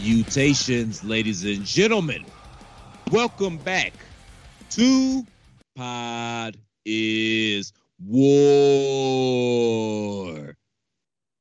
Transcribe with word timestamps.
Salutations, 0.00 1.02
ladies 1.04 1.44
and 1.44 1.64
gentlemen. 1.64 2.24
Welcome 3.10 3.56
back 3.58 3.94
to 4.70 5.26
Pod 5.74 6.56
is 6.84 7.72
War. 8.04 8.26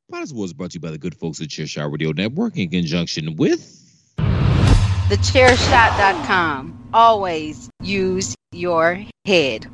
Pod 0.10 0.24
is 0.24 0.34
War 0.34 0.46
is 0.46 0.54
brought 0.54 0.72
to 0.72 0.76
you 0.76 0.80
by 0.80 0.92
the 0.92 0.98
good 0.98 1.16
folks 1.16 1.42
at 1.42 1.50
Chairshot 1.50 1.92
Radio 1.92 2.12
Network 2.12 2.58
in 2.58 2.70
conjunction 2.70 3.36
with 3.36 3.82
Thechairshot.com. 5.10 6.90
Always 6.94 7.70
use 7.82 8.36
your 8.54 9.04
head. 9.26 9.68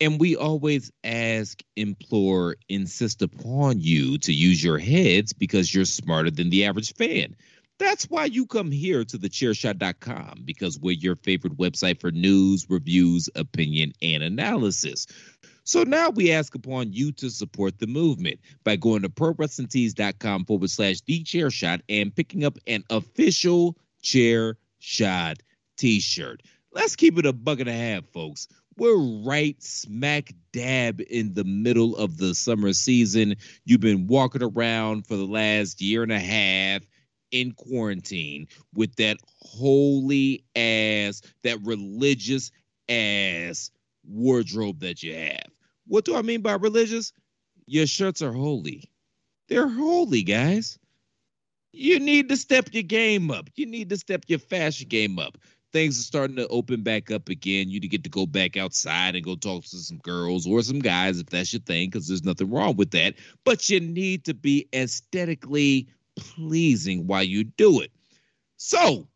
And 0.00 0.18
we 0.18 0.34
always 0.34 0.90
ask, 1.04 1.62
implore, 1.76 2.56
insist 2.68 3.20
upon 3.20 3.80
you 3.80 4.16
to 4.18 4.32
use 4.32 4.64
your 4.64 4.78
heads 4.78 5.32
because 5.34 5.74
you're 5.74 5.84
smarter 5.84 6.30
than 6.30 6.48
the 6.48 6.64
average 6.64 6.94
fan. 6.94 7.36
That's 7.78 8.04
why 8.04 8.26
you 8.26 8.46
come 8.46 8.70
here 8.70 9.04
to 9.04 9.18
thechairshot.com 9.18 10.42
because 10.44 10.78
we're 10.78 10.92
your 10.92 11.16
favorite 11.16 11.56
website 11.56 12.00
for 12.00 12.10
news, 12.10 12.66
reviews, 12.68 13.28
opinion, 13.34 13.92
and 14.02 14.22
analysis. 14.22 15.06
So 15.64 15.82
now 15.84 16.10
we 16.10 16.32
ask 16.32 16.54
upon 16.54 16.92
you 16.92 17.12
to 17.12 17.30
support 17.30 17.78
the 17.78 17.86
movement 17.86 18.40
by 18.64 18.76
going 18.76 19.02
to 19.02 19.08
prowrestlingtees.com 19.08 20.44
forward 20.44 20.70
slash 20.70 21.00
the 21.02 21.22
chair 21.22 21.50
shot 21.50 21.80
and 21.88 22.14
picking 22.14 22.44
up 22.44 22.58
an 22.66 22.84
official 22.90 23.76
chair 24.02 24.56
shot 24.78 25.38
t 25.76 26.00
shirt. 26.00 26.42
Let's 26.72 26.96
keep 26.96 27.18
it 27.18 27.26
a 27.26 27.32
buck 27.32 27.60
and 27.60 27.68
a 27.68 27.72
half, 27.72 28.04
folks. 28.06 28.48
We're 28.80 28.96
right 28.96 29.62
smack 29.62 30.32
dab 30.54 31.02
in 31.10 31.34
the 31.34 31.44
middle 31.44 31.94
of 31.98 32.16
the 32.16 32.34
summer 32.34 32.72
season. 32.72 33.36
You've 33.66 33.82
been 33.82 34.06
walking 34.06 34.42
around 34.42 35.06
for 35.06 35.16
the 35.16 35.26
last 35.26 35.82
year 35.82 36.02
and 36.02 36.10
a 36.10 36.18
half 36.18 36.80
in 37.30 37.52
quarantine 37.52 38.48
with 38.72 38.96
that 38.96 39.18
holy 39.42 40.46
ass, 40.56 41.20
that 41.42 41.58
religious 41.62 42.52
ass 42.88 43.70
wardrobe 44.08 44.80
that 44.80 45.02
you 45.02 45.14
have. 45.14 45.50
What 45.86 46.06
do 46.06 46.16
I 46.16 46.22
mean 46.22 46.40
by 46.40 46.54
religious? 46.54 47.12
Your 47.66 47.86
shirts 47.86 48.22
are 48.22 48.32
holy. 48.32 48.90
They're 49.50 49.68
holy, 49.68 50.22
guys. 50.22 50.78
You 51.74 52.00
need 52.00 52.30
to 52.30 52.36
step 52.38 52.70
your 52.72 52.84
game 52.84 53.30
up. 53.30 53.50
You 53.56 53.66
need 53.66 53.90
to 53.90 53.98
step 53.98 54.24
your 54.26 54.38
fashion 54.38 54.88
game 54.88 55.18
up 55.18 55.36
things 55.72 55.98
are 55.98 56.02
starting 56.02 56.36
to 56.36 56.48
open 56.48 56.82
back 56.82 57.10
up 57.10 57.28
again. 57.28 57.70
You 57.70 57.80
to 57.80 57.88
get 57.88 58.04
to 58.04 58.10
go 58.10 58.26
back 58.26 58.56
outside 58.56 59.14
and 59.14 59.24
go 59.24 59.36
talk 59.36 59.64
to 59.64 59.76
some 59.76 59.98
girls 59.98 60.46
or 60.46 60.62
some 60.62 60.80
guys 60.80 61.18
if 61.18 61.26
that's 61.26 61.52
your 61.52 61.60
thing, 61.60 61.90
because 61.90 62.08
there's 62.08 62.24
nothing 62.24 62.50
wrong 62.50 62.76
with 62.76 62.90
that. 62.92 63.14
But 63.44 63.68
you 63.68 63.80
need 63.80 64.24
to 64.24 64.34
be 64.34 64.68
aesthetically 64.74 65.88
pleasing 66.16 67.06
while 67.06 67.22
you 67.22 67.44
do 67.44 67.80
it. 67.80 67.92
So, 68.56 69.08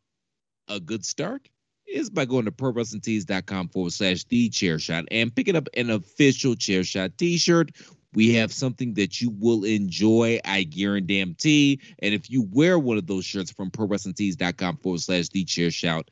a 0.69 0.81
good 0.81 1.05
start 1.05 1.49
is 1.87 2.09
by 2.09 2.25
going 2.25 2.47
to 2.47 2.51
prowrestlingtees.com 2.51 3.69
forward 3.69 3.93
slash 3.93 4.25
the 4.25 4.49
chair 4.49 4.79
shot 4.79 5.05
and 5.11 5.35
picking 5.35 5.57
up 5.57 5.69
an 5.75 5.91
official 5.91 6.55
chair 6.55 6.83
shot 6.83 7.17
t 7.19 7.37
shirt. 7.37 7.73
We 8.15 8.33
have 8.35 8.53
something 8.53 8.95
that 8.95 9.21
you 9.21 9.31
will 9.39 9.65
enjoy, 9.65 10.39
I 10.45 10.63
guarantee. 10.63 11.81
And 11.99 12.15
if 12.15 12.31
you 12.31 12.49
wear 12.53 12.79
one 12.79 12.97
of 12.97 13.09
those 13.09 13.25
shirts 13.25 13.51
from 13.51 13.73
prowrestlingtees.com 13.73 14.77
forward 14.77 15.01
slash 15.01 15.29
the 15.31 15.45
chair 15.45 15.73
shout 15.73 16.11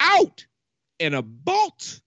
out 0.00 0.46
and 1.00 1.14
a 1.14 1.22
bolt, 1.22 2.00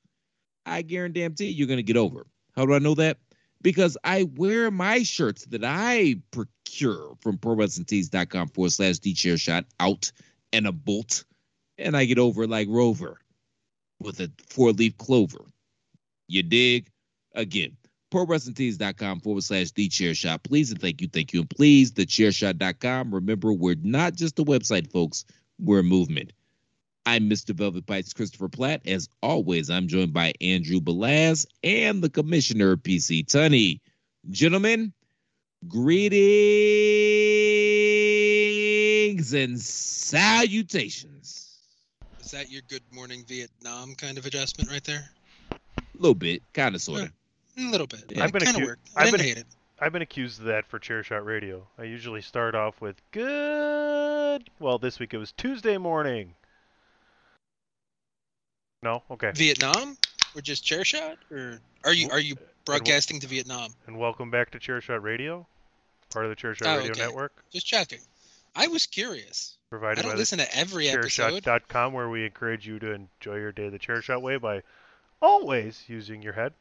I 0.66 0.82
guarantee 0.82 1.48
you're 1.48 1.68
going 1.68 1.78
to 1.78 1.84
get 1.84 1.98
over. 1.98 2.26
How 2.56 2.66
do 2.66 2.74
I 2.74 2.80
know 2.80 2.96
that? 2.96 3.18
Because 3.62 3.98
I 4.04 4.24
wear 4.24 4.70
my 4.72 5.04
shirts 5.04 5.46
that 5.46 5.64
I 5.64 6.16
procure 6.32 7.16
from 7.22 7.38
prowrestlingtees.com 7.38 8.50
forward 8.50 8.72
slash 8.72 9.00
the 9.00 9.14
chair 9.14 9.38
shot 9.38 9.66
out 9.80 10.12
and 10.54 10.68
a 10.68 10.72
bolt, 10.72 11.26
and 11.78 11.98
I 11.98 12.06
get 12.06 12.20
over 12.20 12.48
like 12.48 12.68
Rover 12.70 13.20
with 14.00 14.20
a 14.20 14.32
four 14.48 14.72
leaf 14.72 14.98
clover. 14.98 15.46
You 16.28 16.44
dig? 16.44 16.90
Again, 17.34 17.78
prowrestlingtees.com 18.12 19.22
forward 19.22 19.44
slash 19.44 19.72
the 19.72 19.88
chair 19.90 20.14
shot. 20.16 20.44
Please 20.44 20.72
and 20.72 20.82
thank 20.82 21.02
you, 21.02 21.08
thank 21.08 21.34
you, 21.34 21.42
and 21.42 21.50
please, 21.50 21.92
the 21.94 22.06
thechairshot.com. 22.06 23.14
Remember, 23.14 23.54
we're 23.54 23.76
not 23.82 24.14
just 24.14 24.40
a 24.40 24.44
website, 24.44 24.92
folks, 24.92 25.26
we're 25.60 25.80
a 25.80 25.84
movement. 25.84 26.34
I'm 27.08 27.30
Mr. 27.30 27.56
Velvet 27.56 27.86
Bites, 27.86 28.12
Christopher 28.12 28.50
Platt. 28.50 28.82
As 28.86 29.08
always, 29.24 29.70
I'm 29.70 29.88
joined 29.88 30.12
by 30.12 30.34
Andrew 30.42 30.82
Balaz 30.82 31.46
and 31.64 32.04
the 32.04 32.10
Commissioner, 32.10 32.76
PC 32.76 33.26
Tunney. 33.26 33.80
Gentlemen, 34.30 34.92
greetings 35.70 36.18
and 39.34 39.58
salutations. 39.58 41.60
Is 42.20 42.32
that 42.32 42.52
your 42.52 42.62
good 42.68 42.84
morning 42.92 43.24
Vietnam 43.26 43.96
kind 43.96 44.18
of 44.18 44.26
adjustment 44.26 44.70
right 44.70 44.84
there? 44.84 45.10
A 45.52 45.56
little 45.98 46.14
bit, 46.14 46.44
kind 46.54 46.76
of, 46.76 46.82
sort 46.82 47.04
of. 47.04 47.12
A 47.58 47.72
little 47.72 47.88
bit. 47.88 48.04
Yeah. 48.10 48.26
It 48.26 48.34
kind 48.34 48.44
of 48.44 48.50
acu- 48.62 48.66
worked. 48.66 48.90
I 48.98 49.04
I've 49.04 49.12
didn't 49.12 49.20
been 49.20 49.28
hate 49.30 49.38
it. 49.38 49.46
I've 49.80 49.94
been 49.94 50.02
accused 50.02 50.42
of 50.42 50.48
that 50.48 50.68
for 50.68 50.78
Chairshot 50.78 51.24
Radio. 51.24 51.66
I 51.80 51.84
usually 51.84 52.22
start 52.22 52.54
off 52.54 52.82
with 52.82 53.02
good. 53.12 54.50
Well, 54.60 54.78
this 54.78 55.00
week 55.00 55.14
it 55.14 55.20
was 55.20 55.32
Tuesday 55.32 55.78
morning. 55.78 56.34
No, 58.84 59.02
okay. 59.10 59.32
Vietnam 59.34 59.98
or 60.36 60.42
just 60.42 60.64
chair 60.64 60.86
shot 60.86 61.18
or 61.32 61.60
are 61.84 61.94
you 61.94 62.10
are 62.12 62.20
you 62.20 62.36
broadcasting 62.64 63.20
to 63.22 63.28
Vietnam? 63.28 63.74
And 63.88 63.98
welcome 63.98 64.30
back 64.30 64.52
to 64.52 64.60
Chairshot 64.60 65.02
Radio, 65.02 65.48
part 66.12 66.26
of 66.26 66.30
the 66.30 66.36
Chairshot 66.36 66.68
Oh, 66.68 66.78
Radio 66.78 66.92
okay. 66.92 67.02
Network, 67.02 67.34
Just 67.52 67.66
checking. 67.66 68.00
I 68.56 68.68
was 68.68 68.86
curious. 68.86 69.58
I 69.58 69.70
provided 69.72 69.98
by 69.98 70.02
don't 70.04 70.12
the 70.12 70.18
listen 70.18 70.38
to 70.40 70.56
every 70.58 70.90
episode. 70.90 71.44
Chairshot.com, 71.44 71.94
where 71.94 72.10
we 72.10 72.26
encourage 72.26 72.68
you 72.68 72.78
to 72.80 72.92
enjoy 72.92 73.38
your 73.38 73.52
day 73.52 73.70
the 73.70 73.80
Chairshot 73.80 74.22
way 74.22 74.38
by 74.38 74.62
always 75.22 75.84
using 75.88 76.22
your 76.22 76.34
head. 76.34 76.54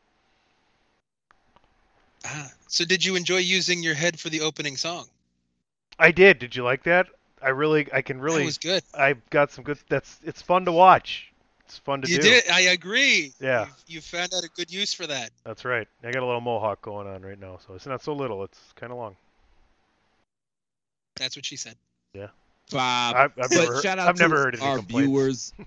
Ah, 2.24 2.50
so 2.66 2.86
did 2.86 3.04
you 3.04 3.14
enjoy 3.16 3.38
using 3.38 3.82
your 3.82 3.94
head 3.94 4.18
for 4.18 4.30
the 4.30 4.40
opening 4.40 4.78
song? 4.78 5.06
I 5.98 6.12
did. 6.12 6.38
Did 6.38 6.56
you 6.56 6.64
like 6.64 6.84
that? 6.84 7.08
I 7.42 7.50
really, 7.50 7.88
I 7.92 8.00
can 8.00 8.16
That 8.16 8.22
really, 8.24 8.44
was 8.46 8.56
good. 8.56 8.82
I've 8.94 9.28
got 9.28 9.52
some 9.52 9.64
good. 9.64 9.78
That's 9.90 10.18
it's 10.24 10.40
fun 10.40 10.64
to 10.64 10.72
watch. 10.72 11.30
It's 11.66 11.78
fun 11.78 12.00
to 12.02 12.08
You 12.08 12.18
do. 12.18 12.22
did. 12.22 12.48
I 12.48 12.60
agree. 12.60 13.32
Yeah. 13.40 13.66
You, 13.86 13.96
you 13.96 14.00
found 14.00 14.32
out 14.32 14.44
a 14.44 14.48
good 14.56 14.72
use 14.72 14.94
for 14.94 15.06
that. 15.08 15.30
That's 15.44 15.64
right. 15.64 15.88
I 16.04 16.12
got 16.12 16.22
a 16.22 16.26
little 16.26 16.40
mohawk 16.40 16.80
going 16.80 17.08
on 17.08 17.22
right 17.22 17.38
now, 17.38 17.58
so 17.66 17.74
it's 17.74 17.86
not 17.86 18.02
so 18.02 18.12
little. 18.12 18.44
It's 18.44 18.58
kind 18.76 18.92
of 18.92 18.98
long. 18.98 19.16
That's 21.16 21.34
what 21.34 21.44
she 21.44 21.56
said. 21.56 21.74
Yeah. 22.14 22.28
Bob. 22.70 23.16
I've, 23.16 23.32
I've 23.42 23.50
never, 23.50 23.74
heard, 23.74 23.82
shout 23.82 23.98
out 23.98 24.08
I've 24.08 24.16
to 24.16 24.22
never 24.22 24.36
heard 24.36 24.60
our 24.60 24.78
viewers. 24.78 25.52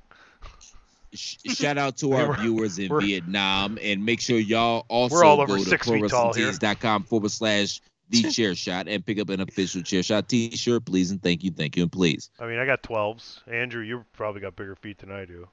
Shout 1.12 1.80
out 1.80 1.98
to 1.98 2.14
our 2.14 2.38
viewers 2.38 2.78
in 2.78 2.96
Vietnam, 3.00 3.80
and 3.82 4.06
make 4.06 4.22
sure 4.22 4.38
y'all 4.38 4.86
also 4.90 5.26
all 5.26 5.44
go 5.48 5.58
to 5.58 5.64
six 5.64 5.90
feet 5.90 6.08
tall 6.08 6.32
prowrestlingtees.com 6.32 7.04
forward 7.06 7.32
slash 7.32 7.82
the 8.10 8.24
chair 8.32 8.54
shot 8.54 8.88
and 8.88 9.04
pick 9.04 9.20
up 9.20 9.30
an 9.30 9.42
official 9.42 9.82
chair 9.82 10.04
shot 10.04 10.30
t-shirt, 10.30 10.86
please 10.86 11.10
and 11.10 11.22
thank 11.22 11.44
you, 11.44 11.50
thank 11.50 11.76
you, 11.76 11.84
and 11.84 11.92
please. 11.92 12.30
I 12.40 12.46
mean, 12.46 12.60
I 12.60 12.66
got 12.68 12.84
12s. 12.84 13.40
Andrew, 13.48 13.82
you 13.82 14.06
probably 14.14 14.42
got 14.42 14.56
bigger 14.56 14.76
feet 14.76 15.00
than 15.00 15.12
I 15.12 15.26
do. 15.26 15.48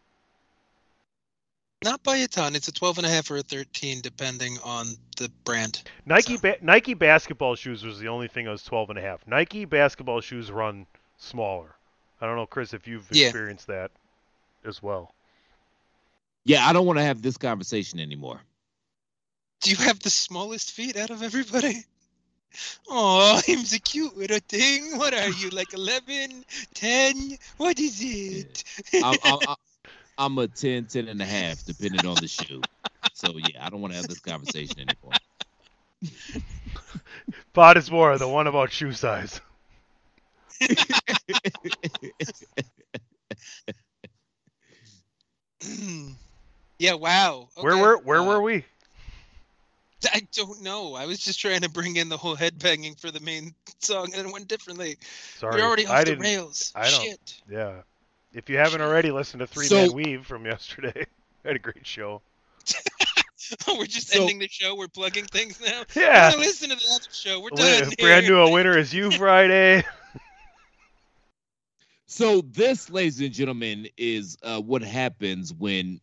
Not 1.85 2.03
by 2.03 2.17
a 2.17 2.27
ton. 2.29 2.57
It's 2.57 2.69
a 2.69 2.73
12 2.73 2.99
and 2.99 3.07
a 3.07 3.11
half 3.11 3.31
or 3.31 3.37
a 3.37 3.43
13, 3.43 4.01
depending 4.01 4.59
on 4.65 4.87
the 5.19 5.29
brand. 5.45 5.83
Nike 6.07 6.37
So- 6.37 6.43
ba- 6.43 6.59
Nike 6.63 6.95
basketball 6.95 7.55
shoes 7.55 7.85
was 7.85 7.99
the 7.99 8.09
only 8.09 8.29
thing 8.29 8.49
I 8.49 8.51
was 8.53 8.63
12 8.63 8.91
and 8.91 8.99
a 8.99 9.03
half. 9.03 9.27
Nike 9.27 9.65
basketball 9.67 10.21
shoes 10.21 10.51
run 10.51 10.87
smaller. 11.19 11.75
I 12.21 12.27
don't 12.27 12.37
know, 12.37 12.47
Chris, 12.47 12.73
if 12.73 12.87
you've 12.87 13.07
Yeah. 13.11 13.27
experienced 13.27 13.67
that 13.67 13.91
as 14.65 14.83
well. 14.83 15.15
Yeah, 16.45 16.67
I 16.67 16.73
don't 16.73 16.87
want 16.87 16.99
to 16.99 17.05
have 17.05 17.21
this 17.23 17.37
conversation 17.37 18.01
anymore. 18.01 18.41
Do 19.61 19.71
you 19.71 19.77
have 19.77 19.99
the 20.01 20.11
smallest 20.11 20.73
feet 20.73 20.97
out 20.97 21.11
of 21.11 21.23
everybody? 21.23 21.85
Oh, 22.89 23.41
I'm 23.47 23.65
the 23.65 23.81
cute 23.85 24.17
little 24.17 24.39
thing. 24.49 24.97
What 24.97 25.13
are 25.13 25.29
you, 25.29 25.51
like 25.51 25.75
11, 25.75 26.43
10? 26.73 27.37
What 27.59 27.79
is 27.79 28.01
it? 28.01 28.65
I'm, 28.95 29.19
I'm, 29.25 29.39
I'm- 30.19 30.33
I'm 30.33 30.39
a 30.39 30.49
10, 30.49 30.87
10 30.87 31.09
and 31.09 31.21
a 31.21 31.25
half, 31.27 31.63
depending 31.65 32.07
on 32.07 32.15
the 32.17 32.29
shoe. 32.29 32.61
So 33.13 33.37
yeah, 33.37 33.65
I 33.65 33.71
don't 33.71 33.81
want 33.81 33.93
to 33.93 33.97
have 33.99 34.09
this 34.09 34.21
conversation 34.21 34.81
anymore. 34.81 35.13
Pod 37.53 37.77
is 37.77 37.91
more 37.91 38.17
the 38.19 38.29
one 38.29 38.47
about 38.47 38.73
shoe 38.73 38.93
size. 38.93 39.41
yeah, 46.79 46.95
wow. 46.95 47.49
Where 47.61 47.77
were 47.77 47.99
where 47.99 48.21
Uh, 48.21 48.25
were 48.27 48.41
we? 48.43 48.65
I 50.13 50.21
don't 50.33 50.63
know. 50.63 50.95
I 50.95 51.07
was 51.07 51.19
just 51.19 51.41
trying 51.41 51.63
to 51.63 51.71
bring 51.71 51.97
in 51.97 52.09
the 52.09 52.17
whole 52.17 52.37
headbanging 52.37 53.01
for 53.01 53.11
the 53.11 53.21
main 53.21 53.55
song, 53.81 54.13
and 54.15 54.27
it 54.27 54.33
went 54.33 54.47
differently. 54.47 54.99
Sorry, 55.39 55.57
We're 55.61 55.67
already 55.67 55.87
I 55.87 56.01
the 56.01 56.11
didn't. 56.11 56.23
rails. 56.23 56.71
I 56.77 56.91
don't- 56.91 57.03
Shit. 57.03 57.35
Yeah. 57.51 57.83
If 58.37 58.51
you 58.51 58.59
haven't 58.59 58.83
already 58.83 59.11
listened 59.11 59.41
to 59.41 59.47
Three 59.47 59.65
So- 59.67 59.87
Man 59.87 59.93
Weave 59.95 60.27
from 60.27 60.45
yesterday, 60.45 61.07
had 61.45 61.57
a 61.57 61.59
great 61.59 61.87
show. 61.87 62.21
We're 63.67 63.87
just 63.87 64.11
So- 64.11 64.21
ending 64.21 64.39
the 64.41 64.49
show. 64.49 64.77
We're 64.77 64.89
plugging 64.89 65.25
things 65.25 65.59
now. 65.59 65.85
Yeah. 65.97 66.29
Wanna 66.31 66.43
listen 66.43 66.69
to 66.69 66.77
the 66.77 66.83
other 66.95 67.07
show. 67.11 67.41
We're 67.41 67.49
done. 67.51 67.91
Brand 67.99 68.27
new 68.27 68.37
A 68.37 68.51
Winner 68.51 68.77
Is 68.77 68.93
You 68.93 69.11
Friday. 69.11 69.85
So 72.05 72.43
this, 72.43 72.91
ladies 72.91 73.21
and 73.21 73.33
gentlemen, 73.33 73.89
is 73.97 74.37
uh, 74.43 74.61
what 74.61 74.83
happens 74.83 75.53
when 75.53 76.01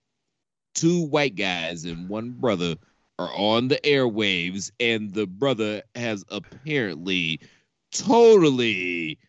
two 0.74 1.04
white 1.06 1.36
guys 1.36 1.86
and 1.86 2.10
one 2.10 2.32
brother 2.32 2.76
are 3.20 3.32
on 3.36 3.68
the 3.68 3.78
airwaves, 3.84 4.72
and 4.80 5.14
the 5.14 5.28
brother 5.28 5.84
has 5.96 6.26
apparently 6.30 7.40
totally 7.92 9.20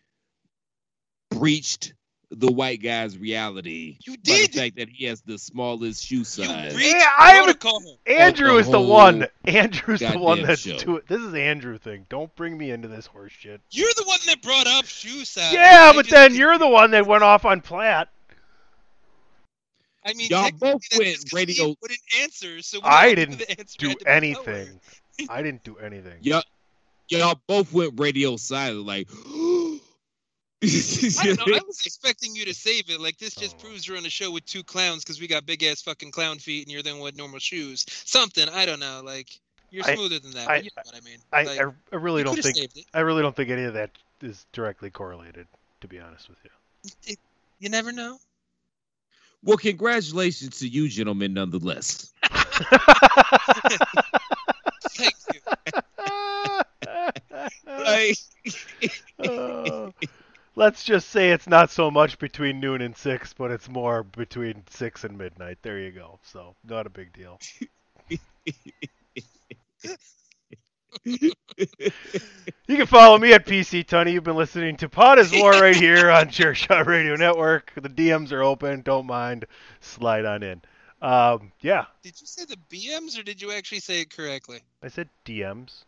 breached 1.29 1.93
the 2.37 2.51
white 2.51 2.81
guy's 2.81 3.17
reality 3.17 3.97
You 4.05 4.13
by 4.17 4.21
the 4.23 4.47
fact 4.47 4.75
that 4.77 4.89
he 4.89 5.05
has 5.05 5.21
the 5.21 5.37
smallest 5.37 6.03
shoe 6.05 6.23
size. 6.23 6.73
breached 6.73 6.93
Yeah, 6.95 7.07
I 7.17 7.31
haven't- 7.35 7.59
protocol. 7.59 7.97
Andrew 8.05 8.57
is 8.57 8.67
the 8.67 8.77
whole 8.79 8.87
one. 8.89 9.27
Andrew's 9.45 9.99
the 10.01 10.07
one 10.17 10.37
goddamn 10.39 10.47
that's 10.47 10.61
show. 10.61 10.77
doing. 10.77 11.01
This 11.07 11.21
is 11.21 11.33
Andrew 11.33 11.77
thing. 11.77 12.05
Don't 12.09 12.33
bring 12.35 12.57
me 12.57 12.71
into 12.71 12.87
this 12.87 13.05
horse 13.05 13.31
shit. 13.31 13.61
You're 13.71 13.91
the 13.95 14.03
one 14.05 14.19
that 14.27 14.41
brought 14.41 14.67
up 14.67 14.85
shoe 14.85 15.23
size. 15.25 15.53
yeah, 15.53 15.89
I 15.91 15.95
but 15.95 16.03
just 16.05 16.11
then 16.11 16.31
didn't- 16.31 16.39
you're 16.39 16.57
the 16.57 16.67
one 16.67 16.91
that 16.91 17.07
went 17.07 17.23
off 17.23 17.45
on 17.45 17.61
Platt. 17.61 18.09
I 20.07 20.13
mean, 20.13 20.27
Y'all 20.29 20.51
both 20.51 20.81
went 20.97 21.17
radio- 21.33 21.65
He 21.69 21.77
wouldn't 21.81 21.99
answer, 22.21 22.61
so 22.61 22.79
we 22.79 22.83
I 22.85 23.15
didn't 23.15 23.41
answer 23.57 23.77
Do 23.79 23.87
had 23.89 23.99
to 23.99 24.05
be 24.05 24.11
anything. 24.11 24.79
I 25.29 25.41
didn't 25.41 25.63
do 25.63 25.77
anything. 25.77 26.17
Y'all, 26.21 26.43
y'all 27.09 27.39
both 27.47 27.73
went 27.73 27.99
radio 27.99 28.35
silent, 28.37 28.85
like. 28.85 29.07
I 31.21 31.25
don't 31.35 31.47
know. 31.47 31.55
I 31.55 31.61
was 31.65 31.85
expecting 31.85 32.35
you 32.35 32.45
to 32.45 32.53
save 32.53 32.89
it. 32.89 32.99
Like 32.99 33.17
this 33.17 33.35
just 33.35 33.55
Oh. 33.59 33.63
proves 33.67 33.87
you're 33.87 33.97
on 33.97 34.05
a 34.05 34.09
show 34.09 34.31
with 34.31 34.45
two 34.45 34.63
clowns 34.63 35.03
because 35.03 35.19
we 35.19 35.27
got 35.27 35.45
big 35.45 35.63
ass 35.63 35.81
fucking 35.81 36.11
clown 36.11 36.39
feet 36.39 36.63
and 36.65 36.71
you're 36.71 36.81
the 36.83 36.91
one 36.91 37.01
with 37.01 37.17
normal 37.17 37.39
shoes. 37.39 37.85
Something 37.87 38.49
I 38.49 38.65
don't 38.65 38.79
know. 38.79 39.01
Like 39.03 39.29
you're 39.71 39.85
I- 39.85 39.95
smoother 39.95 40.19
than 40.19 40.31
that. 40.31 40.49
I- 40.49 40.57
but 40.57 40.63
you 40.65 40.69
know 40.75 40.83
what 40.85 40.95
I 40.95 41.01
mean. 41.01 41.19
I, 41.31 41.43
Like, 41.43 41.59
I, 41.59 41.95
I 41.95 41.99
really 41.99 42.23
don't 42.23 42.41
think. 42.41 42.57
I 42.93 42.99
really 43.01 43.21
don't 43.21 43.35
think 43.35 43.49
any 43.49 43.63
of 43.63 43.73
that 43.73 43.91
is 44.21 44.45
directly 44.53 44.89
correlated. 44.89 45.47
To 45.81 45.87
be 45.87 45.99
honest 45.99 46.29
with 46.29 46.37
you. 46.43 46.49
It- 47.07 47.19
You 47.59 47.69
never 47.69 47.91
know. 47.91 48.17
Well, 49.43 49.57
congratulations 49.57 50.57
to 50.59 50.67
you, 50.67 50.87
gentlemen, 50.89 51.33
nonetheless. 51.35 52.11
Thank 54.89 55.13
you. 55.33 55.39
Like, 57.67 58.17
Uh, 59.19 59.91
let's 60.55 60.83
just 60.83 61.09
say 61.09 61.31
it's 61.31 61.47
not 61.47 61.69
so 61.69 61.91
much 61.91 62.17
between 62.19 62.59
noon 62.59 62.81
and 62.81 62.95
six, 62.95 63.33
but 63.33 63.51
it's 63.51 63.69
more 63.69 64.03
between 64.03 64.63
six 64.69 65.03
and 65.03 65.17
midnight. 65.17 65.57
There 65.61 65.79
you 65.79 65.91
go. 65.91 66.19
So 66.23 66.55
not 66.67 66.87
a 66.87 66.89
big 66.89 67.13
deal. 67.13 67.39
You 72.67 72.77
can 72.77 72.85
follow 72.87 73.17
me 73.17 73.33
at 73.33 73.45
PC 73.45 73.85
Tunney. 73.85 74.13
You've 74.13 74.23
been 74.23 74.35
listening 74.35 74.77
to 74.77 74.89
Pod 74.89 75.19
is 75.19 75.31
War 75.31 75.51
right 75.51 75.75
here 75.75 76.09
on 76.09 76.27
Chairshot 76.29 76.85
Radio 76.87 77.15
Network. 77.15 77.71
The 77.75 77.89
DMs 77.89 78.31
are 78.31 78.41
open. 78.43 78.81
Don't 78.81 79.05
mind. 79.05 79.45
Slide 79.81 80.25
on 80.25 80.41
in. 80.41 80.61
Um, 81.01 81.51
yeah, 81.61 81.85
Did 82.01 82.19
you 82.19 82.25
say 82.25 82.45
the 82.45 82.57
BMs 82.75 83.19
or 83.19 83.23
did 83.23 83.39
you 83.41 83.51
actually 83.51 83.81
say 83.81 84.01
it 84.01 84.09
correctly? 84.09 84.59
I 84.81 84.87
said 84.87 85.09
DMs. 85.25 85.83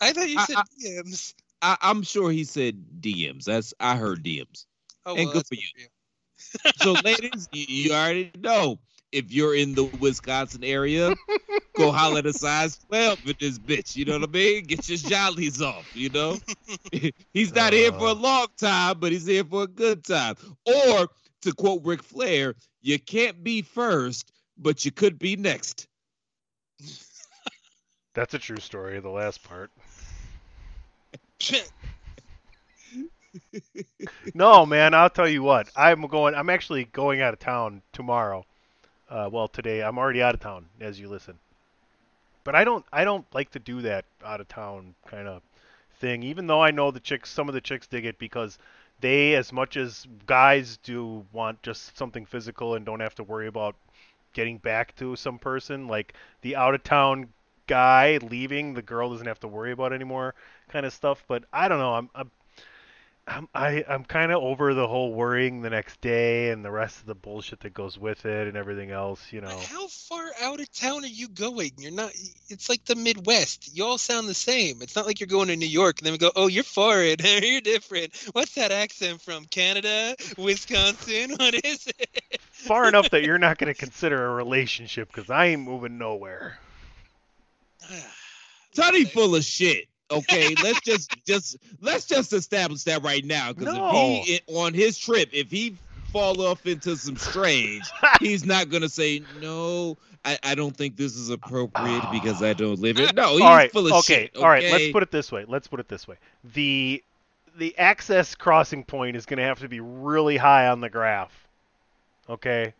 I 0.00 0.12
thought 0.12 0.28
you 0.28 0.40
said 0.40 0.56
I- 0.56 0.64
BMs. 0.82 1.34
I, 1.62 1.76
I'm 1.80 2.02
sure 2.02 2.30
he 2.30 2.44
said 2.44 3.00
DMs. 3.00 3.44
That's 3.44 3.74
I 3.80 3.96
heard 3.96 4.22
DMs. 4.24 4.66
Oh, 5.04 5.14
And 5.14 5.24
well, 5.24 5.32
good 5.32 5.46
for 5.46 5.54
good 5.54 5.60
you. 5.60 5.68
for 5.72 5.80
you. 5.80 5.88
So, 6.74 6.94
ladies, 6.94 7.48
you, 7.52 7.64
you 7.68 7.92
already 7.92 8.32
know 8.38 8.78
if 9.12 9.32
you're 9.32 9.54
in 9.54 9.74
the 9.74 9.84
Wisconsin 9.84 10.64
area, 10.64 11.00
go 11.74 11.92
holler 11.92 12.18
at 12.20 12.26
a 12.26 12.32
size 12.32 12.78
12 12.78 13.18
with 13.24 13.38
this 13.38 13.58
bitch. 13.58 13.96
You 13.96 14.04
know 14.04 14.18
what 14.18 14.28
I 14.28 14.32
mean? 14.32 14.64
Get 14.64 14.88
your 14.88 14.98
jollies 14.98 15.60
off. 15.60 15.86
You 15.92 16.10
know, 16.10 16.38
he's 17.32 17.54
not 17.54 17.72
here 17.72 17.92
for 17.92 18.08
a 18.08 18.12
Uh. 18.12 18.14
long 18.14 18.48
time, 18.58 18.98
but 19.00 19.12
he's 19.12 19.26
here 19.26 19.44
for 19.44 19.64
a 19.64 19.68
good 19.68 20.04
time. 20.04 20.36
Or 20.66 21.08
to 21.42 21.52
quote 21.54 21.82
Ric 21.84 22.02
Flair, 22.02 22.54
you 22.80 22.98
can't 22.98 23.42
be 23.42 23.62
first, 23.62 24.32
but 24.56 24.84
you 24.84 24.92
could 24.92 25.18
be 25.18 25.36
next. 25.36 25.88
That's 28.14 28.34
a 28.34 28.38
true 28.38 28.60
story. 28.60 29.00
The 29.00 29.08
last 29.10 29.42
part. 29.42 29.70
No, 34.34 34.66
man, 34.66 34.94
I'll 34.94 35.10
tell 35.10 35.28
you 35.28 35.42
what. 35.42 35.70
I'm 35.76 36.06
going. 36.06 36.34
I'm 36.34 36.50
actually 36.50 36.84
going 36.84 37.20
out 37.20 37.32
of 37.32 37.40
town 37.40 37.82
tomorrow. 37.92 38.44
Uh, 39.08 39.28
well, 39.30 39.48
today 39.48 39.82
I'm 39.82 39.98
already 39.98 40.22
out 40.22 40.34
of 40.34 40.40
town 40.40 40.66
as 40.80 40.98
you 40.98 41.08
listen. 41.08 41.38
But 42.44 42.54
I 42.54 42.64
don't. 42.64 42.84
I 42.92 43.04
don't 43.04 43.26
like 43.34 43.50
to 43.52 43.58
do 43.58 43.82
that 43.82 44.04
out 44.24 44.40
of 44.40 44.48
town 44.48 44.94
kind 45.06 45.28
of 45.28 45.42
thing. 46.00 46.22
Even 46.22 46.46
though 46.46 46.62
I 46.62 46.70
know 46.70 46.90
the 46.90 47.00
chicks, 47.00 47.30
some 47.30 47.48
of 47.48 47.54
the 47.54 47.60
chicks 47.60 47.86
dig 47.86 48.04
it 48.04 48.18
because 48.18 48.58
they, 49.00 49.34
as 49.34 49.52
much 49.52 49.76
as 49.76 50.06
guys 50.26 50.78
do, 50.82 51.24
want 51.32 51.62
just 51.62 51.96
something 51.96 52.26
physical 52.26 52.74
and 52.74 52.84
don't 52.84 53.00
have 53.00 53.14
to 53.16 53.24
worry 53.24 53.46
about 53.46 53.76
getting 54.32 54.58
back 54.58 54.94
to 54.96 55.16
some 55.16 55.38
person. 55.38 55.88
Like 55.88 56.14
the 56.42 56.56
out 56.56 56.74
of 56.74 56.82
town 56.82 57.28
guy 57.66 58.18
leaving, 58.22 58.74
the 58.74 58.82
girl 58.82 59.10
doesn't 59.10 59.26
have 59.26 59.40
to 59.40 59.48
worry 59.48 59.72
about 59.72 59.92
anymore, 59.92 60.34
kind 60.70 60.86
of 60.86 60.92
stuff. 60.92 61.24
But 61.28 61.44
I 61.52 61.68
don't 61.68 61.78
know. 61.78 61.94
I'm. 61.94 62.10
I'm 62.14 62.30
I'm 63.30 63.48
I, 63.54 63.84
I'm 63.88 64.04
kind 64.04 64.32
of 64.32 64.42
over 64.42 64.74
the 64.74 64.88
whole 64.88 65.12
worrying 65.12 65.62
the 65.62 65.70
next 65.70 66.00
day 66.00 66.50
and 66.50 66.64
the 66.64 66.70
rest 66.70 66.98
of 66.98 67.06
the 67.06 67.14
bullshit 67.14 67.60
that 67.60 67.72
goes 67.72 67.96
with 67.96 68.26
it 68.26 68.48
and 68.48 68.56
everything 68.56 68.90
else, 68.90 69.32
you 69.32 69.40
But 69.40 69.50
know. 69.50 69.58
How 69.58 69.86
far 69.86 70.30
out 70.40 70.58
of 70.58 70.72
town 70.72 71.04
are 71.04 71.06
you 71.06 71.28
going? 71.28 71.70
You're 71.78 71.92
not. 71.92 72.12
It's 72.48 72.68
like 72.68 72.84
the 72.86 72.96
Midwest. 72.96 73.76
You 73.76 73.84
all 73.84 73.98
sound 73.98 74.28
the 74.28 74.34
same. 74.34 74.82
It's 74.82 74.96
not 74.96 75.06
like 75.06 75.20
you're 75.20 75.28
going 75.28 75.48
to 75.48 75.56
New 75.56 75.66
York 75.66 75.98
and 75.98 76.06
then 76.06 76.12
we 76.12 76.18
go, 76.18 76.32
"Oh, 76.34 76.48
you're 76.48 76.64
foreign. 76.64 77.16
you're 77.42 77.60
different." 77.60 78.16
What's 78.32 78.54
that 78.54 78.72
accent 78.72 79.22
from? 79.22 79.44
Canada, 79.44 80.16
Wisconsin? 80.36 81.36
What 81.40 81.54
is 81.64 81.86
it? 81.86 82.40
Far 82.50 82.88
enough 82.88 83.10
that 83.10 83.22
you're 83.22 83.38
not 83.38 83.58
going 83.58 83.72
to 83.72 83.78
consider 83.78 84.26
a 84.26 84.34
relationship 84.34 85.08
because 85.08 85.30
I 85.30 85.46
ain't 85.46 85.62
moving 85.62 85.98
nowhere. 85.98 86.58
Tony 88.74 89.04
full 89.04 89.36
of 89.36 89.44
shit. 89.44 89.89
Okay, 90.10 90.54
let's 90.62 90.80
just 90.80 91.14
just 91.24 91.56
let's 91.80 92.04
just 92.04 92.32
establish 92.32 92.82
that 92.84 93.02
right 93.02 93.24
now. 93.24 93.52
Because 93.52 93.74
No. 93.74 93.88
if 93.88 94.26
he 94.26 94.40
on 94.48 94.74
his 94.74 94.98
trip, 94.98 95.28
if 95.32 95.50
he 95.50 95.76
fall 96.12 96.42
off 96.42 96.66
into 96.66 96.96
some 96.96 97.16
strange, 97.16 97.84
he's 98.20 98.44
not 98.44 98.70
gonna 98.70 98.88
say 98.88 99.22
no. 99.40 99.96
I, 100.24 100.38
I 100.42 100.54
don't 100.54 100.76
think 100.76 100.96
this 100.96 101.16
is 101.16 101.30
appropriate 101.30 102.04
because 102.12 102.42
I 102.42 102.52
don't 102.52 102.78
live 102.78 102.98
it. 102.98 103.14
No, 103.20 103.32
he's 103.32 103.42
all 103.42 103.54
right. 103.54 103.72
full 103.72 103.86
of 103.86 103.92
okay. 103.92 104.24
shit. 104.24 104.36
All 104.36 104.48
right. 104.48 104.64
Let's 104.70 104.92
put 104.92 105.02
it 105.02 105.10
this 105.10 105.32
way. 105.32 105.44
Let's 105.48 105.66
put 105.66 105.80
it 105.80 105.88
this 105.88 106.06
way. 106.06 106.16
The 106.52 107.02
the 107.56 107.76
access 107.78 108.34
crossing 108.34 108.84
point 108.84 109.16
is 109.16 109.26
going 109.26 109.38
to 109.38 109.44
have 109.44 109.60
to 109.60 109.68
be 109.68 109.80
really 109.80 110.36
high 110.36 110.68
on 110.68 110.80
the 110.80 110.90
graph. 110.90 111.32
Okay. 112.28 112.72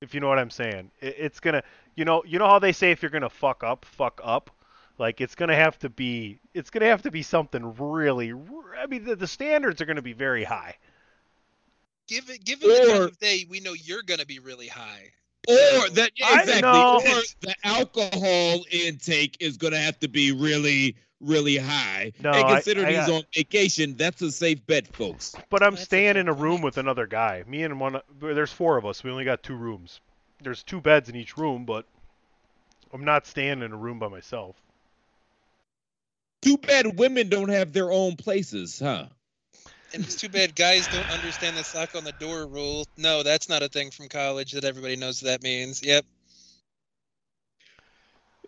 If 0.00 0.14
you 0.14 0.20
know 0.20 0.28
what 0.28 0.38
I'm 0.38 0.50
saying, 0.50 0.90
it, 1.00 1.16
it's 1.18 1.40
gonna. 1.40 1.62
You 1.96 2.04
know. 2.04 2.22
You 2.24 2.38
know 2.38 2.46
how 2.46 2.58
they 2.58 2.72
say 2.72 2.90
if 2.90 3.02
you're 3.02 3.10
gonna 3.10 3.30
fuck 3.30 3.64
up, 3.64 3.84
fuck 3.84 4.20
up. 4.22 4.50
Like 4.98 5.20
it's 5.20 5.34
gonna 5.34 5.54
have 5.54 5.78
to 5.80 5.88
be. 5.88 6.40
It's 6.54 6.70
gonna 6.70 6.86
have 6.86 7.02
to 7.02 7.10
be 7.10 7.22
something 7.22 7.74
really. 7.78 8.32
I 8.78 8.86
mean, 8.86 9.04
the, 9.04 9.16
the 9.16 9.26
standards 9.26 9.80
are 9.80 9.86
gonna 9.86 10.02
be 10.02 10.12
very 10.12 10.44
high. 10.44 10.76
Given 12.08 12.36
given 12.44 12.68
the 12.68 12.92
time 12.92 13.02
of 13.02 13.18
day, 13.18 13.46
we 13.48 13.60
know 13.60 13.74
you're 13.74 14.02
gonna 14.02 14.26
be 14.26 14.38
really 14.38 14.68
high. 14.68 15.12
Or 15.48 15.88
that 15.90 16.10
yeah, 16.16 16.26
I 16.28 16.40
exactly. 16.42 16.62
know. 16.62 16.96
Or 16.96 17.22
the 17.40 17.54
alcohol 17.64 18.64
intake 18.70 19.36
is 19.40 19.56
going 19.56 19.72
to 19.72 19.78
have 19.78 19.98
to 20.00 20.08
be 20.08 20.30
really, 20.30 20.94
really 21.20 21.56
high. 21.56 22.12
No, 22.20 22.32
and 22.32 22.44
I- 22.44 22.54
consider 22.54 22.84
I 22.84 22.88
he's 22.90 23.06
got- 23.06 23.10
on 23.10 23.22
vacation. 23.34 23.96
That's 23.96 24.20
a 24.20 24.30
safe 24.30 24.66
bet, 24.66 24.86
folks. 24.94 25.34
But 25.48 25.62
I'm 25.62 25.72
That's 25.74 25.84
staying 25.84 26.14
good 26.14 26.20
in 26.20 26.28
a 26.28 26.34
room 26.34 26.56
point. 26.56 26.64
with 26.64 26.76
another 26.78 27.06
guy. 27.06 27.44
Me 27.46 27.62
and 27.62 27.80
one. 27.80 27.98
There's 28.20 28.52
four 28.52 28.76
of 28.76 28.84
us. 28.84 29.02
We 29.02 29.10
only 29.10 29.24
got 29.24 29.42
two 29.42 29.54
rooms. 29.54 30.00
There's 30.42 30.62
two 30.62 30.82
beds 30.82 31.08
in 31.08 31.16
each 31.16 31.38
room, 31.38 31.64
but 31.64 31.86
I'm 32.92 33.04
not 33.04 33.26
staying 33.26 33.62
in 33.62 33.72
a 33.72 33.76
room 33.76 33.98
by 33.98 34.08
myself. 34.08 34.56
Too 36.42 36.56
bad 36.58 36.98
women 36.98 37.28
don't 37.28 37.48
have 37.48 37.72
their 37.72 37.90
own 37.90 38.16
places, 38.16 38.78
huh? 38.78 39.06
And 39.94 40.04
it's 40.04 40.16
too 40.16 40.28
bad 40.28 40.54
guys 40.54 40.86
don't 40.88 41.10
understand 41.10 41.56
the 41.56 41.64
sock 41.64 41.94
on 41.94 42.04
the 42.04 42.12
door 42.12 42.46
rule. 42.46 42.86
No, 42.96 43.22
that's 43.22 43.48
not 43.48 43.62
a 43.62 43.68
thing 43.68 43.90
from 43.90 44.08
college 44.08 44.52
that 44.52 44.64
everybody 44.64 44.96
knows 44.96 45.22
what 45.22 45.28
that 45.30 45.42
means. 45.42 45.82
Yep. 45.82 46.04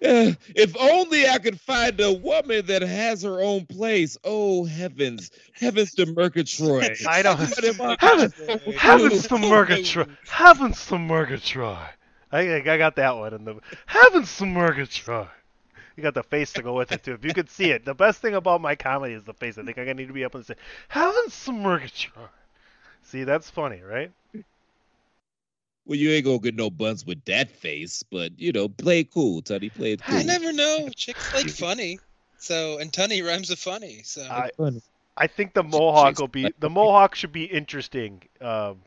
Eh, 0.03 0.33
if 0.57 0.75
only 0.79 1.29
I 1.29 1.39
could 1.39 1.61
find 1.61 2.01
a 2.01 2.13
woman 2.13 2.65
that 2.67 2.81
has 2.81 3.23
her 3.23 3.41
own 3.41 3.67
place. 3.67 4.17
Oh 4.25 4.65
heavens, 4.65 5.31
heavens 5.53 5.93
to 5.95 6.07
Murgatroyd. 6.07 6.97
I 7.09 7.23
don't. 7.23 7.39
What 7.39 7.65
am 7.65 7.97
Heavens, 7.99 8.35
Heavens 8.35 8.77
heavens 8.77 9.29
to 9.29 9.35
Oh, 9.35 9.39
Murgatroyd. 9.39 10.17
Heavens 10.27 10.87
to 10.87 10.99
Murgatroyd. 10.99 11.89
I, 12.33 12.55
I 12.55 12.79
got 12.79 12.97
that 12.97 13.17
one 13.17 13.35
in 13.35 13.45
the 13.45 13.57
heavens 13.87 14.35
to 14.39 14.47
Murgatroyd. 14.47 15.29
You 16.01 16.05
got 16.05 16.15
the 16.15 16.23
face 16.23 16.55
to 16.55 16.63
go 16.63 16.73
with 16.73 16.93
it 16.93 17.03
too. 17.05 17.13
If 17.13 17.27
you 17.27 17.35
could 17.35 17.51
see 17.51 17.73
it, 17.73 17.85
the 17.85 17.93
best 17.93 18.23
thing 18.23 18.35
about 18.35 18.63
my 18.63 18.75
comedy 18.75 19.13
is 19.13 19.23
the 19.25 19.35
face. 19.35 19.59
I 19.59 19.65
think 19.65 19.77
I 19.77 19.93
need 19.93 20.07
to 20.09 20.15
be 20.15 20.25
up 20.25 20.35
and 20.35 20.47
say 20.47 20.55
heavens 20.89 21.45
to 21.45 21.53
Murgatroyd. 21.53 22.31
See, 23.03 23.25
that's 23.25 23.51
funny, 23.51 23.83
right? 23.83 24.11
Well, 25.85 25.99
you 25.99 26.11
ain't 26.13 26.25
gonna 26.25 26.39
get 26.39 26.55
no 26.55 26.71
buns 26.71 27.05
with 27.05 27.23
that 27.27 27.51
face, 27.51 28.03
but 28.03 28.33
you 28.41 28.51
know, 28.51 28.67
play 28.71 29.01
it 29.01 29.11
cool, 29.11 29.43
Teddy. 29.43 29.69
Play 29.69 29.93
it 29.93 30.03
cool. 30.03 30.17
I 30.17 30.23
never 30.23 30.55
know. 30.55 30.89
Chicks 30.97 31.35
like 31.35 31.51
funny. 31.51 31.99
So 32.39 32.79
and 32.79 32.91
tunny 32.91 33.21
rhymes 33.21 33.51
with 33.51 33.59
funny. 33.59 34.01
So 34.03 34.23
I- 34.23 34.51
I 35.19 35.27
think 35.27 35.53
the 35.53 35.63
mohawk 35.63 36.15
Chase 36.15 36.21
will 36.21 36.29
be 36.29 36.51
the 36.61 36.71
mohawk 36.71 37.15
should 37.15 37.33
be 37.33 37.45
interesting 37.45 38.23
um, 38.41 38.79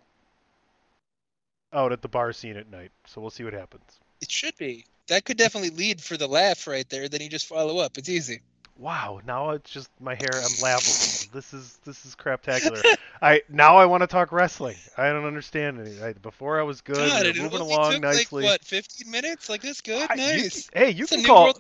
out 1.72 1.92
at 1.92 2.02
the 2.02 2.08
bar 2.08 2.34
scene 2.34 2.58
at 2.58 2.72
night. 2.72 2.90
So 3.06 3.22
we'll 3.22 3.30
see 3.30 3.44
what 3.44 3.54
happens. 3.54 3.84
it 4.20 4.32
should 4.32 4.58
be. 4.58 4.86
That 5.08 5.26
could 5.26 5.38
definitely 5.38 5.72
lead 5.72 6.02
for 6.02 6.18
the 6.18 6.28
laugh 6.28 6.66
right 6.68 6.88
there. 6.90 7.10
Then 7.10 7.22
you 7.22 7.30
just 7.30 7.48
follow 7.48 7.80
up. 7.80 7.98
It's 7.98 8.10
easy. 8.10 8.42
Wow, 8.78 9.22
now 9.26 9.52
it's 9.52 9.70
just 9.70 9.90
my 10.02 10.16
hair. 10.16 10.32
I'm 10.34 10.62
laughable. 10.62 11.30
This 11.32 11.54
is 11.54 11.78
this 11.86 12.06
is 12.06 12.16
craptacular. 12.16 12.82
I 13.22 13.44
now 13.48 13.78
I 13.78 13.86
want 13.86 14.02
to 14.02 14.08
talk 14.08 14.32
wrestling. 14.32 14.78
I 14.98 15.10
don't 15.12 15.26
understand 15.26 15.80
any. 15.80 16.02
I, 16.02 16.14
before 16.14 16.60
I 16.60 16.64
was 16.64 16.82
good. 16.82 16.96
God, 16.96 17.24
we 17.24 17.30
it 17.30 17.38
moving 17.38 17.62
along 17.62 17.94
took 17.94 18.02
nicely. 18.02 18.44
like 18.44 18.52
what, 18.54 18.64
15 18.66 19.12
minutes? 19.12 19.48
Like 19.48 19.62
that's 19.62 19.82
good. 19.82 20.08
I- 20.10 20.16
you 20.16 20.22
nice. 20.22 20.70
can- 20.70 20.82
hey, 20.86 20.90
you 20.92 21.06
can 21.06 21.24
call. 21.24 21.54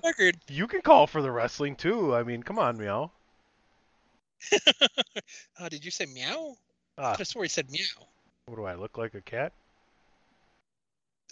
You 0.50 0.66
can 0.68 0.82
call 0.82 1.06
for 1.06 1.22
the 1.22 1.32
wrestling 1.32 1.76
too. 1.76 2.16
I 2.16 2.24
mean, 2.24 2.42
come 2.42 2.58
on, 2.58 2.78
meow. 2.78 3.12
oh, 5.60 5.70
did 5.70 5.86
you 5.86 5.92
say 5.92 6.06
meow? 6.08 6.56
I 6.98 7.02
Ah, 7.02 7.16
have 7.18 7.28
swore 7.28 7.44
he 7.44 7.50
said 7.50 7.70
meow. 7.72 8.08
what 8.48 8.56
do 8.56 8.64
I 8.66 8.74
look 8.76 8.98
like? 8.98 9.14
A 9.14 9.22
cat? 9.22 9.54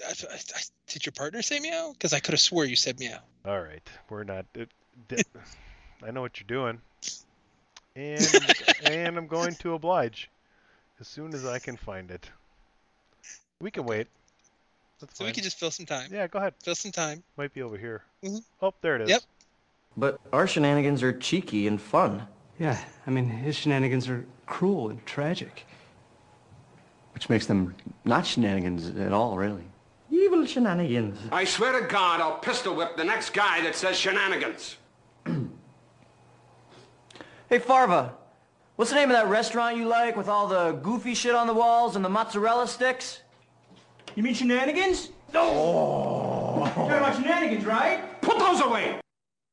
I, 0.07 0.09
I, 0.31 0.35
I- 0.35 0.61
did 0.87 1.05
your 1.05 1.13
partner 1.13 1.41
say 1.41 1.59
meow? 1.59 1.91
Because 1.93 2.11
I 2.13 2.19
could 2.19 2.33
have 2.33 2.41
swore 2.41 2.65
you 2.65 2.75
said 2.75 2.99
meow. 2.99 3.19
All 3.45 3.61
right, 3.61 3.87
we're 4.09 4.23
not. 4.23 4.45
It, 4.55 4.69
di- 5.07 5.23
I 6.05 6.11
know 6.11 6.21
what 6.21 6.39
you're 6.39 6.47
doing, 6.47 6.79
and 7.95 8.27
and 8.85 9.17
I'm 9.17 9.27
going 9.27 9.55
to 9.55 9.73
oblige 9.73 10.29
as 10.99 11.07
soon 11.07 11.33
as 11.33 11.45
I 11.45 11.59
can 11.59 11.77
find 11.77 12.11
it. 12.11 12.29
We 13.59 13.71
can 13.71 13.85
wait. 13.85 14.07
That's 14.99 15.17
So 15.17 15.23
fine. 15.23 15.29
we 15.29 15.33
can 15.33 15.43
just 15.43 15.59
fill 15.59 15.71
some 15.71 15.85
time. 15.85 16.09
Yeah, 16.11 16.27
go 16.27 16.39
ahead. 16.39 16.53
Fill 16.63 16.75
some 16.75 16.91
time. 16.91 17.23
Might 17.37 17.53
be 17.53 17.61
over 17.61 17.77
here. 17.77 18.03
Mhm. 18.23 18.43
Oh, 18.61 18.73
there 18.81 18.95
it 18.97 19.01
is. 19.03 19.09
Yep. 19.09 19.21
But 19.97 20.19
our 20.31 20.47
shenanigans 20.47 21.03
are 21.03 21.11
cheeky 21.13 21.67
and 21.67 21.81
fun, 21.81 22.27
Yeah, 22.59 22.81
I 23.05 23.09
mean, 23.09 23.27
his 23.27 23.55
shenanigans 23.57 24.07
are 24.09 24.25
cruel 24.45 24.89
and 24.89 25.05
tragic. 25.05 25.65
which 27.13 27.29
makes 27.29 27.45
them 27.45 27.75
not 28.05 28.25
shenanigans 28.25 28.87
at 28.97 29.11
all, 29.11 29.37
really. 29.37 29.65
Evil 30.11 30.45
shenanigans. 30.45 31.17
I 31.31 31.45
swear 31.45 31.79
to 31.79 31.87
God, 31.87 32.19
I'll 32.19 32.37
pistol 32.37 32.75
whip 32.75 32.97
the 32.97 33.03
next 33.03 33.31
guy 33.31 33.61
that 33.61 33.75
says 33.75 33.97
shenanigans. 33.97 34.77
Hey, 37.49 37.59
Farva, 37.59 38.13
what's 38.77 38.91
the 38.91 38.95
name 38.95 39.09
of 39.09 39.17
that 39.17 39.27
restaurant 39.27 39.75
you 39.75 39.85
like 39.85 40.15
with 40.15 40.29
all 40.29 40.47
the 40.47 40.71
goofy 40.81 41.13
shit 41.13 41.35
on 41.35 41.47
the 41.47 41.53
walls 41.53 41.97
and 41.97 42.05
the 42.05 42.07
mozzarella 42.07 42.65
sticks? 42.65 43.19
You 44.15 44.23
mean 44.23 44.33
shenanigans? 44.33 45.09
No. 45.33 46.53
You're 46.55 46.67
talking 46.67 46.91
about 46.93 47.15
shenanigans, 47.17 47.65
right? 47.65 48.21
Put 48.21 48.39
those 48.39 48.61
away! 48.61 49.01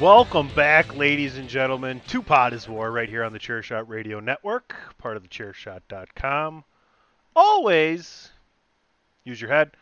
Welcome 0.00 0.48
back, 0.56 0.96
ladies 0.96 1.36
and 1.36 1.46
gentlemen, 1.46 2.00
to 2.08 2.22
Pod 2.22 2.54
is 2.54 2.66
War 2.66 2.90
right 2.90 3.06
here 3.06 3.22
on 3.22 3.34
the 3.34 3.38
Chairshot 3.38 3.86
Radio 3.86 4.18
Network, 4.18 4.74
part 4.96 5.18
of 5.18 5.22
the 5.22 5.28
Chairshot.com. 5.28 6.64
Always 7.36 8.30
use 9.24 9.42
your 9.42 9.50
head. 9.50 9.72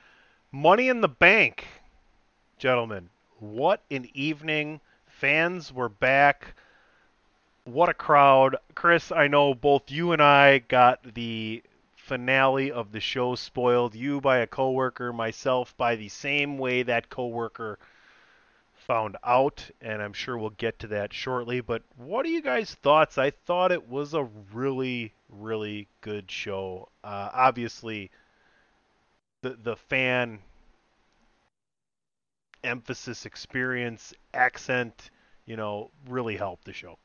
Money 0.50 0.88
in 0.88 1.02
the 1.02 1.08
Bank, 1.08 1.68
gentlemen. 2.58 3.10
What 3.38 3.84
an 3.92 4.08
evening. 4.12 4.80
Fans 5.06 5.72
were 5.72 5.88
back. 5.88 6.56
What 7.62 7.88
a 7.88 7.94
crowd. 7.94 8.56
Chris, 8.74 9.12
I 9.12 9.28
know 9.28 9.54
both 9.54 9.88
you 9.88 10.10
and 10.10 10.20
I 10.20 10.58
got 10.58 11.14
the 11.14 11.62
finale 11.94 12.72
of 12.72 12.90
the 12.90 12.98
show 12.98 13.36
spoiled. 13.36 13.94
You 13.94 14.20
by 14.20 14.38
a 14.38 14.48
coworker, 14.48 15.12
myself 15.12 15.76
by 15.76 15.94
the 15.94 16.08
same 16.08 16.58
way 16.58 16.82
that 16.82 17.08
coworker 17.08 17.78
found 18.88 19.16
out, 19.22 19.70
and 19.80 20.02
I'm 20.02 20.14
sure 20.14 20.36
we'll 20.36 20.50
get 20.50 20.80
to 20.80 20.88
that 20.88 21.12
shortly. 21.12 21.60
But 21.60 21.82
what 21.96 22.26
are 22.26 22.30
you 22.30 22.42
guys' 22.42 22.74
thoughts? 22.74 23.18
I 23.18 23.30
thought 23.30 23.70
it 23.70 23.88
was 23.88 24.14
a 24.14 24.24
really, 24.52 25.12
really 25.28 25.86
good 26.00 26.28
show. 26.28 26.88
Uh, 27.04 27.28
obviously, 27.32 28.10
the 29.42 29.50
the 29.50 29.76
fan 29.76 30.40
emphasis, 32.64 33.26
experience, 33.26 34.12
accent, 34.34 35.10
you 35.46 35.56
know, 35.56 35.90
really 36.08 36.36
helped 36.36 36.64
the 36.64 36.72
show. 36.72 36.98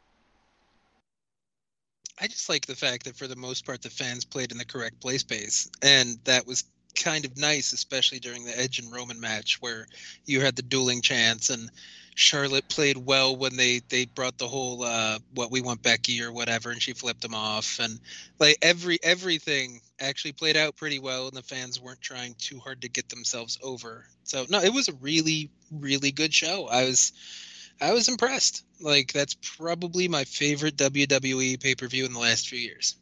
I 2.20 2.28
just 2.28 2.48
like 2.48 2.66
the 2.66 2.76
fact 2.76 3.06
that 3.06 3.18
for 3.18 3.28
the 3.28 3.36
most 3.36 3.66
part 3.66 3.82
the 3.82 3.90
fans 3.90 4.24
played 4.24 4.52
in 4.52 4.58
the 4.58 4.66
correct 4.66 5.02
play 5.02 5.18
space, 5.18 5.70
and 5.82 6.18
that 6.24 6.48
was 6.48 6.64
kind 6.96 7.26
of 7.26 7.38
nice, 7.38 7.74
especially 7.74 8.20
during 8.20 8.46
the 8.46 8.58
Edge 8.58 8.80
and 8.80 8.92
Roman 8.92 9.20
match 9.20 9.62
where 9.62 9.88
you 10.26 10.42
had 10.42 10.56
the 10.56 10.62
dueling 10.62 11.02
chance 11.02 11.50
and 11.50 11.70
Charlotte 12.16 12.68
played 12.70 12.98
well 12.98 13.36
when 13.36 13.56
they 13.56 13.82
they 13.90 14.06
brought 14.06 14.38
the 14.38 14.48
whole 14.48 14.84
uh 14.84 15.18
what 15.34 15.52
we 15.52 15.62
want 15.62 15.82
Becky 15.82 16.22
or 16.22 16.32
whatever 16.32 16.70
and 16.70 16.82
she 16.82 16.94
flipped 16.94 17.22
them 17.22 17.34
off 17.34 17.80
and 17.80 18.00
like 18.40 18.58
every 18.62 19.00
everything 19.02 19.82
actually 20.00 20.34
played 20.34 20.56
out 20.56 20.76
pretty 20.76 21.00
well 21.00 21.28
and 21.28 21.36
the 21.36 21.42
fans 21.42 21.82
weren't 21.82 22.02
trying 22.02 22.36
too 22.38 22.60
hard 22.60 22.82
to 22.82 22.90
get 22.90 23.10
themselves 23.10 23.58
over. 23.64 24.06
So 24.24 24.46
no, 24.50 24.60
it 24.60 24.74
was 24.74 24.90
a 24.90 24.94
really 24.94 25.50
really 25.72 26.12
good 26.12 26.34
show. 26.34 26.68
I 26.68 26.84
was 26.86 27.14
I 27.82 27.94
was 27.94 28.08
impressed. 28.08 28.64
Like 28.80 29.12
that's 29.12 29.36
probably 29.58 30.08
my 30.08 30.24
favorite 30.24 30.78
WWE 30.78 31.60
pay 31.60 31.76
per 31.76 31.88
view 31.88 32.06
in 32.06 32.14
the 32.14 32.20
last 32.20 32.48
few 32.48 32.60
years. 32.60 32.96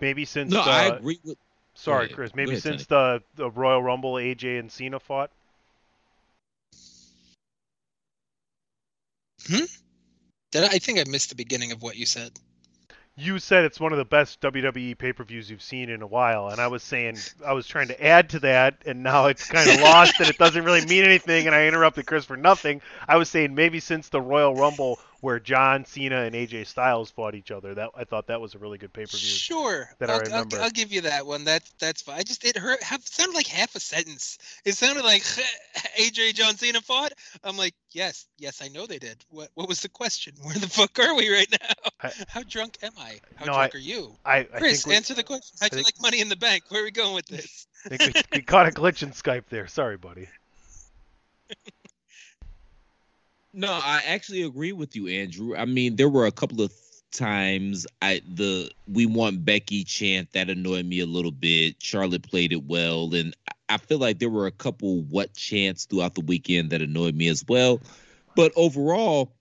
Maybe 0.00 0.24
since 0.24 0.52
No, 0.52 0.60
uh, 0.60 0.64
I 0.64 0.84
agree 0.96 1.18
with. 1.24 1.38
Sorry, 1.78 2.06
ahead. 2.06 2.16
Chris. 2.16 2.34
Maybe 2.34 2.50
ahead, 2.50 2.62
since 2.62 2.86
the, 2.86 3.22
the 3.36 3.50
Royal 3.50 3.80
Rumble, 3.80 4.14
AJ 4.14 4.58
and 4.58 4.70
Cena 4.70 4.98
fought. 4.98 5.30
Hmm. 9.46 9.64
Did 10.50 10.64
I, 10.64 10.66
I 10.66 10.78
think 10.78 10.98
I 10.98 11.04
missed 11.08 11.28
the 11.28 11.36
beginning 11.36 11.70
of 11.70 11.80
what 11.80 11.96
you 11.96 12.04
said. 12.04 12.32
You 13.16 13.38
said 13.38 13.64
it's 13.64 13.78
one 13.78 13.92
of 13.92 13.98
the 13.98 14.04
best 14.04 14.40
WWE 14.40 14.98
pay 14.98 15.12
per 15.12 15.22
views 15.22 15.50
you've 15.50 15.62
seen 15.62 15.88
in 15.88 16.02
a 16.02 16.06
while, 16.06 16.48
and 16.48 16.60
I 16.60 16.66
was 16.66 16.82
saying 16.82 17.18
I 17.46 17.52
was 17.52 17.66
trying 17.68 17.88
to 17.88 18.04
add 18.04 18.30
to 18.30 18.40
that, 18.40 18.82
and 18.84 19.04
now 19.04 19.26
it's 19.26 19.48
kind 19.48 19.70
of 19.70 19.80
lost, 19.80 20.18
and 20.18 20.28
it 20.28 20.38
doesn't 20.38 20.64
really 20.64 20.84
mean 20.84 21.04
anything, 21.04 21.46
and 21.46 21.54
I 21.54 21.66
interrupted 21.66 22.06
Chris 22.06 22.24
for 22.24 22.36
nothing. 22.36 22.80
I 23.06 23.16
was 23.16 23.28
saying 23.28 23.54
maybe 23.54 23.78
since 23.78 24.08
the 24.08 24.20
Royal 24.20 24.54
Rumble, 24.54 24.98
where 25.20 25.40
John 25.40 25.84
Cena 25.84 26.20
and 26.22 26.34
AJ 26.34 26.66
Styles 26.66 27.10
fought 27.10 27.34
each 27.34 27.50
other, 27.50 27.74
that 27.74 27.90
I 27.96 28.04
thought 28.04 28.28
that 28.28 28.40
was 28.40 28.54
a 28.54 28.58
really 28.58 28.78
good 28.78 28.92
pay-per-view. 28.92 29.18
Sure, 29.18 29.88
that 29.98 30.10
I 30.10 30.12
I'll, 30.14 30.18
I'll, 30.18 30.24
remember. 30.26 30.60
I'll 30.60 30.70
give 30.70 30.92
you 30.92 31.00
that 31.02 31.26
one. 31.26 31.44
That's 31.44 31.68
that's 31.80 32.02
fine. 32.02 32.18
I 32.18 32.22
just 32.22 32.44
it 32.44 32.56
hurt. 32.56 32.82
Have, 32.82 33.04
sounded 33.06 33.34
like 33.34 33.46
half 33.46 33.74
a 33.74 33.80
sentence. 33.80 34.38
It 34.64 34.74
sounded 34.76 35.04
like 35.04 35.22
AJ 36.00 36.34
John 36.34 36.56
Cena 36.56 36.80
fought. 36.80 37.12
I'm 37.42 37.56
like, 37.56 37.74
yes, 37.90 38.26
yes, 38.38 38.62
I 38.62 38.68
know 38.68 38.86
they 38.86 38.98
did. 38.98 39.24
What 39.30 39.50
what 39.54 39.68
was 39.68 39.80
the 39.80 39.88
question? 39.88 40.34
Where 40.42 40.54
the 40.54 40.68
fuck 40.68 40.98
are 40.98 41.14
we 41.14 41.32
right 41.32 41.48
now? 41.50 41.90
I- 42.02 42.12
How 42.28 42.42
drunk 42.44 42.78
am 42.82 42.92
I? 42.98 43.18
How 43.36 43.46
No, 43.46 43.52
drunk 43.54 43.74
I- 43.74 43.78
are 43.78 43.80
you? 43.80 44.16
I, 44.24 44.36
I 44.38 44.44
Chris, 44.44 44.82
think 44.82 44.86
we, 44.90 44.96
answer 44.96 45.14
the 45.14 45.24
question. 45.24 45.56
How'd 45.60 45.72
you 45.72 45.76
think- 45.76 45.86
like 45.88 46.00
Money 46.02 46.20
in 46.20 46.28
the 46.28 46.36
Bank? 46.36 46.64
Where 46.68 46.82
are 46.82 46.84
we 46.84 46.90
going 46.90 47.14
with 47.14 47.26
this? 47.26 47.66
I 47.86 47.96
think 47.96 48.14
we, 48.14 48.22
we 48.38 48.42
caught 48.42 48.68
a 48.68 48.70
glitch 48.70 49.02
in 49.02 49.10
Skype 49.10 49.44
there. 49.50 49.66
Sorry, 49.66 49.96
buddy. 49.96 50.28
No, 53.52 53.72
I 53.72 54.02
actually 54.06 54.42
agree 54.42 54.72
with 54.72 54.94
you, 54.94 55.08
Andrew. 55.08 55.56
I 55.56 55.64
mean, 55.64 55.96
there 55.96 56.08
were 56.08 56.26
a 56.26 56.32
couple 56.32 56.60
of 56.62 56.72
times 57.10 57.86
I 58.02 58.20
the 58.28 58.70
we 58.86 59.06
want 59.06 59.44
Becky 59.44 59.84
chant 59.84 60.32
that 60.32 60.50
annoyed 60.50 60.84
me 60.84 61.00
a 61.00 61.06
little 61.06 61.30
bit. 61.32 61.82
Charlotte 61.82 62.22
played 62.28 62.52
it 62.52 62.64
well, 62.64 63.14
and 63.14 63.34
I- 63.70 63.78
feel 63.78 63.98
like 63.98 64.18
there 64.18 64.28
were 64.30 64.46
a 64.46 64.52
couple 64.52 65.02
what 65.02 65.34
chants 65.34 65.86
throughout 65.86 66.14
the 66.14 66.20
weekend 66.20 66.70
that 66.70 66.82
annoyed 66.82 67.14
me 67.14 67.28
as 67.28 67.44
well. 67.48 67.80
But 68.34 68.52
overall, 68.56 69.34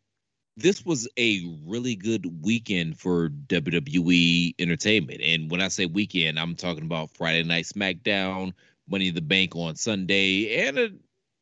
this 0.57 0.85
was 0.85 1.07
a 1.17 1.43
really 1.65 1.95
good 1.95 2.43
weekend 2.43 2.97
for 2.99 3.29
WWE 3.29 4.55
entertainment. 4.59 5.21
And 5.21 5.51
when 5.51 5.61
I 5.61 5.67
say 5.67 5.85
weekend, 5.85 6.39
I'm 6.39 6.55
talking 6.55 6.83
about 6.83 7.11
Friday 7.11 7.43
Night 7.43 7.65
SmackDown, 7.65 8.53
Money 8.89 9.09
in 9.09 9.15
the 9.15 9.21
Bank 9.21 9.55
on 9.55 9.75
Sunday, 9.75 10.67
and 10.67 10.79
a 10.79 10.89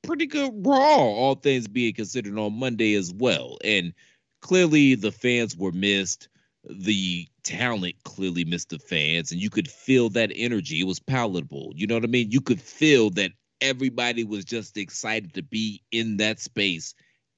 pretty 0.06 0.26
good 0.26 0.54
Raw, 0.66 0.78
all 0.78 1.36
things 1.36 1.68
being 1.68 1.94
considered, 1.94 2.38
on 2.38 2.54
Monday 2.60 2.96
as 2.96 3.14
well. 3.14 3.58
And 3.64 3.94
clearly, 4.42 4.96
the 4.96 5.12
fans 5.12 5.56
were 5.58 5.72
missed. 5.72 6.30
The 6.68 7.28
talent 7.44 7.96
clearly 8.04 8.44
missed 8.44 8.70
the 8.70 8.80
fans, 8.80 9.32
and 9.32 9.42
you 9.42 9.50
could 9.50 9.70
feel 9.70 10.10
that 10.10 10.32
energy. 10.36 10.80
It 10.80 10.88
was 10.88 11.00
palatable. 11.00 11.74
You 11.76 11.88
know 11.88 11.96
what 11.96 12.04
I 12.04 12.08
mean? 12.08 12.32
You 12.32 12.42
could 12.42 12.62
feel 12.62 13.12
that 13.12 13.32
everybody 13.62 14.24
was 14.24 14.46
just 14.46 14.78
excited 14.78 15.34
to 15.36 15.44
be 15.44 15.82
in 15.92 16.18
that 16.18 16.40
space 16.40 16.94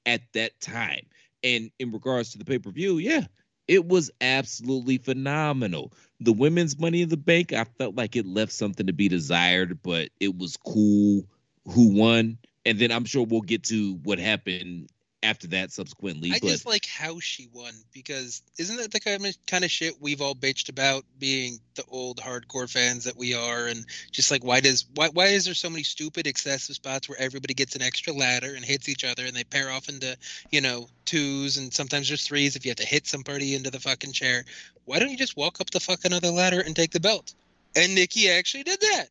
at 0.05 0.21
that 0.33 0.59
time. 0.61 1.05
And 1.43 1.69
in 1.79 1.91
regards 1.91 2.31
to 2.31 2.37
the 2.37 2.45
pay 2.45 2.59
per 2.59 2.71
view, 2.71 2.97
yeah, 2.97 3.25
it 3.67 3.87
was 3.87 4.09
absolutely 4.21 4.97
phenomenal. 4.97 5.93
The 6.19 6.33
women's 6.33 6.79
Money 6.79 7.01
in 7.01 7.09
the 7.09 7.17
Bank, 7.17 7.53
I 7.53 7.65
felt 7.65 7.95
like 7.95 8.15
it 8.15 8.25
left 8.25 8.53
something 8.53 8.87
to 8.87 8.93
be 8.93 9.09
desired, 9.09 9.81
but 9.83 10.09
it 10.19 10.37
was 10.37 10.57
cool 10.57 11.25
who 11.65 11.93
won. 11.93 12.37
And 12.67 12.77
then 12.77 12.91
I'm 12.91 13.05
sure 13.05 13.25
we'll 13.25 13.41
get 13.41 13.63
to 13.63 13.93
what 14.03 14.19
happened 14.19 14.89
after 15.23 15.47
that 15.47 15.71
subsequently. 15.71 16.31
I 16.31 16.39
but 16.39 16.49
just 16.49 16.65
like 16.65 16.85
how 16.85 17.19
she 17.19 17.47
won 17.51 17.73
because 17.93 18.43
isn't 18.59 18.77
that 18.77 18.91
the 18.91 18.99
kind 18.99 19.25
of 19.25 19.35
kind 19.47 19.63
of 19.63 19.71
shit 19.71 19.95
we've 19.99 20.21
all 20.21 20.35
bitched 20.35 20.69
about 20.69 21.05
being 21.17 21.59
the 21.75 21.83
old 21.87 22.17
hardcore 22.17 22.69
fans 22.69 23.05
that 23.05 23.17
we 23.17 23.33
are 23.33 23.67
and 23.67 23.85
just 24.11 24.31
like 24.31 24.43
why 24.43 24.59
does 24.59 24.85
why 24.95 25.09
why 25.09 25.27
is 25.27 25.45
there 25.45 25.53
so 25.53 25.69
many 25.69 25.83
stupid 25.83 26.27
excessive 26.27 26.75
spots 26.75 27.09
where 27.09 27.19
everybody 27.19 27.53
gets 27.53 27.75
an 27.75 27.81
extra 27.81 28.13
ladder 28.13 28.53
and 28.53 28.63
hits 28.63 28.89
each 28.89 29.03
other 29.03 29.25
and 29.25 29.35
they 29.35 29.43
pair 29.43 29.71
off 29.71 29.89
into 29.89 30.15
you 30.51 30.61
know 30.61 30.87
twos 31.05 31.57
and 31.57 31.73
sometimes 31.73 32.09
there's 32.09 32.27
threes 32.27 32.55
if 32.55 32.65
you 32.65 32.69
have 32.69 32.77
to 32.77 32.85
hit 32.85 33.07
somebody 33.07 33.55
into 33.55 33.71
the 33.71 33.79
fucking 33.79 34.11
chair 34.11 34.43
why 34.85 34.99
don't 34.99 35.09
you 35.09 35.17
just 35.17 35.37
walk 35.37 35.59
up 35.59 35.69
the 35.71 35.79
fucking 35.79 36.13
other 36.13 36.29
ladder 36.29 36.59
and 36.59 36.75
take 36.75 36.91
the 36.91 36.99
belt 36.99 37.33
and 37.75 37.95
Nikki 37.95 38.29
actually 38.29 38.63
did 38.63 38.81
that 38.81 39.07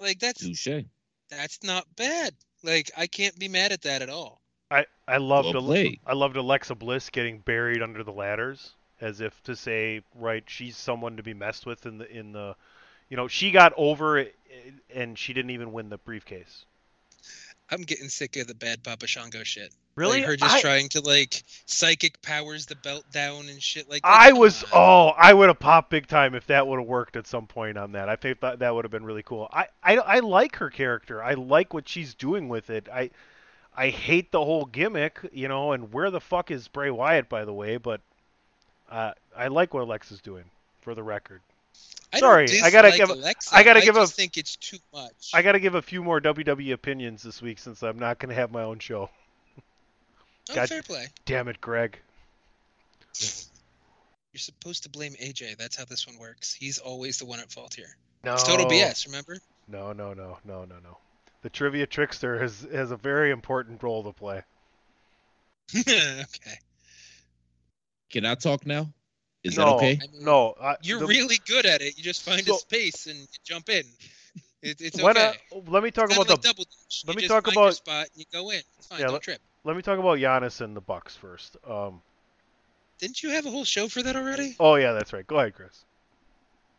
like 0.00 0.20
that's 0.20 0.40
touche. 0.40 0.84
that's 1.30 1.62
not 1.64 1.84
bad 1.96 2.32
like 2.62 2.90
I 2.96 3.06
can't 3.06 3.38
be 3.38 3.48
mad 3.48 3.72
at 3.72 3.82
that 3.82 4.02
at 4.02 4.10
all 4.10 4.42
I 4.72 4.86
I 5.06 5.18
loved 5.18 5.54
Well 5.54 5.74
Ale- 5.74 5.96
I 6.06 6.14
loved 6.14 6.36
Alexa 6.36 6.74
Bliss 6.74 7.10
getting 7.10 7.38
buried 7.40 7.82
under 7.82 8.02
the 8.02 8.12
ladders, 8.12 8.72
as 9.00 9.20
if 9.20 9.42
to 9.42 9.54
say, 9.54 10.02
right, 10.14 10.44
she's 10.46 10.76
someone 10.76 11.18
to 11.18 11.22
be 11.22 11.34
messed 11.34 11.66
with 11.66 11.84
in 11.84 11.98
the 11.98 12.10
in 12.10 12.32
the, 12.32 12.56
you 13.10 13.16
know, 13.16 13.28
she 13.28 13.50
got 13.50 13.74
over 13.76 14.18
it, 14.18 14.34
and 14.94 15.18
she 15.18 15.34
didn't 15.34 15.50
even 15.50 15.72
win 15.72 15.90
the 15.90 15.98
briefcase. 15.98 16.64
I'm 17.70 17.82
getting 17.82 18.08
sick 18.08 18.36
of 18.36 18.46
the 18.46 18.54
bad 18.54 18.82
Papa 18.82 19.06
Shango 19.06 19.42
shit. 19.44 19.74
Really? 19.94 20.20
Like 20.20 20.26
her 20.26 20.36
just 20.36 20.54
I- 20.56 20.60
trying 20.60 20.88
to 20.90 21.00
like 21.02 21.42
psychic 21.66 22.20
powers 22.22 22.66
the 22.66 22.76
belt 22.76 23.04
down 23.12 23.48
and 23.48 23.62
shit 23.62 23.90
like 23.90 24.02
that. 24.02 24.08
I 24.08 24.32
was 24.32 24.64
oh 24.72 25.08
I 25.08 25.34
would 25.34 25.48
have 25.48 25.58
popped 25.58 25.90
big 25.90 26.06
time 26.06 26.34
if 26.34 26.46
that 26.46 26.66
would 26.66 26.78
have 26.78 26.88
worked 26.88 27.16
at 27.16 27.26
some 27.26 27.46
point 27.46 27.76
on 27.76 27.92
that. 27.92 28.08
I 28.08 28.16
think 28.16 28.40
that 28.40 28.60
that 28.60 28.74
would 28.74 28.84
have 28.84 28.90
been 28.92 29.04
really 29.04 29.22
cool. 29.22 29.48
I, 29.52 29.66
I 29.82 29.96
I 29.98 30.18
like 30.20 30.56
her 30.56 30.70
character. 30.70 31.22
I 31.22 31.34
like 31.34 31.74
what 31.74 31.88
she's 31.88 32.14
doing 32.14 32.48
with 32.48 32.70
it. 32.70 32.88
I 32.92 33.10
I 33.76 33.88
hate 33.90 34.32
the 34.32 34.42
whole 34.44 34.64
gimmick, 34.64 35.18
you 35.32 35.48
know. 35.48 35.72
And 35.72 35.92
where 35.92 36.10
the 36.10 36.20
fuck 36.20 36.50
is 36.50 36.68
Bray 36.68 36.90
Wyatt, 36.90 37.28
by 37.28 37.44
the 37.44 37.52
way? 37.52 37.76
But 37.76 38.00
uh, 38.90 39.12
I 39.36 39.48
like 39.48 39.74
what 39.74 39.82
Alexa's 39.82 40.20
doing. 40.20 40.44
For 40.80 40.96
the 40.96 41.02
record, 41.04 41.40
I 42.12 42.18
sorry, 42.18 42.48
I 42.60 42.70
gotta 42.70 42.90
give- 42.90 43.08
Alexa. 43.08 43.54
I 43.54 43.62
gotta 43.62 43.78
I 43.80 43.84
give 43.84 43.94
a- 43.96 44.00
just 44.00 44.14
think 44.16 44.36
it's 44.36 44.56
too 44.56 44.78
much. 44.92 45.30
I 45.32 45.42
got 45.42 45.52
to 45.52 45.60
give 45.60 45.76
a 45.76 45.82
few 45.82 46.02
more 46.02 46.20
WWE 46.20 46.72
opinions 46.72 47.22
this 47.22 47.40
week 47.40 47.60
since 47.60 47.82
I'm 47.84 48.00
not 48.00 48.18
going 48.18 48.30
to 48.30 48.34
have 48.34 48.50
my 48.50 48.62
own 48.64 48.80
show. 48.80 49.08
Oh, 50.50 50.54
God- 50.54 50.68
fair 50.68 50.82
play. 50.82 51.06
Damn 51.24 51.48
it, 51.48 51.60
Greg. 51.60 51.98
You're 54.32 54.38
supposed 54.38 54.84
to 54.84 54.88
blame 54.88 55.12
AJ. 55.20 55.58
That's 55.58 55.76
how 55.76 55.84
this 55.84 56.06
one 56.06 56.18
works. 56.18 56.54
He's 56.54 56.78
always 56.78 57.18
the 57.18 57.26
one 57.26 57.40
at 57.40 57.50
fault 57.52 57.74
here. 57.74 57.94
No. 58.24 58.34
It's 58.34 58.42
total 58.44 58.66
BS. 58.66 59.06
Remember? 59.06 59.36
No, 59.68 59.92
no, 59.92 60.14
no, 60.14 60.38
no, 60.44 60.64
no, 60.64 60.76
no. 60.82 60.98
The 61.42 61.50
trivia 61.50 61.86
trickster 61.86 62.38
has 62.40 62.66
has 62.72 62.90
a 62.92 62.96
very 62.96 63.30
important 63.30 63.82
role 63.82 64.02
to 64.04 64.12
play. 64.12 64.42
okay. 65.76 66.24
Can 68.10 68.24
I 68.26 68.34
talk 68.36 68.64
now? 68.66 68.88
Is 69.42 69.56
no, 69.58 69.64
that 69.64 69.72
okay? 69.74 69.98
I 70.02 70.12
mean, 70.12 70.24
No, 70.24 70.54
I, 70.60 70.76
You're 70.82 71.00
the- 71.00 71.06
really 71.06 71.38
good 71.46 71.66
at 71.66 71.82
it. 71.82 71.98
You 71.98 72.04
just 72.04 72.22
find 72.22 72.44
So- 72.44 72.54
a 72.54 72.58
space 72.58 73.06
and 73.06 73.18
you 73.18 73.26
jump 73.44 73.68
in. 73.68 73.82
It, 74.62 74.80
it's 74.80 75.02
okay. 75.02 75.20
uh, 75.20 75.32
let 75.66 75.82
me 75.82 75.90
talk 75.90 76.08
Kinda 76.08 76.22
about 76.22 76.30
like 76.30 76.40
the 76.42 76.48
double 76.48 76.64
dutch. 76.64 77.02
let 77.06 77.14
You 77.14 77.16
me 77.16 77.22
just 77.22 77.32
talk 77.32 77.44
find 77.46 77.56
about- 77.56 77.74
spot 77.74 78.06
and 78.12 78.16
you 78.20 78.24
go 78.32 78.50
in. 78.50 78.60
It's 78.78 78.86
fine. 78.86 79.00
Yeah, 79.00 79.06
don't 79.06 79.14
let- 79.14 79.22
trip. 79.22 79.40
Let 79.64 79.76
me 79.76 79.82
talk 79.82 79.98
about 79.98 80.18
Giannis 80.18 80.60
and 80.60 80.76
the 80.76 80.80
Bucks 80.80 81.16
first. 81.16 81.56
Um, 81.68 82.02
Didn't 82.98 83.22
you 83.22 83.30
have 83.30 83.46
a 83.46 83.50
whole 83.50 83.64
show 83.64 83.88
for 83.88 84.02
that 84.02 84.16
already? 84.16 84.56
oh 84.60 84.74
yeah, 84.76 84.92
that's 84.92 85.12
right. 85.12 85.26
Go 85.26 85.38
ahead, 85.38 85.54
Chris. 85.54 85.84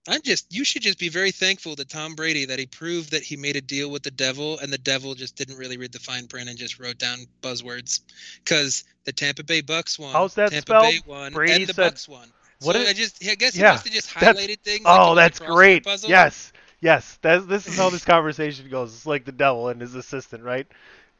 I'm 0.06 0.22
just 0.22 0.54
you 0.54 0.66
should 0.66 0.82
just 0.82 1.00
be 1.00 1.08
very 1.08 1.32
thankful 1.32 1.78
to 1.78 1.86
Tom 1.86 2.16
Brady 2.16 2.44
that 2.46 2.60
he 2.60 2.66
proved 2.66 3.12
that 3.12 3.24
he 3.24 3.38
made 3.38 3.56
a 3.56 3.62
deal 3.62 3.90
with 3.90 4.04
the 4.04 4.12
devil 4.12 4.60
and 4.60 4.72
the 4.72 4.78
devil 4.78 5.16
just 5.16 5.38
didn't 5.38 5.56
really 5.58 5.78
read 5.78 5.94
the 5.94 6.00
fine 6.00 6.28
print 6.28 6.50
and 6.50 6.58
just 6.58 6.78
wrote 6.78 6.98
down 6.98 7.20
buzzwords. 7.42 8.02
Cause 8.46 8.84
the 9.06 9.14
Tampa 9.14 9.44
Bay 9.46 9.62
Bucks 9.62 9.98
won. 9.98 10.12
How's 10.12 10.34
that 10.36 10.52
Tampa 10.52 10.66
spelled? 10.68 10.84
Bay 10.92 11.00
won 11.08 11.32
Brady 11.32 11.54
and 11.54 11.68
the 11.68 11.74
said- 11.74 11.84
Bucks 11.84 12.10
won. 12.10 12.28
What 12.64 12.76
so 12.76 12.82
is- 12.82 12.90
I 12.90 12.94
just 12.94 13.26
I 13.26 13.36
guess 13.36 13.54
he 13.56 13.62
Yeah, 13.62 13.72
must 13.72 13.86
have 13.86 13.94
just 13.94 14.10
highlighted 14.10 14.60
things. 14.60 14.84
Oh, 14.86 15.16
that's 15.16 15.40
great. 15.40 15.86
puzzle. 15.86 16.10
Yes, 16.10 16.52
yes. 16.82 17.18
That 17.22 17.48
this 17.48 17.66
is 17.66 17.78
how 17.78 17.90
this 17.90 18.04
conversation 18.04 18.70
goes. 18.70 18.94
It's 18.94 19.06
like 19.06 19.24
the 19.24 19.32
devil 19.32 19.70
and 19.70 19.80
his 19.80 19.96
assistant, 19.96 20.44
right? 20.44 20.68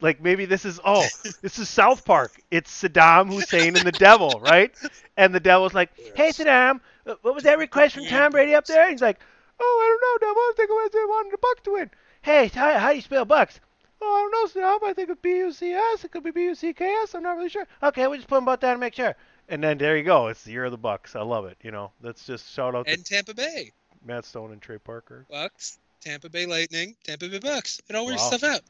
Like 0.00 0.20
maybe 0.20 0.44
this 0.44 0.64
is 0.64 0.80
oh, 0.84 1.06
this 1.42 1.58
is 1.58 1.68
South 1.68 2.04
Park. 2.04 2.40
It's 2.50 2.82
Saddam 2.82 3.28
Hussein 3.32 3.76
and 3.76 3.86
the 3.86 3.92
devil, 3.92 4.40
right? 4.42 4.74
And 5.16 5.34
the 5.34 5.40
devil's 5.40 5.74
like, 5.74 5.90
"Hey 6.14 6.30
Saddam, 6.30 6.80
uh, 7.06 7.14
what 7.22 7.34
was 7.34 7.44
that 7.44 7.58
request 7.58 7.94
from 7.94 8.06
Tom 8.06 8.32
Brady 8.32 8.54
up 8.54 8.66
there?" 8.66 8.82
And 8.82 8.92
he's 8.92 9.02
like, 9.02 9.20
"Oh, 9.60 9.80
I 9.82 9.86
don't 9.88 10.22
know, 10.22 10.28
devil. 10.28 10.42
I 10.42 10.52
think 10.56 10.92
they 10.92 11.04
wanted 11.04 11.32
the 11.32 11.38
Bucks 11.38 11.60
to 11.64 11.72
win." 11.72 11.90
Hey, 12.22 12.48
how, 12.48 12.78
how 12.78 12.90
do 12.90 12.96
you 12.96 13.02
spell 13.02 13.24
Bucks? 13.24 13.60
Oh, 14.00 14.06
I 14.06 14.20
don't 14.30 14.56
know, 14.56 14.62
Saddam. 14.62 14.88
I 14.88 14.92
think 14.92 15.10
it's 15.10 15.20
B-U-C-S. 15.20 16.04
It 16.04 16.10
could 16.10 16.24
be 16.24 16.30
B-U-C-K-S. 16.30 17.14
I'm 17.14 17.22
not 17.22 17.36
really 17.36 17.48
sure. 17.48 17.66
Okay, 17.82 18.06
we'll 18.06 18.16
just 18.16 18.28
put 18.28 18.36
them 18.36 18.44
both 18.44 18.60
down 18.60 18.74
to 18.74 18.78
make 18.80 18.94
sure. 18.94 19.14
And 19.48 19.62
then 19.62 19.78
there 19.78 19.96
you 19.96 20.02
go. 20.04 20.28
It's 20.28 20.42
the 20.42 20.52
year 20.52 20.64
of 20.64 20.70
the 20.72 20.78
Bucks. 20.78 21.14
I 21.16 21.22
love 21.22 21.44
it. 21.46 21.56
You 21.62 21.70
know, 21.70 21.92
that's 22.00 22.26
just 22.26 22.52
shout 22.52 22.74
out 22.74 22.86
to 22.86 22.92
And 22.92 23.04
Tampa 23.04 23.34
Bay 23.34 23.72
Matt 24.04 24.24
Stone 24.24 24.52
and 24.52 24.60
Trey 24.60 24.78
Parker. 24.78 25.24
Bucks, 25.30 25.78
Tampa 26.00 26.28
Bay 26.28 26.46
Lightning, 26.46 26.96
Tampa 27.04 27.28
Bay 27.28 27.38
Bucks. 27.38 27.80
It 27.88 27.96
all 27.96 28.06
works 28.06 28.22
Wow. 28.22 28.28
stuff 28.36 28.44
out. 28.44 28.60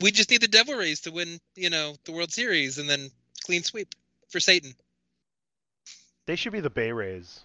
We 0.00 0.10
just 0.10 0.30
need 0.30 0.40
the 0.40 0.48
Devil 0.48 0.74
Rays 0.74 1.00
to 1.02 1.12
win, 1.12 1.38
you 1.54 1.70
know, 1.70 1.94
the 2.04 2.12
World 2.12 2.32
Series 2.32 2.78
and 2.78 2.88
then 2.88 3.10
clean 3.44 3.62
sweep 3.62 3.94
for 4.28 4.40
Satan. 4.40 4.74
They 6.26 6.36
should 6.36 6.52
be 6.52 6.60
the 6.60 6.70
Bay 6.70 6.92
Rays. 6.92 7.44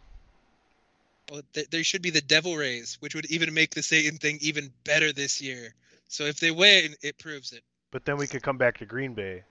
Well, 1.32 1.42
th- 1.54 1.70
there 1.70 1.84
should 1.84 2.02
be 2.02 2.10
the 2.10 2.22
Devil 2.22 2.56
Rays, 2.56 2.98
which 3.02 3.14
would 3.14 3.30
even 3.30 3.54
make 3.54 3.76
the 3.76 3.84
Satan 3.84 4.18
thing 4.18 4.40
even 4.42 4.72
better 4.84 5.14
this 5.14 5.42
year. 5.42 5.76
So 6.08 6.24
if 6.24 6.40
they 6.40 6.50
win, 6.50 6.96
it 7.04 7.20
proves 7.20 7.52
it. 7.52 7.64
But 7.92 8.06
then 8.06 8.18
we 8.18 8.26
could 8.28 8.42
come 8.42 8.58
back 8.58 8.80
to 8.80 8.86
Green 8.86 9.14
Bay. 9.14 9.44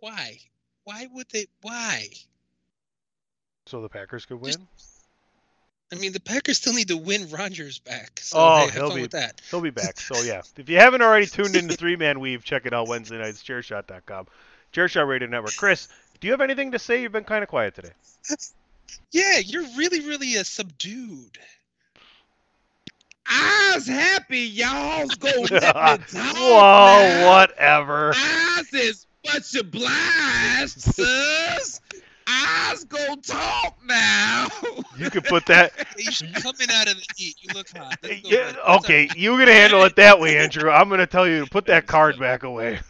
Why? 0.00 0.38
Why 0.84 1.06
would 1.12 1.26
they? 1.30 1.46
Why? 1.62 2.08
So 3.66 3.80
the 3.80 3.88
Packers 3.88 4.26
could 4.26 4.40
win? 4.40 4.52
Just- 4.52 4.89
I 5.92 5.96
mean, 5.96 6.12
the 6.12 6.20
Packers 6.20 6.56
still 6.58 6.72
need 6.74 6.88
to 6.88 6.96
win 6.96 7.28
Rodgers 7.30 7.78
back. 7.80 8.20
So 8.22 8.38
Oh, 8.38 8.56
hey, 8.58 8.64
have 8.66 8.72
he'll 8.74 8.94
be- 8.94 9.02
with 9.02 9.10
that. 9.12 9.40
He'll 9.50 9.60
be 9.60 9.70
back. 9.70 9.98
So 9.98 10.20
yeah, 10.22 10.42
if 10.56 10.68
you 10.68 10.76
haven't 10.78 11.02
already 11.02 11.26
tuned 11.26 11.56
into 11.56 11.76
Three 11.76 11.96
Man 11.96 12.20
Weave, 12.20 12.44
check 12.44 12.66
it 12.66 12.72
out 12.72 12.86
Wednesday 12.88 13.18
nights, 13.18 13.42
Chairshot.com, 13.42 14.26
Chairshot 14.72 15.06
Radio 15.08 15.28
Network. 15.28 15.56
Chris, 15.56 15.88
do 16.20 16.28
you 16.28 16.32
have 16.32 16.40
anything 16.40 16.70
to 16.72 16.78
say? 16.78 17.02
You've 17.02 17.12
been 17.12 17.24
kind 17.24 17.42
of 17.42 17.48
quiet 17.48 17.74
today. 17.74 17.90
Yeah, 19.12 19.38
you're 19.38 19.66
really, 19.76 20.00
really 20.00 20.36
uh, 20.36 20.42
subdued. 20.42 21.38
I's 23.26 23.86
happy 23.86 24.40
y'all's 24.40 25.16
let 25.22 25.36
me 25.50 25.60
talk 25.60 26.00
Whoa, 26.10 26.18
now. 26.18 27.30
whatever. 27.30 28.12
I's 28.16 28.72
is 28.74 29.06
much 29.24 29.54
obliged, 29.54 30.80
sis. 30.80 31.80
I's 32.30 32.84
gonna 32.84 33.16
talk 33.16 33.78
now. 33.84 34.46
You 34.96 35.10
can 35.10 35.22
put 35.22 35.46
that. 35.46 35.72
You 35.98 36.10
should 36.12 36.32
come 36.34 36.54
out 36.70 36.88
of 36.88 36.96
the 36.96 37.06
heat. 37.16 37.36
You 37.42 37.50
look 37.54 37.68
hot. 37.76 37.98
Yeah, 38.24 38.52
okay, 38.76 39.08
up? 39.08 39.18
you're 39.18 39.38
gonna 39.38 39.52
handle 39.52 39.82
it 39.84 39.96
that 39.96 40.18
way, 40.18 40.38
Andrew. 40.42 40.70
I'm 40.70 40.88
gonna 40.88 41.06
tell 41.06 41.26
you 41.26 41.44
to 41.44 41.50
put 41.50 41.66
that 41.66 41.86
card 41.86 42.18
back 42.18 42.42
away. 42.42 42.80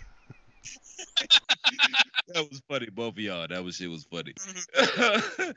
that 2.29 2.49
was 2.49 2.63
funny, 2.69 2.89
both 2.91 3.15
of 3.15 3.19
y'all. 3.19 3.49
That 3.49 3.65
was 3.65 3.77
shit 3.77 3.91
was 3.91 4.05
funny. 4.05 4.35
Mm-hmm. 4.35 5.51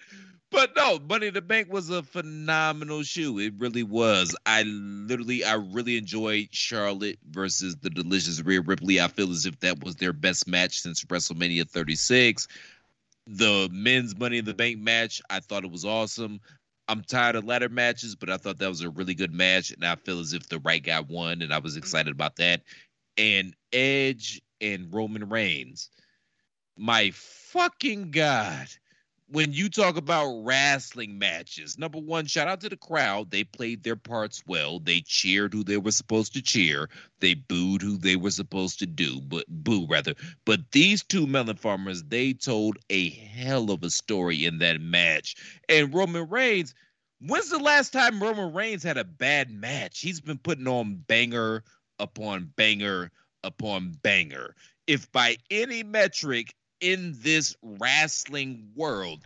but 0.52 0.76
no, 0.76 1.00
Money 1.08 1.28
in 1.28 1.34
the 1.36 1.42
Bank 1.42 1.72
was 1.72 1.90
a 1.90 2.02
phenomenal 2.02 3.04
shoe. 3.04 3.38
It 3.40 3.54
really 3.60 3.84
was. 3.84 4.36
I 4.46 4.64
literally, 4.64 5.44
I 5.44 5.56
really 5.56 5.98
enjoyed 5.98 6.48
Charlotte 6.52 7.20
versus 7.30 7.76
the 7.76 7.90
delicious 7.90 8.42
Rhea 8.42 8.62
Ripley. 8.62 9.00
I 9.00 9.10
feel 9.10 9.32
as 9.32 9.46
if 9.46 9.60
that 9.60 9.84
was 9.84 9.96
their 9.98 10.14
best 10.14 10.48
match 10.48 10.80
since 10.80 11.04
WrestleMania 11.04 11.70
36. 11.70 12.48
The 13.28 13.70
men's 13.72 14.18
Money 14.18 14.40
in 14.40 14.46
the 14.46 14.54
Bank 14.54 14.80
match, 14.80 15.22
I 15.30 15.40
thought 15.40 15.64
it 15.64 15.72
was 15.72 15.86
awesome. 15.86 16.42
I'm 16.88 17.02
tired 17.02 17.36
of 17.36 17.46
ladder 17.46 17.70
matches, 17.70 18.16
but 18.16 18.30
I 18.30 18.38
thought 18.38 18.60
that 18.60 18.68
was 18.68 18.82
a 18.82 18.90
really 18.90 19.16
good 19.16 19.34
match, 19.34 19.72
and 19.72 19.86
I 19.86 19.96
feel 19.96 20.20
as 20.20 20.34
if 20.34 20.50
the 20.50 20.60
right 20.60 20.84
guy 20.84 21.00
won, 21.00 21.42
and 21.42 21.54
I 21.54 21.60
was 21.60 21.74
mm-hmm. 21.74 21.80
excited 21.80 22.12
about 22.12 22.36
that. 22.38 22.64
And 23.18 23.56
Edge 23.72 24.42
and 24.60 24.94
Roman 24.94 25.30
Reigns, 25.30 25.90
my 26.78 27.12
fucking 27.14 28.12
god! 28.12 28.68
When 29.28 29.54
you 29.54 29.70
talk 29.70 29.98
about 29.98 30.44
wrestling 30.44 31.18
matches, 31.18 31.78
number 31.78 31.98
one, 31.98 32.28
shout 32.28 32.48
out 32.48 32.62
to 32.62 32.70
the 32.70 32.78
crowd. 32.78 33.32
They 33.32 33.44
played 33.44 33.84
their 33.84 33.96
parts 33.96 34.44
well. 34.46 34.80
They 34.80 35.02
cheered 35.02 35.54
who 35.54 35.64
they 35.64 35.78
were 35.78 35.92
supposed 35.92 36.34
to 36.34 36.42
cheer. 36.42 36.90
They 37.20 37.34
booed 37.34 37.82
who 37.82 37.98
they 37.98 38.16
were 38.16 38.32
supposed 38.32 38.80
to 38.80 38.86
do, 38.86 39.22
but 39.22 39.46
boo 39.48 39.88
rather. 39.88 40.14
But 40.46 40.72
these 40.72 41.04
two 41.04 41.26
melon 41.26 41.56
farmers, 41.56 42.04
they 42.04 42.34
told 42.34 42.78
a 42.90 43.10
hell 43.10 43.72
of 43.72 43.84
a 43.84 43.90
story 43.90 44.46
in 44.46 44.60
that 44.60 44.80
match. 44.80 45.36
And 45.68 45.94
Roman 45.94 46.30
Reigns, 46.30 46.76
when's 47.20 47.50
the 47.50 47.60
last 47.60 47.94
time 47.94 48.22
Roman 48.22 48.54
Reigns 48.54 48.84
had 48.84 48.98
a 48.98 49.04
bad 49.04 49.50
match? 49.50 50.00
He's 50.02 50.22
been 50.22 50.38
putting 50.38 50.68
on 50.68 50.96
banger 51.08 51.64
upon 51.98 52.52
banger 52.56 53.10
upon 53.44 53.94
banger. 54.04 54.56
If 54.86 55.12
by 55.12 55.38
any 55.50 55.84
metric 55.84 56.54
in 56.84 57.16
this 57.22 57.56
wrestling 57.62 58.68
world, 58.76 59.26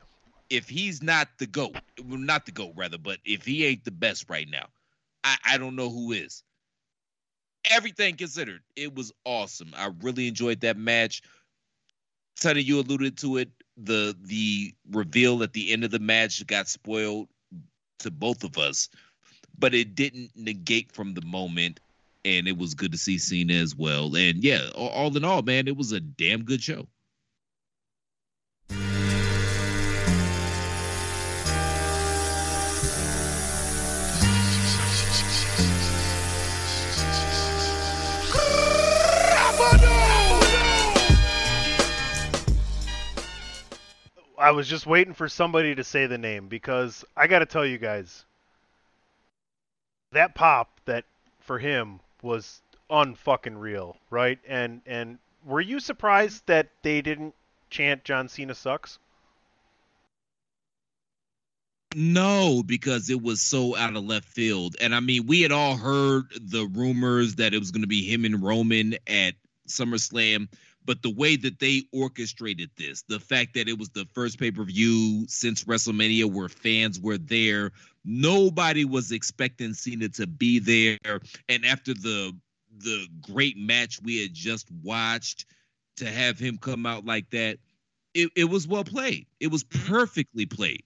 if 0.51 0.69
he's 0.69 1.01
not 1.01 1.27
the 1.39 1.47
GOAT, 1.47 1.75
well, 2.05 2.19
not 2.19 2.45
the 2.45 2.51
GOAT 2.51 2.73
rather, 2.75 2.99
but 2.99 3.17
if 3.25 3.43
he 3.43 3.65
ain't 3.65 3.83
the 3.83 3.91
best 3.91 4.29
right 4.29 4.47
now, 4.47 4.67
I, 5.23 5.37
I 5.43 5.57
don't 5.57 5.75
know 5.75 5.89
who 5.89 6.11
is. 6.11 6.43
Everything 7.71 8.15
considered, 8.15 8.61
it 8.75 8.93
was 8.93 9.11
awesome. 9.25 9.73
I 9.75 9.89
really 10.01 10.27
enjoyed 10.27 10.61
that 10.61 10.77
match. 10.77 11.23
Sonny, 12.35 12.61
you 12.61 12.79
alluded 12.79 13.17
to 13.17 13.37
it. 13.37 13.49
The 13.75 14.15
the 14.21 14.73
reveal 14.91 15.41
at 15.41 15.53
the 15.53 15.71
end 15.71 15.83
of 15.83 15.91
the 15.91 15.99
match 15.99 16.45
got 16.45 16.67
spoiled 16.67 17.27
to 17.99 18.11
both 18.11 18.43
of 18.43 18.57
us, 18.59 18.89
but 19.57 19.73
it 19.73 19.95
didn't 19.95 20.31
negate 20.35 20.91
from 20.91 21.15
the 21.15 21.25
moment, 21.25 21.79
and 22.23 22.47
it 22.47 22.57
was 22.57 22.75
good 22.75 22.91
to 22.91 22.97
see 22.97 23.17
Cena 23.17 23.53
as 23.53 23.75
well. 23.75 24.15
And 24.15 24.43
yeah, 24.43 24.69
all, 24.75 24.89
all 24.89 25.17
in 25.17 25.25
all, 25.25 25.41
man, 25.41 25.67
it 25.67 25.75
was 25.75 25.91
a 25.91 25.99
damn 25.99 26.43
good 26.43 26.61
show. 26.61 26.87
I 44.37 44.51
was 44.51 44.67
just 44.67 44.85
waiting 44.85 45.13
for 45.13 45.27
somebody 45.27 45.75
to 45.75 45.83
say 45.83 46.05
the 46.05 46.17
name 46.17 46.47
because 46.47 47.03
I 47.15 47.27
got 47.27 47.39
to 47.39 47.45
tell 47.45 47.65
you 47.65 47.77
guys 47.77 48.25
that 50.11 50.35
pop 50.35 50.69
that 50.85 51.05
for 51.39 51.59
him 51.59 51.99
was 52.21 52.61
unfucking 52.89 53.59
real, 53.59 53.97
right? 54.09 54.39
And 54.47 54.81
and 54.85 55.17
were 55.45 55.61
you 55.61 55.79
surprised 55.79 56.43
that 56.47 56.69
they 56.81 57.01
didn't 57.01 57.33
chant 57.69 58.03
John 58.03 58.29
Cena 58.29 58.55
sucks? 58.55 58.99
No, 61.95 62.63
because 62.65 63.09
it 63.09 63.21
was 63.21 63.41
so 63.41 63.75
out 63.75 63.95
of 63.95 64.03
left 64.03 64.27
field. 64.27 64.75
And 64.79 64.93
I 64.93 64.99
mean, 64.99 65.25
we 65.25 65.41
had 65.41 65.51
all 65.51 65.77
heard 65.77 66.25
the 66.39 66.65
rumors 66.65 67.35
that 67.35 67.53
it 67.53 67.59
was 67.59 67.71
going 67.71 67.81
to 67.81 67.87
be 67.87 68.03
him 68.03 68.25
and 68.25 68.43
Roman 68.43 68.95
at 69.07 69.33
SummerSlam, 69.67 70.47
but 70.87 71.03
the 71.03 71.13
way 71.13 71.35
that 71.35 71.59
they 71.59 71.83
orchestrated 71.91 72.71
this, 72.77 73.03
the 73.03 73.19
fact 73.19 73.53
that 73.53 73.67
it 73.67 73.77
was 73.77 73.89
the 73.89 74.07
first 74.13 74.39
pay 74.39 74.49
per 74.49 74.63
view 74.63 75.25
since 75.27 75.65
WrestleMania 75.65 76.25
where 76.31 76.49
fans 76.49 76.99
were 76.99 77.17
there, 77.17 77.73
nobody 78.05 78.85
was 78.85 79.11
expecting 79.11 79.73
Cena 79.73 80.07
to 80.09 80.25
be 80.25 80.57
there. 80.57 81.19
And 81.49 81.65
after 81.65 81.93
the 81.93 82.35
the 82.79 83.07
great 83.21 83.57
match 83.57 83.99
we 84.01 84.21
had 84.21 84.33
just 84.33 84.71
watched, 84.83 85.45
to 85.97 86.09
have 86.09 86.39
him 86.39 86.57
come 86.57 86.85
out 86.85 87.05
like 87.05 87.29
that, 87.31 87.57
it, 88.13 88.29
it 88.35 88.45
was 88.45 88.67
well 88.67 88.83
played. 88.83 89.27
It 89.39 89.47
was 89.47 89.63
mm-hmm. 89.63 89.93
perfectly 89.93 90.45
played. 90.45 90.83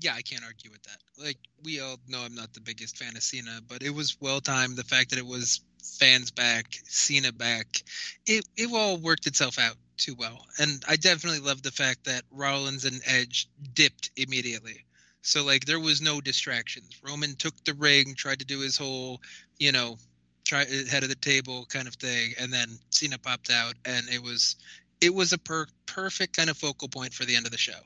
Yeah, 0.00 0.14
I 0.14 0.22
can't 0.22 0.44
argue 0.44 0.70
with 0.70 0.82
that. 0.84 0.98
Like 1.22 1.36
we 1.62 1.80
all 1.80 1.98
know, 2.08 2.22
I'm 2.22 2.34
not 2.34 2.54
the 2.54 2.60
biggest 2.60 2.96
fan 2.96 3.14
of 3.14 3.22
Cena, 3.22 3.60
but 3.68 3.82
it 3.82 3.90
was 3.90 4.16
well 4.20 4.40
timed. 4.40 4.76
The 4.76 4.84
fact 4.84 5.10
that 5.10 5.18
it 5.18 5.26
was 5.26 5.60
fans 5.82 6.30
back, 6.30 6.66
Cena 6.84 7.32
back, 7.32 7.82
it 8.26 8.46
it 8.56 8.72
all 8.72 8.96
worked 8.96 9.26
itself 9.26 9.58
out 9.58 9.76
too 9.96 10.14
well. 10.14 10.46
And 10.58 10.82
I 10.88 10.96
definitely 10.96 11.40
love 11.40 11.62
the 11.62 11.70
fact 11.70 12.04
that 12.04 12.24
Rollins 12.30 12.84
and 12.84 13.00
Edge 13.06 13.48
dipped 13.74 14.10
immediately. 14.16 14.84
So 15.22 15.44
like 15.44 15.64
there 15.64 15.80
was 15.80 16.00
no 16.00 16.20
distractions. 16.20 17.00
Roman 17.02 17.36
took 17.36 17.54
the 17.64 17.74
ring, 17.74 18.14
tried 18.14 18.40
to 18.40 18.44
do 18.44 18.60
his 18.60 18.76
whole, 18.76 19.20
you 19.58 19.70
know, 19.72 19.98
try 20.44 20.64
head 20.64 21.04
of 21.04 21.08
the 21.08 21.14
table 21.14 21.66
kind 21.66 21.86
of 21.86 21.94
thing, 21.94 22.34
and 22.38 22.52
then 22.52 22.78
Cena 22.90 23.18
popped 23.18 23.50
out, 23.50 23.74
and 23.84 24.08
it 24.08 24.22
was 24.22 24.56
it 25.00 25.14
was 25.14 25.32
a 25.32 25.38
per- 25.38 25.66
perfect 25.86 26.36
kind 26.36 26.50
of 26.50 26.56
focal 26.56 26.88
point 26.88 27.14
for 27.14 27.24
the 27.24 27.36
end 27.36 27.46
of 27.46 27.52
the 27.52 27.58
show. 27.58 27.78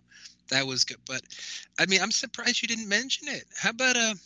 That 0.48 0.66
was 0.66 0.85
good. 0.85 0.98
But 1.06 1.22
I 1.78 1.87
mean, 1.87 2.00
I'm 2.00 2.11
surprised 2.11 2.62
you 2.62 2.68
didn't 2.68 2.88
mention 2.88 3.28
it. 3.28 3.44
How 3.56 3.70
about 3.70 3.96
a 3.96 4.16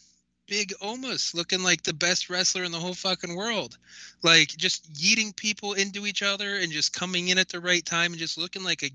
big 0.51 0.73
Omos 0.83 1.33
looking 1.33 1.63
like 1.63 1.85
the 1.85 1.95
best 1.95 2.29
wrestler 2.29 2.65
in 2.65 2.73
the 2.73 2.79
whole 2.79 2.93
fucking 2.93 3.37
world? 3.37 3.79
Like 4.21 4.49
just 4.49 4.93
yeeting 4.93 5.35
people 5.35 5.75
into 5.75 6.07
each 6.07 6.23
other 6.23 6.57
and 6.57 6.73
just 6.73 6.93
coming 6.93 7.29
in 7.29 7.39
at 7.39 7.49
the 7.49 7.61
right 7.61 7.87
time 7.87 8.13
and 8.13 8.19
just 8.19 8.37
looking 8.37 8.65
like 8.65 8.83
a 8.83 8.91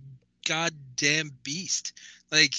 goddamn 0.45 1.31
beast. 1.43 1.93
Like 2.29 2.53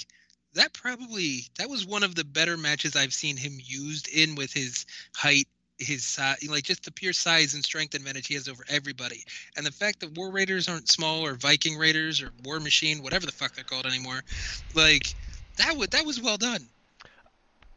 that 0.55 0.73
probably 0.73 1.43
that 1.59 1.69
was 1.69 1.87
one 1.87 2.03
of 2.03 2.15
the 2.15 2.25
better 2.25 2.57
matches 2.57 2.97
I've 2.97 3.13
seen 3.13 3.37
him 3.37 3.59
used 3.63 4.09
in 4.09 4.35
with 4.35 4.53
his 4.53 4.87
height 5.15 5.47
his 5.79 6.03
size, 6.03 6.49
like 6.49 6.65
just 6.65 6.85
the 6.85 6.91
pure 6.91 7.13
size 7.13 7.53
and 7.53 7.63
strength 7.63 7.95
advantage 7.95 8.27
he 8.29 8.35
has 8.35 8.49
over 8.49 8.65
everybody, 8.67 9.23
and 9.59 9.67
the 9.67 9.71
fact 9.71 10.01
that 10.01 10.17
War 10.17 10.31
Raiders 10.31 10.71
aren't 10.71 10.89
small 10.89 11.27
or 11.27 11.35
Viking 11.35 11.77
Raiders 11.77 12.23
or 12.23 12.31
War 12.45 12.61
Machine, 12.61 13.03
whatever 13.03 13.27
the 13.27 13.33
fuck 13.33 13.55
they're 13.55 13.63
called 13.63 13.85
anymore, 13.85 14.25
like 14.75 15.15
that 15.59 15.77
was 15.77 15.89
that 15.89 16.07
was 16.07 16.19
well 16.19 16.39
done. 16.39 16.67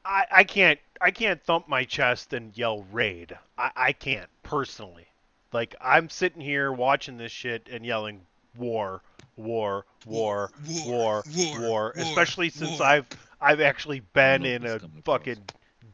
I, 0.05 0.25
I 0.31 0.43
can't 0.45 0.79
I 1.01 1.11
can't 1.11 1.41
thump 1.41 1.67
my 1.67 1.85
chest 1.85 2.33
and 2.33 2.55
yell 2.57 2.83
raid. 2.91 3.37
I, 3.57 3.71
I 3.75 3.91
can't 3.93 4.29
personally. 4.43 5.07
Like 5.51 5.75
I'm 5.81 6.09
sitting 6.09 6.41
here 6.41 6.71
watching 6.71 7.17
this 7.17 7.31
shit 7.31 7.67
and 7.71 7.85
yelling 7.85 8.21
war, 8.57 9.01
war, 9.35 9.85
war, 10.05 10.51
war, 10.65 10.83
war, 10.85 11.23
war, 11.35 11.59
war, 11.59 11.93
especially 11.95 12.49
since 12.49 12.79
war. 12.79 12.87
I've 12.87 13.07
I've 13.41 13.61
actually 13.61 14.01
been 14.13 14.45
in 14.45 14.65
a 14.65 14.79
coming 14.79 14.99
across. 14.99 15.17
fucking 15.19 15.43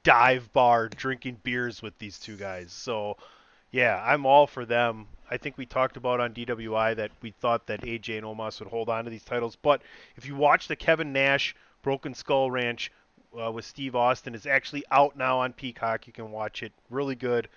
dive 0.03 0.51
bar 0.53 0.89
drinking 0.89 1.37
beers 1.43 1.81
with 1.81 1.97
these 1.99 2.19
two 2.19 2.35
guys. 2.35 2.71
So 2.71 3.17
yeah, 3.71 4.01
I'm 4.05 4.25
all 4.25 4.47
for 4.47 4.65
them. 4.65 5.07
I 5.29 5.37
think 5.37 5.57
we 5.57 5.65
talked 5.65 5.97
about 5.97 6.19
on 6.19 6.33
DWI 6.33 6.95
that 6.97 7.11
we 7.21 7.31
thought 7.31 7.67
that 7.67 7.81
AJ 7.81 8.17
and 8.17 8.25
Omos 8.25 8.59
would 8.59 8.69
hold 8.69 8.89
on 8.89 9.05
to 9.05 9.09
these 9.09 9.23
titles, 9.23 9.55
but 9.55 9.81
if 10.17 10.25
you 10.27 10.35
watch 10.35 10.67
the 10.67 10.75
Kevin 10.75 11.13
Nash 11.13 11.55
Broken 11.81 12.13
Skull 12.13 12.51
Ranch 12.51 12.91
uh, 13.39 13.51
with 13.51 13.65
Steve 13.65 13.95
Austin 13.95 14.35
is 14.35 14.45
actually 14.45 14.83
out 14.91 15.17
now 15.17 15.39
on 15.39 15.53
Peacock. 15.53 16.07
You 16.07 16.13
can 16.13 16.31
watch 16.31 16.63
it. 16.63 16.73
Really 16.89 17.15
good. 17.15 17.49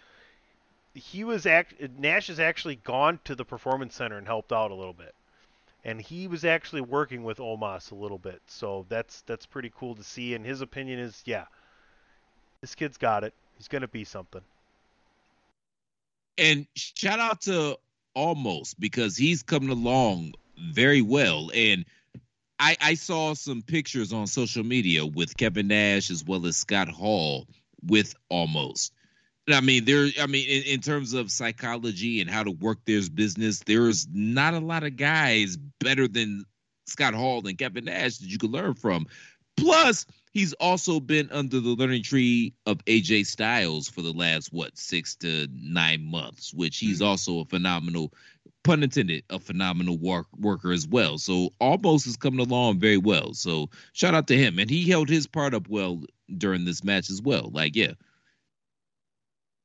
He 0.94 1.24
was 1.24 1.46
act 1.46 1.74
Nash 1.98 2.28
has 2.28 2.40
actually 2.40 2.76
gone 2.76 3.20
to 3.24 3.34
the 3.34 3.44
Performance 3.44 3.94
Center 3.94 4.18
and 4.18 4.26
helped 4.26 4.52
out 4.52 4.70
a 4.70 4.74
little 4.74 4.94
bit. 4.94 5.14
and 5.84 6.00
he 6.00 6.26
was 6.28 6.44
actually 6.44 6.82
working 6.82 7.22
with 7.24 7.38
Omos 7.38 7.92
a 7.92 7.94
little 7.94 8.18
bit. 8.18 8.42
So 8.46 8.86
that's 8.88 9.22
that's 9.22 9.46
pretty 9.46 9.72
cool 9.74 9.94
to 9.96 10.04
see. 10.04 10.34
And 10.34 10.44
his 10.44 10.60
opinion 10.60 10.98
is, 10.98 11.22
yeah, 11.24 11.46
this 12.60 12.74
kid's 12.74 12.98
got 12.98 13.24
it. 13.24 13.34
He's 13.56 13.68
gonna 13.68 13.88
be 13.88 14.04
something. 14.04 14.42
And 16.36 16.66
shout 16.74 17.18
out 17.20 17.42
to 17.42 17.78
Omos 18.16 18.74
because 18.78 19.16
he's 19.16 19.42
coming 19.42 19.70
along 19.70 20.34
very 20.58 21.02
well. 21.02 21.50
And 21.54 21.84
I, 22.58 22.76
I 22.80 22.94
saw 22.94 23.34
some 23.34 23.62
pictures 23.62 24.12
on 24.12 24.26
social 24.26 24.64
media 24.64 25.06
with 25.06 25.36
Kevin 25.36 25.68
Nash 25.68 26.10
as 26.10 26.24
well 26.24 26.46
as 26.46 26.56
Scott 26.56 26.88
Hall 26.88 27.46
with 27.86 28.14
Omos. 28.32 28.90
And 29.46 29.54
I 29.54 29.60
mean, 29.60 29.84
there. 29.84 30.08
I 30.20 30.26
mean, 30.26 30.46
in, 30.48 30.62
in 30.64 30.80
terms 30.80 31.14
of 31.14 31.30
psychology 31.30 32.20
and 32.20 32.28
how 32.28 32.42
to 32.42 32.50
work 32.50 32.78
their 32.84 33.00
business, 33.08 33.60
there's 33.60 34.06
not 34.12 34.54
a 34.54 34.58
lot 34.58 34.84
of 34.84 34.96
guys 34.96 35.56
better 35.80 36.06
than 36.06 36.44
Scott 36.86 37.14
Hall 37.14 37.46
and 37.46 37.56
Kevin 37.56 37.86
Nash 37.86 38.18
that 38.18 38.28
you 38.28 38.38
could 38.38 38.50
learn 38.50 38.74
from. 38.74 39.06
Plus, 39.56 40.06
he's 40.32 40.52
also 40.54 41.00
been 41.00 41.30
under 41.32 41.60
the 41.60 41.70
learning 41.70 42.02
tree 42.02 42.54
of 42.66 42.84
AJ 42.84 43.26
Styles 43.26 43.88
for 43.88 44.02
the 44.02 44.12
last 44.12 44.52
what 44.52 44.76
six 44.76 45.16
to 45.16 45.48
nine 45.52 46.04
months, 46.04 46.52
which 46.52 46.78
he's 46.78 46.98
mm-hmm. 46.98 47.08
also 47.08 47.40
a 47.40 47.44
phenomenal, 47.44 48.12
pun 48.68 48.82
intended, 48.82 49.24
a 49.30 49.38
phenomenal 49.38 49.96
work, 49.98 50.26
worker 50.38 50.72
as 50.72 50.86
well. 50.86 51.18
So 51.18 51.54
Omos 51.60 52.06
is 52.06 52.16
coming 52.16 52.40
along 52.40 52.80
very 52.80 52.98
well. 52.98 53.34
So 53.34 53.70
shout 53.94 54.14
out 54.14 54.26
to 54.28 54.36
him, 54.36 54.58
and 54.58 54.68
he 54.70 54.88
held 54.88 55.08
his 55.08 55.26
part 55.26 55.54
up 55.54 55.68
well 55.68 56.02
during 56.36 56.64
this 56.66 56.84
match 56.84 57.10
as 57.10 57.22
well. 57.22 57.50
Like 57.52 57.74
yeah, 57.76 57.92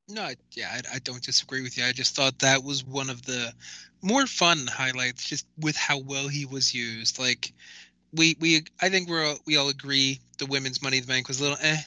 No, 0.08 0.30
yeah, 0.52 0.70
I, 0.72 0.96
I 0.96 0.98
don't 1.00 1.22
disagree 1.22 1.62
with 1.62 1.78
you. 1.78 1.84
I 1.84 1.92
just 1.92 2.16
thought 2.16 2.38
that 2.40 2.64
was 2.64 2.84
one 2.84 3.10
of 3.10 3.22
the 3.26 3.52
more 4.02 4.26
fun 4.26 4.66
highlights, 4.66 5.28
just 5.28 5.46
with 5.58 5.76
how 5.76 5.98
well 5.98 6.28
he 6.28 6.46
was 6.46 6.74
used. 6.74 7.18
Like, 7.18 7.52
we 8.12 8.36
we 8.40 8.64
I 8.80 8.88
think 8.90 9.08
we're 9.08 9.24
all, 9.26 9.38
we 9.46 9.56
all 9.56 9.68
agree 9.68 10.20
the 10.38 10.46
women's 10.46 10.82
Money 10.82 10.98
in 10.98 11.02
the 11.02 11.08
Bank 11.08 11.28
was 11.28 11.40
a 11.40 11.42
little 11.42 11.58
eh. 11.60 11.80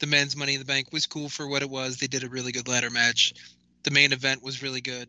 The 0.00 0.06
men's 0.06 0.36
Money 0.36 0.54
in 0.54 0.60
the 0.60 0.66
Bank 0.66 0.88
was 0.92 1.06
cool 1.06 1.28
for 1.28 1.46
what 1.48 1.62
it 1.62 1.70
was. 1.70 1.98
They 1.98 2.08
did 2.08 2.24
a 2.24 2.28
really 2.28 2.52
good 2.52 2.68
ladder 2.68 2.90
match. 2.90 3.34
The 3.84 3.90
main 3.90 4.12
event 4.12 4.42
was 4.42 4.62
really 4.62 4.80
good. 4.80 5.08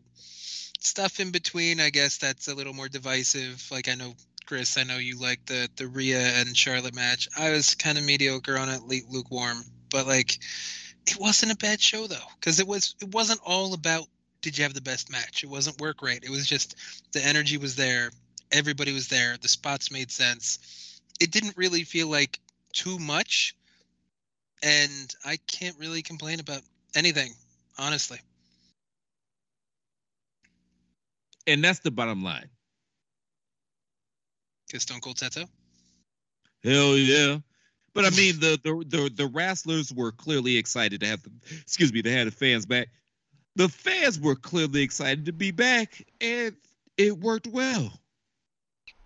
Stuff 0.84 1.18
in 1.18 1.30
between, 1.30 1.80
I 1.80 1.88
guess 1.88 2.18
that's 2.18 2.46
a 2.46 2.54
little 2.54 2.74
more 2.74 2.90
divisive. 2.90 3.66
Like 3.70 3.88
I 3.88 3.94
know 3.94 4.14
Chris, 4.44 4.76
I 4.76 4.84
know 4.84 4.98
you 4.98 5.18
like 5.18 5.46
the 5.46 5.68
the 5.76 5.86
Rhea 5.86 6.20
and 6.20 6.54
Charlotte 6.54 6.94
match. 6.94 7.26
I 7.38 7.50
was 7.50 7.74
kind 7.74 7.96
of 7.96 8.04
mediocre 8.04 8.58
on 8.58 8.68
it, 8.68 8.82
lukewarm, 8.82 9.64
but 9.90 10.06
like 10.06 10.38
it 11.06 11.18
wasn't 11.18 11.52
a 11.52 11.56
bad 11.56 11.80
show 11.80 12.06
though 12.06 12.28
because 12.38 12.60
it 12.60 12.66
was 12.66 12.94
it 13.00 13.08
wasn't 13.14 13.40
all 13.44 13.72
about 13.72 14.06
did 14.42 14.58
you 14.58 14.64
have 14.64 14.74
the 14.74 14.82
best 14.82 15.10
match? 15.10 15.42
It 15.42 15.48
wasn't 15.48 15.80
work 15.80 16.02
rate. 16.02 16.22
It 16.22 16.30
was 16.30 16.46
just 16.46 16.76
the 17.12 17.24
energy 17.24 17.56
was 17.56 17.76
there. 17.76 18.10
Everybody 18.52 18.92
was 18.92 19.08
there. 19.08 19.38
The 19.40 19.48
spots 19.48 19.90
made 19.90 20.10
sense. 20.10 21.00
It 21.18 21.30
didn't 21.30 21.56
really 21.56 21.84
feel 21.84 22.08
like 22.08 22.38
too 22.74 22.98
much. 22.98 23.56
And 24.62 25.14
i 25.24 25.38
can't 25.46 25.78
really 25.78 26.02
complain 26.02 26.40
about 26.40 26.60
anything 26.94 27.32
honestly 27.78 28.20
and 31.46 31.62
that's 31.62 31.80
the 31.80 31.90
bottom 31.90 32.22
line. 32.22 32.48
because 34.66 34.82
stone 34.82 35.00
cold 35.00 35.18
said 35.18 35.32
so 35.32 35.44
Hell 36.62 36.96
yeah. 36.96 37.38
But 37.92 38.06
I 38.06 38.10
mean, 38.10 38.40
the 38.40 38.58
the 38.62 38.84
the, 38.86 39.10
the 39.14 39.26
wrestlers 39.26 39.92
were 39.92 40.10
clearly 40.12 40.56
excited 40.56 41.00
to 41.00 41.06
have 41.06 41.22
the 41.22 41.30
excuse 41.60 41.92
me, 41.92 42.00
they 42.00 42.10
had 42.10 42.26
the 42.26 42.32
fans 42.32 42.66
back. 42.66 42.88
The 43.56 43.68
fans 43.68 44.18
were 44.18 44.34
clearly 44.34 44.82
excited 44.82 45.26
to 45.26 45.32
be 45.32 45.52
back, 45.52 46.04
and 46.20 46.56
it 46.96 47.18
worked 47.18 47.46
well. 47.46 47.92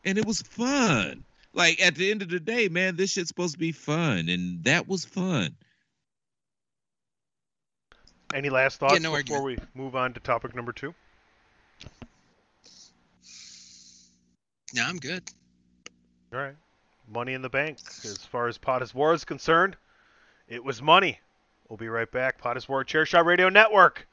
And 0.04 0.16
it 0.16 0.24
was 0.24 0.40
fun. 0.40 1.24
Like 1.52 1.82
at 1.82 1.96
the 1.96 2.10
end 2.10 2.22
of 2.22 2.30
the 2.30 2.40
day, 2.40 2.68
man, 2.68 2.96
this 2.96 3.10
shit's 3.10 3.28
supposed 3.28 3.54
to 3.54 3.58
be 3.58 3.72
fun, 3.72 4.28
and 4.28 4.64
that 4.64 4.88
was 4.88 5.04
fun. 5.04 5.56
Any 8.32 8.48
last 8.48 8.78
thoughts 8.78 9.00
no 9.00 9.14
before 9.14 9.42
we 9.42 9.58
move 9.74 9.96
on 9.96 10.14
to 10.14 10.20
topic 10.20 10.54
number 10.54 10.72
two? 10.72 10.94
No 14.74 14.84
i'm 14.84 14.98
good 14.98 15.22
All 16.32 16.40
right. 16.40 16.54
Money 17.10 17.32
in 17.32 17.40
the 17.40 17.48
bank. 17.48 17.78
As 18.04 18.18
far 18.18 18.48
as 18.48 18.58
Pod 18.58 18.82
is 18.82 18.94
War 18.94 19.14
is 19.14 19.24
concerned, 19.24 19.76
it 20.46 20.62
was 20.62 20.82
money. 20.82 21.18
We'll 21.68 21.78
be 21.78 21.88
right 21.88 22.10
back. 22.10 22.38
Pod 22.38 22.58
is 22.58 22.68
War 22.68 22.84
Chair 22.84 23.06
Shot 23.06 23.24
Radio 23.24 23.48
Network. 23.48 24.06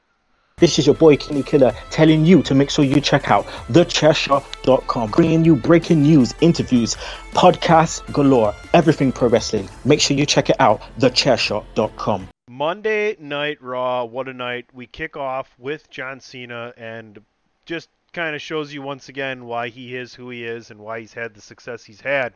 This 0.58 0.80
is 0.80 0.86
your 0.86 0.96
boy 0.96 1.18
Kenny 1.18 1.44
Killer 1.44 1.74
telling 1.90 2.24
you 2.24 2.42
to 2.44 2.56
make 2.56 2.70
sure 2.70 2.86
you 2.86 3.02
check 3.02 3.30
out 3.30 3.46
thechairshot.com, 3.68 5.12
bringing 5.12 5.44
you 5.44 5.58
breaking 5.58 6.04
news, 6.04 6.34
interviews, 6.40 6.96
podcasts 7.34 8.02
galore, 8.14 8.54
everything 8.74 9.12
pro 9.12 9.28
wrestling. 9.28 9.68
Make 9.84 10.00
sure 10.00 10.16
you 10.16 10.26
check 10.26 10.50
it 10.50 10.56
out, 10.62 10.82
thechairshot.com. 11.00 12.30
Monday 12.50 13.18
Night 13.20 13.62
Raw, 13.62 14.06
what 14.06 14.30
a 14.30 14.34
night. 14.34 14.68
We 14.74 14.88
kick 14.88 15.18
off 15.18 15.54
with 15.60 15.90
John 15.90 16.22
Cena 16.22 16.74
and 16.78 17.20
just 17.66 17.90
kind 18.16 18.34
of 18.34 18.42
shows 18.42 18.74
you 18.74 18.82
once 18.82 19.10
again 19.10 19.46
why 19.46 19.68
he 19.68 19.94
is 19.94 20.16
who 20.16 20.30
he 20.30 20.46
is 20.46 20.72
and 20.72 20.80
why 20.80 21.02
he's 21.02 21.14
had 21.14 21.34
the 21.34 21.42
success 21.42 21.84
he's 21.84 22.00
had. 22.00 22.34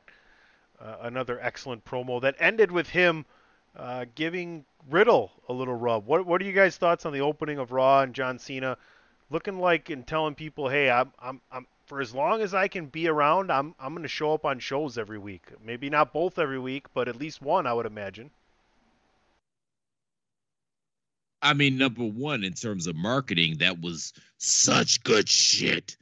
Uh, 0.77 0.97
another 1.03 1.39
excellent 1.41 1.85
promo 1.85 2.21
that 2.21 2.35
ended 2.37 2.69
with 2.69 2.89
him 2.89 3.25
uh, 3.77 4.05
giving 4.13 4.65
Riddle 4.89 5.31
a 5.47 5.53
little 5.53 5.73
rub. 5.73 6.05
What 6.05 6.25
what 6.25 6.41
are 6.41 6.45
you 6.45 6.51
guys' 6.51 6.75
thoughts 6.75 7.05
on 7.05 7.13
the 7.13 7.21
opening 7.21 7.59
of 7.59 7.71
Raw 7.71 8.01
and 8.01 8.13
John 8.13 8.39
Cena 8.39 8.77
looking 9.29 9.57
like 9.57 9.89
and 9.89 10.05
telling 10.05 10.35
people, 10.35 10.67
"Hey, 10.67 10.89
I'm 10.89 11.13
I'm 11.17 11.39
I'm 11.49 11.65
for 11.85 12.01
as 12.01 12.13
long 12.13 12.41
as 12.41 12.53
I 12.53 12.67
can 12.67 12.87
be 12.87 13.07
around, 13.07 13.49
I'm 13.49 13.73
I'm 13.79 13.93
going 13.93 14.03
to 14.03 14.09
show 14.09 14.33
up 14.33 14.45
on 14.45 14.59
shows 14.59 14.97
every 14.97 15.17
week. 15.17 15.47
Maybe 15.63 15.89
not 15.89 16.11
both 16.11 16.39
every 16.39 16.59
week, 16.59 16.87
but 16.93 17.07
at 17.07 17.15
least 17.15 17.41
one, 17.41 17.65
I 17.65 17.73
would 17.73 17.85
imagine." 17.85 18.31
I 21.41 21.53
mean, 21.53 21.77
number 21.77 22.03
one, 22.03 22.43
in 22.43 22.53
terms 22.53 22.87
of 22.87 22.95
marketing, 22.95 23.57
that 23.59 23.81
was 23.81 24.13
such 24.37 25.03
good 25.03 25.29
shit. 25.29 25.95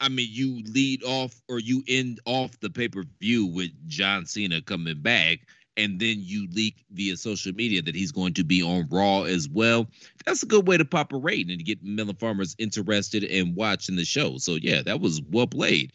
I 0.00 0.08
mean, 0.08 0.28
you 0.30 0.62
lead 0.64 1.02
off 1.04 1.40
or 1.48 1.58
you 1.58 1.82
end 1.88 2.20
off 2.26 2.58
the 2.60 2.68
pay 2.68 2.88
per 2.88 3.04
view 3.20 3.46
with 3.46 3.70
John 3.86 4.26
Cena 4.26 4.60
coming 4.60 5.00
back, 5.00 5.40
and 5.76 5.98
then 5.98 6.16
you 6.18 6.46
leak 6.52 6.84
via 6.90 7.16
social 7.16 7.52
media 7.54 7.80
that 7.82 7.94
he's 7.94 8.12
going 8.12 8.34
to 8.34 8.44
be 8.44 8.62
on 8.62 8.86
Raw 8.90 9.22
as 9.22 9.48
well. 9.48 9.88
That's 10.26 10.42
a 10.42 10.46
good 10.46 10.68
way 10.68 10.76
to 10.76 10.84
pop 10.84 11.12
a 11.12 11.16
rating 11.16 11.50
and 11.50 11.58
to 11.58 11.64
get 11.64 11.82
Melon 11.82 12.16
Farmers 12.16 12.54
interested 12.58 13.24
in 13.24 13.54
watching 13.54 13.96
the 13.96 14.04
show. 14.04 14.36
So, 14.38 14.56
yeah, 14.56 14.82
that 14.82 15.00
was 15.00 15.22
well 15.30 15.46
played. 15.46 15.92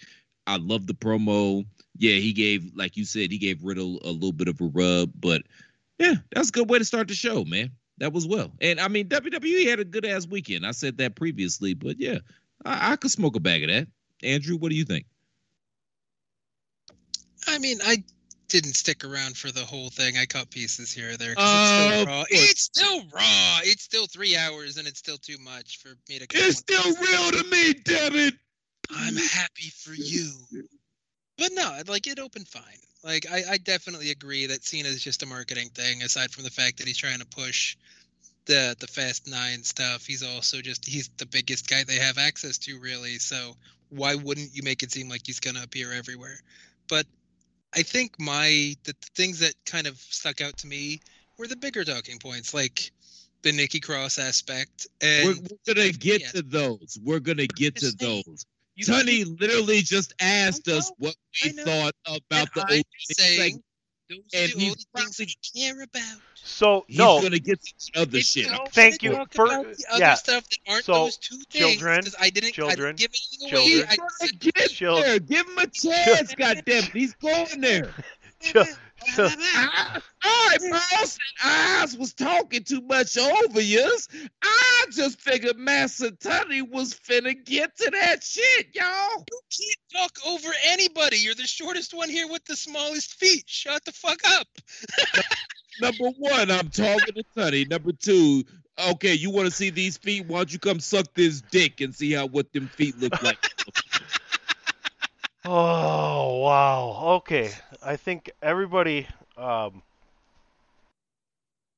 I 0.48 0.58
love 0.58 0.88
the 0.88 0.94
promo. 0.94 1.66
Yeah, 1.98 2.16
he 2.16 2.34
gave, 2.34 2.72
like 2.76 2.98
you 2.98 3.06
said, 3.06 3.32
he 3.32 3.38
gave 3.38 3.64
Riddle 3.64 4.00
a 4.04 4.10
little 4.10 4.32
bit 4.32 4.48
of 4.48 4.60
a 4.62 4.66
rub, 4.66 5.12
but 5.20 5.44
yeah, 6.00 6.16
that's 6.32 6.50
a 6.50 6.54
good 6.54 6.70
way 6.70 6.80
to 6.80 6.86
start 6.86 7.08
the 7.08 7.14
show, 7.14 7.44
man. 7.44 7.72
That 8.00 8.14
was 8.14 8.28
well. 8.28 8.52
And 8.62 8.80
I 8.80 8.88
mean, 8.88 9.08
WWE 9.10 9.68
had 9.70 9.80
a 9.80 9.86
good 9.86 10.06
ass 10.06 10.28
weekend. 10.28 10.66
I 10.66 10.72
said 10.72 10.98
that 10.98 11.16
previously, 11.16 11.74
but 11.74 12.00
yeah, 12.00 12.20
I, 12.66 12.94
I 12.94 12.96
could 12.96 13.12
smoke 13.12 13.36
a 13.36 13.40
bag 13.40 13.64
of 13.64 13.70
that. 13.70 13.88
Andrew, 14.24 14.58
what 14.58 14.70
do 14.70 14.76
you 14.76 14.86
think? 14.86 15.06
i 17.48 17.58
mean 17.58 17.78
i 17.86 18.04
didn't 18.48 18.74
stick 18.74 19.04
around 19.04 19.38
for 19.38 19.52
the 19.52 19.64
whole 19.64 19.90
thing 19.90 20.18
i 20.18 20.26
cut 20.26 20.50
pieces 20.50 20.92
here 20.92 21.12
or 21.12 21.18
there 21.18 21.34
Of 21.38 21.38
it's 21.38 21.70
still 21.72 22.02
oh, 22.02 22.06
raw 22.06 22.24
it's 22.30 22.62
still 22.62 23.00
raw 23.14 23.60
it's 23.64 23.84
still 23.84 24.08
three 24.08 24.36
hours 24.36 24.78
and 24.78 24.88
it's 24.88 25.00
still 25.00 25.18
too 25.18 25.38
much 25.44 25.78
for 25.78 25.90
me 26.10 26.20
to 26.20 26.28
It's 26.32 26.58
still 26.58 26.84
real 26.84 27.32
to 27.32 27.44
me, 27.50 27.74
damn 27.74 28.16
it. 28.16 28.34
I'm 28.92 29.16
happy 29.16 29.70
for 29.70 29.94
you. 29.94 30.32
But 31.38 31.52
no, 31.54 31.78
like 31.88 32.08
it 32.08 32.18
opened 32.18 32.48
fine. 32.48 32.64
Like 33.04 33.26
I, 33.32 33.44
I 33.52 33.58
definitely 33.58 34.12
agree 34.12 34.48
that 34.48 34.64
Cena 34.64 34.90
is 34.90 35.04
just 35.04 35.24
a 35.24 35.26
marketing 35.26 35.70
thing. 35.70 36.02
Aside 36.02 36.32
from 36.32 36.44
the 36.44 36.50
fact 36.50 36.78
that 36.78 36.88
he's 36.88 36.98
trying 36.98 37.20
to 37.20 37.26
push 37.26 37.78
the 38.46 38.76
the 38.80 38.88
Fast 38.88 39.28
Nine 39.28 39.64
stuff, 39.64 40.06
he's 40.06 40.24
also 40.24 40.62
just 40.62 40.86
he's 40.86 41.10
the 41.18 41.26
biggest 41.26 41.70
guy 41.70 41.84
they 41.84 41.96
have 41.96 42.18
access 42.18 42.58
to, 42.60 42.80
really. 42.80 43.18
So 43.20 43.56
why 43.90 44.16
wouldn't 44.16 44.56
you 44.56 44.64
make 44.64 44.84
it 44.84 44.92
seem 44.92 45.10
like 45.10 45.22
he's 45.26 45.40
gonna 45.40 45.64
appear 45.64 45.94
everywhere? 45.94 46.40
But 46.88 47.06
I 47.74 47.84
think 47.84 48.20
my 48.20 48.76
the, 48.84 48.94
the 48.94 49.10
things 49.16 49.40
that 49.40 49.54
kind 49.66 49.88
of 49.88 49.98
stuck 49.98 50.42
out 50.42 50.58
to 50.58 50.68
me 50.68 51.00
were 51.38 51.48
the 51.48 51.56
bigger 51.56 51.86
talking 51.86 52.20
points, 52.20 52.54
like 52.54 52.92
the 53.44 53.52
Nikki 53.54 53.80
Cross 53.80 54.20
aspect. 54.20 54.88
And 55.02 55.26
We're, 55.26 55.36
we're 55.36 55.74
gonna 55.74 55.92
get 55.92 56.22
yeah. 56.22 56.28
to 56.32 56.42
those. 56.42 57.00
We're 57.02 57.20
gonna 57.20 57.48
get 57.48 57.78
to 57.78 57.92
those. 57.92 58.46
You- 58.80 58.86
Sonny 58.86 59.24
literally 59.26 59.82
just 59.82 60.14
asked 60.22 60.70
I 60.70 60.78
us 60.78 60.90
what 61.00 61.14
we 61.44 61.50
thought 61.52 61.94
about 62.06 62.22
And 62.32 62.48
the 62.56 62.62
I'm 62.62 62.64
opening 62.64 62.84
saying 63.12 63.40
segment. 63.42 63.64
those 64.10 64.18
And 64.34 64.52
the 64.54 64.60
he's 64.60 64.86
only 64.96 65.06
things 65.12 65.20
I 65.54 65.58
care 65.60 65.82
about. 65.84 66.22
So 66.36 66.86
He's 66.88 66.98
no, 66.98 67.22
gonna 67.22 67.40
get 67.40 67.62
to 67.62 67.74
the 67.94 68.02
other 68.02 68.22
shit. 68.22 68.46
you 68.50 68.58
Thank 68.72 69.04
you 69.04 69.12
talk 69.12 69.34
for- 69.34 69.46
about 69.48 69.66
the 69.76 69.86
other 69.90 70.00
yeah. 70.00 70.14
stuff 70.14 70.48
that 70.50 70.58
aren't 70.72 70.86
So, 70.86 70.94
those 70.94 71.18
two 71.18 71.36
things. 71.52 71.76
children, 71.76 72.04
'cause 72.04 72.16
I 72.18 72.30
didn't, 72.30 72.48
I 72.50 72.52
children, 72.52 72.96
didn't 72.96 73.12
give 73.12 73.12
anything 73.12 73.54
away. 73.60 73.70
children. 73.70 73.90
I 73.90 74.08
He's 74.22 74.30
said, 74.30 74.40
get 74.40 74.70
Chil- 74.72 74.96
there. 74.96 75.20
Give 75.20 75.46
him 75.46 75.58
a 75.58 75.68
chance, 75.68 76.34
goddamn. 76.36 76.84
it. 76.86 76.92
He's 76.94 77.14
going 77.16 77.60
there. 77.60 77.94
Chil- 79.16 79.30
I, 79.30 80.02
all 80.26 80.48
right, 80.50 80.72
boss. 80.72 81.18
I 81.44 81.88
was 81.98 82.14
talking 82.14 82.64
too 82.64 82.82
much 82.82 83.18
over 83.18 83.62
yous. 83.62 84.08
I 84.42 84.86
just 84.92 85.22
figured 85.22 85.58
Master 85.58 86.10
Tunney 86.12 86.68
was 86.68 86.94
finna 86.94 87.34
get 87.46 87.76
to 87.78 87.92
that 87.92 88.24
shit, 88.24 88.68
y'all. 88.74 89.26
You 89.32 89.40
can't 89.58 89.80
talk 89.94 90.18
over 90.28 90.50
anybody. 90.66 91.18
You're 91.18 91.36
the 91.36 91.48
shortest 91.48 91.94
one 91.94 92.10
here 92.10 92.28
with 92.28 92.46
the 92.46 92.56
smallest 92.56 93.14
feet. 93.16 93.44
Shut 93.48 93.84
the 93.86 93.92
fuck 93.92 94.20
up. 94.26 94.48
Number 95.82 96.10
one, 96.18 96.52
I'm 96.52 96.70
talking 96.70 97.16
to 97.16 97.24
Tunney. 97.36 97.70
Number 97.70 97.94
two, 97.94 98.44
okay, 98.92 99.14
you 99.14 99.30
want 99.30 99.48
to 99.48 99.54
see 99.54 99.70
these 99.70 99.98
feet? 99.98 100.26
Why 100.28 100.40
don't 100.40 100.54
you 100.54 100.60
come 100.60 100.80
suck 100.80 101.14
this 101.14 101.42
dick 101.42 101.82
and 101.82 101.96
see 101.96 102.12
how 102.12 102.28
what 102.28 102.52
them 102.54 102.68
feet 102.68 103.00
look 103.00 103.22
like? 103.24 103.38
Oh 105.46 106.38
wow. 106.40 107.16
Okay, 107.18 107.58
I 107.82 107.96
think 107.98 108.30
everybody 108.42 109.08
um, 109.38 109.82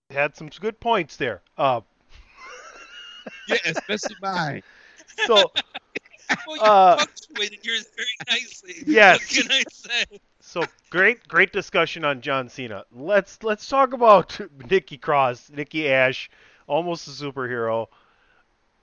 had 0.09 0.35
some 0.35 0.47
good 0.49 0.79
points 0.79 1.17
there. 1.17 1.41
Uh, 1.57 1.81
yeah, 3.47 3.57
especially 3.65 4.15
mine. 4.21 4.63
so 5.15 5.51
Well, 6.45 6.57
you 6.57 6.71
Uh, 6.71 6.97
punctuated 6.97 7.59
yours 7.65 7.85
very 7.95 8.17
nicely. 8.29 8.85
Yes. 8.85 9.21
What 9.27 9.27
can 9.29 9.51
I 9.51 9.63
say? 9.69 10.21
so 10.41 10.69
great, 10.89 11.27
great 11.27 11.51
discussion 11.51 12.03
on 12.05 12.21
John 12.21 12.49
Cena. 12.49 12.85
Let's 12.91 13.43
let's 13.43 13.67
talk 13.67 13.93
about 13.93 14.39
Nikki 14.69 14.97
Cross, 14.97 15.49
Nikki 15.51 15.89
Ash, 15.89 16.29
almost 16.67 17.07
a 17.07 17.11
superhero. 17.11 17.87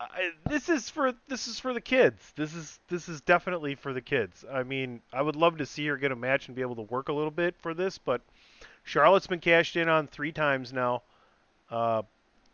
I, 0.01 0.31
this 0.49 0.69
is 0.69 0.89
for 0.89 1.13
this 1.27 1.49
is 1.49 1.59
for 1.59 1.75
the 1.75 1.81
kids. 1.81 2.33
This 2.37 2.55
is 2.55 2.79
this 2.89 3.09
is 3.09 3.21
definitely 3.21 3.75
for 3.75 3.93
the 3.93 4.01
kids. 4.01 4.45
I 4.51 4.63
mean, 4.63 5.01
I 5.13 5.23
would 5.23 5.35
love 5.35 5.59
to 5.59 5.67
see 5.67 5.87
her 5.89 5.97
get 5.97 6.13
a 6.13 6.17
match 6.17 6.47
and 6.47 6.55
be 6.55 6.63
able 6.63 6.77
to 6.77 6.83
work 6.83 7.09
a 7.09 7.13
little 7.13 7.33
bit 7.33 7.57
for 7.59 7.75
this, 7.75 7.99
but 7.99 8.21
Charlotte's 8.85 9.27
been 9.27 9.41
cashed 9.41 9.77
in 9.77 9.89
on 9.89 10.07
three 10.07 10.31
times 10.31 10.73
now. 10.73 11.03
Uh, 11.71 12.03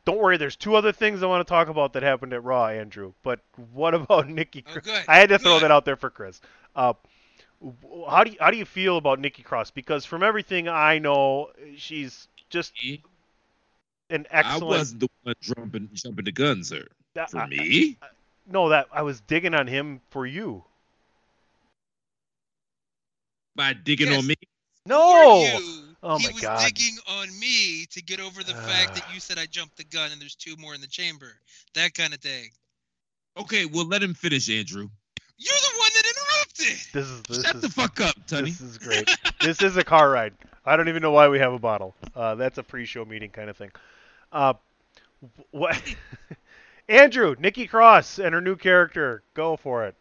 don't 0.05 0.19
worry, 0.19 0.37
there's 0.37 0.57
two 0.57 0.75
other 0.75 0.93
things 0.93 1.23
I 1.23 1.27
want 1.27 1.47
to 1.47 1.51
talk 1.51 1.69
about 1.69 1.93
that 1.95 2.03
happened 2.03 2.33
at 2.33 2.43
Raw, 2.43 2.67
Andrew. 2.67 3.13
But 3.23 3.41
what 3.73 3.95
about 3.95 4.29
Nikki? 4.29 4.65
Oh, 4.67 4.73
Cross? 4.73 4.85
good, 4.85 5.05
I 5.07 5.19
had 5.19 5.29
to 5.29 5.39
throw 5.39 5.61
that 5.61 5.71
out 5.71 5.85
there 5.85 5.97
for 5.97 6.11
Chris. 6.11 6.41
Uh, 6.75 6.95
how 8.09 8.25
do 8.25 8.33
you, 8.33 8.37
how 8.41 8.51
do 8.51 8.57
you 8.57 8.65
feel 8.65 8.97
about 8.97 9.21
Nikki 9.21 9.43
Cross? 9.43 9.71
Because 9.71 10.05
from 10.05 10.23
everything 10.23 10.69
I 10.69 10.99
know, 10.99 11.51
she's 11.77 12.29
just 12.51 12.73
an 14.11 14.27
excellent. 14.31 14.63
I 14.63 14.67
wasn't 14.67 15.01
the 15.01 15.09
one 15.23 15.35
jumping 15.41 15.89
jumping 15.93 16.25
the 16.25 16.33
gun, 16.33 16.65
sir. 16.65 16.87
That- 17.14 17.31
For 17.31 17.38
I- 17.38 17.46
me, 17.46 17.96
No, 18.46 18.68
that 18.70 18.88
I 18.92 19.03
was 19.03 19.20
digging 19.20 19.55
on 19.55 19.66
him 19.66 20.00
for 20.11 20.27
you. 20.27 20.64
by 23.57 23.72
digging 23.72 24.09
Yes. 24.09 24.18
on 24.18 24.27
me. 24.27 24.35
No. 24.87 25.44
You, 25.44 25.96
Oh 26.07 26.18
he 26.18 26.27
my 26.27 26.33
was 26.35 26.42
God. 26.42 26.64
digging 26.66 26.98
on 27.07 27.38
me 27.38 27.87
to 27.87 28.03
get 28.03 28.20
over 28.20 28.42
the 28.44 28.53
fact 28.53 28.94
that 28.96 29.05
you 29.14 29.20
said 29.20 29.38
I 29.38 29.46
jumped 29.46 29.77
the 29.79 29.85
gun 29.85 30.12
and 30.12 30.20
there's 30.20 30.35
two 30.35 30.55
more 30.57 30.74
in 30.74 30.83
the 30.83 30.87
chamber. 30.87 31.33
That 31.74 31.94
kind 31.94 32.12
of 32.12 32.20
thing. 32.20 32.50
Okay, 33.38 33.64
well 33.64 33.87
let 33.87 34.03
him 34.03 34.12
finish, 34.12 34.50
Andrew. 34.50 34.90
You're 35.38 35.55
the 35.55 35.79
one 35.79 35.90
that 35.94 36.05
interrupted. 36.07 36.92
This 36.92 37.09
is 37.09 37.22
this 37.22 37.42
Shut 37.42 37.55
is 37.57 37.62
the 37.62 37.68
fuck 37.70 38.00
up, 38.00 38.14
Tunney. 38.27 38.46
this 38.59 38.61
is 38.61 38.77
great. 38.79 39.09
this 39.40 39.62
is 39.62 39.77
a 39.79 39.85
car 39.85 40.11
ride. 40.11 40.35
I 40.66 40.77
don't 40.77 40.88
even 40.88 41.00
know 41.00 41.11
why 41.12 41.29
we 41.29 41.38
have 41.38 41.53
a 41.53 41.59
bottle. 41.59 41.94
Uh, 42.14 42.35
that's 42.35 42.59
a 42.59 42.62
pre-show 42.62 43.05
meeting 43.07 43.31
kind 43.31 43.48
of 43.48 43.57
thing. 43.57 43.70
Uh, 44.33 44.55
what? 45.53 45.81
Andrew, 46.88 47.35
Nikki 47.38 47.66
Cross 47.66 48.18
and 48.18 48.35
her 48.35 48.40
new 48.40 48.57
character. 48.57 49.23
Go 49.35 49.57
for 49.57 49.85
it. 49.85 49.97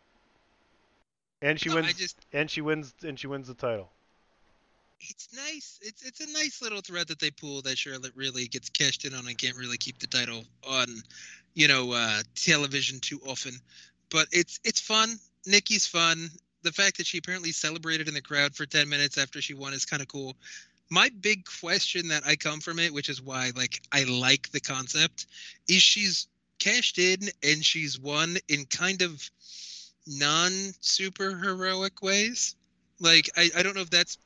And 1.41 1.59
she 1.59 1.69
No, 1.69 1.75
wins. 1.75 1.95
Just 1.97 2.25
And 2.33 2.49
she 2.49 2.61
wins. 2.61 2.93
And 3.03 3.19
she 3.19 3.27
wins 3.27 3.47
the 3.47 3.53
title. 3.53 3.91
it's 5.01 5.29
nice. 5.35 5.79
It's 5.81 6.03
it's 6.03 6.21
a 6.21 6.31
nice 6.33 6.61
little 6.61 6.81
thread 6.81 7.07
that 7.07 7.19
they 7.19 7.31
pull 7.31 7.61
that 7.63 7.77
Charlotte 7.77 8.13
really 8.15 8.47
gets 8.47 8.69
cashed 8.69 9.05
in 9.05 9.13
on 9.13 9.27
and 9.27 9.37
can't 9.37 9.57
really 9.57 9.77
keep 9.77 9.99
the 9.99 10.07
title 10.07 10.43
on, 10.67 10.87
you 11.53 11.67
know, 11.67 11.91
uh, 11.93 12.21
television 12.35 12.99
too 12.99 13.19
often. 13.25 13.53
But 14.09 14.27
it's 14.31 14.59
it's 14.63 14.79
fun. 14.81 15.17
Nikki's 15.45 15.85
fun. 15.87 16.29
The 16.63 16.71
fact 16.71 16.97
that 16.97 17.07
she 17.07 17.17
apparently 17.17 17.51
celebrated 17.51 18.07
in 18.07 18.13
the 18.13 18.21
crowd 18.21 18.55
for 18.55 18.65
ten 18.65 18.89
minutes 18.89 19.17
after 19.17 19.41
she 19.41 19.53
won 19.53 19.73
is 19.73 19.85
kind 19.85 20.01
of 20.01 20.07
cool. 20.07 20.35
My 20.89 21.09
big 21.21 21.45
question 21.59 22.09
that 22.09 22.23
I 22.25 22.35
come 22.35 22.59
from 22.59 22.79
it, 22.79 22.93
which 22.93 23.09
is 23.09 23.21
why 23.21 23.51
like 23.55 23.81
I 23.91 24.03
like 24.03 24.51
the 24.51 24.61
concept, 24.61 25.27
is 25.67 25.81
she's 25.81 26.27
cashed 26.63 26.97
in 26.97 27.19
and 27.43 27.63
she's 27.63 27.99
won 27.99 28.37
in 28.47 28.65
kind 28.65 29.01
of 29.01 29.29
non 30.07 30.51
super 30.79 31.35
heroic 31.37 32.01
ways. 32.01 32.55
Like 32.99 33.29
I, 33.35 33.49
I 33.57 33.63
don't 33.63 33.75
know 33.75 33.81
if 33.81 33.89
that's 33.89 34.17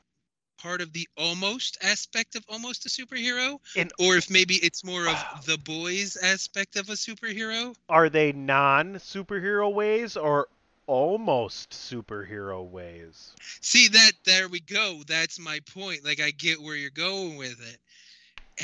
part 0.58 0.80
of 0.80 0.92
the 0.92 1.08
almost 1.16 1.78
aspect 1.82 2.36
of 2.36 2.44
almost 2.48 2.86
a 2.86 2.88
superhero, 2.88 3.58
And- 3.76 3.92
or 3.98 4.16
if 4.16 4.30
maybe 4.30 4.56
it's 4.56 4.84
more 4.84 5.06
of 5.06 5.46
the 5.46 5.58
boys 5.58 6.16
aspect 6.16 6.76
of 6.76 6.88
a 6.88 6.94
superhero. 6.94 7.74
Are 7.88 8.08
they 8.08 8.32
non-superhero 8.32 9.72
ways 9.72 10.16
or 10.16 10.48
almost 10.86 11.70
superhero 11.70 12.68
ways? 12.68 13.34
See 13.60 13.88
that 13.88 14.12
there 14.24 14.48
we 14.48 14.60
go. 14.60 15.02
That's 15.06 15.38
my 15.38 15.60
point. 15.74 16.04
Like 16.04 16.20
I 16.20 16.30
get 16.30 16.60
where 16.60 16.76
you're 16.76 16.90
going 16.90 17.36
with 17.36 17.60
it. 17.60 17.78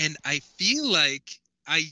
And 0.01 0.17
I 0.25 0.41
feel 0.41 0.91
like 0.91 1.39
I 1.67 1.85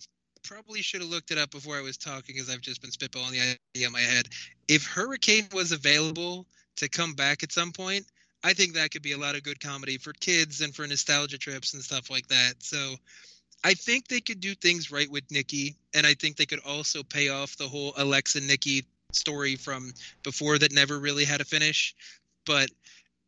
probably 0.42 0.82
should 0.82 1.00
have 1.00 1.10
looked 1.10 1.30
it 1.30 1.38
up 1.38 1.50
before 1.50 1.76
I 1.76 1.82
was 1.82 1.96
talking 1.96 2.34
because 2.34 2.50
I've 2.50 2.60
just 2.60 2.80
been 2.80 2.90
spitballing 2.90 3.32
the 3.32 3.40
idea 3.74 3.86
in 3.86 3.92
my 3.92 4.00
head. 4.00 4.28
If 4.68 4.86
Hurricane 4.86 5.48
was 5.52 5.72
available 5.72 6.46
to 6.76 6.88
come 6.88 7.14
back 7.14 7.42
at 7.42 7.52
some 7.52 7.72
point, 7.72 8.06
I 8.44 8.54
think 8.54 8.74
that 8.74 8.90
could 8.90 9.02
be 9.02 9.12
a 9.12 9.18
lot 9.18 9.36
of 9.36 9.42
good 9.42 9.60
comedy 9.60 9.98
for 9.98 10.12
kids 10.12 10.60
and 10.60 10.74
for 10.74 10.86
nostalgia 10.86 11.38
trips 11.38 11.74
and 11.74 11.82
stuff 11.82 12.10
like 12.10 12.26
that. 12.28 12.54
So 12.58 12.96
I 13.64 13.74
think 13.74 14.08
they 14.08 14.20
could 14.20 14.40
do 14.40 14.54
things 14.54 14.90
right 14.90 15.10
with 15.10 15.30
Nikki, 15.30 15.76
and 15.94 16.06
I 16.06 16.14
think 16.14 16.36
they 16.36 16.46
could 16.46 16.60
also 16.66 17.02
pay 17.02 17.28
off 17.28 17.56
the 17.56 17.68
whole 17.68 17.92
Alexa 17.96 18.40
Nikki 18.40 18.84
story 19.12 19.56
from 19.56 19.92
before 20.22 20.58
that 20.58 20.72
never 20.72 20.98
really 20.98 21.24
had 21.24 21.40
a 21.40 21.44
finish. 21.44 21.94
But 22.44 22.70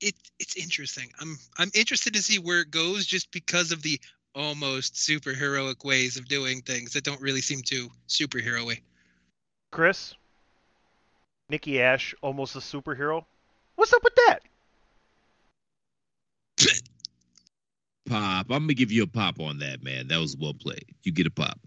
it 0.00 0.14
it's 0.40 0.56
interesting. 0.56 1.10
I'm 1.20 1.38
I'm 1.56 1.70
interested 1.74 2.14
to 2.14 2.22
see 2.22 2.38
where 2.38 2.60
it 2.60 2.70
goes 2.70 3.06
just 3.06 3.30
because 3.30 3.70
of 3.70 3.82
the 3.82 4.00
almost 4.34 4.94
superheroic 4.94 5.84
ways 5.84 6.16
of 6.16 6.26
doing 6.28 6.60
things 6.62 6.92
that 6.92 7.04
don't 7.04 7.20
really 7.20 7.40
seem 7.40 7.62
too 7.62 7.90
superhero-y. 8.08 8.80
Chris, 9.70 10.14
Nikki 11.48 11.80
Ash, 11.80 12.14
almost 12.22 12.56
a 12.56 12.60
superhero. 12.60 13.24
What's 13.76 13.92
up 13.92 14.02
with 14.04 14.14
that? 14.26 14.38
Pop. 18.08 18.46
I'm 18.50 18.62
gonna 18.64 18.74
give 18.74 18.92
you 18.92 19.02
a 19.02 19.06
pop 19.06 19.40
on 19.40 19.58
that, 19.58 19.82
man. 19.82 20.08
That 20.08 20.20
was 20.20 20.36
well 20.36 20.54
played. 20.54 20.84
You 21.02 21.12
get 21.12 21.26
a 21.26 21.30
pop. 21.30 21.58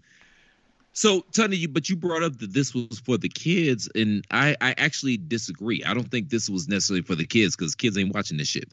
So, 0.92 1.24
Tony, 1.32 1.56
you 1.56 1.68
but 1.68 1.88
you 1.88 1.96
brought 1.96 2.22
up 2.22 2.38
that 2.38 2.52
this 2.52 2.74
was 2.74 3.00
for 3.04 3.18
the 3.18 3.28
kids, 3.28 3.88
and 3.94 4.24
I 4.30 4.56
I 4.60 4.74
actually 4.78 5.16
disagree. 5.16 5.84
I 5.84 5.94
don't 5.94 6.10
think 6.10 6.28
this 6.28 6.48
was 6.48 6.68
necessarily 6.68 7.02
for 7.02 7.14
the 7.14 7.26
kids 7.26 7.56
because 7.56 7.74
kids 7.74 7.98
ain't 7.98 8.14
watching 8.14 8.36
this 8.36 8.48
shit. 8.48 8.68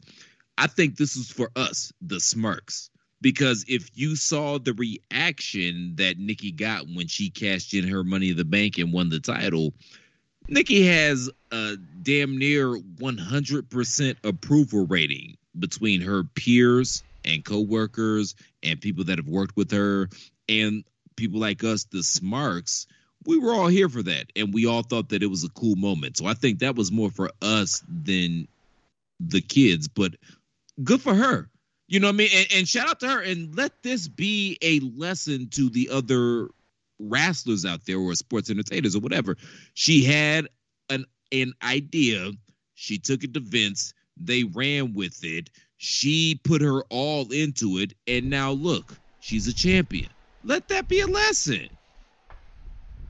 I 0.58 0.66
think 0.66 0.96
this 0.96 1.16
was 1.16 1.30
for 1.30 1.50
us, 1.54 1.92
the 2.00 2.18
Smarks, 2.18 2.90
because 3.26 3.64
if 3.66 3.90
you 3.96 4.14
saw 4.14 4.56
the 4.56 4.72
reaction 4.74 5.94
that 5.96 6.16
Nikki 6.16 6.52
got 6.52 6.86
when 6.86 7.08
she 7.08 7.28
cashed 7.28 7.74
in 7.74 7.88
her 7.88 8.04
Money 8.04 8.30
in 8.30 8.36
the 8.36 8.44
Bank 8.44 8.78
and 8.78 8.92
won 8.92 9.08
the 9.08 9.18
title, 9.18 9.74
Nikki 10.46 10.86
has 10.86 11.28
a 11.50 11.76
damn 12.02 12.38
near 12.38 12.68
100% 12.68 14.16
approval 14.22 14.86
rating 14.86 15.36
between 15.58 16.02
her 16.02 16.22
peers 16.22 17.02
and 17.24 17.44
coworkers 17.44 18.36
and 18.62 18.80
people 18.80 19.02
that 19.02 19.18
have 19.18 19.26
worked 19.26 19.56
with 19.56 19.72
her 19.72 20.08
and 20.48 20.84
people 21.16 21.40
like 21.40 21.64
us, 21.64 21.82
the 21.82 22.04
Smarks. 22.04 22.86
We 23.24 23.38
were 23.38 23.54
all 23.54 23.66
here 23.66 23.88
for 23.88 24.04
that, 24.04 24.26
and 24.36 24.54
we 24.54 24.66
all 24.66 24.84
thought 24.84 25.08
that 25.08 25.24
it 25.24 25.30
was 25.30 25.42
a 25.42 25.48
cool 25.48 25.74
moment. 25.74 26.16
So 26.16 26.26
I 26.26 26.34
think 26.34 26.60
that 26.60 26.76
was 26.76 26.92
more 26.92 27.10
for 27.10 27.32
us 27.42 27.82
than 27.88 28.46
the 29.18 29.40
kids, 29.40 29.88
but 29.88 30.14
good 30.84 31.02
for 31.02 31.12
her. 31.16 31.50
You 31.88 32.00
know 32.00 32.08
what 32.08 32.14
I 32.14 32.18
mean? 32.18 32.30
And, 32.34 32.46
and 32.54 32.68
shout 32.68 32.88
out 32.88 33.00
to 33.00 33.08
her, 33.08 33.22
and 33.22 33.56
let 33.56 33.82
this 33.82 34.08
be 34.08 34.58
a 34.60 34.80
lesson 34.80 35.48
to 35.50 35.68
the 35.70 35.88
other 35.90 36.48
wrestlers 36.98 37.64
out 37.64 37.84
there 37.86 37.98
or 37.98 38.14
sports 38.14 38.50
entertainers 38.50 38.96
or 38.96 39.00
whatever. 39.00 39.36
She 39.74 40.04
had 40.04 40.48
an 40.90 41.04
an 41.32 41.52
idea. 41.62 42.32
She 42.74 42.98
took 42.98 43.24
it 43.24 43.34
to 43.34 43.40
Vince. 43.40 43.94
They 44.16 44.44
ran 44.44 44.94
with 44.94 45.22
it. 45.24 45.50
She 45.76 46.40
put 46.42 46.62
her 46.62 46.82
all 46.84 47.30
into 47.32 47.78
it, 47.78 47.94
and 48.06 48.30
now 48.30 48.52
look, 48.52 48.94
she's 49.20 49.46
a 49.46 49.54
champion. 49.54 50.08
Let 50.44 50.68
that 50.68 50.88
be 50.88 51.00
a 51.00 51.06
lesson. 51.06 51.68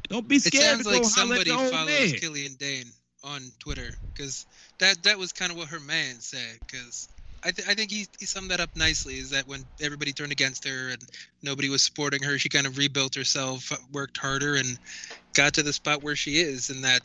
Don't 0.08 0.28
be 0.28 0.36
It 0.36 0.42
scared 0.42 0.62
sounds 0.62 0.78
to 0.78 0.84
go 0.84 0.96
like 0.96 1.04
somebody 1.04 1.50
follows 1.50 1.72
man. 1.86 2.12
Killian 2.14 2.54
Dain 2.54 2.84
on 3.24 3.42
Twitter 3.58 3.90
because 4.12 4.46
that 4.78 5.02
that 5.04 5.18
was 5.18 5.32
kind 5.32 5.50
of 5.50 5.58
what 5.58 5.68
her 5.68 5.80
man 5.80 6.20
said. 6.20 6.58
Because 6.60 7.08
I 7.46 7.52
th- 7.52 7.68
I 7.68 7.74
think 7.74 7.92
he 7.92 8.06
he 8.18 8.26
summed 8.26 8.50
that 8.50 8.58
up 8.58 8.70
nicely. 8.74 9.18
Is 9.18 9.30
that 9.30 9.46
when 9.46 9.64
everybody 9.80 10.12
turned 10.12 10.32
against 10.32 10.66
her 10.66 10.88
and 10.88 11.02
nobody 11.44 11.68
was 11.68 11.80
supporting 11.80 12.20
her, 12.24 12.38
she 12.38 12.48
kind 12.48 12.66
of 12.66 12.76
rebuilt 12.76 13.14
herself, 13.14 13.70
uh, 13.70 13.76
worked 13.92 14.18
harder, 14.18 14.56
and 14.56 14.76
got 15.32 15.54
to 15.54 15.62
the 15.62 15.72
spot 15.72 16.02
where 16.02 16.16
she 16.16 16.38
is. 16.38 16.70
And 16.70 16.82
that 16.82 17.02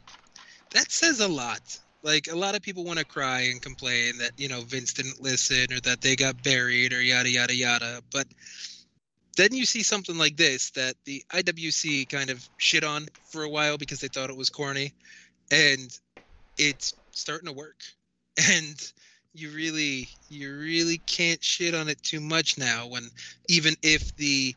that 0.72 0.92
says 0.92 1.20
a 1.20 1.28
lot. 1.28 1.62
Like 2.02 2.28
a 2.28 2.36
lot 2.36 2.56
of 2.56 2.64
people 2.64 2.84
want 2.84 2.98
to 2.98 3.06
cry 3.06 3.42
and 3.42 3.62
complain 3.62 4.18
that 4.18 4.32
you 4.36 4.50
know 4.50 4.62
Vince 4.62 4.94
didn't 4.94 5.22
listen 5.22 5.72
or 5.72 5.80
that 5.82 6.02
they 6.02 6.16
got 6.16 6.42
buried 6.42 6.92
or 6.92 7.02
yada 7.04 7.30
yada 7.30 7.54
yada. 7.54 8.02
But 8.12 8.26
then 9.38 9.54
you 9.54 9.66
see 9.66 9.84
something 9.84 10.18
like 10.18 10.38
this 10.38 10.72
that 10.72 10.96
the 11.06 11.24
IWC 11.32 12.10
kind 12.10 12.32
of 12.32 12.44
shit 12.58 12.84
on 12.84 13.06
for 13.30 13.44
a 13.44 13.50
while 13.50 13.78
because 13.78 14.00
they 14.00 14.08
thought 14.08 14.32
it 14.32 14.36
was 14.36 14.50
corny, 14.50 14.96
and 15.52 15.96
it's 16.58 16.96
starting 17.12 17.48
to 17.48 17.54
work. 17.54 17.78
And 18.50 18.80
you 19.34 19.50
really, 19.52 20.10
you 20.30 20.54
really 20.58 20.98
can't 20.98 21.44
shit 21.44 21.74
on 21.74 21.88
it 21.88 22.02
too 22.04 22.20
much 22.20 22.58
now. 22.58 22.88
When 22.88 23.10
even 23.48 23.76
if 23.82 24.16
the 24.18 24.56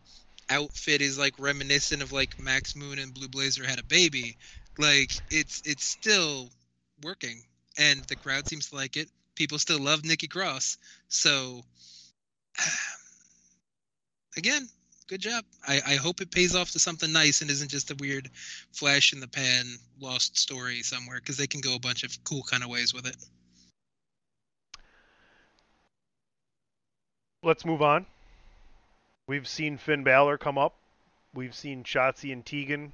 outfit 0.50 1.00
is 1.00 1.18
like 1.18 1.34
reminiscent 1.38 2.02
of 2.02 2.12
like 2.12 2.40
Max 2.40 2.74
Moon 2.74 2.98
and 2.98 3.14
Blue 3.14 3.28
Blazer 3.28 3.64
had 3.64 3.78
a 3.78 3.84
baby, 3.84 4.36
like 4.78 5.12
it's 5.30 5.62
it's 5.64 5.84
still 5.84 6.50
working, 7.02 7.42
and 7.78 8.02
the 8.04 8.16
crowd 8.16 8.48
seems 8.48 8.70
to 8.70 8.76
like 8.76 8.96
it. 8.96 9.08
People 9.34 9.58
still 9.58 9.80
love 9.80 10.04
Nikki 10.04 10.28
Cross, 10.28 10.78
so 11.08 11.62
again, 14.36 14.68
good 15.06 15.20
job. 15.20 15.44
I, 15.66 15.80
I 15.86 15.94
hope 15.96 16.20
it 16.20 16.30
pays 16.30 16.56
off 16.56 16.70
to 16.72 16.78
something 16.78 17.12
nice 17.12 17.42
and 17.42 17.50
isn't 17.50 17.70
just 17.70 17.90
a 17.90 17.96
weird 18.00 18.30
flash 18.72 19.12
in 19.12 19.20
the 19.20 19.28
pan 19.28 19.66
lost 20.00 20.36
story 20.36 20.82
somewhere 20.82 21.20
because 21.20 21.36
they 21.36 21.46
can 21.46 21.60
go 21.60 21.74
a 21.74 21.80
bunch 21.80 22.04
of 22.04 22.24
cool 22.24 22.42
kind 22.42 22.62
of 22.62 22.70
ways 22.70 22.92
with 22.92 23.06
it. 23.06 23.16
Let's 27.44 27.64
move 27.64 27.82
on. 27.82 28.06
We've 29.26 29.46
seen 29.46 29.76
Finn 29.78 30.02
Balor 30.04 30.38
come 30.38 30.58
up. 30.58 30.74
We've 31.34 31.54
seen 31.54 31.84
Shotzi 31.84 32.32
and 32.32 32.44
Tegan 32.44 32.92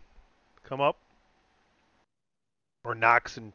come 0.65 0.81
up. 0.81 0.97
Or 2.85 2.95
Knox 2.95 3.37
and 3.37 3.53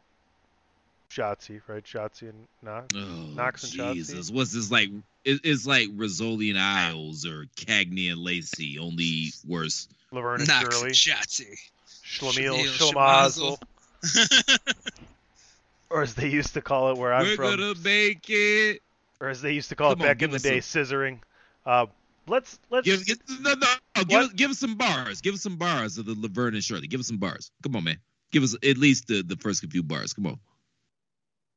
Shotzi, 1.09 1.61
right? 1.67 1.83
Shotzi 1.83 2.29
and 2.29 2.47
Knox. 2.61 2.87
Oh, 2.95 3.27
Knox 3.35 3.63
and 3.63 3.73
Shotzi. 3.73 3.93
Jesus. 3.93 4.31
What's 4.31 4.53
this 4.53 4.71
like? 4.71 4.89
It, 5.23 5.41
it's 5.43 5.65
like 5.65 5.89
Rizzoli 5.89 6.49
and 6.49 6.59
Isles 6.59 7.25
or 7.25 7.45
Cagney 7.57 8.11
and 8.11 8.21
Lacey, 8.21 8.77
only 8.79 9.31
worse. 9.47 9.87
Laverne 10.11 10.41
and 10.41 10.47
Knox 10.47 10.75
Shirley. 10.75 10.87
and 10.87 10.95
Shotzi. 10.95 11.57
Schlemiel, 12.05 12.63
Schlemiel, 12.65 13.57
Schlemazel. 14.03 14.59
or 15.89 16.03
as 16.03 16.13
they 16.13 16.29
used 16.29 16.53
to 16.53 16.61
call 16.61 16.91
it 16.91 16.97
where 16.97 17.13
I'm 17.13 17.25
We're 17.25 17.35
from. 17.35 17.57
gonna 17.57 17.73
make 17.83 18.29
it. 18.29 18.81
Or 19.26 19.30
as 19.30 19.41
they 19.41 19.53
used 19.53 19.69
to 19.69 19.76
call 19.76 19.89
Come 19.89 20.01
it 20.01 20.03
on, 20.03 20.09
back 20.09 20.21
in 20.21 20.30
the 20.30 20.36
us 20.36 20.43
day, 20.43 20.59
scissoring. 20.59 21.17
Uh, 21.65 21.88
let's 22.28 22.59
let's 22.69 22.86
Give, 22.86 23.03
give, 23.03 23.17
no, 23.41 23.55
no, 23.55 23.67
no, 23.97 24.03
give, 24.03 24.36
give 24.36 24.51
us 24.51 24.59
some 24.59 24.76
bars. 24.76 25.19
Give 25.19 25.34
us 25.34 25.41
some 25.41 25.55
bars 25.57 25.97
of 25.97 26.05
the 26.05 26.13
Laverne 26.13 26.53
and 26.53 26.63
Shirley. 26.63 26.86
Give 26.86 26.99
us 26.99 27.07
some 27.07 27.17
bars. 27.17 27.49
Come 27.63 27.76
on, 27.76 27.86
man. 27.86 27.97
Give 28.32 28.43
us 28.43 28.53
at 28.53 28.78
least 28.78 29.07
the, 29.07 29.23
the 29.23 29.36
first 29.38 29.65
few 29.71 29.82
bars. 29.82 30.13
Come 30.13 30.28
on. 30.28 30.38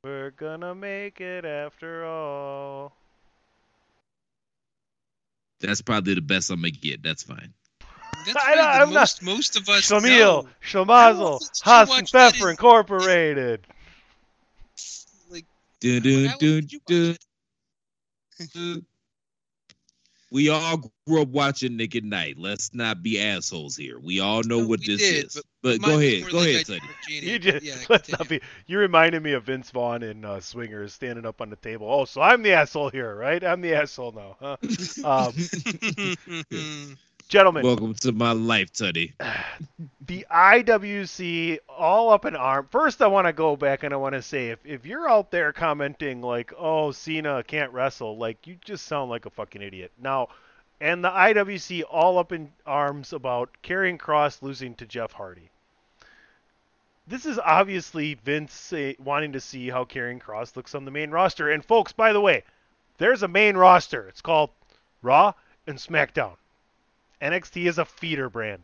We're 0.03 0.31
gonna 0.31 0.75
make 0.75 1.21
it 1.21 1.45
after 1.45 2.07
all. 2.07 2.97
That's 5.61 5.83
probably 5.83 6.15
the 6.15 6.23
best 6.23 6.49
I'm 6.51 6.61
gonna 6.63 6.71
get. 6.71 7.03
That's 7.03 7.23
fine. 7.23 7.53
That's 8.25 8.37
I 8.43 8.53
really 8.53 8.57
know, 8.57 8.63
the 8.63 8.71
I'm 8.71 8.89
not- 8.95 9.01
most, 9.01 9.23
most 9.23 9.57
of 9.59 9.69
us 9.69 9.91
Schlemiel, 9.91 10.45
know. 10.45 10.49
Schlemazel, 10.67 11.41
She 11.55 11.69
Hasenpfeffer 11.69 12.51
Incorporated. 12.51 13.67
Like, 15.31 15.45
Dun, 15.81 16.01
dun, 16.01 16.25
how 16.25 16.37
dun, 16.39 16.39
did 16.39 16.73
you 16.73 16.81
dun, 16.87 16.99
watch 16.99 17.09
it? 17.11 17.13
dun. 17.13 17.17
We 20.31 20.49
all 20.51 20.79
grew 20.79 21.23
up 21.23 21.29
watching 21.29 21.77
Nick 21.77 21.95
at 21.97 22.05
Night. 22.05 22.37
Let's 22.39 22.75
not 22.75 23.03
be 23.03 23.21
assholes 23.21 23.77
here. 23.77 23.99
We 23.99 24.21
all 24.21 24.43
know 24.43 24.59
No, 24.59 24.67
what 24.67 24.85
this 24.85 24.97
did, 24.97 25.07
is. 25.11 25.43
but 25.63 25.81
But 25.81 25.81
go 25.83 25.99
ahead. 25.99 26.29
Go 26.29 26.41
ahead, 26.43 26.55
I 26.55 26.65
Teddy. 26.65 26.81
did 26.81 26.89
with 26.89 27.01
Genie, 27.01 27.33
You 27.33 27.39
but 27.45 27.53
just 27.53 27.61
yeah, 27.61 27.77
let's 27.89 28.11
continue. 28.11 28.19
not 28.19 28.29
be. 28.29 28.41
You 28.67 28.79
reminded 28.79 29.23
me 29.23 29.33
of 29.33 29.45
Vince 29.45 29.71
Vaughn 29.71 30.03
in 30.03 30.25
uh, 30.25 30.41
Swingers 30.41 30.93
standing 30.93 31.27
up 31.27 31.41
on 31.41 31.51
the 31.51 31.57
table. 31.57 31.91
Oh, 31.91 32.05
so 32.05 32.21
I'm 32.21 32.43
the 32.43 32.53
asshole 32.53 32.91
here, 32.91 33.15
right? 33.15 33.43
I'm 33.43 33.61
the 33.61 33.75
asshole 33.75 34.13
now, 34.13 34.37
huh? 34.41 34.57
Um, 35.03 35.51
gentlemen, 37.29 37.63
Welcome 37.63 37.95
to 37.95 38.13
my 38.13 38.33
life, 38.33 38.73
Teddy. 38.73 39.13
the 40.07 40.27
IWC 40.31 41.59
all 41.69 42.11
up 42.11 42.25
in 42.25 42.35
arm. 42.35 42.67
First, 42.71 43.03
I 43.03 43.07
want 43.07 43.27
to 43.27 43.33
go 43.33 43.55
back 43.55 43.83
and 43.83 43.93
I 43.93 43.99
want 43.99 44.15
to 44.15 44.23
say 44.23 44.49
if, 44.49 44.65
if 44.65 44.87
you're 44.87 45.09
out 45.09 45.31
there 45.31 45.53
commenting 45.53 46.23
like, 46.23 46.53
oh, 46.59 46.91
Cena 46.91 47.43
can't 47.43 47.73
wrestle, 47.73 48.17
like, 48.17 48.47
you 48.47 48.57
just 48.65 48.87
sound 48.87 49.11
like 49.11 49.27
a 49.27 49.31
fucking 49.31 49.63
idiot. 49.63 49.93
Now, 50.01 50.29
and 50.81 51.05
the 51.05 51.11
IWC 51.11 51.83
all 51.91 52.19
up 52.19 52.33
in 52.33 52.51
arms 52.67 53.13
about 53.13 53.51
Karrion 53.63 53.99
Kross 53.99 54.43
losing 54.43 54.75
to 54.77 54.87
Jeff 54.87 55.13
Hardy. 55.13 55.51
This 57.07 57.27
is 57.27 57.39
obviously 57.39 58.15
Vince 58.15 58.53
say, 58.53 58.97
wanting 58.99 59.33
to 59.33 59.41
see 59.41 59.69
how 59.69 59.85
Karrion 59.85 60.21
Kross 60.21 60.57
looks 60.57 60.75
on 60.75 60.85
the 60.85 60.91
main 60.91 61.11
roster. 61.11 61.51
And 61.51 61.65
folks, 61.65 61.93
by 61.93 62.13
the 62.13 62.21
way, 62.21 62.45
there's 62.99 63.23
a 63.23 63.29
main 63.29 63.57
roster. 63.57 64.09
It's 64.09 64.21
called 64.21 64.51
Raw 65.03 65.33
and 65.67 65.79
SmackDown. 65.79 66.37
NXT 67.21 67.67
is 67.67 67.79
a 67.79 67.85
feeder 67.85 68.29
brand. 68.31 68.63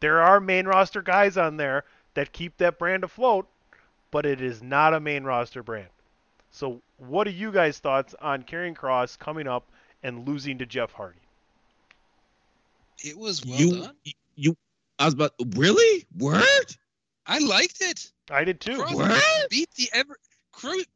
There 0.00 0.20
are 0.22 0.40
main 0.40 0.66
roster 0.66 1.02
guys 1.02 1.36
on 1.36 1.56
there 1.56 1.84
that 2.14 2.32
keep 2.32 2.56
that 2.58 2.78
brand 2.78 3.04
afloat, 3.04 3.46
but 4.10 4.26
it 4.26 4.40
is 4.40 4.62
not 4.62 4.94
a 4.94 5.00
main 5.00 5.24
roster 5.24 5.62
brand. 5.62 5.88
So, 6.50 6.82
what 6.98 7.26
are 7.26 7.30
you 7.30 7.50
guys' 7.52 7.78
thoughts 7.78 8.14
on 8.20 8.42
Karrion 8.42 8.74
Kross 8.76 9.18
coming 9.18 9.46
up 9.46 9.64
and 10.02 10.26
losing 10.28 10.58
to 10.58 10.66
Jeff 10.66 10.92
Hardy? 10.92 11.18
It 13.04 13.16
was 13.16 13.44
well 13.44 13.58
you, 13.58 13.80
done. 13.82 13.94
you, 14.36 14.56
I 14.98 15.06
was 15.06 15.14
about 15.14 15.32
really 15.56 16.04
word. 16.18 16.42
I 17.26 17.38
liked 17.38 17.80
it. 17.80 18.10
I 18.30 18.44
did 18.44 18.60
too. 18.60 18.76
Cross 18.76 18.94
What? 18.94 19.50
beat 19.50 19.70
the 19.76 19.88
ever. 19.92 20.16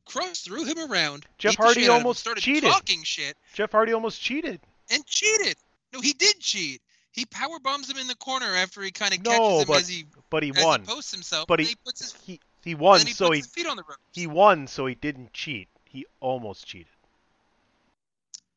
Cross 0.04 0.40
threw 0.40 0.64
him 0.64 0.78
around. 0.90 1.24
Jeff 1.38 1.56
Hardy 1.56 1.80
shit 1.80 1.90
out 1.90 1.94
of 1.94 2.00
him, 2.00 2.04
almost 2.06 2.20
started 2.20 2.42
cheated. 2.42 2.70
talking 2.70 3.02
shit 3.02 3.36
Jeff 3.54 3.72
Hardy 3.72 3.92
almost 3.94 4.20
cheated. 4.20 4.60
and 4.90 5.04
cheated. 5.06 5.56
No, 5.94 6.00
he 6.00 6.12
did 6.12 6.38
cheat. 6.40 6.82
He 7.16 7.24
power 7.24 7.58
bombs 7.58 7.90
him 7.90 7.96
in 7.96 8.06
the 8.06 8.14
corner 8.14 8.54
after 8.54 8.82
he 8.82 8.90
kind 8.92 9.12
of 9.14 9.24
No, 9.24 9.30
catches 9.30 9.60
him 9.62 9.66
but- 9.66 9.80
as 9.80 9.88
he 9.88 10.04
But 10.30 10.42
he 10.44 10.52
as 10.54 10.62
won. 10.64 10.80
he 10.82 10.86
posts 10.86 11.10
himself. 11.12 11.46
But 11.48 11.58
he- 11.60 11.66
he 11.66 11.74
puts 11.76 12.00
his 12.02 12.14
He 12.24 12.40
he 12.62 12.74
won, 12.74 13.00
he 13.06 13.12
so 13.12 13.26
puts 13.28 13.36
he 13.36 13.40
his 13.42 13.46
feet 13.48 13.66
on 13.66 13.76
the 13.78 13.82
rope. 13.84 13.98
he 14.12 14.26
won, 14.26 14.66
so 14.68 14.86
he 14.86 14.94
didn't 14.94 15.32
cheat. 15.32 15.68
He 15.86 16.04
almost 16.20 16.66
cheated. 16.66 16.88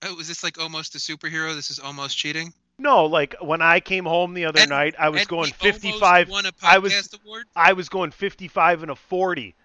Oh, 0.03 0.15
was 0.15 0.27
this 0.27 0.43
like 0.43 0.57
almost 0.59 0.95
a 0.95 0.97
superhero? 0.97 1.53
This 1.55 1.69
is 1.71 1.79
almost 1.79 2.17
cheating. 2.17 2.53
No, 2.77 3.05
like 3.05 3.35
when 3.41 3.61
I 3.61 3.79
came 3.81 4.05
home 4.05 4.33
the 4.33 4.45
other 4.45 4.61
And- 4.61 4.69
night, 4.69 4.95
I 4.97 5.09
was 5.09 5.21
and 5.21 5.29
going 5.29 5.47
he 5.47 5.53
55. 5.53 6.29
Won 6.29 6.45
a 6.45 6.51
podcast 6.51 6.63
I 6.63 6.77
was 6.79 7.13
award. 7.23 7.47
I 7.55 7.73
was 7.73 7.89
going 7.89 8.11
55 8.11 8.81
and 8.83 8.91
a 8.91 8.95
40, 8.95 9.55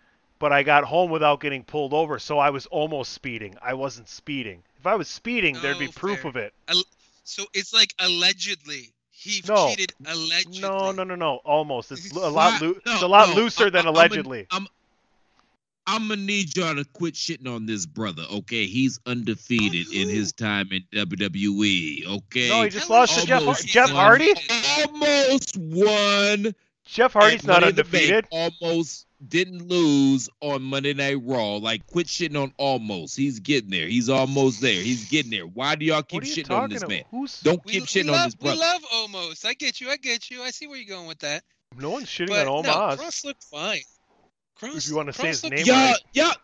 but 0.40 0.52
I 0.52 0.62
got 0.64 0.84
home 0.84 1.10
without 1.10 1.40
getting 1.40 1.62
pulled 1.64 1.92
over, 1.94 2.18
so 2.18 2.38
I 2.38 2.50
was 2.50 2.66
almost 2.66 3.12
speeding. 3.12 3.56
I 3.62 3.74
wasn't 3.74 4.08
speeding. 4.08 4.62
If 4.78 4.86
I 4.86 4.96
was 4.96 5.08
speeding, 5.08 5.54
there'd 5.62 5.78
be 5.78 5.88
Oh, 5.88 5.92
proof 5.92 6.20
fair. 6.22 6.28
of 6.30 6.36
it. 6.36 6.54
So 7.24 7.44
it's 7.54 7.72
like 7.74 7.92
allegedly 7.98 8.92
he 9.10 9.42
No. 9.48 9.70
cheated. 9.70 9.92
Allegedly. 10.06 10.60
No, 10.60 10.92
no, 10.92 11.04
no, 11.04 11.14
no. 11.14 11.36
Almost. 11.44 11.92
It's 11.92 12.10
a 12.12 12.18
lot. 12.18 12.32
Why- 12.34 12.58
Loo- 12.60 12.80
no, 12.84 12.92
it's 12.92 13.02
a 13.02 13.08
lot 13.08 13.30
no, 13.30 13.34
looser 13.36 13.66
I- 13.66 13.70
than 13.70 13.86
I- 13.86 13.88
I'm 13.88 13.94
allegedly. 13.94 14.46
I'm, 14.50 14.68
I'm 15.86 16.08
gonna 16.08 16.22
need 16.22 16.56
y'all 16.56 16.74
to 16.74 16.84
quit 16.84 17.14
shitting 17.14 17.46
on 17.48 17.66
this 17.66 17.84
brother. 17.86 18.24
Okay, 18.30 18.66
he's 18.66 19.00
undefeated 19.06 19.92
in 19.92 20.08
his 20.08 20.32
oh. 20.40 20.44
time 20.44 20.68
in 20.72 20.82
WWE. 20.92 22.06
Okay, 22.06 22.48
no, 22.48 22.62
he 22.62 22.70
just 22.70 22.86
Tell 22.86 22.96
lost 22.96 23.20
to 23.20 23.26
Jeff. 23.26 23.40
almost 23.40 23.62
Har- 23.62 23.86
Jeff. 23.86 23.90
Hardy. 23.90 24.34
almost 24.78 25.56
won. 25.58 26.54
Jeff 26.86 27.12
Hardy's 27.14 27.44
not 27.44 27.62
Money 27.62 27.72
Bank, 27.72 27.86
undefeated. 27.86 28.26
Almost 28.30 29.06
didn't 29.28 29.68
lose 29.68 30.28
on 30.40 30.62
Monday 30.62 30.94
Night 30.94 31.18
Raw. 31.22 31.56
Like, 31.56 31.86
quit 31.86 32.06
shitting 32.06 32.40
on 32.40 32.52
almost. 32.58 33.16
He's 33.16 33.40
getting 33.40 33.70
there. 33.70 33.86
He's 33.86 34.08
almost 34.08 34.60
there. 34.60 34.72
He's 34.82 35.08
getting 35.08 35.30
there. 35.30 35.46
Why 35.46 35.74
do 35.74 35.84
y'all 35.84 36.02
keep 36.02 36.22
What 36.22 36.24
are 36.24 36.26
you 36.26 36.34
shitting 36.44 36.50
on 36.50 36.70
this 36.70 36.78
about? 36.82 36.90
man? 36.90 37.02
Who's? 37.10 37.40
Don't 37.40 37.64
We, 37.64 37.72
keep 37.72 37.82
we 37.82 37.86
shitting 37.86 38.06
love, 38.10 38.20
on 38.20 38.26
this 38.26 38.36
we 38.40 38.58
love 38.60 38.82
almost. 38.92 39.44
I 39.46 39.54
get 39.54 39.80
you. 39.80 39.90
I 39.90 39.96
get 39.96 40.30
you. 40.30 40.42
I 40.42 40.50
see 40.50 40.66
where 40.66 40.76
you're 40.78 40.94
going 40.96 41.08
with 41.08 41.20
that. 41.20 41.42
No 41.76 41.90
one's 41.90 42.06
shitting 42.06 42.28
But 42.28 42.46
on 42.46 42.62
no, 42.64 42.70
Omos. 42.70 42.98
Cross 42.98 43.24
looked 43.24 43.44
fine. 43.44 43.80
Cross, 44.56 44.76
If 44.76 44.88
you 44.88 44.96
wanna 44.96 45.12
say 45.12 45.22
Cross 45.24 45.40
his 45.42 45.50
name 45.50 45.66
y'all, 45.66 45.94
y'all, 46.12 46.34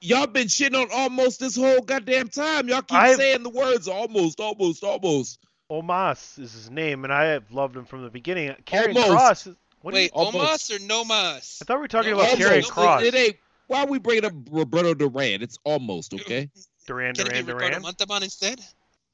y'all 0.00 0.26
been 0.26 0.48
shitting 0.48 0.80
on 0.80 0.88
almost 0.92 1.38
this 1.40 1.54
whole 1.56 1.80
goddamn 1.82 2.28
time. 2.28 2.68
Y'all 2.68 2.82
keep 2.82 2.98
I've- 2.98 3.14
saying 3.16 3.42
the 3.44 3.50
words 3.50 3.86
almost, 3.86 4.40
almost, 4.40 4.82
almost. 4.82 5.38
Omos 5.70 6.36
is 6.40 6.52
his 6.52 6.68
name, 6.70 7.04
and 7.04 7.12
I 7.12 7.26
have 7.26 7.52
loved 7.52 7.76
him 7.76 7.84
from 7.84 8.02
the 8.02 8.10
beginning. 8.10 8.52
Karrion 8.66 8.96
Almost. 8.96 9.08
Cross. 9.08 9.48
Is, 9.80 9.84
what 9.84 9.94
do 9.94 9.98
you- 10.00 10.04
Wait, 10.04 10.10
Almost. 10.12 10.70
Omos 10.70 10.76
or 10.76 10.86
no 10.86 11.04
Mas? 11.04 11.58
I 11.62 11.64
thought 11.64 11.76
we 11.76 11.80
were 11.82 11.88
talking 11.88 12.10
No, 12.10 12.18
about 12.20 12.30
almost. 12.30 12.50
Karrion 12.50 12.62
Kross. 12.70 13.02
It, 13.02 13.14
it 13.14 13.18
ain't. 13.18 13.36
Why 13.66 13.82
are 13.82 13.86
we 13.86 13.98
bringing 13.98 14.24
up 14.24 14.32
Roberto 14.50 14.94
Duran? 14.94 15.42
It's 15.42 15.58
almost 15.64 16.12
okay. 16.14 16.50
Duran, 16.86 17.14
Can 17.14 17.26
Duran, 17.26 17.46
Roberto 17.46 17.68
Duran. 17.68 17.82
Montalban 17.82 18.22
instead? 18.24 18.60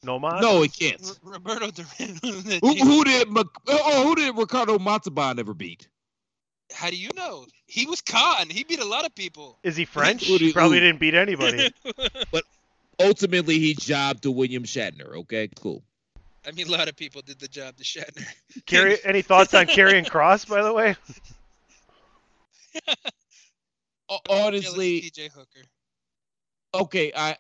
No 0.03 0.19
Mas. 0.19 0.41
No, 0.41 0.63
it 0.63 0.73
can't. 0.79 1.01
R- 1.25 1.33
Roberto 1.33 1.71
Duran. 1.71 2.19
Who, 2.63 2.75
who 2.75 3.05
did 3.05 3.29
Mc, 3.31 3.47
oh, 3.69 4.05
who 4.05 4.15
did 4.15 4.37
Ricardo 4.37 4.79
Montalban 4.79 5.39
ever 5.39 5.53
beat? 5.55 5.89
How 6.73 6.91
do 6.91 6.97
you 6.97 7.11
know? 7.15 7.47
He 7.67 7.87
was 7.87 8.01
Khan. 8.01 8.49
He 8.49 8.65
beat 8.65 8.81
a 8.81 8.85
lot 8.85 9.05
of 9.05 9.15
people. 9.15 9.59
Is 9.63 9.77
he 9.77 9.85
French? 9.85 10.27
Who 10.27 10.37
He 10.39 10.53
probably 10.53 10.81
didn't 10.81 11.01
beat 11.01 11.15
anybody. 11.15 11.71
But 12.33 12.45
ultimately, 12.99 13.59
he 13.59 13.75
jobbed 13.75 14.23
to 14.25 14.31
William 14.31 14.65
Shatner. 14.65 15.17
Okay, 15.19 15.49
cool. 15.61 15.83
I 16.47 16.53
mean, 16.53 16.69
a 16.69 16.71
lot 16.71 16.89
of 16.89 16.97
people 16.97 17.23
did 17.23 17.39
the 17.39 17.49
job 17.49 17.77
to 17.77 17.85
Shatner. 17.85 18.27
Carry, 18.67 18.99
any 19.05 19.23
thoughts 19.23 19.55
on 19.55 19.67
Karrion 19.67 20.07
Kross, 20.07 20.49
by 20.49 20.63
the 20.63 20.73
way? 20.73 20.97
honestly, 24.29 25.01
TJ 25.01 25.31
Hooker. 25.33 25.67
okay, 26.75 27.13
I 27.17 27.37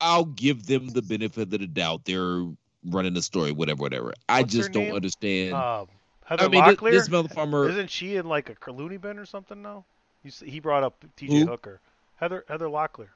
I'll 0.00 0.24
give 0.24 0.66
them 0.66 0.88
the 0.88 1.02
benefit 1.02 1.42
of 1.42 1.50
the 1.50 1.58
doubt. 1.66 2.04
They're 2.04 2.44
running 2.84 3.14
the 3.14 3.22
story, 3.22 3.52
whatever, 3.52 3.80
whatever. 3.82 4.14
I 4.28 4.42
What's 4.42 4.54
her 4.54 4.60
just 4.60 4.72
don't 4.72 4.84
name? 4.84 4.94
understand. 4.94 5.54
Um, 5.54 5.88
Heather 6.24 6.44
I 6.44 6.48
mean, 6.48 6.62
Locklear. 6.62 6.90
this 6.92 7.08
motherfucker. 7.08 7.68
Isn't 7.70 7.90
she 7.90 8.16
in 8.16 8.26
like 8.28 8.50
a 8.66 8.70
loony 8.70 8.96
bin 8.96 9.18
or 9.18 9.26
something 9.26 9.60
now? 9.62 9.84
You 10.22 10.28
s- 10.28 10.40
he 10.46 10.60
brought 10.60 10.82
up 10.84 11.04
T.J. 11.16 11.40
Who? 11.40 11.46
Hooker. 11.46 11.80
Heather 12.16 12.44
Heather 12.48 12.68
Locklear. 12.68 13.08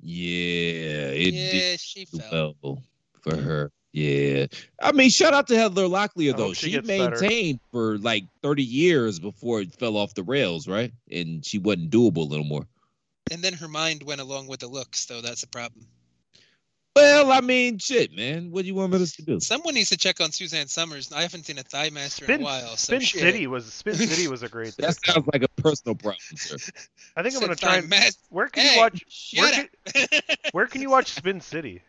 Yeah, 0.00 1.08
it 1.14 1.32
yeah, 1.32 1.50
did 1.50 1.80
she 1.80 2.04
fell. 2.04 2.56
well 2.62 2.82
for 3.24 3.36
her. 3.36 3.70
Yeah, 3.92 4.46
I 4.82 4.90
mean, 4.92 5.08
shout 5.10 5.34
out 5.34 5.46
to 5.48 5.56
Heather 5.56 5.84
Locklear 5.84 6.36
though. 6.36 6.52
she 6.52 6.66
She, 6.66 6.72
gets 6.72 6.86
better. 6.88 7.10
maintained 7.20 7.60
for 7.70 7.96
like 7.98 8.24
thirty 8.42 8.64
years 8.64 9.20
before 9.20 9.60
it 9.60 9.72
fell 9.72 9.96
off 9.96 10.14
the 10.14 10.24
rails, 10.24 10.66
right? 10.66 10.92
And 11.12 11.44
she 11.46 11.58
wasn't 11.58 11.90
doable 11.90 12.32
anymore. 12.32 12.66
And 13.30 13.40
then 13.40 13.52
her 13.54 13.68
mind 13.68 14.02
went 14.02 14.20
along 14.20 14.48
with 14.48 14.60
the 14.60 14.66
looks, 14.66 15.06
though 15.06 15.20
that's 15.20 15.44
a 15.44 15.48
problem. 15.48 15.86
Well, 16.96 17.32
I 17.32 17.40
mean, 17.40 17.78
shit, 17.78 18.14
man. 18.14 18.52
What 18.52 18.62
do 18.62 18.68
you 18.68 18.74
want 18.74 18.94
us 18.94 19.12
to 19.16 19.22
do? 19.22 19.40
Someone 19.40 19.74
needs 19.74 19.90
to 19.90 19.96
check 19.96 20.20
on 20.20 20.30
Suzanne 20.30 20.68
Somers. 20.68 21.10
I 21.12 21.22
haven't 21.22 21.44
seen 21.44 21.58
a 21.58 21.62
thigh 21.64 21.90
master 21.90 22.24
in 22.30 22.40
a 22.40 22.44
while. 22.44 22.68
So 22.70 22.76
Spin 22.76 23.00
shit. 23.00 23.20
City 23.20 23.46
was 23.48 23.72
Spin 23.72 23.94
City 23.94 24.28
was 24.28 24.42
a 24.44 24.48
great. 24.48 24.76
That 24.78 24.96
sounds 25.04 25.26
like 25.32 25.42
a 25.42 25.48
personal 25.62 25.94
problem, 25.96 26.18
sir. 26.36 26.56
I 27.16 27.22
think 27.22 27.34
I'm 27.34 27.40
gonna 27.40 27.56
try 27.56 27.76
and. 27.78 27.88
mas- 27.88 28.18
Where 28.28 28.48
can 28.48 28.64
Hey, 28.64 28.74
you 28.74 28.80
watch? 28.80 29.04
Where 29.36 29.52
can, 29.52 30.08
where 30.52 30.66
can 30.66 30.82
you 30.82 30.90
watch 30.90 31.08
Spin 31.12 31.40
City? 31.40 31.80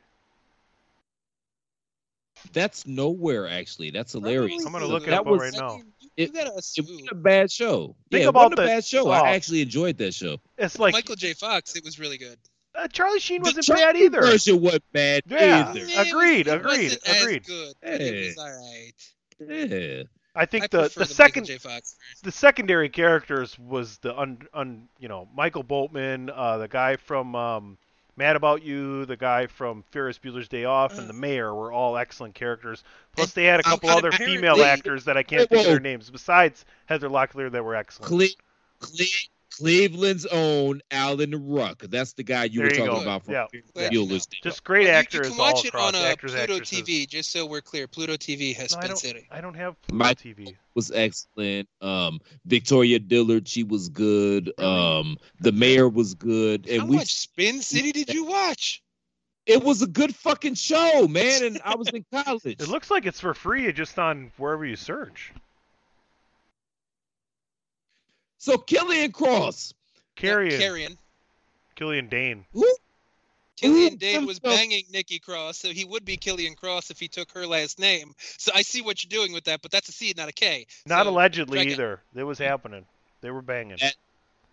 That's 2.53 2.85
nowhere 2.87 3.47
actually. 3.47 3.91
That's 3.91 4.13
hilarious. 4.13 4.65
I'm 4.65 4.71
gonna 4.71 4.85
So 4.85 4.91
look 4.91 5.03
it 5.03 5.11
that 5.11 5.19
up 5.21 5.25
was, 5.25 5.39
right 5.41 5.53
now. 5.53 5.75
You, 5.77 5.83
It- 6.17 6.27
you 6.29 6.33
gotta 6.33 6.49
It 6.51 6.55
wasn't 6.55 7.11
a 7.11 7.15
bad 7.15 7.51
show. 7.51 7.95
Think 8.11 8.21
yeah, 8.21 8.25
it 8.25 8.29
about 8.29 8.39
wasn't 8.51 8.59
a 8.59 8.61
the- 8.63 8.67
bad 8.67 8.85
show. 8.85 9.07
oh. 9.07 9.11
I 9.11 9.31
actually 9.31 9.61
enjoyed 9.61 9.97
that 9.97 10.13
show. 10.13 10.37
It's 10.57 10.79
like 10.79 10.93
Michael 10.93 11.15
J. 11.15 11.33
Fox, 11.33 11.75
it 11.75 11.83
was 11.83 11.99
really 11.99 12.17
good. 12.17 12.37
uh, 12.75 12.87
Charlie 12.89 13.19
Sheen 13.19 13.41
wasn't 13.41 13.65
Charlie 13.65 13.83
bad 13.83 13.95
either. 13.97 14.21
Version 14.21 14.61
wasn't 14.61 14.83
bad 14.91 15.23
Yeah. 15.29 15.69
either. 15.69 15.79
It 15.79 16.07
Agreed, 16.09 16.47
was- 16.47 16.55
it 16.55 16.59
agreed, 16.59 16.83
wasn't 16.83 17.07
as 17.07 17.21
agreed. 17.21 17.45
good, 17.45 17.73
but 17.81 18.01
It 18.01 18.25
was 18.27 18.37
all 18.37 18.51
right. 18.51 18.93
Yeah. 19.39 20.03
I 20.37 20.45
think 20.45 20.65
I 20.65 20.67
the 20.67 20.81
the 20.89 20.99
the 20.99 21.05
second 21.05 21.47
Fox 21.61 21.95
the 22.23 22.31
secondary 22.31 22.89
characters 22.89 23.57
was 23.57 23.97
the 23.99 24.17
un, 24.17 24.39
un 24.53 24.89
you 24.99 25.07
know 25.07 25.29
Michael 25.33 25.63
Boatman, 25.63 26.29
uh, 26.29 26.57
the 26.57 26.67
guy 26.67 26.97
from 26.97 27.35
um, 27.35 27.77
Mad 28.17 28.35
About 28.35 28.63
You, 28.63 29.05
the 29.05 29.17
guy 29.17 29.47
from 29.47 29.83
Ferris 29.91 30.17
Bueller's 30.17 30.47
Day 30.47 30.63
Off, 30.65 30.97
and 30.97 31.09
the 31.09 31.13
mayor 31.13 31.53
were 31.53 31.71
all 31.71 31.97
excellent 31.97 32.33
characters. 32.33 32.83
Plus, 33.15 33.33
they 33.33 33.43
had 33.43 33.59
a 33.59 33.63
couple 33.63 33.89
other 33.89 34.11
female 34.11 34.55
actors 34.63 35.03
that 35.05 35.17
I 35.17 35.23
can't 35.23 35.49
think 35.49 35.61
of 35.61 35.65
their 35.67 35.79
names 35.81 36.09
besides 36.09 36.63
Heather 36.85 37.09
Locklear 37.09 37.51
that 37.51 37.63
were 37.63 37.75
excellent. 37.75 38.09
Cle- 38.09 38.27
Cle- 38.79 39.05
Cleveland's 39.57 40.25
own 40.25 40.81
Alan 40.91 41.31
Ruck. 41.47 41.81
That's 41.83 42.13
the 42.13 42.23
guy 42.23 42.45
you 42.45 42.59
There 42.59 42.65
were 42.67 42.73
you 42.73 42.77
talking 42.79 42.93
go. 42.95 43.01
about 43.01 43.23
from 43.25 43.33
Yeah. 43.35 43.45
Yeah. 43.75 43.89
Bueller's 43.89 44.25
Day 44.25 44.37
Just 44.43 44.63
great 44.63 44.81
Well, 44.85 44.87
you- 44.93 44.93
actors 44.97 45.27
You 45.27 45.31
can 45.33 45.37
watch 45.39 45.55
all 45.55 45.65
it 45.65 45.75
on 45.75 45.95
uh, 45.95 45.99
actors, 46.05 46.31
Pluto 46.33 46.53
actresses. 46.53 46.81
TV, 46.81 47.07
just 47.07 47.31
so 47.31 47.45
we're 47.45 47.61
clear. 47.61 47.87
Pluto 47.87 48.15
TV 48.17 48.55
has 48.55 48.73
No, 48.73 48.77
I 48.77 48.81
Spin 48.81 48.87
don't. 48.89 48.97
City. 48.97 49.27
I 49.31 49.41
don't 49.41 49.53
have 49.55 49.81
Pluto 49.83 50.03
Mike- 50.03 50.19
TV. 50.19 50.55
was 50.73 50.91
excellent. 50.91 51.69
Um, 51.81 52.19
Victoria 52.45 52.99
Dillard, 52.99 53.47
she 53.47 53.63
was 53.63 53.89
good. 53.89 54.51
Um, 54.59 55.17
the 55.39 55.51
mayor 55.51 55.87
was 55.87 56.13
good, 56.15 56.67
and 56.67 56.81
How 56.81 56.87
we 56.87 56.97
much 56.97 57.13
Spin 57.15 57.61
City 57.61 57.91
did 57.91 58.13
you 58.13 58.25
watch? 58.25 58.81
it 59.45 59.63
was 59.63 59.81
a 59.83 59.87
good 59.87 60.13
fucking 60.15 60.55
show, 60.55 61.07
man. 61.07 61.43
And 61.43 61.61
I 61.63 61.75
was 61.75 61.87
in 61.89 62.03
college. 62.25 62.59
It 62.59 62.67
looks 62.67 62.89
like 62.91 63.05
it's 63.05 63.19
for 63.19 63.33
free, 63.33 63.71
just 63.71 63.97
on 63.99 64.31
wherever 64.37 64.65
you 64.65 64.75
search. 64.75 65.31
So 68.45 68.59
Killian 68.59 69.11
Cross, 69.11 69.73
Carrion, 70.15 70.59
Carrion. 70.59 70.97
Killian 71.75 72.07
Dain. 72.07 72.45
who? 72.53 72.71
Killian 73.57 73.95
Dain 73.95 74.27
was 74.27 74.39
banging 74.39 74.83
Nikki 74.91 75.17
Cross, 75.17 75.57
so 75.57 75.69
he 75.69 75.83
would 75.83 76.05
be 76.05 76.15
Killian 76.15 76.53
Cross 76.53 76.91
if 76.91 76.99
he 76.99 77.07
took 77.07 77.31
her 77.31 77.47
last 77.47 77.79
name. 77.79 78.13
So 78.19 78.51
I 78.53 78.61
see 78.61 78.83
what 78.83 79.03
you're 79.03 79.19
doing 79.19 79.33
with 79.33 79.45
that, 79.45 79.63
but 79.63 79.71
that's 79.71 79.89
a 79.89 79.91
C, 79.91 80.13
not 80.15 80.29
a 80.29 80.31
K. 80.31 80.67
Not 80.85 81.05
So, 81.05 81.09
allegedly 81.09 81.57
check 81.57 81.67
it. 81.69 81.71
either. 81.71 82.03
It 82.13 82.21
was 82.21 82.37
happening. 82.37 82.85
They 83.21 83.31
were 83.31 83.41
banging. 83.41 83.81
At- 83.81 83.95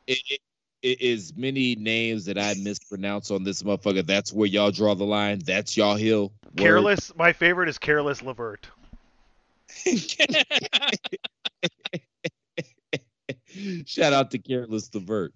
It, 0.07 0.21
it, 0.31 0.41
it 0.81 1.03
is 1.03 1.35
many 1.37 1.75
names 1.75 2.25
that 2.25 2.39
I 2.39 2.55
mispronounce 2.63 3.31
on 3.31 3.45
this 3.45 3.63
motherfucker. 3.63 4.07
That's 4.07 4.33
where 4.33 4.49
y'all 4.49 4.71
draw 4.71 4.95
the 4.95 5.05
line. 5.05 5.41
That's 5.45 5.77
y'all 5.77 5.97
hill. 5.97 6.33
Word. 6.47 6.57
Careless. 6.57 7.15
My 7.15 7.35
favorite 7.35 7.69
is 7.69 7.77
Careless 7.77 8.23
Levert. 8.23 8.67
Shout 13.87 14.13
out 14.13 14.31
to 14.33 14.39
Careless 14.39 14.89
Divert. 14.89 15.33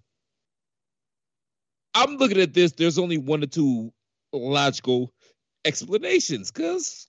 I'm 1.93 2.17
looking 2.17 2.39
at 2.39 2.53
this. 2.53 2.73
There's 2.73 2.97
only 2.99 3.17
one 3.17 3.43
or 3.43 3.47
two 3.47 3.91
logical 4.33 5.11
explanations, 5.65 6.51
cause 6.51 7.07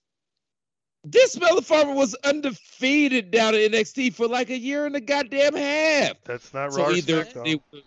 this 1.04 1.36
motherfucker 1.36 1.94
was 1.94 2.14
undefeated 2.24 3.30
down 3.30 3.54
at 3.54 3.70
NXT 3.70 4.14
for 4.14 4.26
like 4.26 4.50
a 4.50 4.58
year 4.58 4.86
and 4.86 4.96
a 4.96 5.00
goddamn 5.00 5.54
half. 5.54 6.12
That's 6.24 6.52
not 6.52 6.72
So 6.72 6.82
Raw 6.82 6.90
either 6.90 7.24
SmackDown. 7.24 7.44
they, 7.44 7.54
were- 7.56 7.82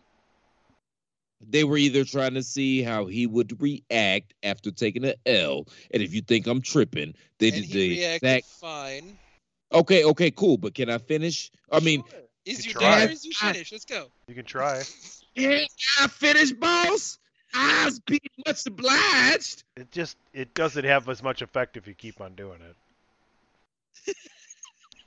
they 1.50 1.64
were 1.64 1.78
either 1.78 2.04
trying 2.06 2.36
to 2.36 2.44
see 2.44 2.84
how 2.84 3.08
he 3.08 3.26
would 3.26 3.60
react 3.62 4.34
after 4.44 4.70
taking 4.72 5.04
an 5.06 5.16
L, 5.26 5.68
and 5.92 6.04
if 6.04 6.14
you 6.14 6.22
think 6.22 6.46
I'm 6.48 6.62
tripping, 6.62 7.16
they 7.40 7.48
and 7.48 7.56
did 7.56 7.66
he 7.66 7.74
the 7.74 7.90
reacted 8.00 8.16
exact. 8.28 8.46
fine. 8.46 9.18
Okay, 9.74 10.04
okay, 10.04 10.30
cool. 10.32 10.58
But 10.58 10.76
can 10.76 10.90
I 10.90 10.98
finish? 11.00 11.50
I 11.72 11.80
mean, 11.80 12.04
Sure. 12.10 12.20
Is 12.46 12.66
You 12.66 12.70
you 12.70 12.74
try. 12.74 13.00
done 13.02 13.10
is 13.12 13.26
you 13.26 13.34
finished? 13.34 13.72
Let's 13.72 13.86
go. 13.86 14.08
You 14.28 14.36
can 14.36 14.46
try. 14.46 14.84
yeah, 15.36 15.60
I 16.00 16.08
finished, 16.08 16.60
boss. 16.60 17.18
I 17.54 17.86
was 17.86 18.00
be 18.00 18.20
much 18.46 18.66
obliged. 18.66 19.64
It 19.76 19.92
just 19.92 20.18
it 20.34 20.54
doesn't 20.54 20.86
have 20.86 21.08
as 21.10 21.22
much 21.22 21.42
effect 21.42 21.76
if 21.78 21.88
you 21.88 21.94
keep 21.94 22.22
on 22.22 22.36
doing 22.36 22.60
it. 22.62 24.16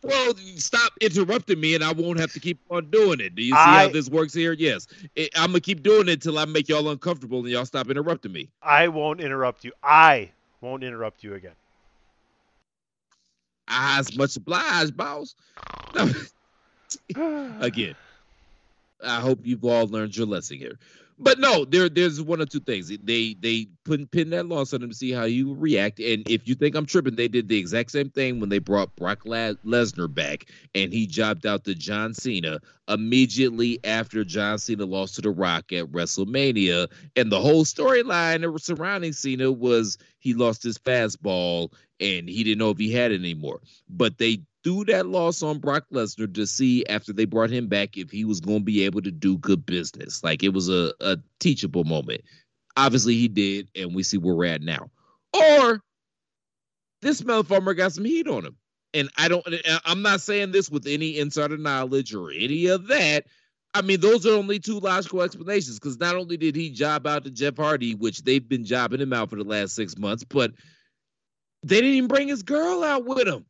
Well, 0.02 0.34
stop 0.56 0.92
interrupting 1.00 1.58
me, 1.58 1.74
and 1.74 1.82
I 1.82 1.92
won't 1.92 2.20
have 2.20 2.30
to 2.34 2.40
keep 2.40 2.58
on 2.68 2.90
doing 2.90 3.20
it. 3.20 3.34
Do 3.34 3.42
you 3.42 3.54
see 3.54 3.72
how 3.76 3.88
this 3.88 4.10
works 4.10 4.34
here? 4.34 4.52
Yes, 4.52 4.86
It- 5.16 5.30
I'm 5.34 5.46
gonna 5.46 5.60
keep 5.60 5.82
doing 5.82 6.10
it 6.10 6.20
till 6.20 6.38
I 6.38 6.44
make 6.44 6.68
y'all 6.68 6.90
uncomfortable, 6.90 7.38
and 7.38 7.48
y'all 7.48 7.64
stop 7.64 7.88
interrupting 7.88 8.30
me. 8.30 8.50
I 8.62 8.88
won't 8.88 9.18
interrupt 9.22 9.64
you. 9.64 9.72
I 9.82 10.30
won't 10.60 10.84
interrupt 10.84 11.24
you 11.24 11.32
again. 11.32 11.54
I 13.66 13.96
was 13.96 14.14
much 14.14 14.36
obliged, 14.36 14.94
boss. 14.94 15.34
Again, 17.60 17.94
I 19.04 19.20
hope 19.20 19.40
you've 19.42 19.64
all 19.64 19.86
learned 19.86 20.16
your 20.16 20.26
lesson 20.26 20.58
here. 20.58 20.78
But 21.16 21.38
no, 21.38 21.64
there 21.64 21.88
there's 21.88 22.20
one 22.20 22.40
or 22.40 22.46
two 22.46 22.58
things. 22.58 22.88
They 22.88 23.34
they 23.34 23.68
put 23.84 24.10
pin 24.10 24.30
that 24.30 24.46
loss 24.46 24.74
on 24.74 24.82
him 24.82 24.90
to 24.90 24.96
see 24.96 25.12
how 25.12 25.24
you 25.24 25.54
react. 25.54 26.00
And 26.00 26.28
if 26.28 26.48
you 26.48 26.56
think 26.56 26.74
I'm 26.74 26.86
tripping, 26.86 27.14
they 27.14 27.28
did 27.28 27.46
the 27.46 27.56
exact 27.56 27.92
same 27.92 28.10
thing 28.10 28.40
when 28.40 28.48
they 28.48 28.58
brought 28.58 28.96
Brock 28.96 29.22
Lesnar 29.24 30.12
back, 30.12 30.46
and 30.74 30.92
he 30.92 31.06
jobbed 31.06 31.46
out 31.46 31.64
to 31.64 31.74
John 31.76 32.14
Cena 32.14 32.58
immediately 32.88 33.78
after 33.84 34.24
John 34.24 34.58
Cena 34.58 34.86
lost 34.86 35.14
to 35.14 35.20
The 35.20 35.30
Rock 35.30 35.72
at 35.72 35.86
WrestleMania. 35.86 36.90
And 37.14 37.30
the 37.30 37.40
whole 37.40 37.64
storyline 37.64 38.60
surrounding 38.60 39.12
Cena 39.12 39.52
was 39.52 39.98
he 40.18 40.34
lost 40.34 40.64
his 40.64 40.78
fastball 40.78 41.72
and 42.00 42.28
he 42.28 42.42
didn't 42.42 42.58
know 42.58 42.70
if 42.70 42.78
he 42.78 42.90
had 42.90 43.12
it 43.12 43.20
anymore. 43.20 43.60
But 43.88 44.18
they 44.18 44.40
threw 44.64 44.84
that 44.86 45.06
loss 45.06 45.42
on 45.42 45.58
Brock 45.58 45.84
Lesnar 45.92 46.32
to 46.34 46.46
see 46.46 46.84
after 46.86 47.12
they 47.12 47.26
brought 47.26 47.50
him 47.50 47.68
back 47.68 47.96
if 47.96 48.10
he 48.10 48.24
was 48.24 48.40
going 48.40 48.60
to 48.60 48.64
be 48.64 48.84
able 48.84 49.02
to 49.02 49.10
do 49.10 49.38
good 49.38 49.64
business. 49.64 50.24
Like 50.24 50.42
it 50.42 50.54
was 50.54 50.68
a, 50.68 50.92
a 51.00 51.18
teachable 51.38 51.84
moment. 51.84 52.22
Obviously, 52.76 53.14
he 53.14 53.28
did, 53.28 53.68
and 53.76 53.94
we 53.94 54.02
see 54.02 54.16
where 54.16 54.34
we're 54.34 54.46
at 54.46 54.62
now. 54.62 54.90
Or 55.32 55.80
this 57.02 57.20
motherfucker 57.20 57.76
got 57.76 57.92
some 57.92 58.04
heat 58.04 58.26
on 58.26 58.46
him. 58.46 58.56
And 58.94 59.10
I 59.16 59.28
don't, 59.28 59.46
uh, 59.46 59.78
I'm 59.84 60.02
not 60.02 60.20
saying 60.20 60.52
this 60.52 60.70
with 60.70 60.86
any 60.86 61.18
insider 61.18 61.56
knowledge 61.56 62.14
or 62.14 62.30
any 62.30 62.66
of 62.66 62.88
that. 62.88 63.26
I 63.74 63.82
mean, 63.82 64.00
those 64.00 64.24
are 64.24 64.34
only 64.34 64.60
two 64.60 64.78
logical 64.78 65.22
explanations 65.22 65.78
because 65.78 65.98
not 65.98 66.14
only 66.14 66.36
did 66.36 66.54
he 66.54 66.70
job 66.70 67.06
out 67.06 67.24
to 67.24 67.30
Jeff 67.30 67.56
Hardy, 67.56 67.96
which 67.96 68.22
they've 68.22 68.48
been 68.48 68.64
jobbing 68.64 69.00
him 69.00 69.12
out 69.12 69.30
for 69.30 69.36
the 69.36 69.44
last 69.44 69.74
six 69.74 69.98
months, 69.98 70.22
but 70.22 70.52
they 71.64 71.76
didn't 71.76 71.94
even 71.94 72.08
bring 72.08 72.28
his 72.28 72.44
girl 72.44 72.84
out 72.84 73.04
with 73.04 73.26
him. 73.26 73.44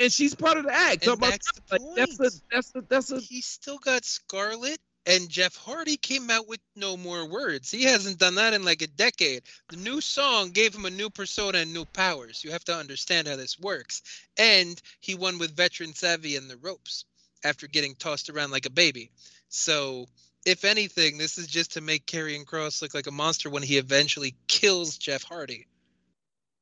And 0.00 0.10
she's 0.10 0.34
part 0.34 0.56
of 0.56 0.64
the 0.64 0.72
act. 0.72 1.06
And 1.06 1.20
that's 1.20 1.20
the 1.20 1.26
like, 1.26 1.40
that's 1.40 1.58
a 1.58 1.78
point. 1.78 2.42
that's 2.50 2.74
a 2.74 2.80
that's 2.88 3.12
a 3.12 3.20
He 3.20 3.42
still 3.42 3.78
got 3.78 4.04
Scarlet, 4.04 4.78
and 5.06 5.28
Jeff 5.28 5.56
Hardy 5.56 5.96
came 5.96 6.30
out 6.30 6.48
with 6.48 6.60
no 6.74 6.96
more 6.96 7.28
words. 7.28 7.70
He 7.70 7.84
hasn't 7.84 8.18
done 8.18 8.36
that 8.36 8.54
in 8.54 8.64
like 8.64 8.82
a 8.82 8.86
decade. 8.86 9.42
The 9.68 9.76
new 9.76 10.00
song 10.00 10.50
gave 10.50 10.74
him 10.74 10.86
a 10.86 10.90
new 10.90 11.10
persona 11.10 11.58
and 11.58 11.72
new 11.72 11.84
powers. 11.84 12.42
You 12.42 12.50
have 12.52 12.64
to 12.64 12.76
understand 12.76 13.28
how 13.28 13.36
this 13.36 13.58
works. 13.58 14.02
And 14.38 14.80
he 15.00 15.14
won 15.14 15.38
with 15.38 15.56
veteran 15.56 15.94
savvy 15.94 16.36
and 16.36 16.48
the 16.48 16.56
ropes 16.56 17.04
after 17.44 17.66
getting 17.66 17.94
tossed 17.94 18.30
around 18.30 18.50
like 18.50 18.66
a 18.66 18.70
baby. 18.70 19.10
So, 19.48 20.06
if 20.46 20.64
anything, 20.64 21.18
this 21.18 21.38
is 21.38 21.46
just 21.46 21.72
to 21.72 21.80
make 21.80 22.06
Karrion 22.06 22.44
Kross 22.44 22.80
look 22.80 22.94
like 22.94 23.06
a 23.06 23.12
monster 23.12 23.50
when 23.50 23.62
he 23.62 23.76
eventually 23.76 24.34
kills 24.48 24.96
Jeff 24.96 25.22
Hardy. 25.22 25.66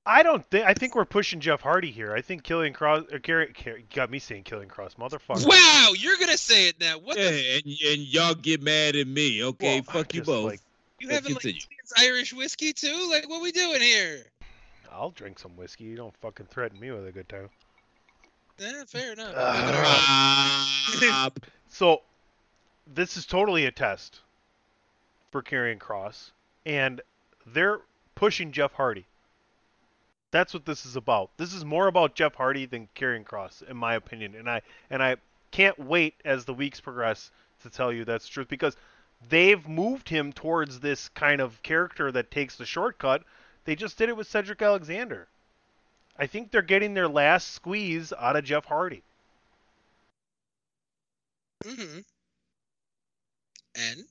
I 0.09 0.23
don't 0.23 0.45
think. 0.47 0.65
I 0.67 0.73
think 0.75 0.95
we're 0.95 1.05
pushing 1.05 1.39
Jeff 1.41 1.61
Hardy 1.61 1.91
here. 1.91 2.13
I 2.15 2.23
think 2.23 2.43
Killian 2.43 2.73
Cross. 2.73 3.05
Or 3.13 3.19
Gary, 3.19 3.53
Gary- 3.53 3.85
got 3.95 4.11
me 4.11 4.19
saying 4.19 4.45
Killian 4.45 4.69
Cross, 4.71 4.95
motherfucker. 4.95 5.47
Wow, 5.47 5.93
you're 5.97 6.17
gonna 6.17 6.39
say 6.39 6.69
it 6.69 6.81
now. 6.81 6.99
What 6.99 7.19
Yeah, 7.19 7.31
the? 7.31 7.55
and, 7.57 7.65
and 7.67 8.03
y'all 8.09 8.35
get 8.35 8.63
mad 8.63 8.97
at 8.97 9.07
me. 9.07 9.45
Okay, 9.45 9.83
Well, 9.87 9.95
fuck 10.03 10.15
you 10.15 10.23
both. 10.23 10.47
like- 10.47 10.61
You 10.99 11.09
let's 11.09 11.19
having 11.21 11.35
like 11.35 11.43
continue. 11.43 11.61
Keith's 11.61 11.93
Irish 11.99 12.33
whiskey 12.33 12.73
too? 12.73 13.09
Like, 13.11 13.29
what 13.29 13.43
we 13.43 13.53
doing 13.53 13.81
here? 13.83 14.25
I'll 14.91 15.11
drink 15.11 15.39
some 15.39 15.53
whiskey. 15.57 15.85
You 15.85 15.97
don't 15.97 16.17
fucking 16.17 16.47
threaten 16.47 16.81
me 16.81 16.91
with 16.91 17.07
a 17.07 17.13
good 17.13 17.29
time. 17.29 17.51
Yeah, 18.59 18.85
fair 18.87 19.13
enough. 19.13 19.35
Stop. 20.97 21.41
So, 21.71 22.01
this 22.87 23.19
is 23.19 23.27
totally 23.27 23.67
a 23.67 23.71
test 23.71 24.21
for 25.31 25.43
Karrion 25.43 25.79
Kross, 25.79 26.31
and 26.65 27.03
they're 27.47 27.81
pushing 28.15 28.53
Jeff 28.53 28.73
Hardy. 28.73 29.05
That's 30.31 30.53
what 30.53 30.67
this 30.67 30.85
is 30.85 30.97
about. 30.97 31.31
This 31.39 31.55
is 31.55 31.65
more 31.65 31.87
about 31.87 32.15
Jeff 32.15 32.35
Hardy 32.35 32.67
than 32.67 32.89
Karrion 32.95 33.25
Kross, 33.25 33.63
in 33.63 33.77
my 33.77 33.95
opinion, 33.95 34.35
and 34.35 34.49
I 34.49 34.63
and 34.91 35.03
I 35.03 35.17
can't 35.51 35.79
wait 35.79 36.15
as 36.25 36.45
the 36.45 36.53
weeks 36.55 36.81
progress 36.81 37.31
to 37.63 37.71
tell 37.71 37.93
you 37.93 38.05
that's 38.05 38.29
truth 38.29 38.49
because 38.49 38.77
they've 39.29 39.67
moved 39.67 40.09
him 40.09 40.33
towards 40.33 40.81
this 40.81 41.09
kind 41.11 41.41
of 41.41 41.63
character 41.63 42.13
that 42.13 42.31
takes 42.31 42.57
the 42.57 42.67
shortcut. 42.67 43.25
They 43.65 43.75
just 43.75 43.97
did 43.97 44.09
it 44.09 44.17
with 44.17 44.27
Cedric 44.29 44.61
Alexander. 44.61 45.29
I 46.19 46.27
think 46.27 46.51
they're 46.51 46.63
getting 46.63 46.95
their 46.95 47.09
last 47.09 47.53
squeeze 47.55 48.13
out 48.13 48.37
of 48.37 48.45
Jeff 48.45 48.67
Hardy. 48.67 49.03
hmm 51.65 52.01
And 53.75 54.05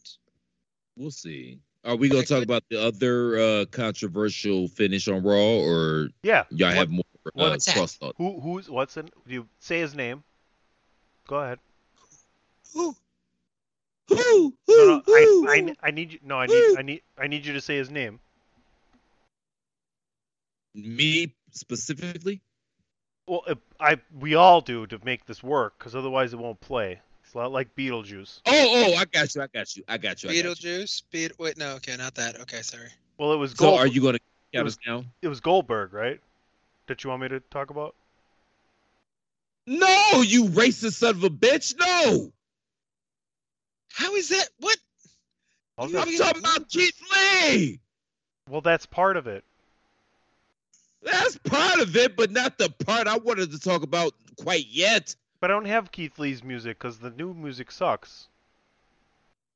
We'll 0.96 1.12
see. 1.12 1.60
Are 1.88 1.96
we 1.96 2.10
gonna 2.10 2.24
talk 2.26 2.44
about 2.44 2.64
the 2.70 2.82
other 2.82 3.40
uh, 3.40 3.66
controversial 3.72 4.68
finish 4.68 5.08
on 5.08 5.24
Raw, 5.24 5.34
or 5.62 6.10
Yeah. 6.22 6.44
y'all 6.52 6.68
What- 6.70 6.78
have 6.78 6.90
more 6.90 7.04
uh, 7.28 7.32
what's 7.34 7.72
cross 7.72 7.96
thought? 7.96 8.14
Who 8.18 8.40
who's 8.42 8.70
what's 8.70 8.98
in? 8.98 9.10
You 9.26 9.48
say 9.60 9.80
his 9.80 9.96
name. 9.96 10.24
Go 11.28 11.38
ahead. 11.38 11.60
who? 12.74 12.96
Who? 14.10 14.16
No, 14.16 14.54
Who? 14.68 14.86
no, 14.88 15.02
Who? 15.06 15.48
I, 15.50 15.54
I, 15.54 15.76
I 15.88 15.92
need 15.92 16.14
you. 16.14 16.20
No, 16.24 16.38
I 16.40 16.46
need 16.48 16.78
I 16.78 16.82
need 16.82 17.02
I 17.18 17.28
need 17.28 17.46
you 17.46 17.54
to 17.54 17.62
say 17.62 17.78
his 17.78 17.90
name. 17.90 18.20
Me 20.76 21.34
specifically? 21.52 22.42
Well, 23.28 23.44
I 23.80 23.98
we 24.18 24.36
all 24.36 24.62
do 24.62 24.88
to 24.88 25.00
make 25.04 25.26
this 25.26 25.42
work, 25.44 25.78
because 25.78 25.96
otherwise 25.96 26.34
it 26.34 26.40
won't 26.40 26.60
play. 26.62 27.00
It's 27.28 27.36
not 27.36 27.52
like 27.52 27.76
Beetlejuice. 27.76 28.40
Oh, 28.46 28.52
oh, 28.54 28.94
I 28.96 29.04
got 29.04 29.36
you. 29.36 29.42
I 29.42 29.48
got 29.48 29.76
you. 29.76 29.84
I 29.90 29.98
got 29.98 30.24
you. 30.24 30.30
I 30.30 30.34
got 30.34 30.44
you. 30.44 30.44
Beetlejuice? 30.44 31.04
Beet? 31.12 31.38
Wait, 31.38 31.58
no. 31.58 31.74
Okay, 31.76 31.98
not 31.98 32.16
that. 32.16 32.40
Okay, 32.40 32.62
sorry. 32.62 32.88
Well, 33.18 33.34
it 33.34 33.36
was 33.36 33.52
So, 33.52 33.58
Gold. 33.58 33.80
are 33.82 33.88
you 33.88 34.02
gonna 34.02 34.20
it 34.54 34.62
was- 34.64 34.80
now? 34.88 35.04
It 35.22 35.28
was 35.28 35.42
Goldberg, 35.42 35.92
right? 35.92 36.22
That 36.88 37.04
you 37.04 37.10
want 37.10 37.24
me 37.24 37.28
to 37.28 37.42
talk 37.42 37.70
about? 37.70 37.96
No, 39.66 40.22
you 40.26 40.46
racist 40.46 40.94
son 40.94 41.16
of 41.16 41.24
a 41.26 41.30
bitch. 41.30 41.76
No, 41.78 42.32
How 43.92 44.16
is 44.16 44.30
that? 44.30 44.48
What? 44.62 44.78
I'll 45.78 45.88
You 45.90 45.94
just- 45.96 46.08
I'm 46.08 46.18
talking 46.18 46.40
about 46.40 46.70
Keith 46.70 47.02
Lee. 47.14 47.80
well, 48.50 48.62
that's 48.62 48.86
part 48.86 49.18
of 49.18 49.28
it. 49.28 49.44
That's 51.02 51.38
part 51.40 51.80
of 51.82 51.98
it, 51.98 52.16
but 52.16 52.32
not 52.32 52.58
the 52.58 52.70
part 52.70 53.08
I 53.08 53.18
wanted 53.18 53.52
to 53.52 53.60
talk 53.60 53.84
about 53.84 54.14
quite 54.38 54.68
yet. 54.68 55.14
But 55.40 55.52
I 55.52 55.54
don't 55.54 55.66
have 55.66 55.92
Keith 55.92 56.18
Lee's 56.18 56.44
music 56.44 56.80
because 56.80 56.98
the 56.98 57.12
new 57.12 57.34
music 57.34 57.72
sucks. 57.72 58.28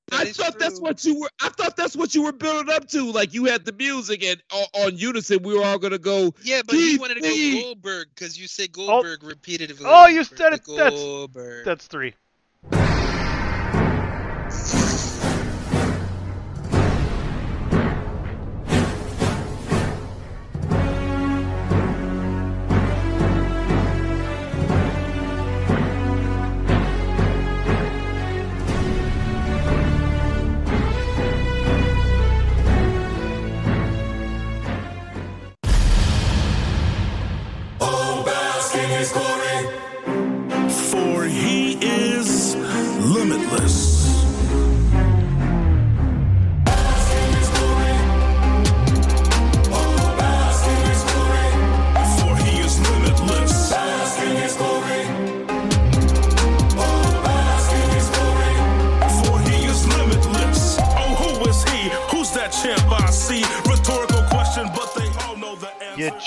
That 0.08 0.20
I 0.20 0.24
is 0.30 0.38
thought 0.38 0.60
that's 0.60 0.80
what 0.80 1.04
you 1.06 1.22
were. 1.22 1.30
I 1.42 1.50
thought 1.50 1.78
that's 1.78 1.96
what 1.96 2.14
you 2.14 2.24
were 2.24 2.34
building 2.34 2.74
up 2.74 2.88
to. 2.90 3.12
Like 3.12 3.34
you 3.34 3.46
had 3.46 3.66
the 3.66 3.72
music, 3.72 4.24
and 4.24 4.42
on, 4.54 4.66
on 4.86 4.98
unison, 4.98 5.42
we 5.42 5.58
were 5.58 5.64
all 5.64 5.80
gonna 5.80 5.98
go. 5.98 6.34
Yeah, 6.44 6.62
but 6.66 6.76
you 6.76 7.00
wanted 7.00 7.16
to 7.16 7.22
go 7.22 7.28
Lee. 7.30 7.62
Goldberg 7.62 8.08
because 8.14 8.38
you 8.38 8.48
say 8.48 8.68
oh, 8.78 8.88
Goldberg 8.88 9.24
repeatedly. 9.24 9.86
Oh, 9.88 10.08
you 10.08 10.24
said 10.24 10.38
the 10.38 10.56
it- 10.56 10.66
that's- 10.76 11.02
Goldberg. 11.02 11.66
That's 11.66 11.88
three. 11.88 12.14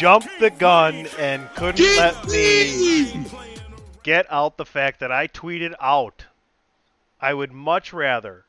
Jumped 0.04 0.38
the 0.38 0.50
gun 0.50 1.06
and 1.18 1.48
couldn't 1.54 1.76
Keith 1.76 1.96
let 1.96 2.26
me 2.26 2.34
Lee. 2.34 3.24
get 4.02 4.26
out 4.28 4.58
the 4.58 4.66
fact 4.66 5.00
that 5.00 5.10
I 5.10 5.28
tweeted 5.28 5.72
out. 5.80 6.26
I 7.22 7.32
would 7.32 7.52
much 7.52 7.90
rather, 7.90 8.44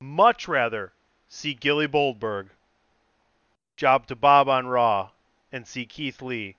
much 0.00 0.48
rather 0.48 0.94
see 1.28 1.52
Gilly 1.52 1.86
Boldberg 1.86 2.48
job 3.76 4.06
to 4.06 4.16
Bob 4.16 4.48
on 4.48 4.66
Raw 4.66 5.10
and 5.52 5.66
see 5.66 5.84
Keith 5.84 6.22
Lee 6.22 6.56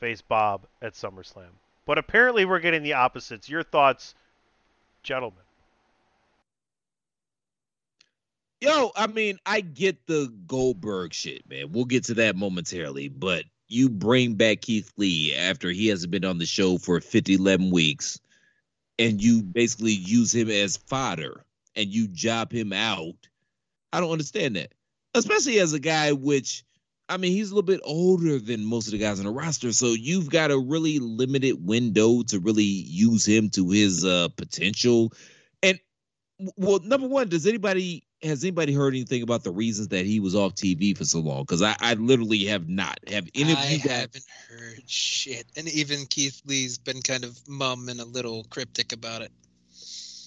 face 0.00 0.20
Bob 0.20 0.66
at 0.82 0.94
SummerSlam. 0.94 1.60
But 1.86 1.98
apparently 1.98 2.44
we're 2.44 2.58
getting 2.58 2.82
the 2.82 2.94
opposites. 2.94 3.48
Your 3.48 3.62
thoughts, 3.62 4.16
gentlemen? 5.04 5.43
Yo, 8.60 8.90
I 8.96 9.06
mean, 9.06 9.38
I 9.44 9.60
get 9.60 10.06
the 10.06 10.32
Goldberg 10.46 11.12
shit, 11.12 11.48
man. 11.48 11.72
We'll 11.72 11.84
get 11.84 12.04
to 12.04 12.14
that 12.14 12.36
momentarily, 12.36 13.08
but 13.08 13.44
you 13.68 13.88
bring 13.88 14.34
back 14.34 14.62
Keith 14.62 14.92
Lee 14.96 15.34
after 15.34 15.70
he 15.70 15.88
hasn't 15.88 16.10
been 16.10 16.24
on 16.24 16.38
the 16.38 16.46
show 16.46 16.78
for 16.78 17.00
50, 17.00 17.34
11 17.34 17.70
weeks, 17.70 18.18
and 18.98 19.22
you 19.22 19.42
basically 19.42 19.92
use 19.92 20.34
him 20.34 20.48
as 20.48 20.76
fodder 20.76 21.44
and 21.74 21.88
you 21.88 22.08
job 22.08 22.52
him 22.52 22.72
out. 22.72 23.16
I 23.92 24.00
don't 24.00 24.12
understand 24.12 24.56
that. 24.56 24.72
Especially 25.14 25.58
as 25.60 25.72
a 25.72 25.80
guy 25.80 26.12
which 26.12 26.64
I 27.08 27.18
mean, 27.18 27.32
he's 27.32 27.50
a 27.50 27.54
little 27.54 27.66
bit 27.66 27.80
older 27.84 28.38
than 28.38 28.64
most 28.64 28.86
of 28.86 28.92
the 28.92 28.98
guys 28.98 29.18
on 29.18 29.26
the 29.26 29.30
roster, 29.30 29.72
so 29.72 29.88
you've 29.88 30.30
got 30.30 30.50
a 30.50 30.58
really 30.58 30.98
limited 30.98 31.64
window 31.64 32.22
to 32.24 32.40
really 32.40 32.64
use 32.64 33.26
him 33.26 33.50
to 33.50 33.68
his 33.68 34.04
uh 34.04 34.28
potential. 34.36 35.12
Well, 36.56 36.80
number 36.80 37.06
one, 37.06 37.28
does 37.28 37.46
anybody 37.46 38.04
has 38.22 38.42
anybody 38.42 38.72
heard 38.72 38.94
anything 38.94 39.22
about 39.22 39.44
the 39.44 39.50
reasons 39.50 39.88
that 39.88 40.06
he 40.06 40.18
was 40.18 40.34
off 40.34 40.54
TV 40.54 40.96
for 40.96 41.04
so 41.04 41.20
long? 41.20 41.42
Because 41.42 41.62
I, 41.62 41.76
I 41.80 41.94
literally 41.94 42.44
have 42.46 42.68
not. 42.68 42.98
Have 43.08 43.28
any 43.34 43.52
of 43.52 43.70
you 43.70 43.78
guys? 43.78 44.00
haven't 44.00 44.24
heard 44.48 44.90
shit, 44.90 45.46
and 45.56 45.68
even 45.68 46.06
Keith 46.06 46.42
Lee's 46.46 46.78
been 46.78 47.02
kind 47.02 47.24
of 47.24 47.38
mum 47.48 47.88
and 47.88 48.00
a 48.00 48.04
little 48.04 48.44
cryptic 48.50 48.92
about 48.92 49.22
it. 49.22 49.30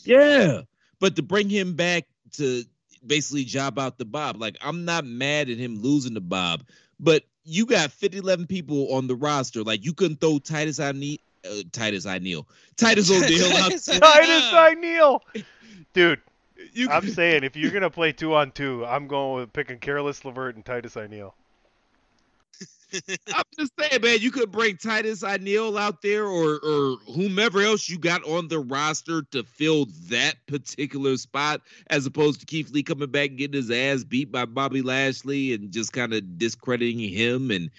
Yeah, 0.03 0.61
but 0.99 1.15
to 1.17 1.23
bring 1.23 1.49
him 1.49 1.73
back 1.73 2.05
to 2.33 2.63
basically 3.05 3.43
job 3.43 3.77
out 3.77 3.97
the 3.97 4.05
Bob, 4.05 4.39
like 4.39 4.57
I'm 4.61 4.85
not 4.85 5.05
mad 5.05 5.49
at 5.49 5.57
him 5.57 5.81
losing 5.81 6.13
the 6.13 6.21
Bob, 6.21 6.63
but 6.99 7.23
you 7.43 7.65
got 7.65 7.91
50, 7.91 8.17
11 8.17 8.47
people 8.47 8.93
on 8.93 9.07
the 9.07 9.15
roster. 9.15 9.63
Like 9.63 9.83
you 9.85 9.93
couldn't 9.93 10.21
throw 10.21 10.39
Titus 10.39 10.79
need. 10.79 11.21
Uh, 11.49 11.63
Titus 11.71 12.05
I 12.05 12.19
Neil, 12.19 12.47
Titus 12.75 13.09
O'Neil 13.11 13.45
out 13.57 13.71
Titus 13.71 13.85
there. 13.85 13.99
Titus 13.99 14.53
O'Neil, 14.53 15.23
dude. 15.93 16.21
You 16.73 16.89
I'm 16.89 17.07
saying 17.09 17.43
if 17.43 17.55
you're 17.55 17.71
gonna 17.71 17.89
play 17.89 18.11
two 18.11 18.33
on 18.33 18.51
two, 18.51 18.85
I'm 18.85 19.07
going 19.07 19.41
with 19.41 19.53
picking 19.53 19.79
Careless 19.79 20.25
Levert 20.25 20.55
and 20.55 20.65
Titus 20.65 20.97
O'Neil. 20.97 21.35
I'm 23.35 23.43
just 23.59 23.73
saying, 23.77 24.01
man, 24.01 24.19
you 24.21 24.31
could 24.31 24.49
bring 24.51 24.77
Titus 24.77 25.23
O'Neil 25.23 25.77
out 25.77 26.01
there 26.01 26.25
or 26.25 26.59
or 26.63 26.97
whomever 27.13 27.61
else 27.61 27.89
you 27.89 27.99
got 27.99 28.23
on 28.23 28.47
the 28.47 28.59
roster 28.59 29.23
to 29.31 29.43
fill 29.43 29.87
that 30.09 30.35
particular 30.47 31.17
spot, 31.17 31.61
as 31.89 32.05
opposed 32.05 32.39
to 32.39 32.45
Keith 32.45 32.71
Lee 32.71 32.83
coming 32.83 33.11
back 33.11 33.29
and 33.29 33.37
getting 33.37 33.61
his 33.61 33.69
ass 33.69 34.03
beat 34.03 34.31
by 34.31 34.45
Bobby 34.45 34.81
Lashley 34.81 35.53
and 35.53 35.71
just 35.71 35.91
kind 35.91 36.13
of 36.13 36.37
discrediting 36.37 36.99
him. 36.99 37.51
And 37.51 37.69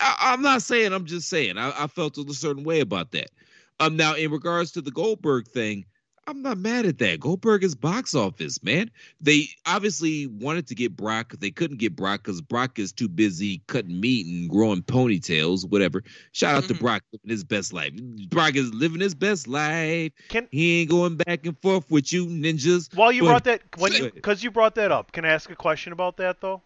I, 0.00 0.16
I'm 0.20 0.42
not 0.42 0.62
saying, 0.62 0.92
I'm 0.92 1.04
just 1.06 1.28
saying, 1.28 1.58
I, 1.58 1.72
I 1.84 1.86
felt 1.86 2.16
a 2.18 2.34
certain 2.34 2.64
way 2.64 2.80
about 2.80 3.12
that. 3.12 3.30
Um, 3.80 3.96
now 3.96 4.14
in 4.14 4.30
regards 4.30 4.70
to 4.72 4.80
the 4.80 4.90
Goldberg 4.90 5.48
thing, 5.48 5.84
I'm 6.26 6.40
not 6.40 6.56
mad 6.56 6.86
at 6.86 6.96
that. 7.00 7.20
Goldberg 7.20 7.62
is 7.64 7.74
box 7.74 8.14
office, 8.14 8.62
man. 8.62 8.90
They 9.20 9.46
obviously 9.66 10.26
wanted 10.26 10.66
to 10.68 10.74
get 10.74 10.96
Brock. 10.96 11.34
They 11.38 11.50
couldn't 11.50 11.76
get 11.76 11.94
Brock 11.94 12.22
because 12.22 12.40
Brock 12.40 12.78
is 12.78 12.92
too 12.92 13.08
busy 13.08 13.60
cutting 13.66 14.00
meat 14.00 14.24
and 14.26 14.48
growing 14.48 14.82
ponytails, 14.82 15.68
whatever. 15.68 16.02
Shout 16.32 16.54
out 16.54 16.64
to 16.68 16.74
Mhm. 16.74 16.80
Brock 16.80 17.02
living 17.12 17.28
his 17.28 17.44
best 17.44 17.74
life. 17.74 17.92
Brock 18.30 18.54
is 18.56 18.72
living 18.72 19.02
his 19.02 19.14
best 19.14 19.46
life. 19.48 20.12
Can 20.28 20.48
He 20.50 20.80
ain't 20.80 20.90
going 20.90 21.16
back 21.16 21.44
and 21.44 21.60
forth 21.60 21.90
with 21.90 22.10
you 22.10 22.26
ninjas. 22.26 22.94
while 22.96 23.12
you 23.12 23.22
But- 23.22 23.26
brought 23.28 23.44
that 23.44 23.62
when 23.76 23.92
you 23.92 24.10
because 24.10 24.42
you 24.42 24.50
brought 24.50 24.76
that 24.76 24.90
up, 24.92 25.12
can 25.12 25.26
I 25.26 25.28
ask 25.28 25.50
a 25.50 25.56
question 25.56 25.92
about 25.92 26.16
that 26.18 26.40
though? 26.40 26.62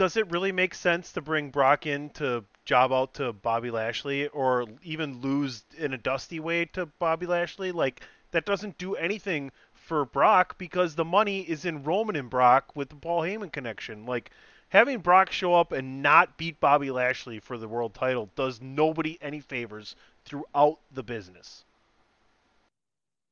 Does 0.00 0.16
it 0.16 0.30
really 0.30 0.50
make 0.50 0.74
sense 0.74 1.12
to 1.12 1.20
bring 1.20 1.50
Brock 1.50 1.86
in 1.86 2.08
to 2.14 2.46
job 2.64 2.90
out 2.90 3.12
to 3.16 3.34
Bobby 3.34 3.70
Lashley 3.70 4.28
or 4.28 4.64
even 4.82 5.20
lose 5.20 5.62
in 5.76 5.92
a 5.92 5.98
dusty 5.98 6.40
way 6.40 6.64
to 6.72 6.86
Bobby 6.86 7.26
Lashley? 7.26 7.70
Like 7.70 8.00
that 8.30 8.46
doesn't 8.46 8.78
do 8.78 8.94
anything 8.94 9.52
for 9.74 10.06
Brock 10.06 10.56
because 10.56 10.94
the 10.94 11.04
money 11.04 11.42
is 11.42 11.66
in 11.66 11.82
Roman 11.82 12.16
and 12.16 12.30
Brock 12.30 12.74
with 12.74 12.88
the 12.88 12.96
Paul 12.96 13.20
Heyman 13.24 13.52
connection. 13.52 14.06
Like 14.06 14.30
having 14.70 15.00
Brock 15.00 15.32
show 15.32 15.52
up 15.52 15.70
and 15.70 16.02
not 16.02 16.38
beat 16.38 16.60
Bobby 16.60 16.90
Lashley 16.90 17.38
for 17.38 17.58
the 17.58 17.68
world 17.68 17.92
title 17.92 18.30
does 18.36 18.58
nobody 18.62 19.18
any 19.20 19.40
favors 19.40 19.96
throughout 20.24 20.78
the 20.90 21.02
business. 21.02 21.66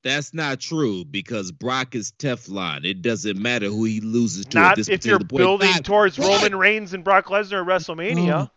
That's 0.04 0.32
not 0.32 0.60
true 0.60 1.04
because 1.04 1.50
Brock 1.50 1.94
is 1.94 2.12
Teflon. 2.12 2.84
It 2.84 3.02
doesn't 3.02 3.38
matter 3.38 3.66
who 3.66 3.84
he 3.84 4.00
loses 4.00 4.46
to 4.46 4.58
at 4.58 4.78
Not 4.78 4.88
if 4.88 5.04
you're 5.04 5.18
point. 5.18 5.32
building 5.38 5.72
towards 5.82 6.18
What? 6.18 6.36
Roman 6.42 6.56
Reigns 6.58 6.94
and 6.94 7.02
Brock 7.02 7.26
Lesnar 7.26 7.62
at 7.62 7.66
WrestleMania. 7.66 8.46
Oh. 8.46 8.50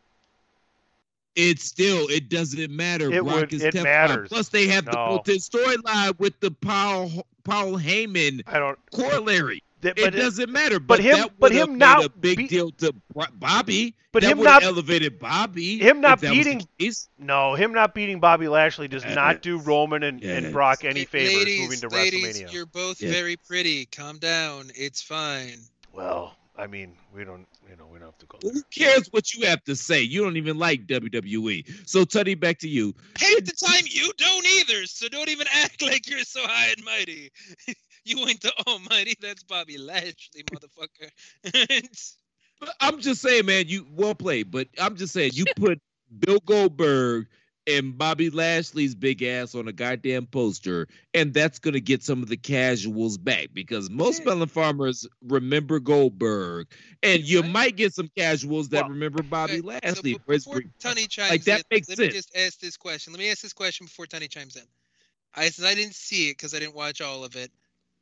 It's 1.35 1.63
still 1.63 2.07
it 2.09 2.29
doesn't 2.29 2.71
matter. 2.71 3.11
It 3.11 3.23
Brock 3.23 3.35
would- 3.35 3.53
is 3.53 3.63
it 3.63 3.73
Teflon. 3.73 3.83
matters. 3.83 4.29
Plus 4.29 4.49
they 4.49 4.67
have 4.67 4.85
No. 4.85 5.21
the, 5.25 5.33
the 5.33 5.39
storyline 5.39 6.19
with 6.19 6.39
the 6.41 6.51
Paul 6.51 7.25
Paul 7.43 7.73
Heyman 7.73 8.43
I 8.45 8.59
don't. 8.59 8.77
corollary. 8.93 9.63
That- 9.81 9.97
it 9.99 10.03
but 10.05 10.13
doesn't 10.15 10.51
matter. 10.51 10.79
but 10.79 10.97
But, 10.97 10.99
him- 11.01 11.17
that 11.17 11.39
but 11.39 11.51
him 11.51 11.77
not 11.77 12.05
a 12.05 12.09
big 12.09 12.37
be- 12.37 12.47
deal 12.47 12.71
to 12.71 12.93
Bobby. 13.33 13.95
But 14.11 14.23
that 14.23 14.31
him 14.31 14.43
not- 14.43 14.63
elevated 14.63 15.19
Bobby. 15.19 15.77
him 15.79 16.01
not 16.01 16.15
if 16.15 16.21
that 16.21 16.29
was 16.29 16.37
the 16.37 16.43
beating- 16.43 16.67
case. 16.79 17.09
No, 17.17 17.55
him 17.55 17.71
not 17.73 17.93
beating 17.95 18.19
Bobby 18.19 18.47
Lashley 18.47 18.87
does 18.87 19.05
not 19.05 19.41
do 19.41 19.57
Roman 19.57 20.03
and, 20.03 20.21
and 20.23 20.51
Brock 20.53 20.83
any 20.83 21.01
La- 21.01 21.05
favors 21.07 21.33
ladies, 21.35 21.59
moving 21.61 21.79
to 21.79 21.87
ladies, 21.89 22.41
WrestleMania. 22.41 22.53
you're 22.53 22.65
both 22.65 23.01
Yeah. 23.01 23.11
very 23.11 23.37
pretty. 23.37 23.85
Calm 23.85 24.17
down. 24.19 24.71
It's 24.75 25.01
fine. 25.01 25.59
Well, 25.93 26.35
I 26.57 26.67
mean, 26.67 26.95
we 27.15 27.23
don't, 27.23 27.47
you 27.69 27.75
know, 27.77 27.87
we 27.87 27.99
don't 27.99 28.09
have 28.09 28.17
to 28.19 28.25
go 28.27 28.37
there. 28.41 28.51
Who 28.51 28.61
cares 28.63 29.07
what 29.11 29.33
you 29.33 29.47
have 29.47 29.63
to 29.63 29.75
say? 29.75 30.01
You 30.01 30.21
don't 30.23 30.37
even 30.37 30.57
like 30.59 30.85
WWE. 30.87 31.65
So 31.85 32.03
Tuddy, 32.03 32.37
back 32.39 32.59
to 32.59 32.67
you. 32.67 32.93
Half 33.17 33.45
the 33.45 33.53
time 33.65 33.83
you 33.89 34.11
don't 34.17 34.45
either, 34.59 34.85
so 34.85 35.07
don't 35.07 35.29
even 35.29 35.47
act 35.53 35.81
like 35.81 36.07
you're 36.09 36.19
so 36.19 36.41
high 36.45 36.67
and 36.75 36.83
mighty. 36.85 37.31
you 38.05 38.27
ain't 38.27 38.41
the 38.41 38.53
almighty. 38.67 39.15
That's 39.19 39.43
Bobby 39.43 39.77
Lashley, 39.77 40.43
motherfucker. 40.43 41.09
But 42.59 42.75
I'm 42.79 42.99
just 42.99 43.21
saying, 43.21 43.45
man, 43.45 43.67
you 43.67 43.87
well 43.91 44.15
played, 44.15 44.51
but 44.51 44.67
I'm 44.79 44.95
just 44.95 45.13
saying 45.13 45.31
you 45.33 45.45
put 45.47 45.79
Bill 46.19 46.39
Goldberg 46.45 47.27
and 47.67 47.97
Bobby 47.97 48.29
Lashley's 48.29 48.95
big 48.95 49.21
ass 49.23 49.55
on 49.55 49.67
a 49.67 49.71
goddamn 49.71 50.25
poster, 50.27 50.87
and 51.13 51.33
that's 51.33 51.59
gonna 51.59 51.79
get 51.79 52.03
some 52.03 52.21
of 52.21 52.29
the 52.29 52.37
casuals 52.37 53.17
back 53.17 53.49
because 53.53 53.89
most 53.89 54.25
melon 54.25 54.47
farmers 54.47 55.07
remember 55.23 55.79
Goldberg, 55.79 56.67
and 57.03 57.21
you 57.23 57.41
Right. 57.41 57.51
might 57.51 57.75
get 57.77 57.93
some 57.93 58.09
casuals 58.15 58.69
that 58.69 58.81
Well, 58.81 58.89
remember 58.89 59.23
Bobby 59.23 59.61
Lashley. 59.61 59.95
So 59.95 60.01
be- 60.01 60.17
before 60.27 60.61
Tony 60.79 61.07
chimes 61.07 61.29
like 61.31 61.43
that 61.45 61.59
in, 61.59 61.63
makes 61.71 61.87
let 61.87 61.97
sense. 61.97 62.07
me 62.13 62.13
just 62.19 62.35
ask 62.35 62.59
this 62.59 62.77
question. 62.77 63.13
Let 63.13 63.19
me 63.19 63.29
ask 63.31 63.41
this 63.41 63.53
question 63.53 63.85
before 63.85 64.05
Tony 64.07 64.27
chimes 64.27 64.55
in. 64.55 64.67
I 65.35 65.49
since 65.49 65.67
I 65.67 65.75
didn't 65.75 65.95
see 65.95 66.29
it 66.29 66.33
because 66.33 66.53
I 66.53 66.59
didn't 66.59 66.75
watch 66.75 67.01
all 67.01 67.23
of 67.23 67.35
it. 67.35 67.51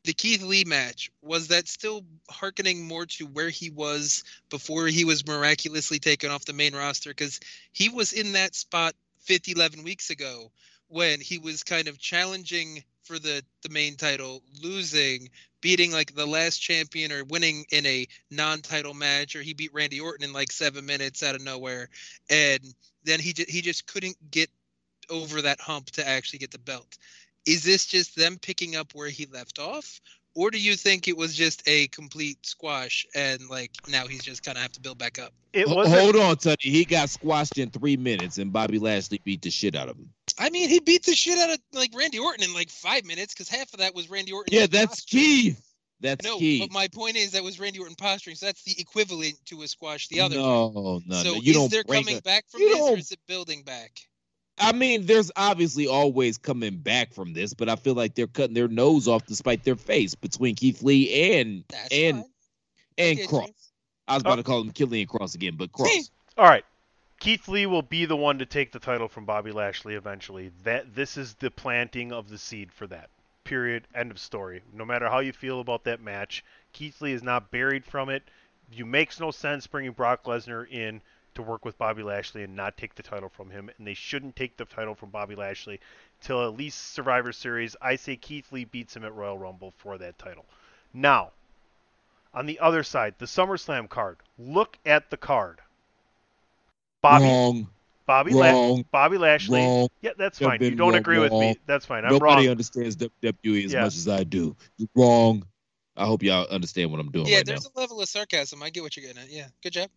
The 0.06 0.14
Keith 0.14 0.42
Lee 0.42 0.64
match 0.64 1.12
was 1.22 1.50
that 1.50 1.68
still 1.68 2.06
hearkening 2.30 2.88
more 2.88 3.06
to 3.06 3.26
where 3.26 3.50
he 3.50 3.70
was 3.70 4.24
before 4.50 4.88
he 4.88 5.04
was 5.04 5.28
miraculously 5.28 6.00
taken 6.00 6.32
off 6.32 6.46
the 6.46 6.54
main 6.54 6.74
roster 6.74 7.10
because 7.10 7.40
he 7.72 7.90
was 7.90 8.14
in 8.14 8.34
that 8.34 8.56
spot 8.56 8.96
50 9.22 9.52
11 9.52 9.84
weeks 9.84 10.10
ago 10.10 10.52
when 10.88 11.20
he 11.20 11.38
was 11.38 11.64
kind 11.64 11.88
of 11.88 12.00
challenging 12.00 12.84
for 13.04 13.20
the 13.20 13.44
the 13.62 13.70
main 13.70 13.96
title 13.98 14.42
losing 14.62 15.30
beating 15.62 15.92
like 15.92 16.16
the 16.16 16.26
last 16.26 16.60
champion 16.60 17.12
or 17.12 17.24
winning 17.26 17.66
in 17.72 17.86
a 17.86 18.08
non-title 18.32 18.94
match 18.94 19.36
or 19.36 19.42
he 19.42 19.54
beat 19.54 19.74
Randy 19.74 20.00
Orton 20.00 20.24
in 20.24 20.34
like 20.34 20.52
7 20.52 20.86
minutes 20.86 21.24
out 21.24 21.36
of 21.36 21.42
nowhere 21.42 21.90
and 22.30 22.62
then 23.04 23.20
he 23.20 23.34
he 23.48 23.62
just 23.62 23.86
couldn't 23.86 24.18
get 24.32 24.50
over 25.10 25.42
that 25.42 25.60
hump 25.60 25.88
to 25.92 26.08
actually 26.08 26.40
get 26.40 26.52
the 26.52 26.60
belt. 26.60 26.98
Is 27.46 27.64
this 27.64 27.86
just 27.86 28.16
them 28.16 28.38
picking 28.38 28.76
up 28.76 28.94
where 28.94 29.10
he 29.10 29.26
left 29.28 29.60
off 29.60 30.00
or 30.36 30.52
do 30.52 30.60
you 30.60 30.76
think 30.76 31.08
it 31.08 31.18
was 31.18 31.36
just 31.36 31.64
a 31.68 31.88
complete 31.88 32.46
squash 32.46 33.06
and 33.16 33.50
like 33.50 33.72
now 33.90 34.08
he's 34.08 34.24
just 34.24 34.44
kind 34.44 34.58
of 34.58 34.62
have 34.62 34.72
to 34.74 34.80
build 34.82 34.98
back 34.98 35.20
up? 35.20 35.34
It 35.54 35.68
Ho- 35.68 35.76
wasn't. 35.76 36.00
Hold 36.00 36.16
on, 36.18 36.36
Tuddy. 36.36 36.62
He 36.62 36.86
got 36.86 37.10
squashed 37.10 37.58
in 37.58 37.72
three 37.72 37.98
minutes, 37.98 38.38
and 38.38 38.54
Bobby 38.54 38.78
Lashley 38.78 39.20
beat 39.24 39.42
the 39.42 39.50
shit 39.50 39.76
out 39.76 39.90
of 39.90 39.98
him. 39.98 40.10
I 40.38 40.52
mean, 40.52 40.70
he 40.70 40.80
beat 40.80 41.04
the 41.06 41.16
shit 41.16 41.40
out 41.40 41.50
of 41.50 41.60
like 41.74 41.90
Randy 41.96 42.20
Orton 42.20 42.44
in 42.44 42.54
like 42.54 42.70
5 42.70 43.04
minutes 43.06 43.34
cuz 43.34 43.50
half 43.50 43.74
of 43.74 43.80
that 43.80 43.96
was 43.96 44.10
Randy 44.10 44.32
Orton 44.32 44.54
Yeah, 44.54 44.68
that's 44.68 45.02
posturing. 45.02 45.24
Keith. 45.24 45.66
That's 46.02 46.24
No, 46.24 46.38
Keith. 46.38 46.62
but 46.62 46.72
my 46.72 46.88
point 46.88 47.18
is 47.18 47.32
that 47.32 47.44
was 47.44 47.60
Randy 47.60 47.80
Orton 47.80 47.96
posturing, 47.96 48.36
so 48.36 48.46
that's 48.46 48.64
the 48.64 48.80
equivalent 48.80 49.36
to 49.48 49.64
a 49.64 49.68
squash 49.68 50.08
the 50.08 50.22
other. 50.22 50.36
no, 50.36 50.70
no, 51.06 51.22
so 51.22 51.34
no. 51.34 51.42
You 51.42 51.50
is 51.52 51.56
don't 51.58 51.72
there 51.72 51.84
break 51.84 52.06
coming 52.06 52.18
a- 52.20 52.22
back 52.22 52.46
from 52.50 52.62
this, 52.62 52.80
or 52.80 52.98
is 52.98 53.12
it 53.12 53.20
building 53.28 53.64
back? 53.64 54.00
I 54.60 54.72
mean, 54.74 55.06
there's 55.06 55.32
obviously 55.36 55.88
always 55.88 56.38
coming 56.38 56.78
back 56.78 57.14
from 57.14 57.34
this, 57.34 57.54
but 57.54 57.70
I 57.70 57.76
feel 57.76 57.94
like 57.94 58.16
they're 58.16 58.28
cutting 58.28 58.54
their 58.54 58.68
nose 58.68 59.08
off 59.08 59.26
to 59.28 59.36
spite 59.36 59.64
their 59.64 59.76
face 59.76 60.16
between 60.16 60.56
Keith 60.56 60.82
Lee 60.84 61.34
and 61.38 61.64
That's 61.70 61.88
and 61.94 62.18
fine. 62.18 62.26
and 62.98 63.28
Cross. 63.30 63.48
you. 63.48 63.54
I 64.08 64.14
was 64.16 64.22
about 64.22 64.34
Oh. 64.34 64.36
to 64.38 64.44
call 64.44 64.62
him 64.62 64.72
Killian 64.72 65.08
Cross 65.08 65.36
again, 65.36 65.56
but 65.56 65.72
Cross. 65.72 66.12
All 66.38 66.46
right. 66.46 66.66
Keith 67.20 67.48
Lee 67.48 67.66
will 67.66 67.82
be 67.82 68.06
the 68.06 68.16
one 68.16 68.40
to 68.40 68.46
take 68.46 68.72
the 68.72 68.80
title 68.80 69.08
from 69.10 69.26
Bobby 69.26 69.52
Lashley 69.52 69.96
eventually. 69.96 70.52
That 70.64 70.96
this 70.96 71.18
is 71.18 71.34
the 71.36 71.52
planting 71.52 72.12
of 72.14 72.30
the 72.30 72.38
seed 72.38 72.72
for 72.72 72.88
that. 72.88 73.10
Period. 73.44 73.88
End 73.94 74.10
of 74.12 74.20
story. 74.20 74.62
No 74.74 74.86
matter 74.86 75.10
how 75.10 75.20
you 75.20 75.34
feel 75.34 75.60
about 75.60 75.84
that 75.86 76.02
match, 76.02 76.44
Keith 76.74 77.02
Lee 77.02 77.12
is 77.14 77.24
not 77.24 77.52
buried 77.52 77.86
from 77.86 78.10
it. 78.10 78.24
You 78.72 78.86
makes 78.86 79.20
no 79.20 79.32
sense 79.32 79.68
bringing 79.68 79.92
Brock 79.92 80.24
Lesnar 80.26 80.70
in 80.70 81.02
to 81.40 81.50
work 81.50 81.66
with 81.66 81.78
Bobby 81.78 82.04
Lashley 82.04 82.44
and 82.44 82.56
not 82.56 82.78
take 82.78 82.96
the 82.96 83.04
title 83.04 83.30
from 83.30 83.50
him, 83.50 83.70
and 83.78 83.88
they 83.88 83.94
shouldn't 83.94 84.36
take 84.36 84.58
the 84.58 84.66
title 84.66 84.94
from 84.96 85.10
Bobby 85.10 85.36
Lashley 85.36 85.80
till 86.22 86.44
at 86.46 86.56
least 86.56 86.94
Survivor 86.94 87.32
Series. 87.32 87.76
I 87.82 87.96
say 87.96 88.16
Keith 88.16 88.52
Lee 88.52 88.66
beats 88.66 88.96
him 88.96 89.04
at 89.06 89.14
Royal 89.16 89.38
Rumble 89.38 89.74
for 89.78 89.98
that 89.98 90.18
title. 90.20 90.46
Now, 90.94 91.32
on 92.34 92.46
the 92.46 92.60
other 92.60 92.84
side, 92.84 93.16
the 93.18 93.26
SummerSlam 93.26 93.90
card. 93.90 94.18
Look 94.38 94.78
at 94.86 95.10
the 95.10 95.18
card. 95.18 95.60
Bobby 97.02 97.26
Wrong. 97.26 97.68
Bobby 98.06 98.34
La- 98.34 98.52
Wrong. 98.52 98.86
Bobby 98.92 99.18
Lashley. 99.18 99.62
Wrong. 99.62 99.88
Yeah, 100.02 100.12
that's 100.18 100.42
You've 100.42 100.50
fine. 100.50 100.62
You 100.62 100.72
don't 100.72 100.90
wrong, 100.90 100.96
agree 100.96 101.20
with 101.20 101.32
me. 101.32 101.58
That's 101.66 101.86
fine. 101.86 102.04
I'm 102.06 102.12
Nobody 102.12 102.48
wrong. 102.48 102.52
understands 102.52 102.96
WWE 102.98 103.66
as 103.66 103.74
Yeah. 103.74 103.84
much 103.84 103.96
as 103.96 104.08
I 104.08 104.24
do. 104.24 104.56
You're 104.78 104.90
wrong. 104.96 105.46
I 105.96 106.06
hope 106.06 106.24
y'all 106.24 106.48
understand 106.48 106.92
what 106.92 107.00
I'm 107.00 107.12
doing 107.12 107.28
Yeah, 107.28 107.38
right 107.38 107.48
now. 107.48 107.52
there's 107.54 107.66
a 107.76 107.80
level 107.80 108.02
of 108.02 108.10
sarcasm. 108.10 108.64
I 108.64 108.70
get 108.72 108.84
what 108.84 108.96
you're 108.98 109.06
getting 109.06 109.22
at. 109.22 109.30
Yeah, 109.30 109.48
good 109.62 109.74
job. 109.74 109.90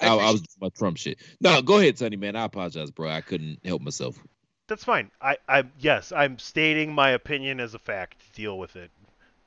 I, 0.00 0.06
I 0.08 0.14
I 0.16 0.30
was 0.32 0.40
doing 0.40 0.58
my 0.60 0.68
Trump 0.70 0.96
shit. 0.96 1.18
No, 1.40 1.62
go 1.62 1.78
ahead, 1.78 1.98
Sonny 1.98 2.16
man. 2.16 2.36
I 2.36 2.44
apologize, 2.44 2.90
bro. 2.90 3.08
I 3.10 3.20
couldn't 3.20 3.60
help 3.64 3.82
myself. 3.82 4.18
That's 4.66 4.84
fine. 4.84 5.10
I, 5.20 5.36
I 5.48 5.64
yes, 5.78 6.10
I'm 6.10 6.38
stating 6.38 6.92
my 6.92 7.10
opinion 7.10 7.60
as 7.60 7.74
a 7.74 7.78
fact. 7.78 8.16
Deal 8.34 8.58
with 8.58 8.76
it. 8.76 8.90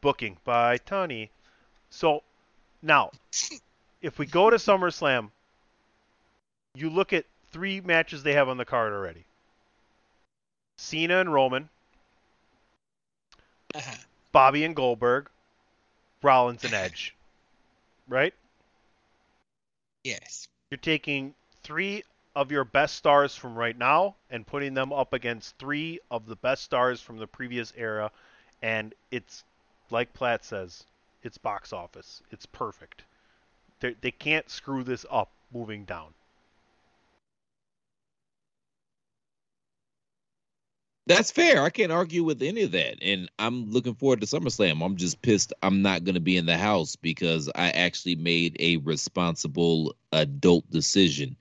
Booking 0.02 0.38
by 0.43 0.78
Tony. 0.78 1.32
So 1.89 2.22
now, 2.82 3.12
if 4.02 4.20
we 4.20 4.26
go 4.26 4.50
to 4.50 4.58
SummerSlam, 4.58 5.32
you 6.76 6.89
look 6.89 7.14
at 7.14 7.26
three 7.52 7.82
matches 7.82 8.22
they 8.24 8.34
have 8.34 8.48
on 8.48 8.58
the 8.58 8.66
card 8.66 8.93
already. 8.93 9.26
Cena 10.78 11.20
and 11.20 11.34
Roman, 11.34 11.70
Uh-huh. 13.74 13.95
Bobby 14.32 14.64
and 14.64 14.76
Goldberg, 14.76 15.30
Rollins 16.22 16.64
and 16.64 16.74
Edge. 16.74 17.16
Right? 18.08 18.34
Yes. 20.04 20.48
You're 20.70 20.78
taking 20.78 21.34
three 21.64 22.04
of 22.36 22.52
your 22.52 22.64
best 22.64 22.95
stars 22.95 23.36
from 23.36 23.56
right 23.56 23.78
now 23.78 24.16
and 24.30 24.45
putting 24.45 24.74
them 24.74 24.93
up 24.93 25.14
against 25.14 25.58
three 25.58 26.00
of 26.12 26.28
the 26.28 26.36
best 26.36 26.64
stars 26.64 27.02
from 27.02 27.18
the 27.18 27.28
previous 27.28 27.74
era, 27.76 28.12
and 28.62 28.93
it's 29.12 29.43
like 29.89 30.14
Platt 30.14 30.45
says, 30.45 30.84
it's 31.24 31.38
box 31.38 31.74
office. 31.74 32.22
It's 32.32 32.45
perfect. 32.45 33.04
They 33.80 33.95
they 34.02 34.12
can't 34.12 34.50
screw 34.50 34.84
this 34.84 35.06
up 35.10 35.30
moving 35.52 35.84
down. 35.86 36.14
That's 41.08 41.32
fair. 41.32 41.64
I 41.64 41.70
can't 41.70 41.91
argue 41.91 42.24
with 42.24 42.41
any 42.41 42.64
of 42.64 42.72
that. 42.74 42.97
And 43.01 43.32
I'm 43.39 43.72
looking 43.72 43.95
forward 43.95 44.20
to 44.22 44.28
SummerSlam. 44.28 44.84
I'm 44.86 44.97
just 44.97 45.22
pissed 45.22 45.53
I'm 45.64 45.82
not 45.82 46.03
going 46.03 46.16
to 46.16 46.22
be 46.22 46.36
in 46.36 46.45
the 46.45 46.58
house 46.58 46.97
because 46.97 47.49
I 47.55 47.70
actually 47.70 48.16
made 48.16 48.58
a 48.60 48.78
responsible 48.78 49.95
adult 50.12 50.70
decision. 50.70 51.38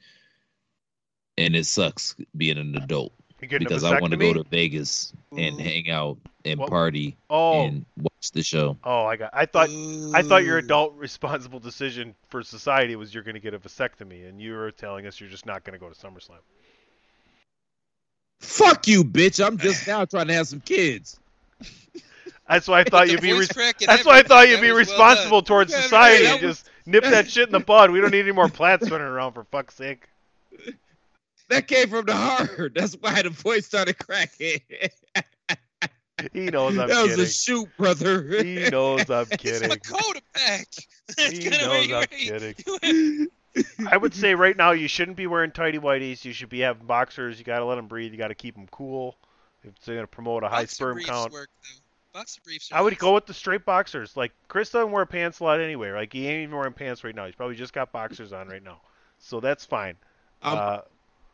And 1.36 1.56
it 1.56 1.66
sucks 1.66 2.14
being 2.36 2.58
an 2.58 2.76
adult 2.76 3.12
because 3.40 3.84
I 3.84 3.98
want 3.98 4.12
to 4.12 4.16
go 4.16 4.32
to 4.32 4.44
Vegas 4.44 5.12
and 5.32 5.60
Ooh. 5.60 5.62
hang 5.62 5.90
out 5.90 6.18
and 6.44 6.60
party 6.60 7.16
Oh, 7.28 7.64
and 7.64 7.84
watch 7.96 8.30
the 8.32 8.42
show. 8.42 8.78
oh, 8.84 9.04
I 9.04 9.16
got. 9.16 9.30
I 9.32 9.46
thought. 9.46 9.68
I 10.14 10.22
thought 10.22 10.44
your 10.44 10.58
adult 10.58 10.94
responsible 10.96 11.58
decision 11.58 12.14
for 12.28 12.42
society 12.42 12.96
was 12.96 13.12
you're 13.12 13.24
going 13.24 13.34
to 13.34 13.40
get 13.40 13.52
a 13.52 13.58
vasectomy, 13.58 14.28
and 14.28 14.40
you 14.40 14.54
were 14.54 14.70
telling 14.70 15.06
us 15.06 15.20
you're 15.20 15.28
just 15.28 15.44
not 15.44 15.64
going 15.64 15.74
to 15.74 15.78
go 15.78 15.90
to 15.90 15.94
SummerSlam. 15.94 16.38
Fuck 18.40 18.86
you, 18.86 19.02
bitch! 19.04 19.44
I'm 19.44 19.58
just 19.58 19.86
now 19.86 20.04
trying 20.04 20.28
to 20.28 20.34
have 20.34 20.46
some 20.48 20.60
kids. 20.60 21.18
That's 22.48 22.68
why 22.68 22.80
I 22.80 22.84
thought 22.84 23.08
you'd 23.10 23.20
be. 23.20 23.32
Re- 23.32 23.46
that's 23.86 24.04
why 24.04 24.18
I 24.18 24.22
thought 24.22 24.48
you'd 24.48 24.60
be 24.60 24.68
That 24.68 24.74
was 24.74 24.88
well 24.88 24.98
responsible 24.98 25.42
towards 25.42 25.72
Yeah, 25.72 25.80
society. 25.80 26.24
that 26.24 26.34
and 26.38 26.46
was- 26.46 26.58
just 26.62 26.70
nip 26.86 27.02
that 27.04 27.28
shit 27.30 27.48
in 27.48 27.52
the 27.52 27.60
bud. 27.60 27.90
We 27.90 28.00
don't 28.00 28.10
need 28.12 28.20
any 28.20 28.32
more 28.32 28.48
plants 28.48 28.88
running 28.90 29.06
around 29.06 29.32
for 29.32 29.44
fuck's 29.44 29.74
sake. 29.74 30.06
That 31.48 31.66
came 31.68 31.88
from 31.88 32.06
the 32.06 32.14
heart. 32.14 32.72
That's 32.74 32.94
why 32.94 33.22
the 33.22 33.30
voice 33.30 33.66
started 33.66 33.98
cracking. 33.98 34.60
He 36.32 36.46
knows 36.46 36.78
I'm 36.78 36.88
kidding. 36.88 36.94
that 37.08 37.16
was 37.18 37.18
a 37.18 37.26
shoot, 37.26 37.68
brother. 37.76 38.22
He 38.42 38.68
knows 38.70 39.08
I'm 39.10 39.26
It's 39.30 39.42
kidding. 39.42 39.68
Makota 39.70 40.20
back. 40.34 40.66
That's 41.16 41.30
He 41.30 41.48
knows 41.50 41.60
where 41.68 41.80
I'm 41.82 41.90
where 41.90 42.06
kidding. 42.06 43.28
I 43.90 43.96
would 43.96 44.14
say 44.14 44.34
right 44.34 44.56
now 44.56 44.72
you 44.72 44.88
shouldn't 44.88 45.16
be 45.16 45.26
wearing 45.26 45.50
tighty 45.50 45.78
whities. 45.78 46.24
You 46.24 46.32
should 46.32 46.48
be 46.48 46.60
having 46.60 46.86
boxers. 46.86 47.38
You 47.38 47.44
got 47.44 47.58
to 47.60 47.64
let 47.64 47.76
them 47.76 47.86
breathe. 47.86 48.12
You 48.12 48.18
got 48.18 48.28
to 48.28 48.34
keep 48.34 48.54
them 48.54 48.66
cool. 48.70 49.16
If 49.64 49.74
they're 49.84 49.96
going 49.96 50.04
to 50.04 50.10
promote 50.10 50.44
a 50.44 50.48
high 50.48 50.62
Boxer 50.62 50.74
sperm 50.74 50.94
briefs 50.94 51.08
count, 51.10 51.32
Work, 51.32 51.48
though. 51.62 52.18
Boxer 52.20 52.40
briefs 52.44 52.70
are 52.72 52.78
I 52.78 52.80
would 52.82 52.92
nice. 52.92 53.00
go 53.00 53.14
with 53.14 53.26
the 53.26 53.34
straight 53.34 53.64
boxers. 53.64 54.16
Like 54.16 54.32
Chris 54.48 54.70
doesn't 54.70 54.90
wear 54.92 55.06
pants 55.06 55.40
a 55.40 55.44
lot 55.44 55.60
anyway. 55.60 55.90
Like 55.92 56.12
he 56.12 56.26
ain't 56.28 56.44
even 56.44 56.56
wearing 56.56 56.72
pants 56.72 57.02
right 57.04 57.14
now. 57.14 57.26
He's 57.26 57.34
probably 57.34 57.56
just 57.56 57.72
got 57.72 57.92
boxers 57.92 58.32
on 58.32 58.48
right 58.48 58.62
now, 58.62 58.80
so 59.18 59.40
that's 59.40 59.64
fine. 59.64 59.96
I'm, 60.42 60.56
Uh, 60.58 60.78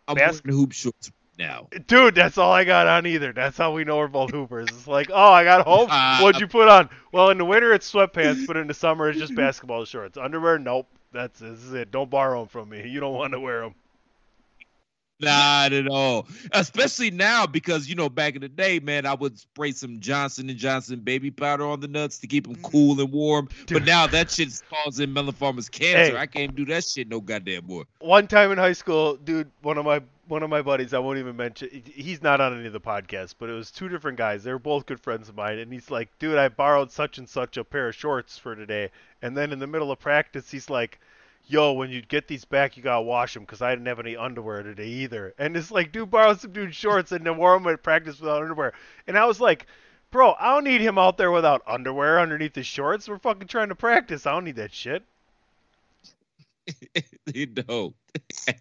I'm 0.09 0.15
bas- 0.17 0.43
wearing 0.45 0.59
hoop 0.59 0.73
shorts 0.73 1.13
now. 1.39 1.69
dude, 1.87 2.15
that's 2.15 2.39
all 2.39 2.53
I 2.53 2.65
got 2.65 2.87
on 2.87 3.07
either. 3.07 3.33
That's 3.33 3.57
how 3.59 3.73
we 3.73 3.85
know 3.85 3.99
we're 3.99 4.09
both 4.09 4.31
hoopers. 4.31 4.69
It's 4.71 4.87
like, 4.87 5.11
oh, 5.13 5.33
I 5.33 5.45
got 5.45 5.67
home. 5.67 5.89
Uh, 5.91 6.19
What'd 6.23 6.41
you 6.41 6.47
put 6.49 6.69
on? 6.69 6.89
Well, 7.13 7.31
in 7.31 7.39
the 7.39 7.45
winter 7.45 7.73
it's 7.75 7.91
sweatpants, 7.93 8.47
but 8.47 8.57
in 8.57 8.67
the 8.67 8.75
summer 8.75 9.09
it's 9.11 9.19
just 9.19 9.35
basketball 9.35 9.85
shorts. 9.85 10.17
Underwear, 10.17 10.59
nope. 10.59 10.89
That's 11.13 11.41
this 11.41 11.63
is 11.63 11.73
it. 11.75 11.91
Don't 11.91 12.11
borrow 12.11 12.41
them 12.41 12.49
from 12.49 12.69
me. 12.71 12.89
You 12.89 13.01
don't 13.01 13.15
want 13.15 13.33
to 13.33 13.41
wear 13.41 13.61
them. 13.61 13.75
Not 15.21 15.73
at 15.73 15.87
all. 15.89 16.27
Especially 16.51 17.11
now 17.13 17.47
because 17.47 17.89
you 17.89 17.95
know 17.95 18.09
back 18.09 18.35
in 18.35 18.41
the 18.41 18.49
day, 18.49 18.81
man, 18.81 19.07
I 19.07 19.15
would 19.15 19.39
spray 19.39 19.71
some 19.71 20.01
Johnson 20.01 20.51
and 20.51 20.59
Johnson 20.59 21.01
baby 21.01 21.31
powder 21.31 21.65
on 21.65 21.81
the 21.81 21.87
nuts 21.87 22.19
to 22.19 22.27
keep 22.27 22.47
them 22.47 22.57
mm. 22.57 22.63
cool 22.63 23.01
and 23.01 23.13
warm. 23.13 23.49
Dude. 23.67 23.79
But 23.79 23.87
now 23.87 24.07
that 24.09 24.31
shit's 24.33 24.63
causing 24.69 25.11
melanoformous 25.11 25.71
cancer. 25.71 26.17
Hey. 26.17 26.21
I 26.21 26.27
can't 26.27 26.57
do 26.57 26.65
that 26.67 26.85
shit 26.85 27.09
no 27.09 27.21
goddamn 27.21 27.67
more. 27.67 27.85
One 28.01 28.27
time 28.27 28.51
in 28.51 28.59
high 28.59 28.73
school, 28.73 29.17
dude, 29.17 29.51
one 29.63 29.79
of 29.79 29.85
my 29.85 30.03
one 30.33 30.43
of 30.43 30.49
my 30.49 30.63
buddies, 30.63 30.95
I 30.95 30.99
won't 30.99 31.19
even 31.19 31.37
mention. 31.37 31.69
He's 31.85 32.23
not 32.23 32.41
on 32.41 32.57
any 32.57 32.67
of 32.67 32.73
the 32.73 32.81
podcasts, 32.81 33.35
but 33.39 33.51
it 33.51 33.53
was 33.53 33.71
two 33.71 33.91
different 33.91 34.17
guys. 34.17 34.43
They 34.43 34.51
were 34.51 34.59
both 34.59 34.87
good 34.87 34.99
friends 34.99 35.29
of 35.29 35.37
mine, 35.37 35.59
and 35.59 35.71
he's 35.71 35.91
like, 35.91 36.09
"Dude, 36.19 36.39
I 36.39 36.49
borrowed 36.49 36.91
such 36.91 37.19
and 37.19 37.29
such 37.29 37.59
a 37.59 37.65
pair 37.65 37.89
of 37.89 37.95
shorts 37.95 38.39
for 38.39 38.57
today." 38.57 38.91
And 39.21 39.37
then 39.37 39.53
in 39.53 39.59
the 39.59 39.67
middle 39.67 39.93
of 39.93 39.99
practice, 39.99 40.51
he's 40.51 40.71
like, 40.71 40.99
"Yo, 41.45 41.73
when 41.73 41.91
you 41.91 42.01
get 42.01 42.29
these 42.29 42.47
back, 42.47 42.79
you 42.79 42.83
gotta 42.83 43.03
wash 43.03 43.35
them 43.35 43.43
because 43.43 43.61
I 43.61 43.73
didn't 43.73 43.89
have 43.89 44.01
any 44.01 44.17
underwear 44.17 44.63
today 44.63 44.87
either." 44.87 45.35
And 45.37 45.55
it's 45.55 45.71
like, 45.71 45.93
dude, 45.93 46.11
borrowed 46.11 46.41
some 46.41 46.53
dude's 46.53 46.77
shorts 46.77 47.13
and 47.13 47.27
then 47.27 47.37
wore 47.37 47.59
them 47.59 47.71
at 47.71 47.83
practice 47.83 48.19
without 48.19 48.41
underwear. 48.41 48.73
And 49.07 49.19
I 49.19 49.27
was 49.27 49.39
like, 49.39 49.67
"Bro, 50.11 50.37
I 50.41 50.55
don't 50.55 50.65
need 50.65 50.81
him 50.81 50.97
out 50.97 51.19
there 51.19 51.31
without 51.31 51.61
underwear 51.67 52.19
underneath 52.19 52.55
his 52.55 52.67
shorts. 52.67 53.07
We're 53.07 53.19
fucking 53.19 53.49
trying 53.49 53.69
to 53.69 53.75
practice. 53.75 54.27
I 54.27 54.33
don't 54.33 54.45
need 54.45 54.57
that 54.57 54.73
shit." 54.73 55.05
you 57.35 57.47
know. 57.69 57.95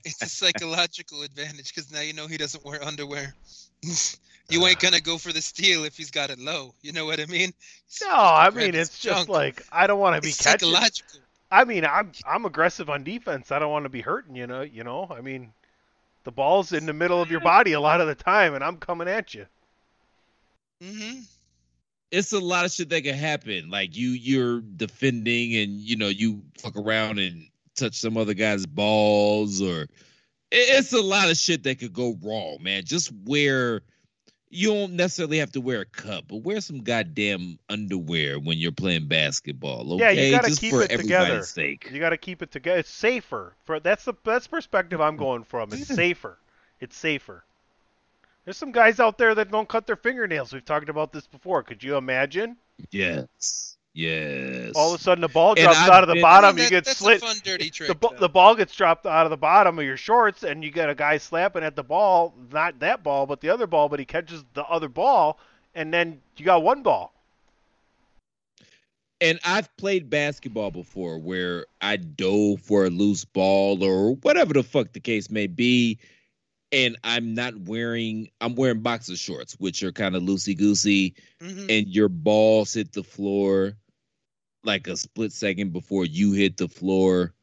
It's 0.03 0.21
a 0.21 0.27
psychological 0.27 1.23
advantage 1.23 1.73
because 1.73 1.91
now 1.91 2.01
you 2.01 2.13
know 2.13 2.27
he 2.27 2.37
doesn't 2.37 2.63
wear 2.65 2.83
underwear. 2.83 3.35
you 4.49 4.65
ain't 4.65 4.79
gonna 4.79 5.01
go 5.01 5.17
for 5.17 5.33
the 5.33 5.41
steal 5.41 5.83
if 5.83 5.97
he's 5.97 6.11
got 6.11 6.29
it 6.29 6.39
low. 6.39 6.73
You 6.81 6.93
know 6.93 7.05
what 7.05 7.19
I 7.19 7.25
mean? 7.25 7.53
No, 8.01 8.09
I 8.11 8.49
mean 8.49 8.73
his 8.73 8.89
it's 8.89 8.99
just 8.99 9.29
like 9.29 9.63
I 9.71 9.87
don't 9.87 9.99
want 9.99 10.15
to 10.15 10.21
be 10.21 10.29
It's 10.29 10.37
catching. 10.37 10.69
psychological. 10.69 11.19
I 11.51 11.65
mean, 11.65 11.85
I'm 11.85 12.11
I'm 12.25 12.45
aggressive 12.45 12.89
on 12.89 13.03
defense. 13.03 13.51
I 13.51 13.59
don't 13.59 13.71
want 13.71 13.85
to 13.85 13.89
be 13.89 14.01
hurting. 14.01 14.35
You 14.35 14.47
know, 14.47 14.61
you 14.61 14.83
know. 14.83 15.07
I 15.09 15.21
mean, 15.21 15.53
the 16.23 16.31
ball's 16.31 16.71
in 16.73 16.85
the 16.85 16.93
middle 16.93 17.21
of 17.21 17.29
your 17.31 17.41
body 17.41 17.73
a 17.73 17.79
lot 17.81 18.01
of 18.01 18.07
the 18.07 18.15
time, 18.15 18.53
and 18.55 18.63
I'm 18.63 18.77
coming 18.77 19.07
at 19.07 19.33
you. 19.33 19.45
hmm 20.81 21.19
it's 22.11 22.33
a 22.33 22.39
lot 22.39 22.65
of 22.65 22.71
shit 22.71 22.89
that 22.89 23.03
can 23.03 23.15
happen. 23.15 23.69
Like 23.69 23.95
you, 23.95 24.09
you're 24.09 24.59
defending, 24.61 25.55
and 25.55 25.79
you 25.79 25.95
know 25.95 26.09
you 26.09 26.43
fuck 26.57 26.75
around 26.75 27.19
and 27.19 27.47
touch 27.82 27.95
some 27.95 28.17
other 28.17 28.34
guy's 28.34 28.65
balls, 28.65 29.61
or 29.61 29.88
it's 30.51 30.93
a 30.93 31.01
lot 31.01 31.29
of 31.29 31.38
shit 31.38 31.63
that 31.63 31.79
could 31.79 31.93
go 31.93 32.17
wrong, 32.21 32.57
man. 32.61 32.84
Just 32.86 33.11
wear. 33.25 33.82
You 34.53 34.67
don't 34.67 34.93
necessarily 34.93 35.38
have 35.38 35.53
to 35.53 35.61
wear 35.61 35.79
a 35.79 35.86
cup, 35.86 36.25
but 36.27 36.43
wear 36.43 36.59
some 36.59 36.79
goddamn 36.79 37.57
underwear 37.69 38.38
when 38.38 38.57
you're 38.57 38.73
playing 38.73 39.07
basketball. 39.07 39.97
Yeah, 39.97 40.09
you 40.09 40.32
gotta 40.32 40.49
just 40.49 40.59
keep 40.59 40.73
for 40.73 40.82
it 40.84 40.89
together. 40.89 41.41
sake. 41.43 41.89
You 41.89 42.01
got 42.01 42.09
to 42.09 42.17
keep 42.17 42.41
it 42.41 42.51
together. 42.51 42.79
It's 42.79 42.89
safer. 42.89 43.55
For 43.63 43.79
that's 43.79 44.03
the 44.03 44.13
that's 44.25 44.47
perspective 44.47 44.99
I'm 44.99 45.15
going 45.15 45.43
from. 45.43 45.69
It's 45.71 45.88
safer. 45.88 46.38
It's 46.82 46.97
safer. 46.97 47.45
There's 48.43 48.57
some 48.57 48.73
guys 48.73 48.99
out 48.99 49.17
there 49.17 49.34
that 49.36 49.51
don't 49.51 49.69
cut 49.69 49.88
their 49.88 49.95
fingernails. 49.95 50.51
We've 50.51 50.65
talked 50.65 50.89
about 50.89 51.13
this 51.13 51.27
before. 51.27 51.63
Could 51.63 51.82
you 51.82 51.95
imagine? 51.95 52.57
Yes, 52.89 53.77
yes. 53.93 54.71
All 54.75 54.93
of 54.93 54.99
a 54.99 55.03
sudden, 55.03 55.21
the 55.21 55.27
ball 55.27 55.55
drops 55.55 55.77
I've 55.77 55.89
out 55.89 56.03
of 56.03 56.07
the 56.07 56.15
been- 56.15 56.21
bottom. 56.21 56.55
That- 56.55 56.63
you 56.63 56.69
get 56.69 56.85
that's 56.85 56.99
slit. 56.99 57.17
a 57.17 57.25
fun 57.25 57.35
dirty 57.43 57.69
trick. 57.69 57.87
the, 57.89 57.95
though. 58.09 58.15
the 58.19 58.29
ball 58.29 58.55
gets 58.55 58.75
dropped 58.75 59.05
out 59.05 59.25
of 59.25 59.29
the 59.29 59.37
bottom 59.37 59.77
of 59.79 59.85
your 59.85 59.97
shorts, 59.97 60.43
and 60.43 60.63
you 60.63 60.71
get 60.71 60.89
a 60.89 60.95
guy 60.95 61.17
slapping 61.17 61.63
at 61.63 61.75
the 61.75 61.83
ball, 61.83 62.33
not 62.51 62.79
that 62.79 63.03
ball, 63.03 63.25
but 63.25 63.41
the 63.41 63.49
other 63.49 63.67
ball, 63.67 63.89
but 63.89 63.99
he 63.99 64.05
catches 64.05 64.43
the 64.53 64.63
other 64.65 64.87
ball, 64.89 65.39
and 65.75 65.93
then 65.93 66.21
you 66.37 66.45
got 66.45 66.63
one 66.63 66.81
ball. 66.83 67.13
and 69.23 69.39
I've 69.45 69.75
played 69.77 70.09
basketball 70.09 70.71
before 70.71 71.19
where 71.19 71.67
I 71.79 71.97
dove 71.97 72.59
for 72.61 72.85
a 72.85 72.89
loose 72.89 73.23
ball 73.23 73.83
or 73.83 74.15
whatever 74.15 74.51
the 74.53 74.63
fuck 74.63 74.93
the 74.93 74.99
case 74.99 75.29
may 75.29 75.45
be. 75.45 75.99
And 76.71 76.97
I'm 77.03 77.35
not 77.35 77.55
wearing, 77.55 78.31
I'm 78.41 78.55
wearing 78.55 78.79
boxer 78.79 79.15
shorts, 79.15 79.53
which 79.59 79.83
are 79.83 79.91
kind 79.91 80.15
of 80.15 80.23
loosey 80.23 80.57
goosey, 80.57 81.13
Mhm. 81.39 81.65
and 81.69 81.87
your 81.87 82.09
balls 82.09 82.73
hit 82.73 82.93
the 82.93 83.03
floor 83.03 83.77
like 84.64 84.88
a 84.88 84.97
split 84.97 85.32
second 85.32 85.74
before 85.74 86.05
you 86.05 86.34
hit 86.34 86.57
the 86.57 86.68
floor. 86.68 87.34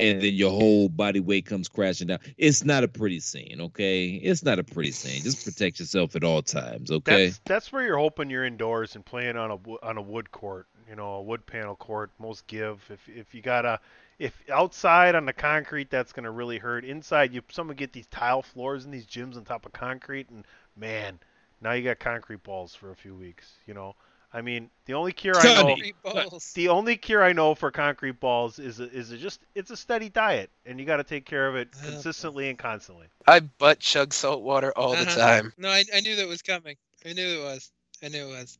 And 0.00 0.22
then 0.22 0.34
your 0.34 0.52
whole 0.52 0.88
body 0.88 1.18
weight 1.18 1.46
comes 1.46 1.68
crashing 1.68 2.06
down. 2.06 2.20
It's 2.36 2.64
not 2.64 2.84
a 2.84 2.88
pretty 2.88 3.18
scene, 3.18 3.58
okay? 3.60 4.06
It's 4.10 4.44
not 4.44 4.60
a 4.60 4.64
pretty 4.64 4.92
scene. 4.92 5.24
Just 5.24 5.44
protect 5.44 5.80
yourself 5.80 6.14
at 6.14 6.22
all 6.22 6.40
times, 6.40 6.92
okay? 6.92 7.26
That's 7.26 7.40
that's 7.44 7.72
where 7.72 7.82
you're 7.82 7.98
hoping 7.98 8.30
you're 8.30 8.44
indoors 8.44 8.94
and 8.94 9.04
playing 9.04 9.36
on 9.36 9.50
a 9.50 9.58
on 9.84 9.98
a 9.98 10.02
wood 10.02 10.30
court, 10.30 10.68
you 10.88 10.94
know, 10.94 11.14
a 11.14 11.22
wood 11.22 11.44
panel 11.46 11.74
court. 11.74 12.12
Most 12.20 12.46
give 12.46 12.80
if 12.90 13.08
if 13.08 13.34
you 13.34 13.42
gotta 13.42 13.80
if 14.20 14.40
outside 14.48 15.16
on 15.16 15.26
the 15.26 15.32
concrete 15.32 15.90
that's 15.90 16.12
gonna 16.12 16.30
really 16.30 16.58
hurt. 16.58 16.84
Inside 16.84 17.32
you 17.34 17.42
someone 17.50 17.74
get 17.74 17.92
these 17.92 18.06
tile 18.06 18.42
floors 18.42 18.84
in 18.84 18.92
these 18.92 19.06
gyms 19.06 19.36
on 19.36 19.44
top 19.44 19.66
of 19.66 19.72
concrete 19.72 20.30
and 20.30 20.44
man, 20.76 21.18
now 21.60 21.72
you 21.72 21.82
got 21.82 21.98
concrete 21.98 22.44
balls 22.44 22.72
for 22.72 22.92
a 22.92 22.96
few 22.96 23.16
weeks. 23.16 23.54
You 23.66 23.74
know, 23.74 23.96
I 24.32 24.42
mean 24.42 24.70
the 24.86 24.94
only 24.94 25.12
cure 25.12 25.38
I 25.38 25.50
know, 25.50 25.76
balls. 26.04 26.52
the 26.54 26.68
only 26.68 26.96
cure 26.96 27.22
I 27.22 27.32
know 27.32 27.54
for 27.54 27.70
concrete 27.70 28.20
balls 28.20 28.58
is 28.58 28.80
a, 28.80 28.90
is 28.90 29.10
a 29.10 29.16
just 29.18 29.40
it's 29.54 29.70
a 29.70 29.76
steady 29.76 30.08
diet 30.08 30.50
and 30.66 30.78
you 30.78 30.86
got 30.86 30.98
to 30.98 31.04
take 31.04 31.24
care 31.24 31.48
of 31.48 31.56
it 31.56 31.68
consistently 31.82 32.48
and 32.48 32.58
constantly. 32.58 33.06
I 33.26 33.40
butt 33.40 33.80
chug 33.80 34.12
salt 34.12 34.42
water 34.42 34.72
all 34.76 34.96
the 34.96 35.04
Uh-huh. 35.04 35.16
time. 35.16 35.52
No, 35.58 35.68
I, 35.68 35.84
I 35.94 36.00
knew 36.00 36.16
that 36.16 36.28
was 36.28 36.42
coming. 36.42 36.76
I 37.06 37.12
knew 37.12 37.40
it 37.40 37.42
was. 37.42 37.70
I 38.02 38.08
knew 38.08 38.26
it 38.28 38.30
was. 38.30 38.58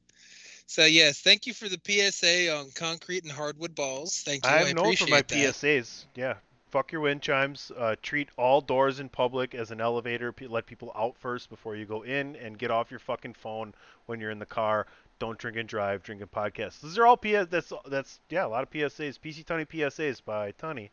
So 0.66 0.84
yes, 0.84 1.20
thank 1.20 1.46
you 1.46 1.54
for 1.54 1.68
the 1.68 1.78
PSA 1.78 2.48
on 2.54 2.70
concrete 2.74 3.22
and 3.24 3.32
hardwood 3.32 3.74
balls. 3.74 4.22
Thank 4.24 4.44
you. 4.44 4.50
I, 4.50 4.60
I'm 4.62 4.74
known 4.74 4.94
for 4.94 5.06
my 5.06 5.22
that. 5.22 5.54
PSAs. 5.54 6.06
Yeah. 6.14 6.34
Fuck 6.70 6.92
your 6.92 7.00
wind 7.00 7.22
chimes. 7.22 7.72
Uh, 7.76 7.96
treat 8.02 8.28
all 8.36 8.60
doors 8.60 9.00
in 9.00 9.08
public 9.08 9.54
as 9.54 9.70
an 9.70 9.80
elevator. 9.80 10.32
P- 10.32 10.46
let 10.46 10.66
people 10.66 10.92
out 10.94 11.16
first 11.16 11.48
before 11.50 11.76
you 11.76 11.84
go 11.86 12.02
in, 12.02 12.36
and 12.36 12.58
get 12.58 12.70
off 12.70 12.90
your 12.90 13.00
fucking 13.00 13.34
phone 13.34 13.72
when 14.06 14.20
you're 14.20 14.30
in 14.30 14.38
the 14.38 14.46
car. 14.46 14.86
Don't 15.18 15.38
drink 15.38 15.56
and 15.56 15.68
drive. 15.68 16.02
Drink 16.02 16.20
and 16.20 16.30
podcast. 16.30 16.80
These 16.80 16.98
are 16.98 17.06
all 17.06 17.16
PS. 17.16 17.46
That's 17.50 17.72
that's 17.88 18.20
yeah. 18.30 18.44
A 18.44 18.48
lot 18.48 18.62
of 18.62 18.70
PSAs. 18.70 19.18
PC 19.18 19.44
Tunney 19.44 19.66
PSAs 19.66 20.22
by 20.24 20.52
Tunney. 20.52 20.90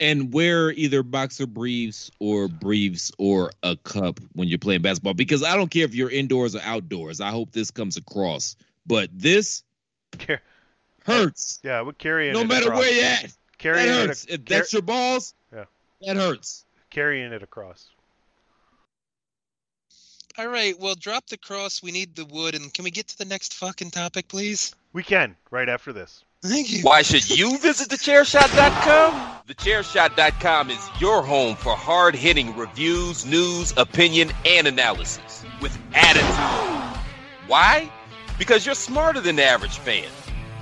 and 0.00 0.34
wear 0.34 0.72
either 0.72 1.02
boxer 1.04 1.46
briefs 1.46 2.10
or 2.18 2.48
briefs 2.48 3.12
or 3.18 3.52
a 3.62 3.76
cup 3.76 4.18
when 4.32 4.48
you're 4.48 4.58
playing 4.58 4.82
basketball 4.82 5.14
because 5.14 5.42
I 5.44 5.56
don't 5.56 5.70
care 5.70 5.84
if 5.84 5.94
you're 5.94 6.10
indoors 6.10 6.56
or 6.56 6.60
outdoors. 6.64 7.20
I 7.20 7.30
hope 7.30 7.52
this 7.52 7.70
comes 7.70 7.96
across. 7.96 8.56
But 8.86 9.08
this 9.12 9.62
hurts 11.06 11.60
Yeah, 11.62 11.82
we're 11.82 11.92
carrying. 11.92 12.32
no 12.34 12.40
it 12.40 12.48
matter 12.48 12.66
across. 12.66 12.80
where 12.80 12.92
you're 12.92 13.04
at. 13.04 13.32
Carrying 13.58 13.86
that 13.86 14.02
it, 14.04 14.06
hurts. 14.08 14.24
ac- 14.24 14.34
If 14.34 14.44
that's 14.46 14.72
your 14.72 14.82
balls, 14.82 15.34
Yeah. 15.52 15.64
that 16.02 16.16
hurts. 16.16 16.64
carrying 16.90 17.32
it 17.32 17.42
across. 17.42 17.88
All 20.36 20.48
right, 20.48 20.76
well, 20.78 20.96
drop 20.96 21.26
the 21.28 21.36
cross. 21.36 21.80
We 21.82 21.92
need 21.92 22.16
the 22.16 22.24
wood, 22.24 22.54
and 22.56 22.72
can 22.74 22.82
we 22.84 22.90
get 22.90 23.06
to 23.08 23.18
the 23.18 23.24
next 23.24 23.54
fucking 23.54 23.92
topic, 23.92 24.26
please? 24.28 24.74
We 24.92 25.04
can 25.04 25.36
right 25.50 25.68
after 25.68 25.92
this. 25.92 26.24
Thank 26.42 26.72
you. 26.72 26.82
Why 26.82 27.02
should 27.02 27.30
you 27.30 27.56
visit 27.58 27.88
thechairshot.com? 27.88 29.38
Thechairshot.com 29.48 30.70
is 30.70 30.88
your 31.00 31.22
home 31.22 31.56
for 31.56 31.74
hard 31.76 32.14
hitting 32.16 32.54
reviews, 32.56 33.24
news, 33.24 33.72
opinion, 33.76 34.30
and 34.44 34.66
analysis 34.66 35.44
with 35.62 35.76
attitude. 35.94 37.00
Why? 37.46 37.90
Because 38.38 38.66
you're 38.66 38.74
smarter 38.74 39.20
than 39.20 39.36
the 39.36 39.44
average 39.44 39.78
fan. 39.78 40.08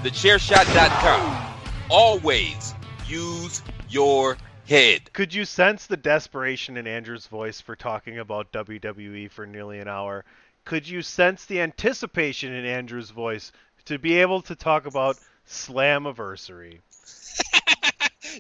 Thechairshot.com. 0.03 1.55
Always 1.91 2.75
use 3.13 3.63
your 3.89 4.37
head. 4.67 5.13
Could 5.13 5.35
you 5.35 5.45
sense 5.45 5.87
the 5.87 5.97
desperation 5.97 6.77
in 6.77 6.87
Andrew's 6.87 7.27
voice 7.27 7.61
for 7.61 7.77
talking 7.77 8.19
about 8.19 8.53
WWE 8.53 9.31
for 9.31 9.47
nearly 9.47 9.79
an 9.81 9.89
hour? 9.89 10.25
Could 10.65 10.89
you 10.89 11.03
sense 11.03 11.45
the 11.45 11.61
anticipation 11.61 12.53
in 12.53 12.65
Andrew's 12.65 13.11
voice 13.11 13.53
to 13.87 13.99
be 13.99 14.15
able 14.21 14.41
to 14.43 14.55
talk 14.55 14.87
about 14.87 15.19
Slammiversary? 15.49 16.79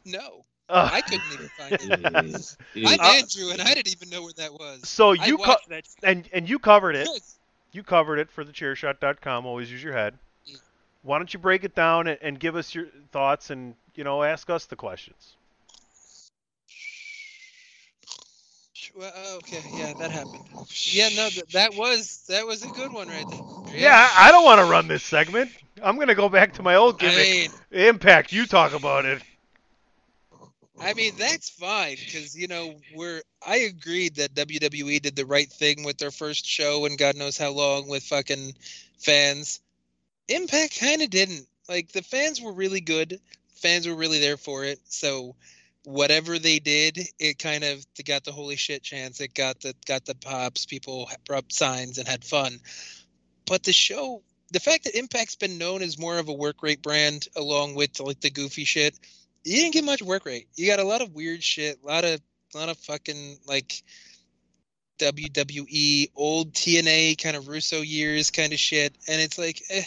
No. 0.06 0.46
Uh, 0.70 0.88
I 0.90 1.02
couldn't 1.02 1.32
even 1.34 1.48
find 1.58 1.72
it. 2.24 2.56
It- 2.74 2.88
I'm 2.88 2.98
Uh, 3.00 3.12
Andrew, 3.12 3.50
and 3.50 3.60
I 3.60 3.74
didn't 3.74 3.92
even 3.92 4.08
know 4.08 4.22
where 4.22 4.32
that 4.38 4.54
was. 4.54 4.88
So 4.88 5.12
you 5.12 5.36
co- 5.36 5.56
that. 5.68 5.84
and 6.02 6.26
and 6.32 6.48
you 6.48 6.58
covered 6.58 6.96
it. 6.96 7.06
Yes. 7.12 7.36
You 7.72 7.82
covered 7.82 8.18
it 8.18 8.30
for 8.30 8.42
thechairshot.com. 8.42 9.44
Always 9.44 9.70
use 9.70 9.82
your 9.82 9.92
head. 9.92 10.14
Why 11.02 11.18
don't 11.18 11.32
you 11.34 11.38
break 11.40 11.64
it 11.64 11.74
down 11.74 12.06
and, 12.06 12.18
and 12.22 12.40
give 12.40 12.56
us 12.56 12.74
your 12.74 12.86
thoughts 13.10 13.50
and 13.50 13.74
you 13.94 14.04
know 14.04 14.22
ask 14.22 14.48
us 14.50 14.66
the 14.66 14.76
questions? 14.76 15.36
Well, 18.94 19.12
okay, 19.38 19.62
yeah, 19.74 19.94
that 19.94 20.10
happened. 20.10 20.44
Yeah, 20.90 21.08
no, 21.16 21.28
th- 21.30 21.46
that 21.52 21.74
was 21.74 22.24
that 22.28 22.46
was 22.46 22.62
a 22.62 22.68
good 22.68 22.92
one 22.92 23.08
right 23.08 23.24
there. 23.28 23.78
Yeah, 23.78 24.08
I 24.12 24.28
I 24.28 24.32
don't 24.32 24.44
want 24.44 24.60
to 24.60 24.66
run 24.66 24.86
this 24.86 25.02
segment. 25.02 25.50
I'm 25.82 25.98
gonna 25.98 26.14
go 26.14 26.28
back 26.28 26.52
to 26.54 26.62
my 26.62 26.74
old 26.74 27.02
I 27.02 27.08
gimmick. 27.08 27.28
mean, 27.28 27.50
Impact. 27.70 28.32
You 28.32 28.46
talk 28.46 28.74
about 28.74 29.04
it. 29.06 29.22
I 30.80 30.94
mean 30.94 31.12
that's 31.16 31.48
fine 31.48 31.96
because 31.96 32.36
you 32.36 32.48
know 32.48 32.74
we're. 32.94 33.22
I 33.46 33.56
agreed 33.56 34.16
that 34.16 34.34
WWE 34.34 35.00
did 35.00 35.16
the 35.16 35.26
right 35.26 35.50
thing 35.50 35.84
with 35.84 35.98
their 35.98 36.10
first 36.10 36.44
show 36.44 36.84
and 36.84 36.98
God 36.98 37.16
knows 37.16 37.38
how 37.38 37.50
long 37.50 37.88
with 37.88 38.02
fucking 38.02 38.54
fans. 38.98 39.60
Impact 40.28 40.78
kind 40.78 41.02
of 41.02 41.10
didn't. 41.10 41.46
Like 41.68 41.92
the 41.92 42.02
fans 42.02 42.40
were 42.40 42.52
really 42.52 42.80
good. 42.80 43.20
Fans 43.62 43.86
were 43.86 43.94
really 43.94 44.18
there 44.18 44.36
for 44.36 44.64
it. 44.64 44.80
So 44.84 45.36
whatever 45.84 46.38
they 46.38 46.58
did, 46.58 46.98
it 47.18 47.38
kind 47.38 47.64
of 47.64 47.84
got 48.04 48.24
the 48.24 48.32
holy 48.32 48.56
shit 48.56 48.82
chance. 48.82 49.20
It 49.20 49.34
got 49.34 49.60
the 49.60 49.74
got 49.86 50.04
the 50.04 50.14
pops. 50.14 50.66
People 50.66 51.08
brought 51.26 51.52
signs 51.52 51.98
and 51.98 52.06
had 52.06 52.24
fun. 52.24 52.58
But 53.46 53.62
the 53.62 53.72
show, 53.72 54.22
the 54.50 54.60
fact 54.60 54.84
that 54.84 54.98
Impact's 54.98 55.36
been 55.36 55.58
known 55.58 55.82
as 55.82 55.98
more 55.98 56.18
of 56.18 56.28
a 56.28 56.32
work 56.32 56.62
rate 56.62 56.82
brand, 56.82 57.28
along 57.36 57.74
with 57.74 57.98
like 58.00 58.20
the 58.20 58.30
goofy 58.30 58.64
shit, 58.64 58.98
you 59.44 59.56
didn't 59.56 59.74
get 59.74 59.84
much 59.84 60.02
work 60.02 60.26
rate. 60.26 60.48
You 60.56 60.66
got 60.66 60.78
a 60.80 60.84
lot 60.84 61.02
of 61.02 61.14
weird 61.14 61.42
shit, 61.42 61.78
a 61.82 61.86
lot 61.86 62.04
of 62.04 62.20
a 62.54 62.58
lot 62.58 62.68
of 62.68 62.76
fucking 62.78 63.38
like 63.46 63.82
WWE 64.98 66.10
old 66.14 66.52
TNA 66.52 67.20
kind 67.20 67.36
of 67.36 67.48
Russo 67.48 67.80
years 67.80 68.30
kind 68.30 68.52
of 68.52 68.58
shit, 68.58 68.94
and 69.08 69.20
it's 69.20 69.38
like, 69.38 69.62
eh, 69.70 69.84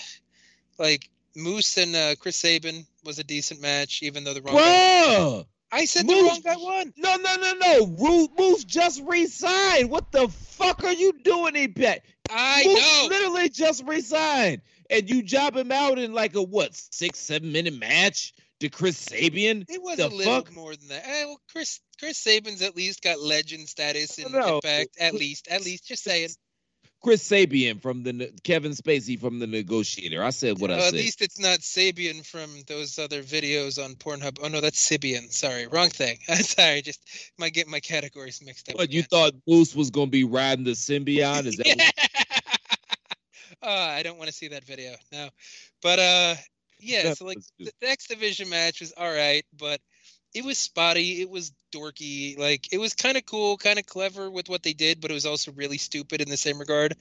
like 0.77 1.09
Moose 1.35 1.77
and 1.77 1.95
uh, 1.95 2.15
Chris 2.15 2.35
Sabin 2.35 2.85
was 3.05 3.19
a 3.19 3.23
decent 3.23 3.61
match, 3.61 4.01
even 4.03 4.23
though 4.23 4.33
the 4.33 4.41
wrong. 4.41 4.55
Guy, 4.55 5.45
I 5.71 5.85
said 5.85 6.07
the 6.07 6.13
wrong 6.13 6.41
guy 6.43 6.55
won. 6.57 6.93
No, 6.97 7.15
no, 7.15 7.35
no, 7.35 7.53
no. 7.53 7.95
Ru- 7.97 8.29
Moose 8.37 8.63
just 8.63 9.01
resigned. 9.05 9.89
What 9.89 10.11
the 10.11 10.27
fuck 10.27 10.83
are 10.83 10.93
you 10.93 11.13
doing, 11.23 11.55
Impact? 11.55 12.05
I 12.29 12.63
Moose 12.65 13.01
know. 13.03 13.07
literally 13.09 13.49
just 13.49 13.83
resigned. 13.85 14.61
And 14.89 15.09
you 15.09 15.23
job 15.23 15.55
him 15.57 15.71
out 15.71 15.97
in 15.97 16.13
like 16.13 16.35
a 16.35 16.43
what, 16.43 16.75
six, 16.75 17.17
seven 17.19 17.51
minute 17.51 17.73
match 17.77 18.33
to 18.59 18.69
Chris 18.69 19.03
Sabian? 19.03 19.65
It 19.67 19.81
was 19.81 19.97
The 19.97 20.07
a 20.07 20.09
little 20.09 20.35
fuck? 20.35 20.53
more 20.53 20.75
than 20.75 20.87
that. 20.89 21.03
Eh, 21.07 21.25
well, 21.25 21.41
Chris 21.51 21.79
Chris 21.99 22.19
Sabin's 22.19 22.61
at 22.61 22.75
least 22.75 23.01
got 23.01 23.19
legend 23.19 23.67
status 23.67 24.19
in. 24.19 24.27
Impact. 24.35 24.97
At 24.99 25.15
least, 25.15 25.47
at 25.49 25.63
least, 25.65 25.87
just 25.87 26.03
saying. 26.03 26.29
Chris 27.01 27.27
Sabian 27.29 27.81
from 27.81 28.01
the 28.03 28.31
Kevin 28.43 28.71
Spacey 28.71 29.19
from 29.19 29.37
the 29.39 29.45
Negotiator. 29.45 30.23
I 30.23 30.31
said 30.31 30.59
what 30.59 30.71
I 30.71 30.75
Uh, 30.79 30.87
at 30.87 30.93
least 30.93 31.21
it's 31.21 31.39
not 31.39 31.59
Sabian 31.59 32.25
from 32.25 32.49
those 32.67 32.97
other 32.97 33.21
videos 33.21 33.83
on 33.83 33.93
Pornhub. 33.95 34.39
Oh 34.41 34.47
no, 34.47 34.59
that's 34.59 34.79
Sybian. 34.89 35.31
Sorry, 35.31 35.67
wrong 35.67 35.89
thing. 35.89 36.17
Sorry, 36.41 36.81
just 36.81 36.99
might 37.37 37.53
get 37.53 37.67
my 37.67 37.79
categories 37.79 38.41
mixed 38.43 38.69
up. 38.69 38.77
But 38.77 38.91
you 38.91 38.99
again. 39.01 39.07
thought 39.09 39.33
Moose 39.47 39.75
was 39.75 39.91
gonna 39.91 40.07
be 40.07 40.23
riding 40.23 40.63
the 40.65 40.71
Sybian? 40.71 41.45
Is 41.45 41.57
that 41.57 41.67
what- 41.67 42.49
uh, 43.61 43.67
I 43.69 44.01
don't 44.01 44.17
want 44.17 44.27
to 44.29 44.33
see 44.35 44.47
that 44.49 44.63
video. 44.63 44.95
No, 45.11 45.29
but 45.83 45.99
uh, 45.99 46.35
yeah. 46.79 47.03
That 47.03 47.17
So 47.17 47.25
like 47.25 47.37
was 47.37 47.51
the, 47.59 47.65
good. 47.65 47.73
the 47.81 47.89
X 47.89 48.07
Division 48.07 48.49
match 48.49 48.79
was 48.81 48.93
all 48.97 49.11
right, 49.13 49.45
but 49.57 49.79
it 50.35 50.43
was 50.43 50.57
spotty. 50.57 51.21
It 51.21 51.29
was 51.29 51.53
dorky. 51.71 52.37
Like 52.37 52.71
it 52.73 52.77
was 52.77 52.93
kind 52.93 53.15
of 53.15 53.25
cool, 53.25 53.55
kind 53.57 53.79
of 53.79 53.85
clever 53.85 54.29
with 54.29 54.49
what 54.49 54.63
they 54.63 54.73
did, 54.73 54.99
but 54.99 55.09
it 55.09 55.13
was 55.13 55.25
also 55.25 55.53
really 55.53 55.77
stupid 55.77 56.21
in 56.21 56.29
the 56.29 56.37
same 56.37 56.59
regard. 56.59 56.95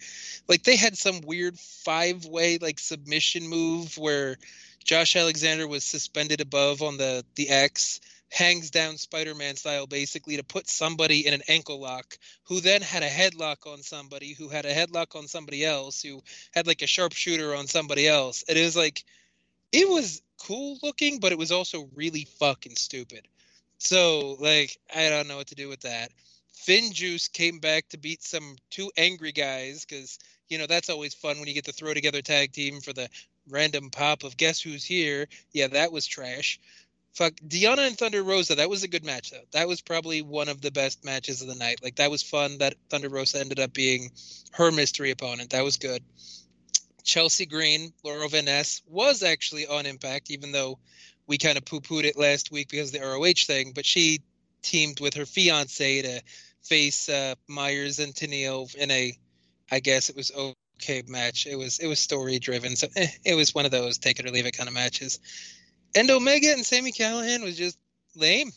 Like 0.49 0.63
they 0.63 0.77
had 0.77 0.97
some 0.97 1.21
weird 1.21 1.59
five 1.59 2.25
way 2.27 2.59
like 2.59 2.79
submission 2.79 3.49
move 3.49 3.99
where 3.99 4.37
Josh 4.85 5.17
Alexander 5.17 5.67
was 5.67 5.83
suspended 5.83 6.41
above 6.41 6.81
on 6.81 6.97
the 6.97 7.25
the 7.35 7.49
X, 7.51 8.01
hangs 8.31 8.71
down 8.71 8.99
Spider-Man 8.99 9.57
style 9.57 9.89
basically 9.89 10.37
to 10.37 10.45
put 10.45 10.69
somebody 10.69 11.27
in 11.27 11.35
an 11.35 11.43
ankle 11.49 11.81
lock, 11.81 12.17
who 12.45 12.61
then 12.61 12.83
had 12.83 13.03
a 13.03 13.09
headlock 13.09 13.67
on 13.67 13.83
somebody, 13.83 14.35
who 14.35 14.49
had 14.49 14.65
a 14.65 14.73
headlock 14.73 15.17
on 15.17 15.27
somebody 15.27 15.65
else, 15.65 16.03
who 16.03 16.23
had 16.53 16.69
like 16.69 16.83
a 16.83 16.87
sharpshooter 16.87 17.53
on 17.53 17.67
somebody 17.67 18.07
else. 18.07 18.45
And 18.49 18.57
it 18.57 18.63
was 18.63 18.77
like 18.77 19.03
it 19.73 19.89
was 19.89 20.23
cool 20.39 20.79
looking, 20.83 21.21
but 21.21 21.33
it 21.33 21.39
was 21.39 21.53
also 21.53 21.89
really 21.95 22.27
fucking 22.39 22.77
stupid. 22.77 23.27
So 23.79 24.37
like 24.41 24.79
I 24.95 25.09
don't 25.09 25.29
know 25.29 25.37
what 25.37 25.49
to 25.49 25.55
do 25.55 25.69
with 25.69 25.81
that. 25.81 26.11
FinJuice 26.67 27.33
came 27.33 27.59
back 27.59 27.89
to 27.91 27.99
beat 27.99 28.23
some 28.23 28.57
two 28.71 28.91
angry 28.97 29.33
guys 29.33 29.85
because 29.85 30.19
you 30.49 30.59
know 30.59 30.67
that's 30.67 30.91
always 30.91 31.15
fun 31.15 31.39
when 31.39 31.49
you 31.49 31.55
get 31.55 31.65
to 31.67 31.73
throw 31.73 31.93
together 31.95 32.23
tag 32.23 32.53
team 32.53 32.81
for 32.81 32.93
the 32.93 33.09
random 33.49 33.91
pop 33.91 34.25
of 34.25 34.37
guess 34.37 34.61
who's 34.61 34.85
here. 34.85 35.27
Yeah, 35.53 35.69
that 35.69 35.93
was 35.93 36.07
trash. 36.07 36.61
Fuck 37.13 37.35
Deonna 37.47 37.87
and 37.87 37.97
Thunder 37.97 38.23
Rosa. 38.23 38.57
That 38.57 38.71
was 38.71 38.83
a 38.83 38.89
good 38.89 39.05
match 39.05 39.31
though. 39.31 39.45
That 39.53 39.69
was 39.69 39.81
probably 39.81 40.23
one 40.23 40.49
of 40.49 40.61
the 40.61 40.73
best 40.73 41.05
matches 41.05 41.43
of 41.43 41.49
the 41.49 41.55
night. 41.55 41.81
Like 41.83 41.97
that 41.97 42.11
was 42.11 42.23
fun. 42.23 42.59
That 42.59 42.75
Thunder 42.89 43.09
Rosa 43.09 43.41
ended 43.41 43.61
up 43.61 43.73
being 43.73 44.11
her 44.53 44.73
mystery 44.73 45.11
opponent. 45.11 45.51
That 45.51 45.65
was 45.65 45.77
good. 45.77 46.03
Chelsea 47.05 47.47
Green, 47.47 47.93
Laurel 48.03 48.29
Van 48.29 48.47
Ness 48.47 48.83
was 48.87 49.23
actually 49.23 49.67
on 49.67 49.87
Impact, 49.87 50.31
even 50.31 50.53
though 50.53 50.79
we 51.27 51.39
kind 51.39 51.59
of 51.59 51.65
poo 51.65 51.81
pooed 51.81 52.05
it 52.05 52.19
last 52.19 52.51
week 52.51 52.71
because 52.71 52.95
of 52.95 53.01
the 53.01 53.07
ROH 53.07 53.47
thing. 53.47 53.73
But 53.73 53.87
she 53.87 54.23
teamed 54.63 55.01
with 55.01 55.15
her 55.15 55.27
fiance 55.27 56.03
to 56.03 56.23
face 56.63 57.09
uh, 57.09 57.35
Myers 57.47 57.99
and 57.99 58.15
Tenille 58.15 58.75
in 58.75 58.91
a, 58.91 59.17
I 59.71 59.81
guess 59.81 60.09
it 60.09 60.17
was 60.17 60.33
okay 60.35 61.03
match. 61.07 61.47
It 61.47 61.57
was 61.57 61.79
it 61.79 61.87
was 61.87 62.01
story 62.01 62.39
driven, 62.39 62.75
so 62.75 62.89
eh, 62.97 63.09
it 63.25 63.35
was 63.35 63.55
one 63.55 63.67
of 63.67 63.71
those 63.71 63.99
take 63.99 64.19
it 64.19 64.27
or 64.27 64.31
leave 64.31 64.47
it 64.47 64.57
kind 64.57 64.69
of 64.69 64.75
matches. 64.75 65.21
And 65.95 66.11
Omega 66.11 66.53
and 66.53 66.65
Sami 66.65 66.93
Callihan 66.93 67.43
was 67.43 67.57
just 67.57 67.79
lame. 68.17 68.51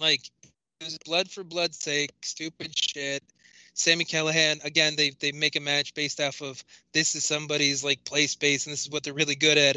Like 0.00 0.22
it 0.80 0.84
was 0.84 0.98
blood 1.04 1.30
for 1.30 1.44
blood's 1.44 1.78
sake, 1.78 2.12
stupid 2.22 2.76
shit. 2.76 3.22
Sami 3.76 4.06
Callihan 4.06 4.64
again. 4.64 4.96
They 4.96 5.10
they 5.10 5.32
make 5.32 5.54
a 5.54 5.60
match 5.60 5.94
based 5.94 6.20
off 6.20 6.40
of 6.40 6.64
this 6.92 7.14
is 7.14 7.24
somebody's 7.24 7.84
like 7.84 8.04
play 8.04 8.26
space 8.26 8.66
and 8.66 8.72
this 8.72 8.82
is 8.86 8.90
what 8.90 9.04
they're 9.04 9.14
really 9.14 9.36
good 9.36 9.58
at, 9.58 9.76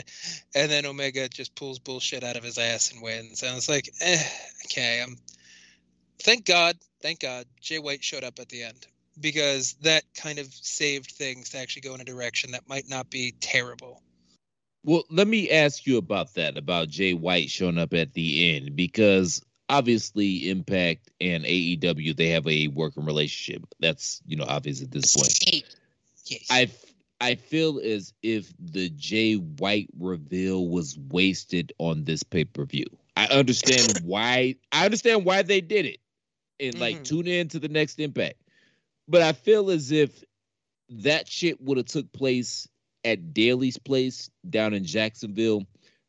and 0.55 0.71
then 0.71 0.85
Omega 0.85 1.27
just 1.27 1.53
pulls 1.53 1.79
bullshit 1.79 2.23
out 2.23 2.37
of 2.37 2.43
his 2.43 2.57
ass 2.57 2.91
and 2.91 3.01
wins. 3.01 3.43
And 3.43 3.57
it's 3.57 3.69
like, 3.69 3.89
eh, 4.01 4.23
okay, 4.65 5.01
I'm. 5.03 5.17
Thank 6.21 6.45
God, 6.45 6.77
thank 7.01 7.19
God, 7.19 7.45
Jay 7.61 7.79
White 7.79 8.03
showed 8.03 8.23
up 8.23 8.39
at 8.39 8.49
the 8.49 8.63
end 8.63 8.87
because 9.19 9.73
that 9.81 10.03
kind 10.15 10.39
of 10.39 10.47
saved 10.47 11.11
things 11.11 11.49
to 11.49 11.59
actually 11.59 11.81
go 11.81 11.93
in 11.95 12.01
a 12.01 12.05
direction 12.05 12.51
that 12.51 12.67
might 12.67 12.89
not 12.89 13.09
be 13.09 13.33
terrible. 13.39 14.01
Well, 14.83 15.03
let 15.09 15.27
me 15.27 15.49
ask 15.49 15.85
you 15.85 15.97
about 15.97 16.33
that, 16.35 16.57
about 16.57 16.87
Jay 16.87 17.13
White 17.13 17.49
showing 17.49 17.77
up 17.77 17.93
at 17.93 18.13
the 18.13 18.55
end, 18.55 18.75
because 18.75 19.41
obviously 19.69 20.49
Impact 20.49 21.09
and 21.21 21.45
AEW 21.45 22.15
they 22.15 22.29
have 22.29 22.47
a 22.47 22.67
working 22.67 23.05
relationship. 23.05 23.63
That's 23.79 24.21
you 24.25 24.35
know 24.35 24.45
obvious 24.47 24.81
at 24.81 24.91
this 24.91 25.15
point. 25.15 25.63
Yes. 26.25 26.47
I 26.49 26.69
I 27.21 27.35
feel 27.35 27.79
as 27.83 28.13
if 28.23 28.51
the 28.59 28.89
Jay 28.89 29.35
White 29.35 29.89
reveal 29.99 30.67
was 30.67 30.97
wasted 30.97 31.73
on 31.77 32.03
this 32.03 32.23
pay 32.23 32.45
per 32.45 32.65
view. 32.65 32.85
I 33.15 33.27
understand 33.27 33.99
why. 34.03 34.55
I 34.71 34.85
understand 34.85 35.25
why 35.25 35.41
they 35.41 35.61
did 35.61 35.85
it, 35.85 35.99
and 36.59 36.79
like 36.79 36.97
Mhm. 36.99 37.03
tune 37.03 37.27
in 37.27 37.47
to 37.49 37.59
the 37.59 37.69
next 37.69 37.99
Impact. 37.99 38.41
But 39.07 39.21
I 39.21 39.33
feel 39.33 39.69
as 39.69 39.91
if 39.91 40.23
that 40.89 41.27
shit 41.27 41.59
would 41.61 41.77
have 41.77 41.87
took 41.87 42.11
place 42.13 42.67
at 43.03 43.33
Daily's 43.33 43.77
place 43.77 44.29
down 44.49 44.73
in 44.73 44.83
Jacksonville. 44.83 45.67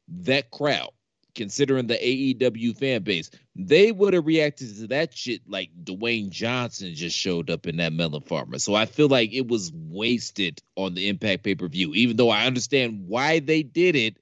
That 0.08 0.50
crowd, 0.50 0.90
considering 1.34 1.86
the 1.86 1.94
AEW 1.94 2.76
fan 2.76 3.02
base, 3.02 3.30
they 3.56 3.92
would 3.92 4.14
have 4.14 4.26
reacted 4.26 4.76
to 4.76 4.86
that 4.88 5.16
shit 5.16 5.42
like 5.48 5.70
Dwayne 5.84 6.30
Johnson 6.30 6.94
just 6.94 7.16
showed 7.16 7.50
up 7.50 7.66
in 7.66 7.76
that 7.76 7.92
melon 7.92 8.22
farmer. 8.22 8.58
So 8.58 8.74
I 8.74 8.86
feel 8.86 9.08
like 9.08 9.32
it 9.32 9.48
was 9.48 9.72
wasted 9.72 10.60
on 10.76 10.94
the 10.94 11.08
Impact 11.08 11.42
pay 11.42 11.54
per 11.54 11.68
view. 11.68 11.94
Even 11.94 12.16
though 12.16 12.30
I 12.30 12.46
understand 12.46 13.04
why 13.06 13.40
they 13.40 13.62
did 13.62 13.96
it, 13.96 14.16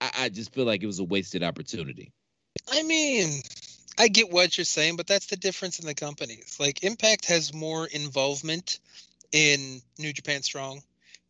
I, 0.00 0.10
I 0.18 0.28
just 0.28 0.52
feel 0.52 0.64
like 0.64 0.82
it 0.82 0.86
was 0.86 0.98
a 0.98 1.04
wasted 1.04 1.42
opportunity. 1.42 2.12
I 2.70 2.82
mean, 2.82 3.42
I 3.98 4.08
get 4.08 4.30
what 4.30 4.56
you're 4.56 4.64
saying, 4.64 4.96
but 4.96 5.06
that's 5.06 5.26
the 5.26 5.36
difference 5.36 5.78
in 5.78 5.86
the 5.86 5.94
companies. 5.94 6.56
Like 6.60 6.84
Impact 6.84 7.26
has 7.26 7.52
more 7.52 7.86
involvement 7.86 8.78
in 9.32 9.82
New 9.98 10.12
Japan 10.12 10.42
Strong, 10.42 10.82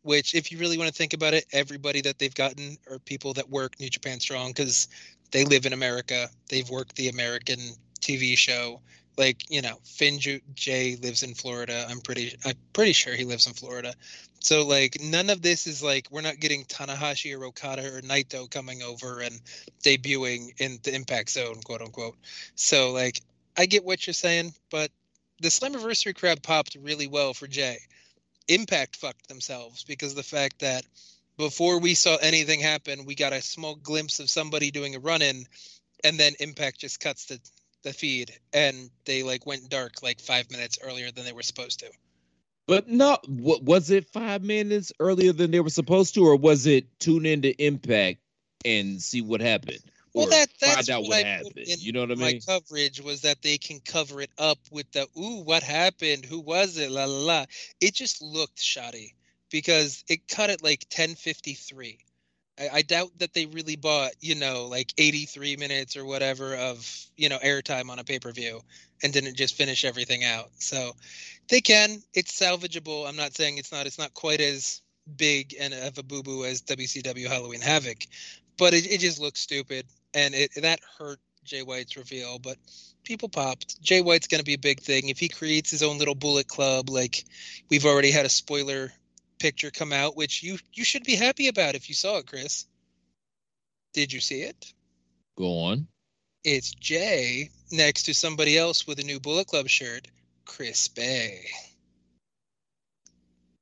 which, 0.09 0.35
if 0.35 0.51
you 0.51 0.57
really 0.57 0.79
want 0.79 0.89
to 0.89 0.95
think 0.95 1.13
about 1.13 1.35
it, 1.35 1.45
everybody 1.53 2.01
that 2.01 2.19
they've 2.19 2.35
gotten 2.35 2.79
are 2.91 2.99
people 2.99 3.35
that 3.35 3.51
work 3.51 3.79
New 3.79 3.91
Japan 3.91 4.21
Strong 4.21 4.53
because 4.53 4.89
they 5.33 5.45
live 5.45 5.67
in 5.67 5.75
America. 5.75 6.31
They've 6.49 6.71
worked 6.71 6.97
the 6.97 7.11
American 7.11 7.61
TV 8.01 8.35
show. 8.35 8.81
Like 9.19 9.51
you 9.51 9.61
know, 9.61 9.77
Finn 9.85 10.19
Jay 10.55 10.97
lives 11.03 11.23
in 11.25 11.35
Florida. 11.35 11.85
I'm 11.91 12.01
pretty, 12.01 12.35
I'm 12.47 12.55
pretty 12.73 12.95
sure 12.95 13.15
he 13.15 13.27
lives 13.27 13.47
in 13.47 13.53
Florida. 13.53 13.93
So 14.41 14.67
like, 14.67 14.97
none 15.03 15.29
of 15.29 15.43
this 15.43 15.67
is 15.67 15.83
like 15.83 16.09
we're 16.11 16.23
not 16.23 16.41
getting 16.41 16.65
Tanahashi 16.65 17.39
or 17.39 17.45
Okada 17.45 17.95
or 17.95 18.01
Naito 18.01 18.51
coming 18.51 18.81
over 18.83 19.21
and 19.21 19.39
debuting 19.85 20.59
in 20.59 20.79
the 20.85 20.95
Impact 20.95 21.29
Zone, 21.29 21.61
quote 21.67 21.83
unquote. 21.83 22.17
So 22.55 22.93
like, 22.93 23.21
I 23.59 23.67
get 23.67 23.85
what 23.85 24.07
you're 24.07 24.15
saying, 24.15 24.55
but 24.71 24.91
the 25.43 25.49
Slammiversary 25.49 26.15
crowd 26.15 26.43
popped 26.43 26.79
really 26.81 27.09
well 27.09 27.35
for 27.35 27.47
Jay. 27.47 27.77
Impact 28.49 28.97
fucked 28.97 29.29
themselves 29.29 29.85
because 29.85 30.15
the 30.15 30.23
fact 30.23 30.61
that 30.61 30.85
before 31.37 31.79
we 31.79 31.95
saw 31.95 32.17
anything 32.17 32.61
happen, 32.61 33.05
we 33.05 33.15
got 33.15 33.33
a 33.33 33.41
small 33.41 33.77
glimpse 33.77 34.19
of 34.21 34.29
somebody 34.31 34.71
doing 34.71 34.95
a 34.97 34.99
run 34.99 35.23
in, 35.23 35.45
and 36.03 36.19
then 36.19 36.35
Impact 36.41 36.81
just 36.81 37.01
cuts 37.01 37.27
the 37.27 37.41
the 37.85 37.93
feed, 37.93 38.33
and 38.53 38.91
they 39.05 39.23
like 39.23 39.47
went 39.47 39.69
dark 39.69 40.03
like 40.03 40.21
five 40.21 40.51
minutes 40.51 40.79
earlier 40.83 41.13
than 41.13 41.25
they 41.25 41.33
were 41.33 41.43
supposed 41.43 41.79
to. 41.79 41.91
But 42.67 42.89
no, 42.89 43.19
wa- 43.29 43.61
was 43.63 43.91
it 43.91 44.09
five 44.13 44.43
minutes 44.43 44.93
earlier 44.99 45.33
than 45.33 45.53
they 45.53 45.61
were 45.61 45.71
supposed 45.71 46.15
to, 46.15 46.25
or 46.27 46.37
was 46.37 46.67
it 46.67 46.87
tune 46.99 47.25
into 47.25 47.55
Impact 47.65 48.19
and 48.65 49.01
see 49.01 49.23
what 49.23 49.41
happened? 49.41 49.81
Well, 50.15 50.27
that 50.29 50.49
that's 50.61 50.89
what, 50.89 51.09
what, 51.09 51.25
happened. 51.25 51.59
in 51.59 51.77
You 51.79 51.93
know 51.93 52.01
what 52.01 52.13
I 52.13 52.15
mean? 52.15 52.21
my 52.21 52.41
coverage 52.47 53.01
was 53.01 53.23
that 53.23 53.43
they 53.43 53.59
can 53.59 53.81
cover 53.81 54.21
it 54.21 54.31
up 54.39 54.59
with 54.71 54.91
the 54.93 55.07
ooh, 55.19 55.43
what 55.43 55.63
happened? 55.63 56.25
Who 56.25 56.41
was 56.41 56.79
it? 56.79 56.91
La 56.91 57.05
la 57.05 57.19
la. 57.19 57.45
It 57.81 57.95
just 57.95 58.23
looked 58.23 58.61
shoddy 58.61 59.15
because 59.51 60.05
it 60.09 60.29
cut 60.29 60.51
at 60.51 60.63
like 60.63 60.87
ten 60.91 61.15
fifty 61.15 61.55
three. 61.55 61.99
I, 62.59 62.69
I 62.75 62.83
doubt 62.83 63.11
that 63.19 63.35
they 63.35 63.47
really 63.47 63.77
bought, 63.77 64.13
you 64.21 64.35
know, 64.35 64.67
like 64.67 64.93
83 64.99 65.57
minutes 65.57 65.97
or 65.97 66.05
whatever 66.05 66.57
of, 66.57 67.07
you 67.17 67.29
know, 67.29 67.39
airtime 67.39 67.89
on 67.89 67.99
a 67.99 68.05
pay 68.05 68.19
per 68.19 68.33
view 68.33 68.61
and 69.03 69.13
didn't 69.13 69.37
just 69.37 69.55
finish 69.55 69.85
everything 69.85 70.25
out. 70.25 70.51
So 70.59 70.93
they 71.49 71.61
can. 71.61 72.03
It's 72.15 72.39
salvageable. 72.39 73.09
I'm 73.09 73.17
not 73.17 73.35
saying 73.35 73.59
it's 73.59 73.73
not. 73.73 73.87
It's 73.87 73.99
not 73.99 74.15
quite 74.15 74.41
as 74.41 74.83
big 75.17 75.55
and 75.59 75.73
of 75.73 75.99
a 75.99 76.03
boo 76.03 76.23
boo 76.23 76.45
as 76.45 76.63
WCW 76.63 77.27
Halloween 77.27 77.61
Havoc, 77.61 77.99
but 78.59 78.75
it, 78.75 78.91
it 78.91 78.99
just 79.01 79.21
looks 79.21 79.41
stupid 79.41 79.87
and 80.15 80.35
it 80.35 80.51
that 80.63 80.81
hurt 80.99 81.19
Jay 81.45 81.63
White's 81.63 81.97
reveal. 81.97 82.39
But 82.39 82.57
people 83.05 83.29
popped. 83.29 83.81
Jay 83.81 84.01
White's 84.01 84.27
going 84.27 84.41
to 84.41 84.45
be 84.45 84.55
a 84.55 84.59
big 84.59 84.81
thing 84.81 85.09
if 85.09 85.19
he 85.19 85.29
creates 85.29 85.71
his 85.71 85.83
own 85.83 85.99
little 85.99 86.15
Bullet 86.15 86.49
Club. 86.49 86.91
Like 86.91 87.25
we've 87.71 87.87
already 87.87 88.11
had 88.11 88.27
a 88.27 88.31
spoiler 88.31 88.93
picture 89.39 89.71
come 89.71 89.93
out, 89.93 90.17
which 90.17 90.43
you 90.43 90.59
you 90.73 90.85
should 90.85 91.05
be 91.05 91.17
happy 91.17 91.49
about 91.49 91.75
if 91.75 91.89
you 91.89 91.95
saw 91.95 92.19
it, 92.19 92.27
Chris. 92.27 92.67
Did 93.95 94.13
you 94.13 94.21
see 94.21 94.43
it? 94.43 94.73
Go 95.37 95.59
on. 95.61 95.89
It's 96.45 96.73
Jay 96.73 97.51
next 97.73 98.05
to 98.05 98.15
somebody 98.15 98.57
else 98.57 98.87
with 98.87 98.99
a 99.01 99.05
new 99.05 99.21
Bullet 99.21 99.47
Club 99.47 99.69
shirt, 99.69 100.09
Chris 100.45 100.89
Bay. 100.89 101.47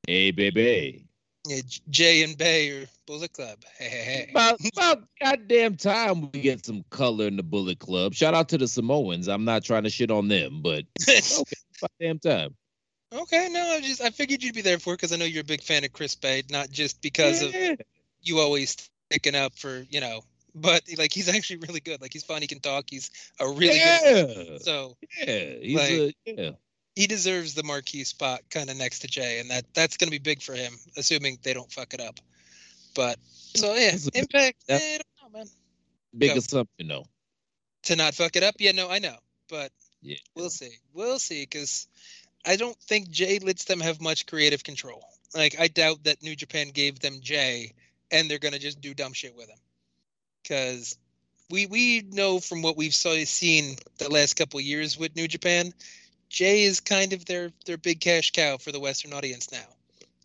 Hey, 0.07 0.31
baby. 0.31 1.05
Yeah, 1.47 1.61
Jay 1.91 2.23
and 2.23 2.37
Bay 2.37 2.71
or 2.71 2.87
Bullet 3.07 3.33
Club. 3.33 3.59
Hey, 3.79 3.89
hey, 3.89 4.05
hey. 4.05 4.29
About, 4.31 4.59
about 4.77 5.05
goddamn 5.21 5.77
time 5.77 6.31
we 6.33 6.41
get 6.41 6.65
some 6.67 6.85
color 6.91 7.27
in 7.27 7.37
the 7.37 7.43
Bullet 7.43 7.79
Club. 7.79 8.15
Shout 8.15 8.35
out 8.35 8.49
to 8.51 8.59
the 8.59 8.67
Samoans. 8.67 9.29
I'm 9.29 9.45
not 9.45 9.65
trying 9.65 9.85
to 9.85 9.91
shit 9.91 10.11
on 10.11 10.29
them, 10.29 10.61
but 10.63 10.85
okay, 11.09 11.21
about 11.81 11.91
damn 12.01 12.19
time. 12.19 12.55
Okay, 13.15 13.49
no, 13.53 13.61
I 13.61 13.81
just 13.81 14.01
I 14.03 14.11
figured 14.11 14.43
you'd 14.43 14.55
be 14.55 14.63
there 14.63 14.79
for 14.79 14.95
it 14.95 14.97
because 14.97 15.13
I 15.13 15.17
know 15.17 15.25
you're 15.25 15.43
a 15.43 15.45
big 15.45 15.63
fan 15.63 15.85
of 15.85 15.93
Chris 15.93 16.15
Bay, 16.17 16.43
not 16.51 16.71
just 16.71 17.01
because 17.03 17.43
Yeah. 17.43 17.73
of 17.73 17.81
you 18.23 18.41
always 18.41 18.77
sticking 19.11 19.37
up 19.37 19.57
for 19.57 19.85
you 19.91 20.01
know, 20.01 20.23
but 20.55 20.83
like 20.99 21.13
he's 21.13 21.29
actually 21.29 21.59
really 21.59 21.81
good. 21.81 22.01
Like 22.03 22.13
he's 22.13 22.25
fun, 22.25 22.41
he 22.43 22.49
can 22.49 22.61
talk, 22.61 22.87
he's 22.91 23.11
a 23.39 23.47
really 23.49 23.79
good. 23.79 24.63
So 24.63 24.97
Yeah, 25.25 25.51
he's 25.61 25.77
Like- 25.77 25.91
a, 25.93 26.15
yeah. 26.27 26.51
He 26.97 27.07
deserves 27.07 27.55
the 27.55 27.63
marquee 27.63 28.03
spot 28.05 28.41
kind 28.51 28.69
of 28.71 28.77
next 28.77 29.01
to 29.01 29.07
Jay, 29.07 29.39
and 29.39 29.51
that 29.51 29.65
that's 29.75 29.97
gonna 29.97 30.11
be 30.11 30.19
big 30.19 30.43
for 30.43 30.55
him, 30.55 30.73
assuming 30.97 31.39
they 31.43 31.53
don't 31.55 31.71
fuck 31.71 31.95
it 31.95 32.01
up. 32.01 32.19
But 32.95 33.19
so 33.55 33.75
yeah, 33.75 33.93
That's 33.93 34.09
Impact. 34.09 34.67
that- 34.67 34.83
eh, 34.83 34.99
I 34.99 35.23
don't 35.23 35.33
know, 35.33 35.39
man. 35.39 35.49
Big 36.19 36.31
Go. 36.33 36.39
assumption 36.39 36.89
though. 36.89 37.07
To 37.85 37.97
not 37.97 38.15
fuck 38.15 38.35
it 38.35 38.43
up, 38.43 38.57
yeah, 38.59 38.73
no, 38.73 38.89
I 38.91 38.99
know, 38.99 39.17
but 39.49 39.71
Yeah. 40.03 40.17
we'll 40.35 40.51
see, 40.51 40.79
we'll 40.93 41.19
see, 41.21 41.43
because 41.43 41.87
I 42.45 42.57
don't 42.57 42.81
think 42.81 43.11
Jay 43.11 43.39
lets 43.39 43.65
them 43.65 43.81
have 43.81 44.01
much 44.01 44.27
creative 44.27 44.65
control. 44.65 45.05
Like 45.35 45.61
I 45.61 45.69
doubt 45.69 46.05
that 46.05 46.23
New 46.23 46.35
Japan 46.35 46.71
gave 46.71 46.99
them 47.01 47.21
Jay, 47.21 47.75
and 48.11 48.31
they're 48.31 48.39
gonna 48.39 48.59
just 48.59 48.81
do 48.81 48.95
dumb 48.95 49.13
shit 49.13 49.35
with 49.37 49.49
him, 49.51 49.59
because 50.43 50.97
we 51.51 51.67
we 51.67 52.01
know 52.11 52.41
from 52.41 52.63
what 52.63 52.77
we've 52.77 52.95
seen 52.95 53.77
the 53.99 54.09
last 54.11 54.35
couple 54.35 54.59
years 54.61 54.97
with 54.97 55.15
New 55.15 55.29
Japan, 55.29 55.75
Jay 56.29 56.62
is 56.62 56.81
kind 56.81 57.12
of 57.12 57.24
their 57.24 57.51
their 57.64 57.77
big 57.77 58.01
cash 58.01 58.31
cow 58.33 58.57
for 58.59 58.72
the 58.72 58.81
Western 58.81 59.12
audience 59.12 59.51
now, 59.53 59.66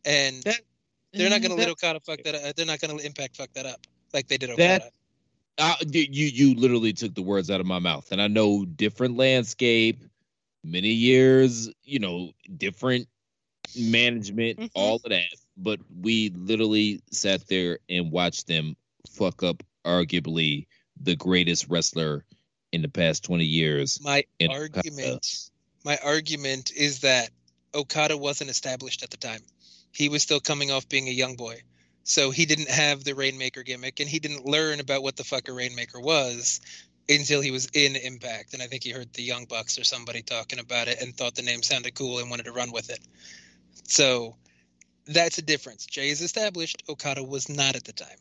and 0.06 0.42
That- 0.44 0.62
they're 1.14 1.30
not 1.30 1.40
Mm, 1.40 1.44
gonna 1.44 1.56
that- 1.56 1.62
let 1.62 1.70
Okada 1.70 2.00
fuck 2.00 2.24
that 2.24 2.36
up. 2.36 2.56
They're 2.56 2.66
not 2.66 2.80
gonna 2.80 2.98
Impact 2.98 3.36
fuck 3.36 3.52
that 3.54 3.66
up 3.66 3.86
like 4.14 4.28
they 4.28 4.38
did 4.38 4.50
That- 4.58 4.82
Okada. 4.82 4.92
Uh, 5.58 5.76
you 5.92 6.08
you 6.10 6.26
you 6.28 6.56
literally 6.56 6.94
took 6.94 7.14
the 7.14 7.22
words 7.22 7.52
out 7.52 7.60
of 7.60 7.66
my 7.68 7.80
mouth, 7.80 8.12
and 8.12 8.22
I 8.22 8.28
know 8.28 8.66
different 8.66 9.18
landscape, 9.18 10.04
many 10.64 10.90
years, 10.90 11.70
you 11.84 12.00
know, 12.00 12.32
different 12.58 13.08
management, 13.76 14.60
Mhm. 14.60 14.72
all 14.74 14.96
of 14.96 15.04
that. 15.04 15.28
But 15.58 15.80
we 16.02 16.30
literally 16.30 17.02
sat 17.12 17.48
there 17.48 17.80
and 17.90 18.12
watched 18.12 18.48
them 18.48 18.76
fuck 19.10 19.44
up 19.44 19.62
arguably 19.86 20.68
the 21.00 21.16
greatest 21.16 21.68
wrestler 21.68 22.26
in 22.72 22.82
the 22.82 22.90
past 22.90 23.24
twenty 23.24 23.46
years. 23.46 24.00
My 24.02 24.24
argument, 24.50 25.51
my 25.84 25.98
argument 26.04 26.72
is 26.76 27.02
that 27.02 27.30
Okada 27.74 28.18
wasn't 28.18 28.50
established 28.50 29.04
at 29.04 29.10
the 29.10 29.18
time. 29.18 29.42
He 29.92 30.10
was 30.10 30.22
still 30.22 30.40
coming 30.40 30.72
off 30.72 30.88
being 30.88 31.08
a 31.08 31.12
young 31.12 31.36
boy, 31.36 31.62
so 32.04 32.32
he 32.32 32.46
didn't 32.46 32.70
have 32.70 33.04
the 33.04 33.16
Rainmaker 33.16 33.64
gimmick, 33.64 34.00
and 34.00 34.10
he 34.10 34.20
didn't 34.20 34.46
learn 34.46 34.80
about 34.80 35.04
what 35.04 35.16
the 35.16 35.24
fuck 35.24 35.48
a 35.48 35.54
Rainmaker 35.54 36.00
was 36.00 36.62
until 37.10 37.42
he 37.42 37.52
was 37.52 37.68
in 37.74 37.96
Impact. 37.96 38.54
And 38.54 38.62
I 38.62 38.68
think 38.68 38.84
he 38.84 38.92
heard 38.92 39.12
the 39.14 39.24
Young 39.24 39.46
Bucks 39.46 39.78
or 39.78 39.84
somebody 39.84 40.22
talking 40.22 40.60
about 40.60 40.88
it 40.88 41.02
and 41.02 41.16
thought 41.16 41.36
the 41.36 41.42
name 41.42 41.62
sounded 41.62 41.94
cool 41.94 42.20
and 42.20 42.30
wanted 42.30 42.46
to 42.46 42.54
run 42.54 42.72
with 42.72 42.90
it. 42.90 43.00
So 43.84 44.36
that's 45.08 45.38
a 45.38 45.42
difference. 45.42 45.86
Jay 45.86 46.10
is 46.10 46.22
established. 46.22 46.84
Okada 46.88 47.24
was 47.24 47.50
not 47.50 47.76
at 47.76 47.84
the 47.84 47.94
time. 47.94 48.18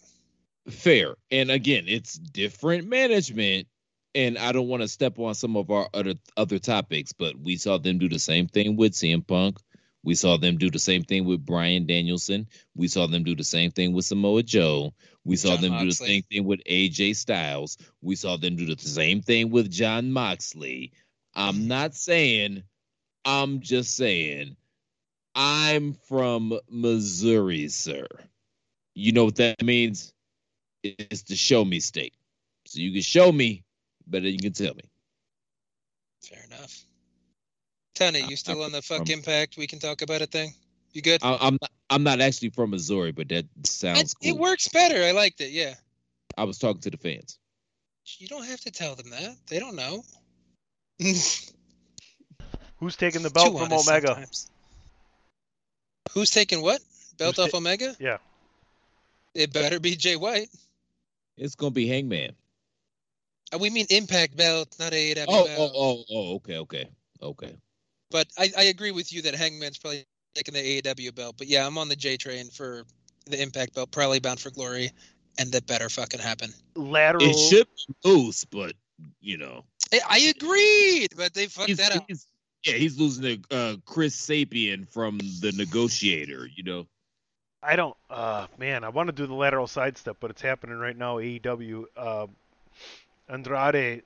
Fair. 0.68 1.14
And 1.30 1.50
again, 1.50 1.84
it's 1.86 2.14
different 2.14 2.88
management. 2.88 3.68
And 4.14 4.38
I 4.38 4.52
don't 4.52 4.68
want 4.68 4.82
to 4.82 4.88
step 4.88 5.18
on 5.18 5.34
some 5.34 5.56
of 5.56 5.70
our 5.70 5.88
other 5.94 6.14
other 6.36 6.58
topics, 6.58 7.12
but 7.12 7.38
we 7.38 7.56
saw 7.56 7.78
them 7.78 7.98
do 7.98 8.08
the 8.08 8.18
same 8.18 8.48
thing 8.48 8.76
with 8.76 8.92
CM 8.92 9.26
Punk. 9.26 9.58
We 10.02 10.14
saw 10.14 10.36
them 10.38 10.56
do 10.56 10.70
the 10.70 10.78
same 10.78 11.02
thing 11.02 11.26
with 11.26 11.44
Bryan 11.44 11.86
Danielson. 11.86 12.48
We 12.74 12.88
saw 12.88 13.06
them 13.06 13.22
do 13.22 13.36
the 13.36 13.44
same 13.44 13.70
thing 13.70 13.92
with 13.92 14.06
Samoa 14.06 14.42
Joe. 14.42 14.94
We 15.24 15.36
saw 15.36 15.56
Jon 15.56 15.62
them 15.62 15.78
do 15.80 15.86
the 15.86 15.92
same 15.92 16.22
thing 16.22 16.44
with 16.44 16.60
AJ 16.64 17.16
Styles. 17.16 17.76
We 18.00 18.16
saw 18.16 18.36
them 18.36 18.56
do 18.56 18.66
the 18.66 18.80
same 18.80 19.20
thing 19.20 19.50
with 19.50 19.70
Jon 19.70 20.10
Moxley. 20.10 20.92
I'm 21.34 21.68
not 21.68 21.94
saying, 21.94 22.62
I'm 23.24 23.60
just 23.60 23.94
saying, 23.94 24.56
I'm 25.34 25.92
from 25.92 26.58
Missouri, 26.68 27.68
sir. 27.68 28.06
You 28.94 29.12
know 29.12 29.26
what 29.26 29.36
that 29.36 29.62
means? 29.62 30.12
It's 30.82 31.22
the 31.22 31.36
show 31.36 31.64
me 31.64 31.80
state. 31.80 32.14
So 32.66 32.80
you 32.80 32.92
can 32.92 33.02
show 33.02 33.30
me, 33.30 33.64
better 34.10 34.28
you 34.28 34.38
can 34.38 34.52
tell 34.52 34.74
me. 34.74 34.82
Fair 36.22 36.44
enough. 36.44 36.84
Tony, 37.94 38.22
you 38.28 38.36
still 38.36 38.62
on 38.62 38.72
the 38.72 38.82
fuck 38.82 39.06
from- 39.06 39.12
Impact? 39.12 39.56
We 39.56 39.66
can 39.66 39.78
talk 39.78 40.02
about 40.02 40.22
it 40.22 40.30
thing. 40.30 40.54
You 40.92 41.02
good? 41.02 41.20
I, 41.22 41.36
I'm 41.40 41.56
not, 41.60 41.70
I'm 41.90 42.02
not 42.02 42.20
actually 42.20 42.50
from 42.50 42.70
Missouri, 42.70 43.12
but 43.12 43.28
that 43.28 43.46
sounds 43.64 44.12
It- 44.12 44.14
cool. 44.22 44.28
It 44.36 44.40
works 44.40 44.68
better. 44.68 45.02
I 45.02 45.12
liked 45.12 45.40
it. 45.40 45.50
Yeah. 45.50 45.74
I 46.36 46.44
was 46.44 46.58
talking 46.58 46.80
to 46.82 46.90
the 46.90 46.96
fans. 46.96 47.38
You 48.18 48.26
don't 48.28 48.46
have 48.46 48.60
to 48.62 48.70
tell 48.70 48.94
them 48.96 49.10
that. 49.10 49.36
They 49.48 49.58
don't 49.58 49.76
know. 49.76 50.02
Who's 52.78 52.96
taking 52.96 53.22
the 53.22 53.30
belt 53.30 53.56
from 53.58 53.72
Omega? 53.72 54.06
sometimes. 54.08 54.50
Who's 56.12 56.30
taking 56.30 56.62
what? 56.62 56.80
Belt 57.18 57.36
Who's 57.36 57.44
off 57.46 57.50
ta- 57.52 57.58
Omega? 57.58 57.94
Yeah. 58.00 58.18
It 59.34 59.52
better 59.52 59.78
be 59.78 59.94
Jay 59.96 60.16
White. 60.16 60.48
It's 61.36 61.54
gonna 61.54 61.70
be 61.70 61.86
Hangman. 61.86 62.32
Uh, 63.52 63.58
We 63.58 63.70
mean 63.70 63.86
Impact 63.90 64.36
belt, 64.36 64.74
not 64.78 64.92
AEW 64.92 65.24
Oh, 65.28 65.46
belt. 65.46 65.58
oh, 65.58 65.70
oh, 65.74 66.04
oh, 66.10 66.34
okay, 66.36 66.56
okay, 66.58 66.88
okay. 67.22 67.56
But 68.10 68.28
I, 68.38 68.50
I 68.56 68.62
agree 68.64 68.90
with 68.90 69.12
you 69.12 69.22
that 69.22 69.34
Hangman's 69.34 69.78
probably 69.78 70.04
taking 70.34 70.54
the 70.54 70.82
AEW 70.82 71.14
belt. 71.14 71.36
But 71.38 71.46
yeah, 71.46 71.66
I'm 71.66 71.78
on 71.78 71.88
the 71.88 71.96
J 71.96 72.16
train 72.16 72.50
for 72.50 72.84
the 73.26 73.40
Impact 73.40 73.74
belt, 73.74 73.90
probably 73.92 74.18
bound 74.20 74.40
for 74.40 74.50
glory. 74.50 74.90
and 75.38 75.52
that 75.52 75.66
better 75.66 75.88
fucking 75.88 76.20
happen. 76.20 76.50
Lateral. 76.74 77.22
It 77.24 77.38
should 77.38 77.66
be 77.88 77.94
loose, 78.08 78.44
but 78.44 78.74
you 79.20 79.38
know, 79.38 79.64
I, 79.92 80.00
I 80.08 80.18
agreed, 80.36 81.08
but 81.16 81.32
they 81.34 81.46
fucked 81.46 81.68
he's, 81.68 81.78
that 81.78 81.94
up. 81.96 82.04
he's- 82.08 82.26
yeah, 82.66 82.74
he's 82.74 82.98
losing 82.98 83.22
to 83.48 83.56
uh, 83.56 83.76
Chris 83.86 84.14
Sapien 84.14 84.86
from 84.86 85.16
The 85.40 85.52
Negotiator. 85.56 86.46
You 86.54 86.62
know, 86.62 86.86
I 87.62 87.74
don't. 87.74 87.96
Uh, 88.10 88.48
man, 88.58 88.84
I 88.84 88.90
want 88.90 89.06
to 89.06 89.12
do 89.14 89.26
the 89.26 89.32
lateral 89.32 89.66
sidestep, 89.66 90.18
but 90.20 90.30
it's 90.30 90.42
happening 90.42 90.76
right 90.76 90.94
now. 90.96 91.16
AEW. 91.16 91.84
Uh, 91.96 92.26
Andrade 93.30 94.02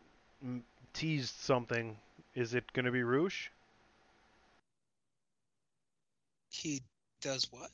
teased 0.93 1.35
something. 1.41 1.97
Is 2.35 2.55
it 2.55 2.71
going 2.73 2.85
to 2.85 2.93
be 2.93 3.03
Rush? 3.03 3.51
He 6.51 6.83
does 7.21 7.49
what? 7.51 7.71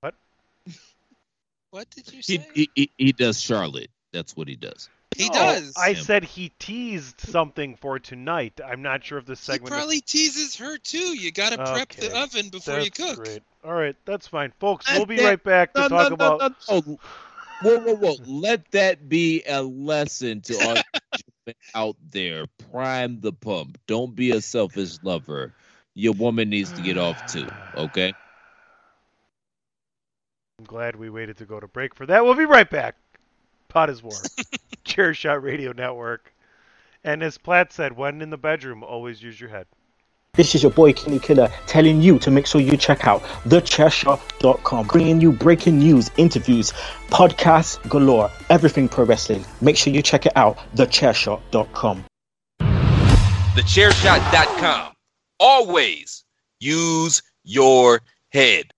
What? 0.00 0.14
What 1.70 1.90
did 1.90 2.06
you 2.12 2.18
he, 2.18 2.22
say? 2.38 2.48
he 2.54 2.70
he 2.76 2.90
he 2.98 3.10
does 3.12 3.40
Charlotte. 3.40 3.90
That's 4.12 4.36
what 4.36 4.46
he 4.46 4.54
does. 4.54 4.88
He 5.16 5.26
No, 5.28 5.32
does. 5.34 5.72
I 5.76 5.88
Yeah. 5.88 6.00
said 6.02 6.22
he 6.24 6.52
teased 6.60 7.18
something 7.20 7.74
for 7.74 7.98
tonight. 7.98 8.60
I'm 8.64 8.80
not 8.82 9.02
sure 9.02 9.18
if 9.18 9.26
this 9.26 9.40
he 9.40 9.54
segment. 9.54 9.72
is- 9.72 9.78
probably 9.78 10.00
teases 10.00 10.54
her 10.56 10.78
too. 10.78 11.18
You 11.18 11.32
gotta 11.32 11.56
prep 11.56 11.88
the 11.88 12.16
oven 12.16 12.50
before 12.50 12.78
you 12.78 12.90
That's 12.90 13.16
cook. 13.16 13.24
great. 13.24 13.42
All 13.64 13.72
right, 13.74 13.96
that's 14.04 14.28
fine, 14.28 14.52
folks. 14.60 14.86
We'll 14.92 15.04
be 15.04 15.18
right 15.18 15.42
back 15.42 15.72
to 15.74 15.80
No, 15.80 15.88
talk 15.88 16.10
no, 16.10 16.14
about. 16.14 16.54
Oh, 16.68 16.98
Whoa, 17.60 17.78
whoa, 17.78 17.94
whoa! 17.94 18.16
Let 18.26 18.70
that 18.72 19.08
be 19.08 19.42
a 19.48 19.62
lesson 19.62 20.40
to 20.42 20.54
all 20.54 20.74
gentlemen 21.46 21.54
out 21.74 21.96
there. 22.10 22.46
Prime 22.70 23.20
the 23.20 23.32
pump. 23.32 23.78
Don't 23.86 24.14
be 24.14 24.32
a 24.32 24.40
selfish 24.40 24.98
lover. 25.02 25.52
Your 25.94 26.12
woman 26.14 26.50
needs 26.50 26.72
to 26.72 26.82
get 26.82 26.98
off 26.98 27.24
too. 27.26 27.48
Okay. 27.76 28.12
I'm 30.58 30.64
glad 30.66 30.96
we 30.96 31.10
waited 31.10 31.36
to 31.38 31.44
go 31.44 31.60
to 31.60 31.66
break 31.66 31.94
for 31.94 32.06
that. 32.06 32.24
We'll 32.24 32.34
be 32.34 32.44
right 32.44 32.68
back. 32.68 32.96
Pod 33.68 33.90
is 33.90 34.02
War. 34.02 34.14
Chair 34.84 35.14
Shot 35.14 35.42
Radio 35.42 35.72
Network. 35.72 36.32
And 37.02 37.22
as 37.22 37.38
Platt 37.38 37.72
said, 37.72 37.96
when 37.96 38.22
in 38.22 38.30
the 38.30 38.38
bedroom, 38.38 38.82
always 38.82 39.22
use 39.22 39.40
your 39.40 39.50
head. 39.50 39.66
This 40.34 40.54
is 40.54 40.62
your 40.62 40.72
boy 40.72 40.92
Kenny 40.92 41.20
Killer 41.20 41.48
telling 41.66 42.02
you 42.02 42.18
to 42.18 42.30
make 42.30 42.46
sure 42.46 42.60
you 42.60 42.76
check 42.76 43.06
out 43.06 43.22
thechairshot.com, 43.44 44.86
bringing 44.88 45.20
you 45.20 45.30
breaking 45.30 45.78
news, 45.78 46.10
interviews, 46.16 46.72
podcasts 47.08 47.78
galore, 47.88 48.30
everything 48.50 48.88
pro 48.88 49.04
wrestling. 49.04 49.44
Make 49.60 49.76
sure 49.76 49.92
you 49.92 50.02
check 50.02 50.26
it 50.26 50.32
out, 50.36 50.58
thechairshot.com. 50.74 52.04
TheChairShot.com. 53.54 54.92
Always 55.38 56.24
use 56.58 57.22
your 57.44 58.00
head. 58.32 58.72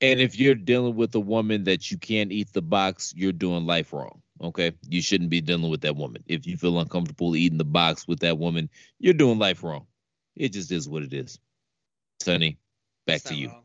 And 0.00 0.20
if 0.20 0.38
you're 0.38 0.54
dealing 0.54 0.96
with 0.96 1.14
a 1.14 1.20
woman 1.20 1.64
that 1.64 1.90
you 1.90 1.98
can't 1.98 2.32
eat 2.32 2.52
the 2.54 2.62
box, 2.62 3.12
you're 3.14 3.32
doing 3.32 3.66
life 3.66 3.92
wrong. 3.92 4.22
Okay. 4.42 4.72
You 4.88 5.02
shouldn't 5.02 5.30
be 5.30 5.40
dealing 5.40 5.70
with 5.70 5.82
that 5.82 5.96
woman. 5.96 6.22
If 6.26 6.46
you 6.46 6.56
feel 6.56 6.78
uncomfortable 6.78 7.36
eating 7.36 7.58
the 7.58 7.64
box 7.64 8.06
with 8.06 8.20
that 8.20 8.38
woman, 8.38 8.68
you're 8.98 9.14
doing 9.14 9.38
life 9.38 9.62
wrong. 9.62 9.86
It 10.36 10.52
just 10.52 10.70
is 10.72 10.88
what 10.88 11.02
it 11.02 11.12
is. 11.14 11.38
Sonny, 12.20 12.58
back 13.06 13.22
It's 13.22 13.24
to 13.24 13.34
you. 13.34 13.48
wrong. 13.48 13.64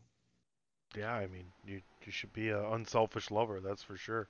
Yeah, 0.95 1.13
I 1.13 1.27
mean, 1.27 1.51
you 1.65 1.81
you 2.05 2.11
should 2.11 2.33
be 2.33 2.49
an 2.49 2.63
unselfish 2.65 3.31
lover, 3.31 3.59
that's 3.59 3.83
for 3.83 3.97
sure. 3.97 4.27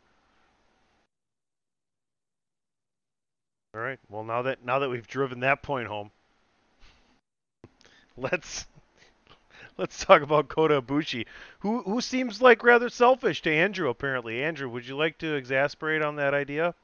All 3.74 3.82
right. 3.82 4.00
Well, 4.10 4.24
now 4.24 4.42
that 4.44 4.64
now 4.66 4.80
that 4.80 4.90
we've 4.90 5.08
driven 5.08 5.40
that 5.42 5.62
point 5.64 5.88
home, 5.88 6.12
let's 8.18 8.68
let's 9.82 10.06
talk 10.06 10.22
about 10.22 10.48
Kota 10.48 10.82
Ibushi, 10.82 11.26
who 11.60 11.82
who 11.82 12.02
seems 12.02 12.42
like 12.42 12.64
rather 12.64 12.88
selfish 12.88 13.42
to 13.42 13.52
Andrew 13.52 13.90
apparently. 13.90 14.44
Andrew, 14.44 14.70
would 14.70 14.88
you 14.88 14.96
like 14.96 15.18
to 15.18 15.34
exasperate 15.34 16.04
on 16.04 16.16
that 16.18 16.36
idea? 16.36 16.76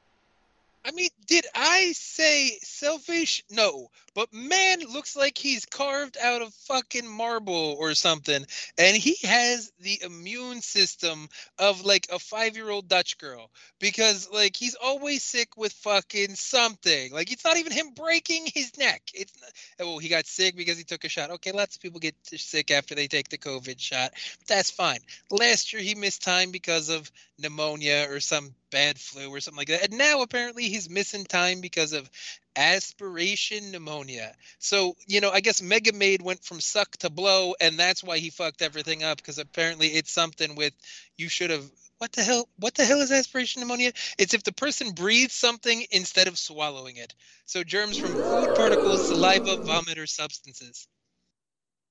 I 0.84 0.92
mean, 0.92 1.10
did 1.26 1.44
I 1.54 1.92
say 1.92 2.58
selfish? 2.62 3.44
No. 3.50 3.90
But 4.14 4.32
man 4.32 4.80
looks 4.80 5.14
like 5.14 5.38
he's 5.38 5.64
carved 5.64 6.16
out 6.20 6.42
of 6.42 6.52
fucking 6.66 7.06
marble 7.06 7.76
or 7.78 7.94
something. 7.94 8.44
And 8.76 8.96
he 8.96 9.16
has 9.26 9.70
the 9.80 10.00
immune 10.02 10.60
system 10.60 11.28
of 11.58 11.84
like 11.84 12.08
a 12.12 12.18
five 12.18 12.56
year 12.56 12.68
old 12.68 12.88
Dutch 12.88 13.18
girl. 13.18 13.50
Because 13.78 14.28
like 14.32 14.56
he's 14.56 14.74
always 14.74 15.22
sick 15.22 15.56
with 15.56 15.72
fucking 15.72 16.34
something. 16.34 17.12
Like 17.12 17.30
it's 17.32 17.44
not 17.44 17.58
even 17.58 17.72
him 17.72 17.90
breaking 17.94 18.46
his 18.52 18.76
neck. 18.78 19.02
It's 19.14 19.32
not 19.40 19.50
oh 19.80 19.98
he 19.98 20.08
got 20.08 20.26
sick 20.26 20.56
because 20.56 20.78
he 20.78 20.84
took 20.84 21.04
a 21.04 21.08
shot. 21.08 21.30
Okay, 21.30 21.52
lots 21.52 21.76
of 21.76 21.82
people 21.82 22.00
get 22.00 22.16
sick 22.24 22.70
after 22.70 22.94
they 22.94 23.06
take 23.06 23.28
the 23.28 23.38
COVID 23.38 23.78
shot. 23.78 24.12
That's 24.48 24.70
fine. 24.70 25.00
Last 25.30 25.72
year 25.72 25.82
he 25.82 25.94
missed 25.94 26.22
time 26.22 26.50
because 26.50 26.88
of 26.88 27.10
pneumonia 27.38 28.06
or 28.10 28.20
some 28.20 28.54
bad 28.70 28.98
flu 28.98 29.30
or 29.30 29.40
something 29.40 29.58
like 29.58 29.68
that. 29.68 29.88
And 29.88 29.98
now 29.98 30.22
apparently 30.22 30.67
he's 30.68 30.88
missing 30.90 31.24
time 31.24 31.60
because 31.60 31.92
of 31.92 32.08
aspiration 32.56 33.70
pneumonia. 33.70 34.34
So, 34.58 34.96
you 35.06 35.20
know, 35.20 35.30
I 35.30 35.40
guess 35.40 35.62
Mega 35.62 35.92
Maid 35.92 36.22
went 36.22 36.44
from 36.44 36.60
suck 36.60 36.96
to 36.98 37.10
blow, 37.10 37.54
and 37.60 37.78
that's 37.78 38.02
why 38.02 38.18
he 38.18 38.30
fucked 38.30 38.62
everything 38.62 39.02
up 39.04 39.18
because 39.18 39.38
apparently 39.38 39.88
it's 39.88 40.12
something 40.12 40.54
with 40.54 40.74
you 41.16 41.28
should 41.28 41.50
have. 41.50 41.64
What 41.98 42.12
the 42.12 42.22
hell? 42.22 42.48
What 42.58 42.74
the 42.74 42.84
hell 42.84 43.00
is 43.00 43.10
aspiration 43.10 43.60
pneumonia? 43.60 43.92
It's 44.18 44.34
if 44.34 44.44
the 44.44 44.52
person 44.52 44.92
breathes 44.92 45.34
something 45.34 45.84
instead 45.90 46.28
of 46.28 46.38
swallowing 46.38 46.96
it. 46.96 47.14
So 47.44 47.64
germs 47.64 47.96
from 47.98 48.16
food 48.16 48.54
particles, 48.54 49.02
saliva, 49.02 49.56
vomit, 49.56 49.98
or 49.98 50.06
substances. 50.06 50.86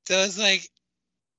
So 0.08 0.20
it's 0.24 0.38
like, 0.40 0.70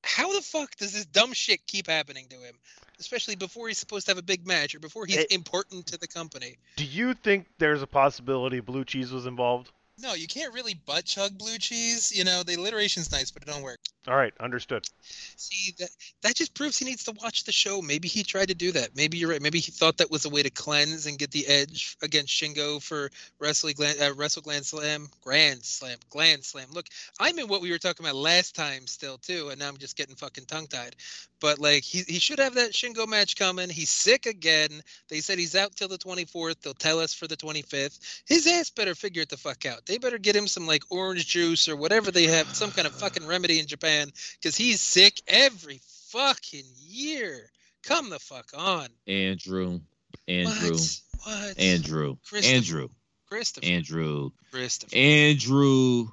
how 0.03 0.33
the 0.35 0.41
fuck 0.43 0.75
does 0.77 0.93
this 0.93 1.05
dumb 1.07 1.33
shit 1.33 1.67
keep 1.67 1.87
happening 1.89 2.27
to 2.31 2.37
him? 2.37 2.55
Especially 3.01 3.37
before 3.37 3.69
he's 3.69 3.79
supposed 3.79 4.07
to 4.07 4.11
have 4.11 4.19
a 4.19 4.23
big 4.23 4.47
match 4.47 4.75
or 4.75 4.81
before 4.81 5.07
he's 5.07 5.19
It- 5.19 5.31
important 5.33 5.87
to 5.89 5.97
the 5.99 6.09
company. 6.09 6.57
Do 6.77 6.85
you 6.85 7.15
think 7.15 7.47
there's 7.59 7.83
a 7.83 7.87
possibility 7.87 8.61
blue 8.61 8.85
cheese 8.85 9.13
was 9.13 9.27
involved? 9.27 9.71
No, 10.01 10.15
you 10.15 10.27
can't 10.29 10.55
really 10.55 10.75
butt 10.75 11.05
chug 11.05 11.37
blue 11.39 11.59
cheese. 11.59 12.17
You 12.17 12.25
know, 12.25 12.43
the 12.45 12.55
alliteration's 12.55 13.11
nice, 13.11 13.31
but 13.31 13.43
it 13.43 13.47
don't 13.47 13.63
work. 13.63 13.81
All 14.09 14.17
right, 14.17 14.33
understood. 14.41 14.87
See, 15.03 15.75
that 15.79 15.91
that 16.23 16.35
just 16.35 16.55
proves 16.55 16.79
he 16.79 16.87
needs 16.87 17.05
to 17.05 17.13
watch 17.13 17.45
the 17.45 17.53
show. 17.53 17.83
Maybe 17.83 18.09
he 18.09 18.23
tried 18.23 18.49
to 18.49 18.55
do 18.55 18.73
that. 18.73 18.97
Maybe 18.97 19.19
you're 19.19 19.29
right. 19.29 19.43
Maybe 19.43 19.59
he 19.59 19.71
thought 19.71 19.99
that 19.99 20.11
was 20.11 20.25
a 20.25 20.31
way 20.31 20.43
to 20.43 20.49
cleanse 20.49 21.05
and 21.05 21.19
get 21.19 21.31
the 21.31 21.47
edge 21.47 21.95
against 22.01 22.33
Shingo 22.33 22.83
for 22.83 23.11
Wrestle 23.39 23.71
uh, 23.79 24.15
Wrestle 24.17 24.41
Gland 24.41 24.65
Slam, 24.65 25.09
Grand 25.23 25.63
Slam, 25.63 25.99
Gland 26.09 26.43
Slam. 26.43 26.69
Look, 26.73 26.87
I'm 27.21 27.39
in 27.39 27.49
what 27.49 27.61
we 27.61 27.71
were 27.71 27.79
talking 27.79 28.07
about 28.07 28.17
last 28.17 28.55
time 28.55 28.87
still 28.87 29.19
too, 29.19 29.51
and 29.51 29.59
now 29.59 29.69
I'm 29.69 29.77
just 29.77 29.97
getting 29.97 30.17
fucking 30.17 30.47
tongue 30.47 30.69
tied. 30.69 30.97
But 31.41 31.59
like, 31.59 31.85
he 31.85 32.03
he 32.09 32.19
should 32.19 32.39
have 32.39 32.55
that 32.55 32.73
Shingo 32.73 33.07
match 33.07 33.37
coming. 33.37 33.69
He's 33.69 33.91
sick 33.91 34.25
again. 34.25 34.71
They 35.09 35.21
said 35.21 35.39
he's 35.39 35.55
out 35.55 35.77
till 35.77 35.89
the 35.89 35.99
24th. 35.99 36.63
They'll 36.63 36.75
tell 36.75 36.99
us 36.99 37.15
for 37.15 37.27
the 37.27 37.37
25th. 37.37 38.23
His 38.27 38.47
ass 38.47 38.71
better 38.71 38.95
figure 38.95 39.23
it 39.23 39.29
the 39.29 39.37
fuck 39.37 39.67
out. 39.67 39.87
They 39.87 39.99
better 39.99 40.19
get 40.19 40.35
him 40.35 40.49
some 40.49 40.67
like 40.67 40.83
orange 40.91 41.27
juice 41.27 41.69
or 41.69 41.77
whatever 41.77 42.11
they 42.11 42.25
have, 42.25 42.55
some 42.55 42.71
kind 42.71 42.87
of 42.87 42.95
fucking 42.95 43.27
remedy 43.27 43.61
in 43.61 43.67
Japan, 43.67 43.98
because 44.41 44.57
he's 44.57 44.81
sick 44.81 45.21
every 45.27 45.81
fucking 46.11 46.65
year. 46.87 47.51
Come 47.85 48.11
the 48.11 48.19
fuck 48.19 48.47
on. 48.57 48.89
Andrew, 49.07 49.81
Andrew, 50.27 50.71
What? 50.73 51.01
What? 51.25 51.59
Andrew, 51.59 52.17
Christopher. 52.29 52.57
Andrew, 52.57 52.89
Christopher. 53.29 53.67
Andrew, 53.67 54.31
Christopher. 54.51 54.97
Andrew 54.97 56.09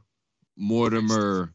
Mortimer 0.57 1.53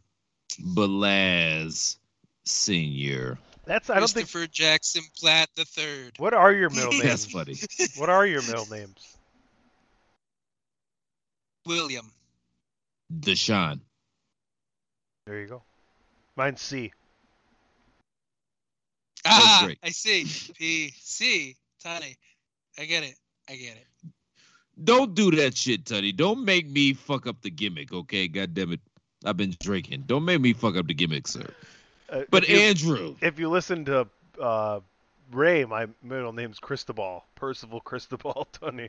Balaz 0.60 1.96
Senior. 2.44 3.38
That's 3.66 3.88
I 3.90 4.00
don't 4.00 4.10
think. 4.10 4.30
Christopher 4.30 4.46
Jackson 4.48 5.02
Platt 5.18 5.48
the 5.54 5.64
third. 5.64 6.12
What 6.18 6.34
are 6.34 6.52
your 6.52 6.70
middle 6.70 6.90
names? 6.92 7.02
That's 7.04 7.26
funny. 7.26 7.56
What 7.96 8.08
are 8.08 8.26
your 8.26 8.42
middle 8.42 8.66
names? 8.66 9.16
William. 11.66 12.10
Deshaun. 13.12 13.80
There 15.26 15.40
you 15.40 15.46
go. 15.46 15.62
Mine's 16.40 16.62
C. 16.62 16.90
Ah. 19.26 19.68
I 19.82 19.90
see. 19.90 20.24
P 20.54 20.90
C. 20.98 21.54
Tony. 21.84 22.16
I 22.78 22.86
get 22.86 23.02
it. 23.02 23.16
I 23.46 23.56
get 23.56 23.76
it. 23.76 23.86
Don't 24.82 25.14
do 25.14 25.30
that 25.32 25.54
shit, 25.54 25.84
Tony. 25.84 26.12
Don't 26.12 26.42
make 26.42 26.66
me 26.66 26.94
fuck 26.94 27.26
up 27.26 27.42
the 27.42 27.50
gimmick, 27.50 27.92
okay? 27.92 28.26
God 28.26 28.54
damn 28.54 28.72
it. 28.72 28.80
I've 29.22 29.36
been 29.36 29.54
drinking. 29.60 30.04
Don't 30.06 30.24
make 30.24 30.40
me 30.40 30.54
fuck 30.54 30.76
up 30.76 30.86
the 30.86 30.94
gimmick, 30.94 31.28
sir. 31.28 31.44
Uh, 32.08 32.22
But 32.30 32.44
if 32.44 32.48
you, 32.48 32.58
Andrew, 32.60 33.16
if 33.20 33.38
you 33.38 33.50
listen 33.50 33.84
to 33.84 34.08
uh, 34.40 34.80
Ray, 35.32 35.66
my 35.66 35.88
middle 36.02 36.32
name's 36.32 36.58
Cristobal. 36.58 37.22
Percival 37.34 37.82
Cristobal 37.82 38.48
Tony. 38.52 38.88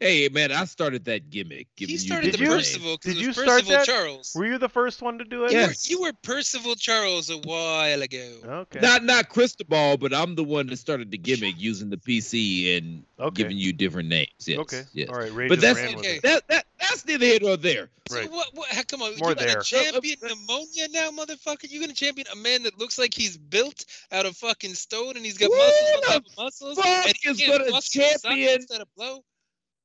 Hey 0.00 0.28
man, 0.28 0.50
I 0.52 0.64
started 0.64 1.04
that 1.04 1.30
gimmick. 1.30 1.68
He 1.76 1.96
started 1.96 2.26
you 2.26 2.32
the 2.32 2.38
you? 2.38 2.50
Percival 2.50 2.96
because 2.96 3.14
Did 3.14 3.18
it 3.18 3.22
you 3.22 3.28
was 3.28 3.36
start 3.36 3.48
Percival 3.48 3.72
that? 3.72 3.86
Charles. 3.86 4.32
Were 4.34 4.46
you 4.46 4.58
the 4.58 4.68
first 4.68 5.02
one 5.02 5.18
to 5.18 5.24
do 5.24 5.44
it? 5.44 5.52
You 5.52 5.58
were- 5.58 5.62
Yes. 5.62 5.90
You 5.90 6.00
were 6.02 6.12
Percival 6.22 6.74
Charles 6.74 7.30
a 7.30 7.38
while 7.38 8.02
ago. 8.02 8.32
Okay. 8.44 8.80
Not 8.80 9.04
not 9.04 9.28
Cristobal, 9.28 9.96
but 9.98 10.12
I'm 10.14 10.34
the 10.34 10.44
one 10.44 10.66
that 10.68 10.76
started 10.78 11.10
the 11.10 11.18
gimmick 11.18 11.54
using 11.58 11.90
the 11.90 11.96
PC 11.98 12.76
and 12.76 13.04
Okay. 13.20 13.42
giving 13.42 13.56
you 13.58 13.72
different 13.72 14.08
names. 14.08 14.30
Yes. 14.46 14.58
okay. 14.60 14.82
Yes. 14.92 15.08
All 15.08 15.16
right. 15.16 15.32
Ray 15.32 15.48
But 15.48 15.60
that's 15.60 15.78
ran 15.78 15.94
with 15.96 16.04
Okay. 16.04 16.18
that 16.20 16.48
that 16.48 16.48
that 16.48 16.66
that's 16.90 17.06
neither 17.06 17.24
here 17.26 17.38
nor 17.40 17.56
there. 17.56 17.88
Right. 18.10 18.24
So 18.26 18.30
what, 18.32 18.48
what, 18.54 18.68
how, 18.68 18.82
come 18.82 19.00
on, 19.02 19.16
More 19.18 19.30
you 19.30 19.34
there. 19.36 19.46
gonna 19.48 19.62
champion 19.62 20.16
pneumonia 20.20 20.88
now, 20.90 21.10
motherfucker? 21.12 21.70
You 21.70 21.80
gonna 21.80 21.92
champion 21.94 22.26
a 22.32 22.36
man 22.36 22.64
that 22.64 22.76
looks 22.78 22.98
like 22.98 23.14
he's 23.14 23.36
built 23.36 23.84
out 24.10 24.26
of 24.26 24.36
fucking 24.36 24.74
stone 24.74 25.16
and 25.16 25.24
he's 25.24 25.38
got 25.38 25.46
Who 25.50 25.56
muscles 25.56 25.90
on 25.94 26.00
the 26.00 26.06
top 26.06 26.26
of 26.26 26.36
muscles? 26.44 26.76
fuck 26.78 26.86
and 27.06 27.14
he 27.22 27.30
is 27.30 27.40
gonna 27.40 27.70
bust 27.70 27.94
his 27.94 28.20
sock 28.20 28.22
champion- 28.32 28.54
instead 28.56 28.80
of 28.80 28.88
blow? 28.96 29.24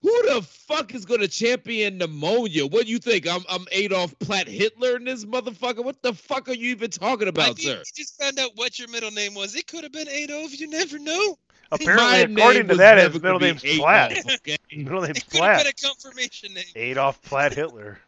Who 0.03 0.34
the 0.34 0.41
fuck 0.44 0.94
is 0.94 1.06
gonna 1.06 1.28
champion 1.28 1.98
pneumonia? 1.98 2.65
What 2.68 2.86
do 2.86 2.91
you 2.91 2.99
think? 2.99 3.28
I'm 3.28 3.44
I'm 3.49 3.65
Adolf 3.72 4.18
Platt 4.19 4.48
Hitler 4.48 4.98
in 4.98 5.06
this 5.06 5.26
motherfucker. 5.26 5.84
What 5.84 6.02
the 6.03 6.14
fuck 6.14 6.48
are 6.49 6.53
you 6.53 6.69
even 6.72 6.91
talking 6.91 7.28
about, 7.28 7.57
mean, 7.57 7.65
sir? 7.65 7.78
you 7.80 7.84
just 7.95 8.22
found 8.22 8.38
out 8.40 8.52
what 8.56 8.78
your 8.80 8.88
middle 8.90 9.11
name 9.11 9.34
was. 9.34 9.56
It 9.56 9.68
could 9.68 9.84
have 9.84 9.91
been 9.91 10.07
Adolf. 10.07 10.60
You 10.60 10.69
never 10.69 10.99
know. 10.99 11.38
Apparently, 11.72 12.06
My 12.06 12.18
according 12.41 12.64
to 12.64 12.68
was 12.69 12.78
that, 12.78 12.95
never 12.95 13.11
his 13.14 13.22
middle 13.22 13.40
be 13.40 13.45
name's 13.48 13.65
Adolf, 13.65 13.80
Platt. 13.82 14.26
okay? 14.36 14.57
Middle 14.78 15.02
name's 15.02 15.18
It 15.18 15.30
could 15.30 15.41
have 15.41 15.57
been 15.57 15.65
Platt. 15.65 15.68
a 15.68 15.74
confirmation 15.88 16.53
name. 16.53 16.64
Adolf 16.76 17.22
Platt 17.24 17.53
Hitler. 17.53 17.99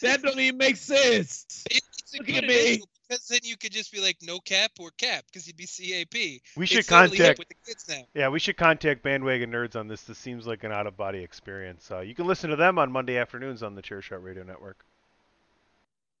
That 0.00 0.22
don't 0.22 0.38
even 0.40 0.56
make 0.56 0.76
sense. 0.76 1.44
It's 1.70 2.14
a 2.14 2.18
Look 2.18 2.26
good 2.28 2.36
at 2.44 2.48
me. 2.48 2.82
Initial 3.12 3.18
because 3.22 3.28
then 3.28 3.40
you 3.50 3.56
could 3.56 3.72
just 3.72 3.92
be 3.92 4.00
like 4.00 4.16
no 4.22 4.38
cap 4.40 4.72
or 4.80 4.90
cap 4.98 5.24
because 5.26 5.46
you'd 5.46 5.56
be 5.56 5.66
CAP. 5.66 6.14
We 6.56 6.64
It's 6.64 6.72
should 6.72 6.86
contact. 6.86 7.38
with 7.38 7.48
the 7.48 7.54
kids 7.66 7.84
now. 7.88 8.02
Yeah, 8.14 8.28
we 8.28 8.38
should 8.38 8.56
contact 8.56 9.02
Bandwagon 9.02 9.50
Nerds 9.52 9.76
on 9.76 9.88
this. 9.88 10.02
This 10.02 10.18
seems 10.18 10.46
like 10.46 10.64
an 10.64 10.72
out-of-body 10.72 11.18
experience. 11.20 11.90
Uh, 11.90 12.00
you 12.00 12.14
can 12.14 12.26
listen 12.26 12.50
to 12.50 12.56
them 12.56 12.78
on 12.78 12.90
Monday 12.92 13.18
afternoons 13.18 13.62
on 13.62 13.74
the 13.74 13.82
Chairshot 13.82 14.22
Radio 14.22 14.42
Network. 14.42 14.84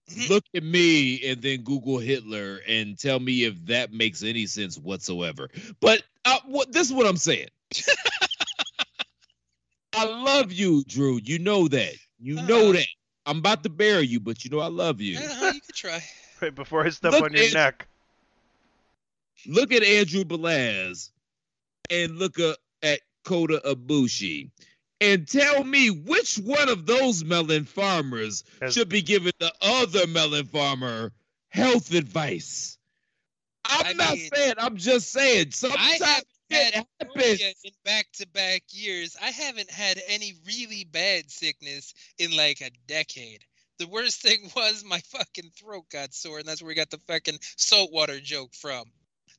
Look 0.28 0.44
at 0.54 0.62
me 0.64 1.22
and 1.30 1.40
then 1.40 1.62
Google 1.62 1.98
Hitler 1.98 2.60
and 2.68 2.98
tell 2.98 3.20
me 3.20 3.44
if 3.44 3.66
that 3.66 3.92
makes 3.92 4.22
any 4.22 4.46
sense 4.46 4.76
whatsoever. 4.78 5.48
But 5.80 6.02
uh, 6.24 6.38
what, 6.46 6.72
this 6.72 6.88
is 6.88 6.92
what 6.92 7.06
I'm 7.06 7.16
saying. 7.16 7.48
I 9.94 10.04
love 10.06 10.52
you, 10.52 10.82
Drew. 10.84 11.20
You 11.22 11.38
know 11.38 11.68
that. 11.68 11.94
You 12.18 12.34
know 12.42 12.64
Uh-huh. 12.70 12.72
that. 12.72 12.86
I'm 13.26 13.38
about 13.38 13.62
to 13.62 13.68
bury 13.68 14.06
you, 14.06 14.18
but 14.18 14.44
you 14.44 14.50
know 14.50 14.58
I 14.58 14.66
love 14.68 15.00
you. 15.00 15.18
Uh-huh, 15.18 15.52
you 15.54 15.60
could 15.60 15.74
try. 15.76 16.02
Right 16.42 16.54
before 16.54 16.84
I 16.84 16.90
step 16.90 17.12
Look 17.12 17.22
on 17.24 17.32
your 17.32 17.44
at- 17.44 17.52
neck. 17.54 17.88
Look 19.46 19.72
at 19.72 19.82
Andrew 19.82 20.24
Balaz 20.24 21.10
and 21.90 22.18
look 22.18 22.38
a- 22.38 22.56
at 22.82 23.00
Kota 23.24 23.60
Ibushi 23.64 24.50
and 25.00 25.26
tell 25.26 25.64
me 25.64 25.90
which 25.90 26.36
one 26.36 26.68
of 26.68 26.86
those 26.86 27.24
melon 27.24 27.64
farmers 27.64 28.44
Has- 28.60 28.74
should 28.74 28.88
be 28.88 29.02
giving 29.02 29.32
the 29.40 29.52
other 29.60 30.06
melon 30.06 30.46
farmer 30.46 31.12
health 31.48 31.92
advice. 31.92 32.78
I'm 33.64 33.86
I 33.86 33.92
not 33.92 34.14
mean, 34.14 34.30
saying, 34.34 34.54
I'm 34.58 34.76
just 34.76 35.10
saying. 35.12 35.52
Sometimes 35.52 36.02
haven't 36.02 36.26
it 36.50 36.74
happens. 37.00 37.40
in 37.64 37.70
back-to-back 37.84 38.62
years. 38.70 39.16
I 39.22 39.30
haven't 39.30 39.70
had 39.70 40.00
any 40.08 40.34
really 40.46 40.84
bad 40.84 41.30
sickness 41.30 41.94
in 42.18 42.36
like 42.36 42.60
a 42.60 42.70
decade. 42.86 43.44
The 43.82 43.88
worst 43.88 44.22
thing 44.22 44.48
was 44.56 44.84
my 44.84 45.00
fucking 45.00 45.50
throat 45.58 45.86
got 45.90 46.14
sore, 46.14 46.38
and 46.38 46.46
that's 46.46 46.62
where 46.62 46.68
we 46.68 46.74
got 46.74 46.90
the 46.90 47.00
fucking 47.08 47.38
saltwater 47.56 48.20
joke 48.20 48.54
from. 48.54 48.84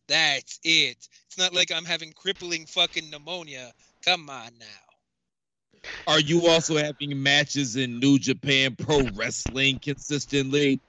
That's 0.10 0.60
it. 0.66 0.98
It's 1.28 1.38
not 1.38 1.54
like 1.54 1.72
I'm 1.72 1.86
having 1.86 2.12
crippling 2.12 2.66
fucking 2.66 3.10
pneumonia. 3.10 3.72
Come 4.04 4.30
on 4.30 4.52
now. 4.60 5.82
Are 6.08 6.20
you 6.20 6.48
also 6.48 6.76
having 6.76 7.24
matches 7.24 7.78
in 7.78 8.02
New 8.02 8.20
Japan 8.20 8.76
Pro 8.76 9.08
Wrestling 9.16 9.80
consistently? 9.80 10.82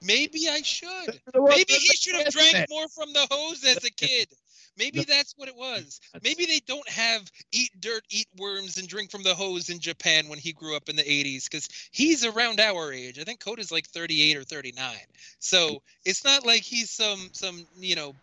Maybe 0.00 0.48
I 0.48 0.62
should. 0.62 1.20
Maybe 1.34 1.72
he 1.72 1.96
should 1.96 2.14
have 2.14 2.32
drank 2.32 2.66
more 2.70 2.86
from 2.88 3.12
the 3.12 3.26
hose 3.28 3.64
as 3.64 3.82
a 3.82 3.90
kid. 3.90 4.28
Maybe 4.76 4.98
No. 4.98 5.04
that's 5.04 5.34
what 5.36 5.48
it 5.48 5.56
was. 5.56 6.00
Maybe 6.22 6.46
they 6.46 6.60
don't 6.66 6.88
have 6.88 7.30
eat 7.52 7.70
dirt, 7.80 8.04
eat 8.10 8.28
worms, 8.36 8.76
and 8.78 8.86
drink 8.86 9.10
from 9.10 9.22
the 9.22 9.34
hose 9.34 9.70
in 9.70 9.80
Japan 9.80 10.28
when 10.28 10.38
he 10.38 10.52
grew 10.52 10.76
up 10.76 10.88
in 10.88 10.96
the 10.96 11.02
80s 11.02 11.44
because 11.44 11.68
he's 11.90 12.24
around 12.24 12.60
our 12.60 12.92
age. 12.92 13.18
I 13.18 13.24
think 13.24 13.40
Kota's 13.40 13.72
like 13.72 13.86
38 13.86 14.36
or 14.36 14.44
39. 14.44 14.96
So 15.38 15.68
mm. 15.70 15.80
it's 16.04 16.24
not 16.24 16.44
like 16.44 16.62
he's 16.62 16.90
some 16.90 17.30
some 17.32 17.66
you 17.78 17.96
know 17.96 18.14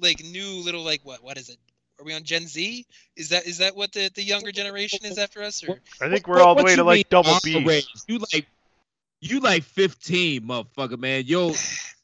like 0.00 0.22
new 0.24 0.62
little 0.62 0.82
like 0.82 1.00
what 1.04 1.22
what 1.22 1.38
is 1.38 1.48
it? 1.48 1.58
Are 1.98 2.04
we 2.04 2.14
on 2.14 2.24
Gen 2.24 2.46
Z? 2.46 2.84
Is 3.16 3.28
that 3.28 3.46
is 3.46 3.58
that 3.58 3.76
what 3.76 3.92
the, 3.92 4.10
the 4.14 4.22
younger 4.22 4.52
generation 4.52 5.00
is 5.04 5.18
after 5.18 5.42
us? 5.42 5.62
Or 5.62 5.78
I 6.00 6.08
think 6.08 6.26
we're 6.26 6.40
all 6.40 6.54
the 6.54 6.64
way 6.64 6.76
to 6.76 6.84
like 6.84 7.08
double 7.08 7.38
B. 7.44 7.56
age? 7.70 7.86
You 8.08 8.18
like 8.32 8.46
you 9.20 9.38
like 9.38 9.62
15, 9.62 10.42
motherfucker, 10.42 10.98
man. 10.98 11.24
Yo, 11.26 11.54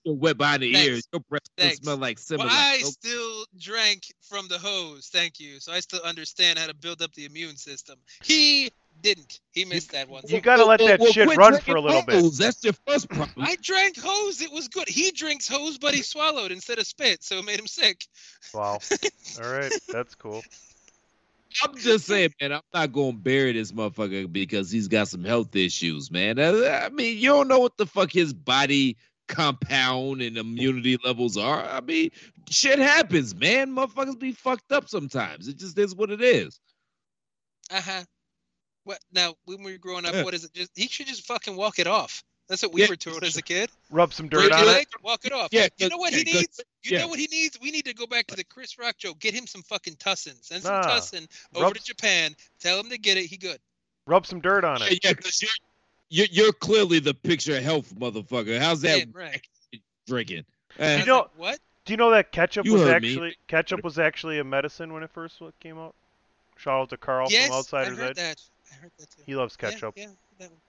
you're 0.09 0.17
wet 0.17 0.39
behind 0.39 0.63
the 0.63 0.73
Thanks. 0.73 0.89
ears. 0.89 1.09
Your 1.13 1.21
breath 1.29 1.43
still 1.45 1.69
Thanks. 1.69 1.79
smell 1.81 1.97
like 1.99 2.19
well, 2.31 2.49
I 2.49 2.77
Okay. 2.77 2.85
still 2.85 3.45
drank 3.59 4.03
from 4.23 4.49
the 4.49 4.59
hose. 4.59 5.09
Thank 5.13 5.39
you. 5.39 5.61
So 5.61 5.73
I 5.73 5.81
still 5.81 6.01
understand 6.03 6.59
how 6.59 6.67
to 6.67 6.75
build 6.75 7.03
up 7.03 7.13
the 7.15 7.27
immune 7.27 7.57
system. 7.57 7.99
He 8.23 8.71
didn't. 9.03 9.41
He 9.53 9.65
missed 9.65 9.93
that 9.93 10.09
one. 10.09 10.25
You 10.27 10.41
gotta 10.41 10.65
let 10.65 10.81
that 10.81 11.03
shit 11.13 11.37
run 11.37 11.61
for 11.61 11.77
a 11.77 11.81
little 11.81 12.03
bit. 12.03 12.17
hose. 12.17 12.39
That's 12.39 12.65
your 12.65 12.73
first 12.87 13.09
problem. 13.09 13.47
I 13.47 13.57
drank 13.63 13.99
hose. 13.99 14.41
It 14.41 14.51
was 14.51 14.69
good. 14.69 14.89
He 14.89 15.11
drinks 15.11 15.47
hose, 15.47 15.79
but 15.79 15.95
he 15.95 16.03
swallowed 16.03 16.53
instead 16.53 16.79
of 16.79 16.87
spit, 16.87 17.23
so 17.23 17.39
it 17.39 17.45
made 17.45 17.59
him 17.61 17.67
sick. 17.67 18.01
Wow. 18.55 18.81
All 19.41 19.47
right, 19.47 19.73
that's 19.93 20.15
cool. 20.15 20.43
I'm 21.63 21.77
just 21.77 22.07
saying, 22.07 22.35
man, 22.41 22.53
I'm 22.53 22.61
not 22.75 22.93
gonna 22.93 23.13
bury 23.13 23.53
this 23.53 23.73
motherfucker 23.73 24.31
because 24.31 24.71
he's 24.71 24.89
got 24.89 25.09
some 25.09 25.25
health 25.25 25.55
issues, 25.57 26.11
man. 26.11 26.39
I 26.39 26.89
mean, 26.91 27.19
you 27.19 27.31
don't 27.31 27.49
know 27.49 27.59
what 27.59 27.77
the 27.77 27.87
fuck 27.87 28.13
his 28.13 28.33
body 28.33 28.97
compound 29.29 30.23
and 30.23 30.37
immunity 30.37 30.99
levels 31.05 31.37
are. 31.37 31.63
I 31.65 31.81
mean, 31.81 32.11
shit 32.51 32.79
happens, 32.79 33.35
man. 33.35 33.71
Motherfuckers 33.71 34.19
be 34.19 34.33
fucked 34.33 34.73
up 34.73 34.89
sometimes. 34.89 35.47
It 35.49 35.59
just 35.59 35.79
is 35.79 35.95
what 35.95 36.11
it 36.11 36.21
is. 36.21 36.59
Uh 37.71 37.81
huh. 37.81 38.03
What 38.85 38.99
now? 39.13 39.35
When 39.45 39.63
we 39.63 39.73
were 39.73 39.79
growing 39.79 40.07
up, 40.07 40.15
Yeah. 40.15 40.25
what 40.25 40.35
is 40.35 40.45
it? 40.45 40.53
Just 40.55 40.71
he 40.75 40.89
should 40.89 41.07
just 41.07 41.27
fucking 41.27 41.55
walk 41.57 41.79
it 41.79 41.87
off. 41.87 42.25
That's 42.49 42.63
what 42.63 42.73
we 42.73 42.81
Yeah. 42.81 42.89
were 42.89 42.97
told 42.97 43.23
as 43.25 43.37
a 43.37 43.43
kid. 43.43 43.69
Rub 43.91 44.15
some 44.15 44.29
dirt 44.31 44.49
Break 44.49 44.53
on 44.55 44.65
your 44.65 44.77
it. 44.79 44.89
walk 45.03 45.27
it 45.27 45.33
off. 45.33 45.51
Yeah, 45.53 45.69
You 45.77 45.91
know 45.91 45.99
what 45.99 46.15
he 46.15 46.21
yeah, 46.21 46.25
good- 46.25 46.35
needs? 46.41 46.61
You 46.83 46.91
yeah. 46.93 46.99
know 47.01 47.09
what 47.09 47.19
he 47.19 47.27
needs? 47.27 47.59
We 47.61 47.71
need 47.71 47.85
to 47.85 47.93
go 47.93 48.07
back 48.07 48.27
to 48.29 48.37
the 48.37 48.45
Chris 48.45 48.79
Rock 48.79 48.97
joke. 48.97 49.19
Get 49.19 49.35
him 49.35 49.47
some 49.47 49.63
fucking 49.65 49.97
tussin. 49.97 50.43
Send 50.43 50.63
some 50.63 50.73
Nah. 50.81 50.87
tussin 50.89 51.29
over 51.55 51.67
Rub- 51.67 51.75
to 51.77 51.83
Japan. 51.85 52.35
Tell 52.59 52.81
him 52.81 52.89
to 52.89 52.97
get 52.97 53.19
it. 53.19 53.27
He 53.27 53.37
good. 53.37 53.61
Rub 54.07 54.25
some 54.27 54.41
dirt 54.41 54.65
on 54.65 54.81
Yeah, 54.81 54.87
it. 54.87 55.01
yeah, 55.05 55.13
because 55.13 55.45
you're, 56.11 56.27
you're 56.31 56.45
you're 56.45 56.53
clearly 56.53 56.99
the 57.01 57.15
picture 57.15 57.57
of 57.57 57.63
health, 57.63 57.95
motherfucker. 57.99 58.59
How's 58.59 58.81
that 58.83 58.99
Damn 58.99 59.13
right. 59.13 59.47
drinking? 60.07 60.45
You 60.79 60.85
Eh, 60.85 61.05
know- 61.05 61.29
what? 61.37 61.59
Do 61.85 61.93
you 61.93 61.97
know 61.97 62.11
that 62.11 62.33
ketchup 62.33 62.67
You 62.67 62.75
was 62.75 62.83
heard 62.83 63.03
me. 63.03 63.09
actually 63.13 63.37
ketchup 63.47 63.83
was 63.83 63.99
actually 63.99 64.39
a 64.39 64.45
medicine 64.45 64.93
when 64.93 65.03
it 65.03 65.11
first 65.11 65.41
came 65.61 65.79
out? 65.79 65.95
Shout 66.59 66.81
out 66.83 66.91
to 66.91 66.97
Carl 66.99 67.29
yes, 67.31 67.47
from 67.47 67.55
I 67.55 67.59
Outsiders 67.59 67.99
heard 67.99 68.09
Edge. 68.11 68.17
that. 68.17 68.41
I 68.71 68.75
heard 68.83 68.91
that 68.99 69.11
too. 69.11 69.23
He 69.25 69.35
loves 69.37 69.57
ketchup. 69.57 69.95
Yeah, 69.97 70.07
that 70.39 70.51
one. 70.51 70.61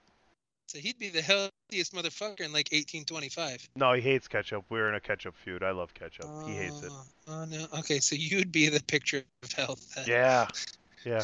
So 0.67 0.77
he'd 0.79 0.97
be 0.99 1.09
the 1.09 1.21
healthiest 1.21 1.93
motherfucker 1.93 2.41
in 2.41 2.53
like 2.53 2.69
1825. 2.71 3.69
No, 3.75 3.91
he 3.93 4.01
hates 4.01 4.27
ketchup. 4.27 4.63
We're 4.69 4.87
in 4.87 4.95
a 4.95 4.99
ketchup 5.01 5.35
feud. 5.43 5.61
I 5.63 5.71
love 5.71 5.93
ketchup. 5.93 6.27
he 6.45 6.53
hates 6.53 6.83
it. 6.83 6.91
Oh, 6.93 7.03
Oh 7.27 7.45
no. 7.45 7.65
Okay, 7.79 7.99
so 7.99 8.15
you'd 8.15 8.51
be 8.51 8.69
the 8.69 8.81
picture 8.83 9.23
of 9.43 9.51
health. 9.51 9.93
Then. 9.95 10.05
Yeah, 10.07 10.47
yeah, 11.05 11.23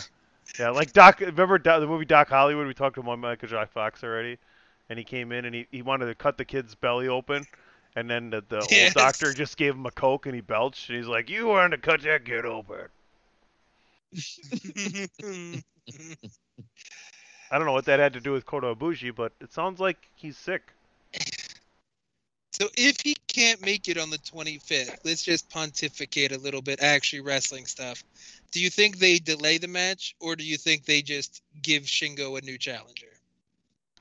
yeah. 0.59 0.69
Like 0.69 0.93
Doc. 0.93 1.19
Remember 1.19 1.57
Doc, 1.57 1.79
the 1.81 1.87
movie 1.87 2.05
Doc 2.05 2.29
Hollywood? 2.29 2.67
We 2.67 2.73
talked 2.73 2.97
about 2.97 3.19
Michael 3.19 3.47
J. 3.49 3.65
Fox 3.65 4.03
already, 4.03 4.37
and 4.89 4.97
he 4.99 5.05
came 5.05 5.31
in 5.31 5.45
and 5.45 5.53
he, 5.55 5.67
he 5.71 5.81
wanted 5.81 6.05
to 6.07 6.15
cut 6.15 6.37
the 6.37 6.45
kid's 6.45 6.75
belly 6.75 7.07
open, 7.07 7.47
and 7.95 8.09
then 8.09 8.29
the, 8.29 8.43
the 8.47 8.65
Yes. 8.69 8.91
old 8.91 8.93
doctor 8.93 9.33
just 9.33 9.57
gave 9.57 9.75
him 9.75 9.85
a 9.85 9.91
coke 9.91 10.25
and 10.25 10.35
he 10.35 10.41
belched, 10.41 10.89
and 10.89 10.97
he's 10.97 11.07
like, 11.07 11.29
"You 11.29 11.47
wanted 11.47 11.77
to 11.77 11.81
cut 11.81 12.01
that 12.03 12.25
kid 12.25 12.45
open." 12.45 12.87
I 17.51 17.57
don't 17.57 17.65
know 17.65 17.73
what 17.73 17.85
that 17.85 17.99
had 17.99 18.13
to 18.13 18.19
do 18.21 18.31
with 18.31 18.45
Kota 18.45 18.75
Ibushi, 18.75 19.13
but 19.13 19.33
it 19.39 19.51
sounds 19.51 19.79
like 19.79 20.09
he's 20.15 20.37
sick. 20.37 20.73
So 22.55 22.69
if 22.77 23.01
he 23.01 23.17
can't 23.27 23.59
make 23.65 23.89
it 23.89 23.97
on 23.97 24.09
the 24.09 24.17
25th, 24.17 24.99
let's 25.03 25.23
just 25.23 25.49
pontificate 25.49 26.31
a 26.31 26.37
little 26.37 26.61
bit, 26.61 26.81
actually 26.81 27.19
wrestling 27.19 27.65
stuff. 27.65 28.01
Do 28.51 28.61
you 28.61 28.69
think 28.69 28.97
they 28.97 29.19
delay 29.19 29.57
the 29.57 29.67
match, 29.67 30.15
or 30.21 30.37
do 30.37 30.45
you 30.45 30.55
think 30.55 30.85
they 30.85 31.01
just 31.01 31.41
give 31.61 31.83
Shingo 31.83 32.39
a 32.39 32.45
new 32.45 32.57
challenger? 32.57 33.11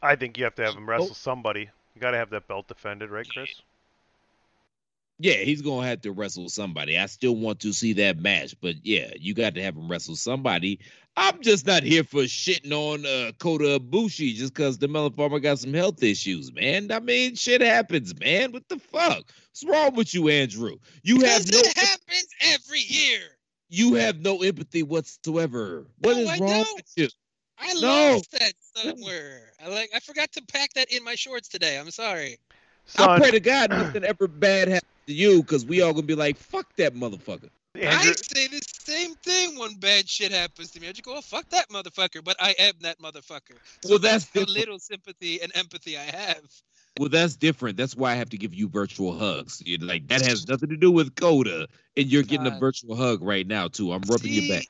I 0.00 0.14
think 0.14 0.38
you 0.38 0.44
have 0.44 0.54
to 0.54 0.64
have 0.64 0.76
him 0.76 0.88
wrestle 0.88 1.08
oh. 1.10 1.14
somebody. 1.14 1.68
You 1.96 2.00
got 2.00 2.12
to 2.12 2.18
have 2.18 2.30
that 2.30 2.46
belt 2.46 2.68
defended, 2.68 3.10
right, 3.10 3.28
Chris? 3.28 3.60
Yeah, 5.18 5.34
he's 5.34 5.62
gonna 5.62 5.86
have 5.86 6.02
to 6.02 6.12
wrestle 6.12 6.48
somebody. 6.48 6.96
I 6.96 7.06
still 7.06 7.34
want 7.34 7.60
to 7.60 7.72
see 7.72 7.94
that 7.94 8.18
match, 8.18 8.54
but 8.60 8.76
yeah, 8.84 9.12
you 9.18 9.34
got 9.34 9.54
to 9.54 9.62
have 9.62 9.76
him 9.76 9.88
wrestle 9.88 10.16
somebody. 10.16 10.78
I'm 11.16 11.40
just 11.42 11.64
not 11.66 11.84
here 11.84 12.02
for 12.02 12.22
shitting 12.22 12.72
on 12.72 13.06
uh, 13.06 13.32
Kota 13.38 13.78
Ibushi 13.78 14.34
just 14.34 14.52
because 14.52 14.78
the 14.78 14.88
Melon 14.88 15.12
Farmer 15.12 15.38
got 15.38 15.60
some 15.60 15.72
health 15.72 16.02
issues, 16.02 16.52
man. 16.52 16.90
I 16.90 16.98
mean, 16.98 17.36
shit 17.36 17.60
happens, 17.60 18.18
man. 18.18 18.50
What 18.50 18.68
the 18.68 18.78
fuck? 18.78 19.24
What's 19.50 19.64
wrong 19.64 19.94
with 19.94 20.12
you, 20.12 20.28
Andrew? 20.28 20.76
You 21.04 21.20
have 21.20 21.46
no, 21.52 21.60
it 21.60 21.78
happens 21.78 22.26
every 22.40 22.80
year. 22.80 23.20
you 23.68 23.94
have 23.94 24.18
no 24.20 24.42
empathy 24.42 24.82
whatsoever. 24.82 25.86
What 26.00 26.16
No, 26.16 26.22
is 26.22 26.28
I 26.30 26.38
wrong 26.38 26.64
don't. 26.64 26.76
with 26.76 26.92
you? 26.96 27.08
I 27.58 27.72
No. 27.74 28.14
lost 28.14 28.32
that 28.32 28.52
somewhere. 28.74 29.52
I 29.64 29.68
like. 29.68 29.90
I 29.94 30.00
forgot 30.00 30.32
to 30.32 30.42
pack 30.42 30.72
that 30.74 30.92
in 30.92 31.04
my 31.04 31.14
shorts 31.14 31.48
today. 31.48 31.78
I'm 31.78 31.92
sorry. 31.92 32.38
I 32.98 33.18
pray 33.18 33.30
to 33.30 33.40
God 33.40 33.70
nothing 33.70 34.02
ever 34.04 34.26
bad 34.26 34.66
happens 34.68 34.90
to 35.06 35.14
you 35.14 35.42
because 35.42 35.64
we 35.64 35.80
all 35.80 35.92
gonna 35.92 36.06
be 36.06 36.16
like, 36.16 36.36
fuck 36.36 36.74
that 36.76 36.94
motherfucker. 36.94 37.50
I 37.76 38.12
say 38.12 38.46
the 38.46 38.60
same 38.78 39.14
thing 39.16 39.58
when 39.58 39.74
bad 39.76 40.08
shit 40.08 40.30
happens 40.32 40.70
to 40.72 40.80
me. 40.80 40.88
I 40.88 40.92
just 40.92 41.02
go, 41.04 41.16
oh, 41.16 41.20
fuck 41.20 41.48
that 41.50 41.68
motherfucker. 41.70 42.22
But 42.22 42.36
I 42.40 42.54
am 42.58 42.74
that 42.82 43.00
motherfucker. 43.00 43.56
So 43.82 43.90
Well, 43.90 43.98
that's 43.98 44.24
how 44.26 44.40
different. 44.40 44.50
little 44.50 44.78
sympathy 44.78 45.40
and 45.42 45.50
empathy 45.56 45.96
I 45.98 46.02
have. 46.04 46.40
Well, 47.00 47.08
that's 47.08 47.34
different. 47.34 47.76
That's 47.76 47.96
why 47.96 48.12
I 48.12 48.14
have 48.14 48.30
to 48.30 48.38
give 48.38 48.54
you 48.54 48.68
virtual 48.68 49.12
hugs. 49.18 49.60
you 49.66 49.78
like 49.78 50.06
that 50.08 50.22
has 50.22 50.46
nothing 50.46 50.68
to 50.68 50.76
do 50.76 50.92
with 50.92 51.16
Kota, 51.16 51.66
and 51.96 52.06
you're 52.06 52.22
getting 52.22 52.46
a 52.46 52.56
virtual 52.60 52.94
hug 52.94 53.20
right 53.20 53.44
now 53.44 53.66
too. 53.66 53.92
I'm 53.92 54.02
rubbing 54.02 54.30
See, 54.30 54.46
your 54.46 54.56
back. 54.56 54.66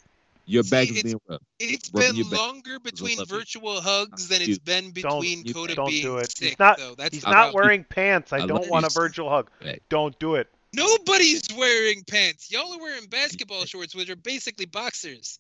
Your 0.47 0.63
back 0.65 0.89
see, 0.89 0.95
is 0.97 1.03
being 1.03 1.21
rubbed. 1.29 1.45
It's 1.59 1.91
Rubbing 1.93 2.09
been 2.11 2.17
your 2.17 2.31
back. 2.31 2.39
longer 2.39 2.79
between 2.81 3.19
love 3.19 3.31
you. 3.31 3.37
virtual 3.39 3.81
hugs 3.83 4.29
than 4.29 4.41
it's 4.41 4.59
been 4.59 4.85
Don't- 4.93 5.21
between 5.21 5.45
Kota 5.53 5.75
Don't 5.75 5.89
being 5.89 6.03
do 6.03 6.17
it. 6.19 6.31
sick, 6.35 6.49
He's 6.51 6.59
not. 6.59 6.79
though. 6.79 6.95
That's 6.95 7.15
he's 7.15 7.25
not 7.25 7.33
problem. 7.33 7.55
wearing 7.63 7.85
pants. 7.85 8.33
I, 8.33 8.37
I 8.39 8.47
don't 8.47 8.61
love 8.63 8.71
want 8.71 8.87
a 8.87 8.91
virtual 8.91 9.29
hug. 9.29 9.51
Back. 9.63 9.81
Don't 9.91 10.19
do 10.19 10.37
it. 10.37 10.49
Nobody's 10.75 11.43
wearing 11.57 12.03
pants. 12.05 12.51
Y'all 12.51 12.73
are 12.75 12.79
wearing 12.81 13.07
basketball 13.07 13.65
shorts, 13.65 13.95
which 13.95 14.11
are 14.11 14.17
basically 14.17 14.67
boxers. 14.67 15.39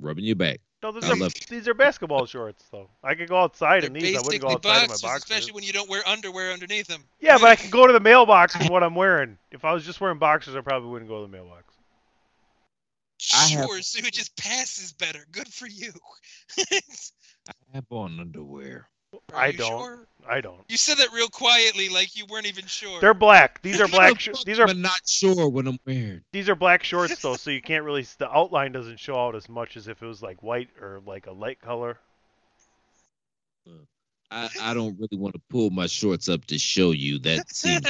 Rubbing 0.00 0.24
your 0.24 0.36
back. 0.36 0.60
No, 0.82 0.92
these 0.92 1.04
I 1.04 1.12
are 1.12 1.16
love 1.16 1.32
these 1.48 1.66
are 1.66 1.74
basketball 1.74 2.26
shorts 2.26 2.64
though. 2.70 2.88
I 3.02 3.14
could 3.16 3.28
go 3.28 3.36
outside 3.38 3.82
They're 3.82 3.88
in 3.88 3.94
these. 3.94 4.16
I 4.16 4.20
wouldn't 4.20 4.42
go 4.42 4.48
basically 4.48 4.70
outside 4.70 4.70
in 4.70 4.80
my 4.82 4.86
boxers, 4.86 5.02
boxers. 5.02 5.22
especially 5.24 5.52
when 5.52 5.64
you 5.64 5.72
don't 5.72 5.88
wear 5.90 6.06
underwear 6.06 6.52
underneath 6.52 6.86
them. 6.86 7.02
Yeah, 7.20 7.36
but 7.38 7.48
I 7.48 7.56
can 7.56 7.70
go 7.70 7.86
to 7.86 7.92
the 7.92 8.00
mailbox 8.00 8.56
with 8.56 8.70
what 8.70 8.82
I'm 8.84 8.94
wearing. 8.94 9.38
If 9.50 9.64
I 9.64 9.72
was 9.72 9.84
just 9.84 10.00
wearing 10.00 10.18
boxers, 10.18 10.54
I 10.54 10.60
probably 10.60 10.88
wouldn't 10.90 11.08
go 11.10 11.20
to 11.24 11.30
the 11.30 11.36
mailbox. 11.36 11.64
I 13.34 13.48
have- 13.48 13.66
Sure, 13.66 13.82
so 13.82 13.98
it 14.06 14.12
just 14.12 14.36
passes 14.36 14.92
better. 14.92 15.26
Good 15.32 15.48
for 15.48 15.66
you. 15.66 15.92
I 16.58 16.80
have 17.74 17.84
on 17.90 18.20
underwear. 18.20 18.88
Are 19.32 19.40
I 19.40 19.46
you 19.48 19.58
don't. 19.58 19.68
sure? 19.68 20.08
I 20.28 20.40
don't. 20.40 20.60
You 20.68 20.76
said 20.76 20.98
that 20.98 21.12
real 21.12 21.28
quietly, 21.28 21.88
like 21.88 22.16
you 22.16 22.26
weren't 22.26 22.46
even 22.46 22.66
sure. 22.66 23.00
They're 23.00 23.14
black. 23.14 23.62
These 23.62 23.80
are 23.80 23.88
black. 23.88 24.20
Sh- 24.20 24.28
these 24.44 24.58
are 24.58 24.68
I'm 24.68 24.82
not 24.82 25.00
sure 25.06 25.48
what 25.48 25.66
I'm 25.66 25.78
wearing. 25.86 26.20
these 26.32 26.48
are 26.48 26.54
black 26.54 26.84
shorts 26.84 27.20
though, 27.20 27.36
so 27.36 27.50
you 27.50 27.62
can't 27.62 27.84
really. 27.84 28.06
The 28.18 28.30
outline 28.30 28.72
doesn't 28.72 29.00
show 29.00 29.16
out 29.18 29.34
as 29.34 29.48
much 29.48 29.76
as 29.76 29.88
if 29.88 30.02
it 30.02 30.06
was 30.06 30.22
like 30.22 30.42
white 30.42 30.68
or 30.80 31.00
like 31.06 31.26
a 31.26 31.32
light 31.32 31.60
color. 31.60 31.98
Uh, 33.66 33.72
I, 34.30 34.50
I 34.60 34.74
don't 34.74 34.98
really 34.98 35.16
want 35.16 35.34
to 35.34 35.40
pull 35.48 35.70
my 35.70 35.86
shorts 35.86 36.28
up 36.28 36.44
to 36.46 36.58
show 36.58 36.90
you. 36.90 37.18
That 37.20 37.50
seems. 37.54 37.86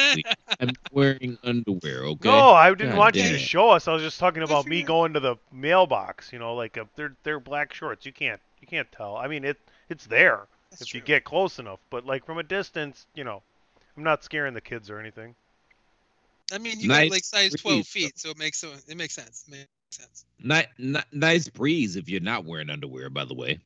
I'm 0.61 0.71
wearing 0.93 1.39
underwear. 1.43 2.05
Okay. 2.05 2.29
No, 2.29 2.51
I 2.51 2.69
didn't 2.71 2.91
God 2.91 2.99
want 2.99 3.17
you 3.17 3.25
to 3.25 3.39
show 3.39 3.71
us. 3.71 3.89
I 3.89 3.93
was 3.93 4.03
just 4.03 4.21
talking 4.21 4.45
about 4.45 4.67
me 4.67 4.85
going 4.85 5.15
to 5.15 5.21
the 5.21 5.37
mailbox. 5.53 6.33
You 6.33 6.39
know, 6.39 6.55
like 6.55 6.77
a, 6.77 6.89
they're 6.95 7.17
they're 7.25 7.41
black 7.41 7.73
shorts. 7.73 8.07
You 8.07 8.13
can't 8.13 8.41
you 8.61 8.69
can't 8.69 8.91
tell. 8.93 9.17
I 9.17 9.27
mean, 9.27 9.45
it 9.45 9.59
it's 9.89 10.07
there 10.07 10.47
That's 10.71 10.83
if 10.83 10.89
true. 10.89 11.01
you 11.01 11.07
get 11.07 11.25
close 11.25 11.59
enough, 11.59 11.81
but 11.91 12.05
like 12.07 12.25
from 12.25 12.39
a 12.39 12.43
distance, 12.43 13.07
you 13.15 13.25
know, 13.25 13.43
I'm 13.97 14.03
not 14.05 14.23
scaring 14.25 14.55
the 14.55 14.61
kids 14.61 14.91
or 14.91 14.99
anything. 15.01 15.35
I 16.53 16.59
mean, 16.59 16.81
you 16.81 16.89
Nice 16.89 17.09
got 17.09 17.15
like 17.15 17.25
size 17.25 17.51
breeze, 17.51 17.63
12 17.63 17.77
though. 17.79 17.83
feet, 17.83 18.19
so 18.19 18.31
it 18.31 18.39
makes 18.39 18.59
so 18.59 18.73
it 18.87 18.97
makes 18.97 19.15
sense. 19.15 19.45
It 19.49 19.51
makes 19.53 19.69
sense. 19.91 20.25
Ni- 20.43 20.67
ni- 20.93 21.01
nice 21.13 21.49
breeze 21.49 21.97
if 21.97 22.09
you're 22.09 22.21
not 22.21 22.45
wearing 22.45 22.71
underwear. 22.71 23.11
By 23.11 23.25
the 23.25 23.35
way. 23.35 23.59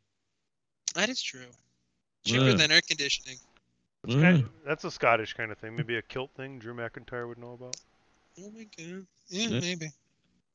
That 0.94 1.08
is 1.08 1.20
true. 1.22 1.46
Cheaper 2.24 2.50
Yeah. 2.50 2.54
than 2.54 2.72
air 2.72 2.80
conditioning. 2.86 3.38
It's 4.04 4.14
Mm. 4.14 4.20
kind 4.20 4.48
that's 4.64 4.84
a 4.84 4.90
Scottish 4.90 5.34
kind 5.34 5.52
of 5.52 5.58
thing. 5.58 5.76
Maybe 5.76 5.96
a 5.96 6.02
kilt 6.02 6.30
thing. 6.36 6.58
Drew 6.58 6.74
McIntyre 6.74 7.28
would 7.28 7.38
know 7.38 7.52
about. 7.52 7.76
Oh 8.40 8.50
my 8.50 8.64
god. 8.76 9.06
Yeah, 9.28 9.48
Yeah. 9.48 9.60
maybe. 9.60 9.86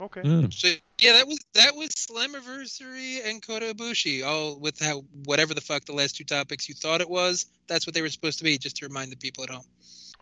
Okay. 0.00 0.22
Mm. 0.22 0.52
So 0.52 0.68
yeah, 1.00 1.14
that 1.14 1.26
was 1.26 1.38
that 1.54 1.74
was 1.74 1.88
Slammiversary 1.90 3.28
and 3.28 3.44
Kota 3.44 3.74
Ibushi, 3.74 4.24
all 4.24 4.58
with 4.58 4.78
how 4.80 5.04
whatever 5.24 5.54
the 5.54 5.60
fuck 5.60 5.84
the 5.86 5.92
last 5.92 6.16
two 6.16 6.24
topics 6.24 6.68
you 6.68 6.74
thought 6.74 7.00
it 7.00 7.10
was. 7.10 7.46
That's 7.66 7.86
what 7.86 7.94
they 7.94 8.02
were 8.02 8.08
supposed 8.08 8.38
to 8.38 8.44
be, 8.44 8.58
just 8.58 8.76
to 8.76 8.86
remind 8.86 9.10
the 9.10 9.16
people 9.16 9.42
at 9.44 9.50
home. 9.50 9.64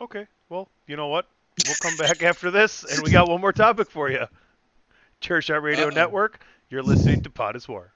Okay. 0.00 0.26
Well, 0.48 0.68
you 0.86 0.96
know 0.96 1.08
what? 1.08 1.26
We'll 1.66 1.76
come 1.82 1.96
back 1.96 2.22
after 2.30 2.50
this, 2.50 2.84
and 2.84 3.02
we 3.02 3.10
got 3.10 3.28
one 3.28 3.40
more 3.40 3.52
topic 3.52 3.90
for 3.90 4.10
you. 4.10 4.26
Chairshot 5.20 5.62
Radio 5.62 5.86
Uh-oh. 5.86 5.90
Network. 5.94 6.40
You're 6.70 6.82
listening 6.82 7.22
to 7.22 7.30
Pod 7.30 7.56
is 7.56 7.68
War. 7.68 7.92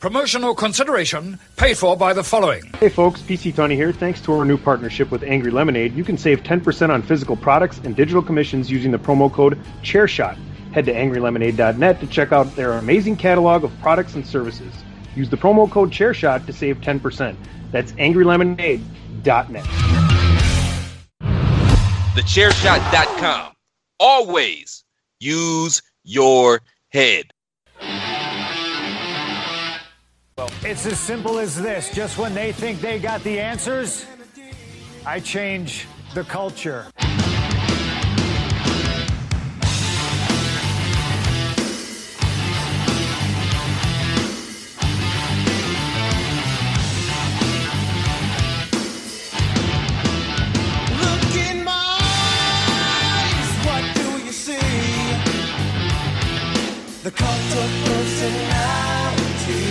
Promotional 0.00 0.54
consideration 0.54 1.38
paid 1.56 1.76
for 1.76 1.94
by 1.96 2.14
the 2.14 2.24
following. 2.24 2.62
Hey 2.78 2.88
folks, 2.88 3.20
PC 3.20 3.54
Tony 3.54 3.74
here. 3.74 3.92
Thanks 3.92 4.20
to 4.22 4.32
our 4.32 4.46
new 4.46 4.56
partnership 4.56 5.10
with 5.10 5.22
Angry 5.22 5.50
Lemonade, 5.50 5.94
you 5.94 6.04
can 6.04 6.16
save 6.16 6.42
10% 6.42 6.88
on 6.88 7.02
physical 7.02 7.36
products 7.36 7.78
and 7.84 7.94
digital 7.94 8.22
commissions 8.22 8.70
using 8.70 8.92
the 8.92 8.98
promo 8.98 9.30
code 9.30 9.58
ChairShot. 9.82 10.38
Head 10.72 10.86
to 10.86 10.92
angrylemonade.net 10.92 12.00
to 12.00 12.06
check 12.06 12.32
out 12.32 12.54
their 12.56 12.72
amazing 12.72 13.16
catalog 13.16 13.64
of 13.64 13.72
products 13.80 14.14
and 14.14 14.26
services. 14.26 14.72
Use 15.16 15.28
the 15.28 15.36
promo 15.36 15.70
code 15.70 15.90
ChairShot 15.90 16.46
to 16.46 16.52
save 16.52 16.80
10%. 16.80 17.36
That's 17.72 17.92
angrylemonade.net. 17.92 19.64
TheChairShot.com. 22.14 23.52
Always 23.98 24.84
use 25.18 25.82
your 26.04 26.60
head. 26.90 27.32
It's 30.62 30.86
as 30.86 30.98
simple 30.98 31.38
as 31.38 31.60
this. 31.60 31.90
Just 31.92 32.18
when 32.18 32.34
they 32.34 32.52
think 32.52 32.80
they 32.80 32.98
got 32.98 33.22
the 33.24 33.38
answers, 33.38 34.06
I 35.04 35.20
change 35.20 35.86
the 36.14 36.24
culture. 36.24 36.86
The 57.02 57.10
cult 57.10 57.52
of 57.62 57.70
personality. 57.86 59.64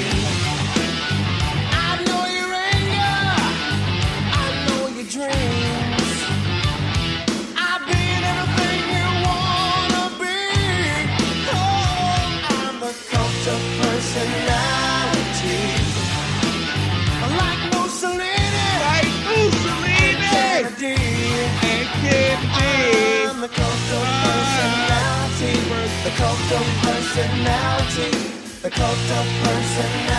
I 1.71 1.89
know 2.07 2.23
your 2.25 2.51
anger, 2.73 3.21
I 4.33 4.45
know 4.65 4.83
your 4.97 5.07
dreams. 5.15 6.09
I've 7.55 7.83
been 7.85 8.21
everything 8.33 8.81
you 8.97 9.07
wanna 9.27 10.05
be. 10.21 10.41
Oh, 11.53 12.49
I'm 12.57 12.75
the 12.81 12.93
cult 13.11 13.45
of 13.53 13.61
personality. 13.83 15.61
Like 17.41 17.61
Mussolini, 17.75 18.69
like 18.89 19.13
Mussolini, 19.29 20.33
and 20.65 21.87
Kennedy. 22.01 22.73
I'm 23.29 23.37
the 23.39 23.49
cult 23.49 23.89
of 23.97 24.05
personality, 24.17 24.28
the 26.03 26.09
cult 26.11 26.51
of 26.53 26.65
personality, 26.81 28.11
the 28.61 28.69
cult 28.69 29.11
of 29.19 29.25
personality. 29.43 30.09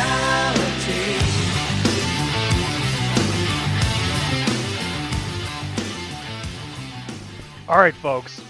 All 7.66 7.78
right, 7.78 7.94
folks. 7.94 8.42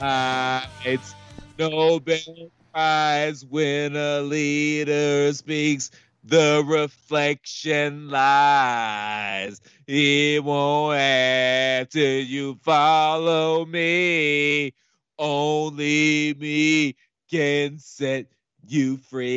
Uh, 0.00 0.66
it's 0.84 1.14
Nobel 1.58 2.50
Prize 2.72 3.44
when 3.44 3.96
a 3.96 4.20
leader 4.22 5.30
speaks. 5.34 5.90
The 6.26 6.64
reflection 6.66 8.08
lies. 8.08 9.60
It 9.86 10.42
won't 10.42 10.96
have 10.96 11.90
till 11.90 12.20
you 12.20 12.58
follow 12.62 13.66
me. 13.66 14.72
Only 15.18 16.32
me 16.32 16.96
can 17.30 17.78
set 17.78 18.26
you 18.66 18.96
free. 18.96 19.30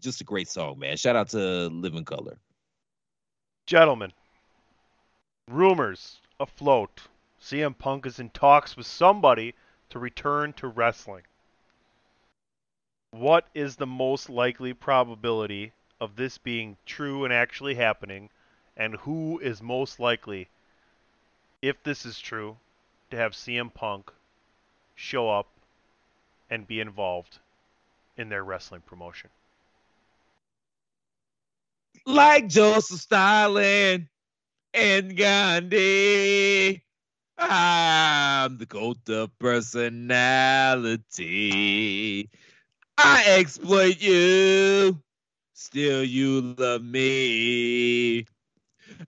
Just 0.00 0.22
a 0.22 0.24
great 0.24 0.48
song, 0.48 0.78
man. 0.78 0.96
Shout 0.96 1.16
out 1.16 1.28
to 1.30 1.68
Living 1.68 2.06
Colour. 2.06 2.38
Gentlemen, 3.66 4.14
rumors 5.50 6.22
afloat. 6.40 7.02
CM 7.42 7.76
Punk 7.76 8.06
is 8.06 8.18
in 8.18 8.30
talks 8.30 8.74
with 8.74 8.86
somebody 8.86 9.54
to 9.90 9.98
return 9.98 10.54
to 10.54 10.68
wrestling. 10.68 11.24
What 13.12 13.46
is 13.54 13.76
the 13.76 13.86
most 13.86 14.28
likely 14.28 14.74
probability 14.74 15.72
of 16.00 16.16
this 16.16 16.38
being 16.38 16.76
true 16.84 17.24
and 17.24 17.32
actually 17.32 17.76
happening? 17.76 18.30
And 18.76 18.96
who 18.96 19.38
is 19.38 19.62
most 19.62 20.00
likely, 20.00 20.48
if 21.62 21.80
this 21.84 22.04
is 22.04 22.18
true, 22.18 22.56
to 23.10 23.16
have 23.16 23.32
CM 23.32 23.72
Punk 23.72 24.10
show 24.96 25.30
up 25.30 25.46
and 26.50 26.66
be 26.66 26.80
involved 26.80 27.38
in 28.16 28.28
their 28.28 28.42
wrestling 28.42 28.80
promotion? 28.80 29.30
like 32.06 32.48
Joseph 32.48 33.00
Stalin 33.00 34.08
and 34.74 35.16
Gandhi. 35.16 36.82
I'm 37.38 38.58
the 38.58 38.66
cult 38.66 39.08
of 39.08 39.38
personality. 39.38 40.20
I 43.04 43.24
exploit 43.38 44.00
you, 44.00 45.02
still 45.54 46.04
you 46.04 46.40
love 46.40 46.82
me. 46.84 48.26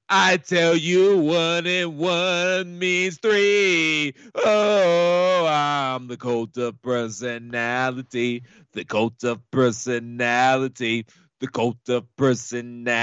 I 0.08 0.36
tell 0.38 0.76
you, 0.76 1.18
one 1.18 1.66
and 1.66 1.96
one 1.96 2.78
means 2.78 3.18
three. 3.18 4.14
Oh, 4.34 5.46
I'm 5.48 6.08
the 6.08 6.16
cult 6.16 6.56
of 6.56 6.80
personality, 6.82 8.42
the 8.72 8.84
cult 8.84 9.22
of 9.22 9.48
personality, 9.50 11.06
the 11.40 11.48
cult 11.48 11.88
of 11.88 12.04
personality. 12.16 12.96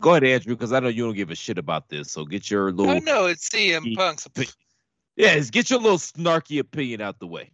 Go 0.00 0.10
ahead, 0.10 0.24
Andrew, 0.24 0.54
because 0.54 0.72
I 0.72 0.78
know 0.80 0.88
you 0.88 1.04
don't 1.04 1.16
give 1.16 1.30
a 1.30 1.34
shit 1.34 1.58
about 1.58 1.88
this. 1.88 2.12
So 2.12 2.24
get 2.24 2.48
your 2.50 2.70
little 2.70 2.94
I 2.94 3.00
know 3.00 3.26
it's 3.26 3.48
CM 3.48 3.96
Punk. 3.96 4.20
So, 5.18 5.24
yes, 5.24 5.50
get 5.50 5.70
your 5.70 5.80
little 5.80 5.98
snarky 5.98 6.60
opinion 6.60 7.00
out 7.00 7.18
the 7.18 7.26
way. 7.26 7.50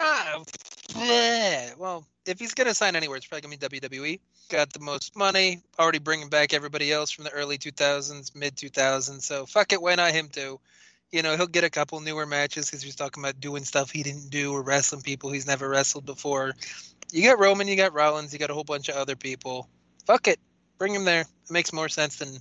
ah, 0.00 0.42
bleh. 0.88 1.76
well, 1.76 2.04
if 2.26 2.38
he's 2.40 2.54
gonna 2.54 2.74
sign 2.74 2.96
anywhere, 2.96 3.16
it's 3.16 3.26
probably 3.26 3.56
gonna 3.56 3.78
be 3.78 3.88
WWE. 3.88 4.20
Got 4.48 4.72
the 4.72 4.80
most 4.80 5.14
money, 5.14 5.62
already 5.78 5.98
bringing 5.98 6.28
back 6.28 6.52
everybody 6.52 6.90
else 6.90 7.10
from 7.12 7.24
the 7.24 7.30
early 7.30 7.58
2000s, 7.58 8.34
mid 8.34 8.56
2000s. 8.56 9.22
So 9.22 9.46
fuck 9.46 9.72
it, 9.72 9.80
why 9.80 9.94
not 9.94 10.10
him 10.12 10.28
too? 10.28 10.58
You 11.12 11.22
know, 11.22 11.36
he'll 11.36 11.46
get 11.46 11.64
a 11.64 11.70
couple 11.70 12.00
newer 12.00 12.26
matches 12.26 12.66
because 12.66 12.82
he's 12.82 12.96
talking 12.96 13.22
about 13.22 13.40
doing 13.40 13.64
stuff 13.64 13.90
he 13.90 14.02
didn't 14.02 14.30
do 14.30 14.52
or 14.52 14.62
wrestling 14.62 15.02
people 15.02 15.30
he's 15.30 15.46
never 15.46 15.68
wrestled 15.68 16.06
before. 16.06 16.54
You 17.12 17.22
got 17.24 17.38
Roman, 17.38 17.68
you 17.68 17.76
got 17.76 17.92
Rollins, 17.92 18.32
you 18.32 18.38
got 18.38 18.50
a 18.50 18.54
whole 18.54 18.64
bunch 18.64 18.88
of 18.88 18.96
other 18.96 19.16
people. 19.16 19.68
Fuck 20.06 20.26
it, 20.28 20.40
bring 20.78 20.94
him 20.94 21.04
there. 21.04 21.22
It 21.22 21.50
makes 21.50 21.72
more 21.72 21.88
sense 21.88 22.16
than 22.16 22.38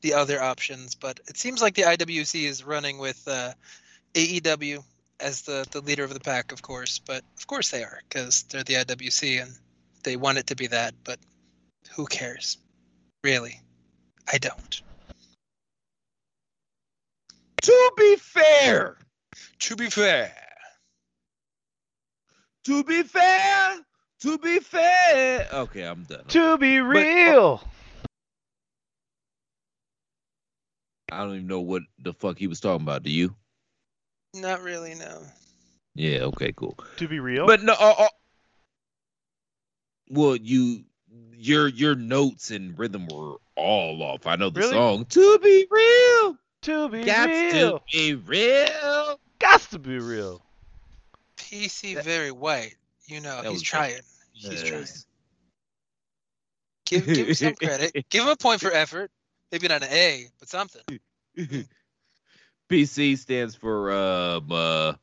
the 0.00 0.14
other 0.14 0.42
options. 0.42 0.94
But 0.96 1.20
it 1.28 1.36
seems 1.36 1.62
like 1.62 1.74
the 1.74 1.82
IWC 1.82 2.44
is 2.44 2.64
running 2.64 2.98
with 2.98 3.26
uh, 3.26 3.52
AEW 4.14 4.84
as 5.20 5.42
the, 5.42 5.66
the 5.70 5.80
leader 5.80 6.04
of 6.04 6.12
the 6.12 6.20
pack, 6.20 6.52
of 6.52 6.62
course. 6.62 6.98
But 6.98 7.24
of 7.36 7.46
course 7.46 7.70
they 7.70 7.82
are 7.82 8.00
because 8.08 8.42
they're 8.44 8.64
the 8.64 8.74
IWC 8.74 9.42
and 9.42 9.52
they 10.02 10.16
want 10.16 10.38
it 10.38 10.48
to 10.48 10.56
be 10.56 10.66
that. 10.68 10.94
But 11.04 11.18
who 11.94 12.06
cares? 12.06 12.58
Really, 13.24 13.60
I 14.30 14.38
don't. 14.38 14.82
To 17.62 17.92
be 17.96 18.16
fair, 18.16 18.96
To 19.60 19.76
be 19.76 19.88
fair, 19.88 20.34
to 22.64 22.82
be 22.82 23.02
fair, 23.04 23.78
to 24.20 24.38
be 24.38 24.58
fair. 24.58 25.48
Okay, 25.52 25.82
I'm 25.82 26.02
done. 26.02 26.24
To 26.28 26.58
be 26.58 26.80
oh, 26.80 26.84
real. 26.84 27.64
I 31.12 31.18
don't 31.18 31.34
even 31.34 31.46
know 31.46 31.60
what 31.60 31.82
the 32.00 32.12
fuck 32.14 32.38
he 32.38 32.48
was 32.48 32.58
talking 32.58 32.82
about. 32.82 33.04
Do 33.04 33.10
you? 33.10 33.34
Not 34.34 34.62
really. 34.62 34.94
No. 34.94 35.22
Yeah. 35.94 36.20
Okay. 36.20 36.52
Cool. 36.52 36.76
To 36.96 37.08
be 37.08 37.20
real. 37.20 37.46
But 37.46 37.62
no. 37.62 37.74
Uh, 37.74 37.94
uh, 37.98 38.08
well, 40.08 40.36
you 40.36 40.84
your 41.32 41.68
your 41.68 41.94
notes 41.94 42.50
and 42.50 42.78
rhythm 42.78 43.06
were 43.08 43.36
all 43.56 44.02
off. 44.02 44.26
I 44.26 44.36
know 44.36 44.50
the 44.50 44.60
Really? 44.60 44.72
song. 44.72 45.04
To 45.06 45.38
be 45.42 45.66
real. 45.70 46.36
to 46.62 46.88
be 46.88 47.04
Got 47.04 47.28
real. 47.28 47.78
to 47.78 47.84
be 47.92 48.14
real. 48.14 49.20
Got 49.38 49.60
to 49.70 49.78
be 49.78 49.98
real. 49.98 50.42
PC 51.36 52.02
very 52.02 52.30
white. 52.30 52.76
You 53.06 53.20
know, 53.20 53.36
That 53.42 53.44
he's 53.46 53.54
was- 53.54 53.62
trying. 53.62 54.00
He's 54.32 54.62
trying. 54.62 54.86
Give, 56.86 57.06
give 57.06 57.26
him 57.28 57.34
some 57.34 57.54
credit. 57.62 58.06
Give 58.10 58.22
him 58.24 58.28
a 58.30 58.36
point 58.36 58.60
for 58.60 58.70
effort. 58.72 59.10
Maybe 59.50 59.68
not 59.68 59.82
an 59.82 59.88
A, 59.92 60.26
but 60.38 60.48
something. 60.48 60.82
PC 62.72 63.18
stands 63.18 63.54
for 63.54 63.92
um 63.92 64.50
uh 64.50 64.94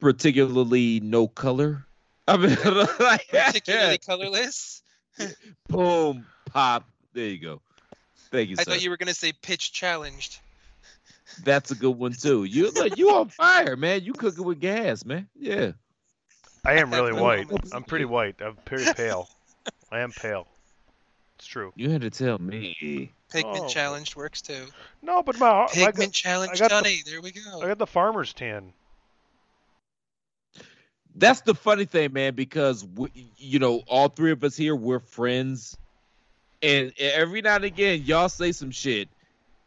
particularly 0.00 1.00
no 1.00 1.28
color. 1.28 1.84
I 2.26 2.38
mean, 2.38 2.56
like, 3.00 3.28
Particularly 3.28 3.98
colorless. 3.98 4.82
boom, 5.68 6.24
pop. 6.46 6.88
There 7.12 7.26
you 7.26 7.38
go. 7.38 7.60
Thank 8.30 8.48
you, 8.48 8.56
I 8.58 8.62
sir. 8.62 8.70
thought 8.70 8.82
you 8.82 8.88
were 8.88 8.96
gonna 8.96 9.12
say 9.12 9.32
pitch 9.42 9.74
challenged. 9.74 10.40
That's 11.44 11.70
a 11.70 11.74
good 11.74 11.98
one 11.98 12.14
too. 12.14 12.44
You 12.44 12.70
look, 12.70 12.96
you 12.96 13.10
on 13.10 13.28
fire, 13.28 13.76
man. 13.76 14.02
You 14.02 14.14
cooking 14.14 14.44
with 14.44 14.58
gas, 14.58 15.04
man. 15.04 15.28
Yeah. 15.38 15.72
I 16.64 16.74
am 16.74 16.90
really 16.90 17.12
white. 17.12 17.46
I'm 17.74 17.84
pretty 17.84 18.06
white. 18.06 18.36
I'm 18.40 18.56
pretty 18.64 18.90
pale. 18.94 19.28
I 19.92 20.00
am 20.00 20.12
pale. 20.12 20.48
It's 21.36 21.46
true. 21.46 21.72
You 21.76 21.90
had 21.90 22.02
to 22.02 22.10
tell 22.10 22.38
me. 22.38 23.10
Pigment 23.32 23.64
Oh. 23.64 23.68
challenged 23.68 24.14
works 24.16 24.40
too. 24.40 24.66
No, 25.02 25.22
but 25.22 25.38
my 25.38 25.64
I 25.64 25.66
Pigment 25.72 25.96
got, 25.96 26.12
challenge, 26.12 26.60
got 26.60 26.84
the- 26.84 27.02
There 27.04 27.20
we 27.20 27.32
go. 27.32 27.60
I 27.62 27.66
got 27.66 27.78
the 27.78 27.86
farmer's 27.86 28.32
tan. 28.32 28.72
That's 31.16 31.42
the 31.42 31.54
funny 31.54 31.84
thing, 31.84 32.12
man, 32.12 32.34
because 32.34 32.84
we, 32.84 33.08
you 33.36 33.58
know 33.60 33.82
all 33.86 34.08
three 34.08 34.32
of 34.32 34.42
us 34.42 34.56
here 34.56 34.74
we're 34.74 34.98
friends, 34.98 35.76
and 36.60 36.92
every 36.98 37.40
now 37.40 37.54
and 37.56 37.64
again 37.64 38.02
y'all 38.04 38.28
say 38.28 38.50
some 38.50 38.72
shit, 38.72 39.08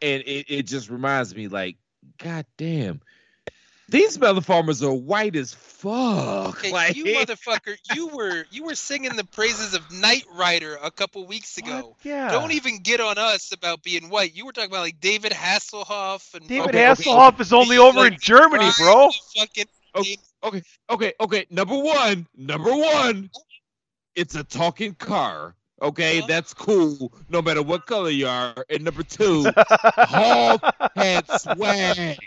and 0.02 0.22
it, 0.24 0.46
it 0.48 0.62
just 0.66 0.90
reminds 0.90 1.34
me 1.34 1.48
like, 1.48 1.76
God 2.18 2.44
damn, 2.58 3.00
these 3.88 4.18
mother 4.18 4.40
farmers 4.40 4.82
are 4.82 4.92
white 4.92 5.34
as 5.36 5.54
fuck. 5.54 6.58
Okay, 6.58 6.72
like, 6.72 6.96
you 6.96 7.04
motherfucker, 7.04 7.76
you 7.94 8.08
were 8.08 8.44
you 8.50 8.64
were 8.64 8.74
singing 8.74 9.16
the 9.16 9.24
praises 9.24 9.74
of 9.74 9.90
Knight 9.90 10.24
Rider 10.34 10.78
a 10.82 10.90
couple 10.90 11.26
weeks 11.26 11.56
ago. 11.58 11.96
Yeah. 12.02 12.30
Don't 12.30 12.52
even 12.52 12.78
get 12.82 13.00
on 13.00 13.18
us 13.18 13.52
about 13.52 13.82
being 13.82 14.10
white. 14.10 14.34
You 14.34 14.46
were 14.46 14.52
talking 14.52 14.70
about 14.70 14.82
like 14.82 15.00
David 15.00 15.32
Hasselhoff 15.32 16.34
and 16.34 16.46
David 16.48 16.68
Okay, 16.68 16.90
okay. 16.90 17.02
Hasselhoff 17.02 17.40
is 17.40 17.52
only 17.52 17.78
over 17.78 18.06
in 18.06 18.16
Germany, 18.20 18.68
bro. 18.78 19.10
Fucking 19.36 19.66
Okay, 19.94 20.16
okay, 20.44 20.62
okay, 20.90 21.12
okay. 21.20 21.46
Number 21.50 21.76
one, 21.76 22.26
number 22.36 22.70
one, 22.70 23.30
it's 24.14 24.34
a 24.34 24.44
talking 24.44 24.94
car. 24.94 25.54
Okay, 25.80 26.18
Uh-huh. 26.18 26.26
that's 26.26 26.52
cool, 26.54 27.12
no 27.28 27.40
matter 27.40 27.62
what 27.62 27.86
color 27.86 28.10
you 28.10 28.26
are. 28.26 28.54
And 28.68 28.82
number 28.84 29.02
two, 29.04 29.44
Hulk 29.56 30.60
had 30.96 31.26
swag. 31.30 32.18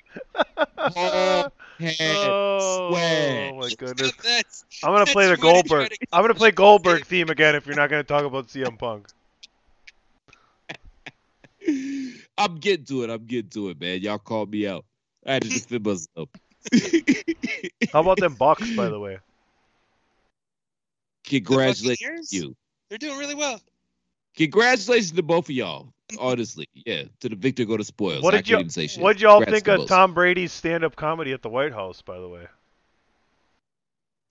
Hulk 0.77 1.53
had 1.79 1.95
Oh 2.29 2.89
swag. 2.89 3.55
my 3.55 3.69
goodness. 3.77 4.13
that's 4.23 4.65
I'm 4.83 4.91
gonna 4.93 5.05
play 5.05 5.27
the 5.27 5.35
Goldberg. 5.37 5.89
to- 5.89 5.97
I'm 6.13 6.21
gonna 6.21 6.33
play 6.33 6.51
Goldberg 6.51 7.05
theme 7.05 7.29
again 7.29 7.55
if 7.55 7.65
you're 7.65 7.75
not 7.75 7.89
gonna 7.89 8.03
talk 8.03 8.23
about 8.23 8.47
CM 8.47 8.77
Punk. 8.77 9.07
I'm 12.37 12.55
getting 12.55 12.85
to 12.85 13.03
it. 13.03 13.09
I'm 13.09 13.25
getting 13.25 13.49
to 13.51 13.69
it, 13.69 13.79
man. 13.79 13.99
Y'all 14.01 14.17
called 14.17 14.51
me 14.51 14.65
out. 14.67 14.85
I 15.25 15.33
had 15.33 15.43
to 15.43 15.49
defend 15.49 15.85
myself. 15.85 16.29
How 17.93 17.99
about 18.01 18.17
them 18.17 18.33
Bucks, 18.35 18.69
by 18.75 18.87
the 18.89 18.99
way? 18.99 19.17
Congratulations 21.25 21.99
Buccaneers? 21.99 22.29
to 22.29 22.35
you. 22.37 22.55
They're 22.91 22.97
doing 22.97 23.17
really 23.17 23.35
well. 23.35 23.61
Congratulations 24.35 25.13
to 25.13 25.23
both 25.23 25.45
of 25.45 25.51
y'all. 25.51 25.93
Honestly, 26.19 26.67
yeah. 26.73 27.03
To 27.21 27.29
the 27.29 27.37
victor 27.37 27.63
go 27.63 27.77
to 27.77 27.85
spoils. 27.85 28.21
What 28.21 28.31
did 28.31 28.49
you 28.49 28.67
say 28.67 28.87
shit. 28.87 29.01
What 29.01 29.13
did 29.13 29.21
y'all 29.21 29.39
Congrats 29.39 29.53
think 29.53 29.65
to 29.65 29.71
of 29.71 29.77
both. 29.79 29.87
Tom 29.87 30.13
Brady's 30.13 30.51
stand-up 30.51 30.97
comedy 30.97 31.31
at 31.31 31.41
the 31.41 31.47
White 31.47 31.71
House? 31.71 32.01
By 32.01 32.19
the 32.19 32.27
way, 32.27 32.47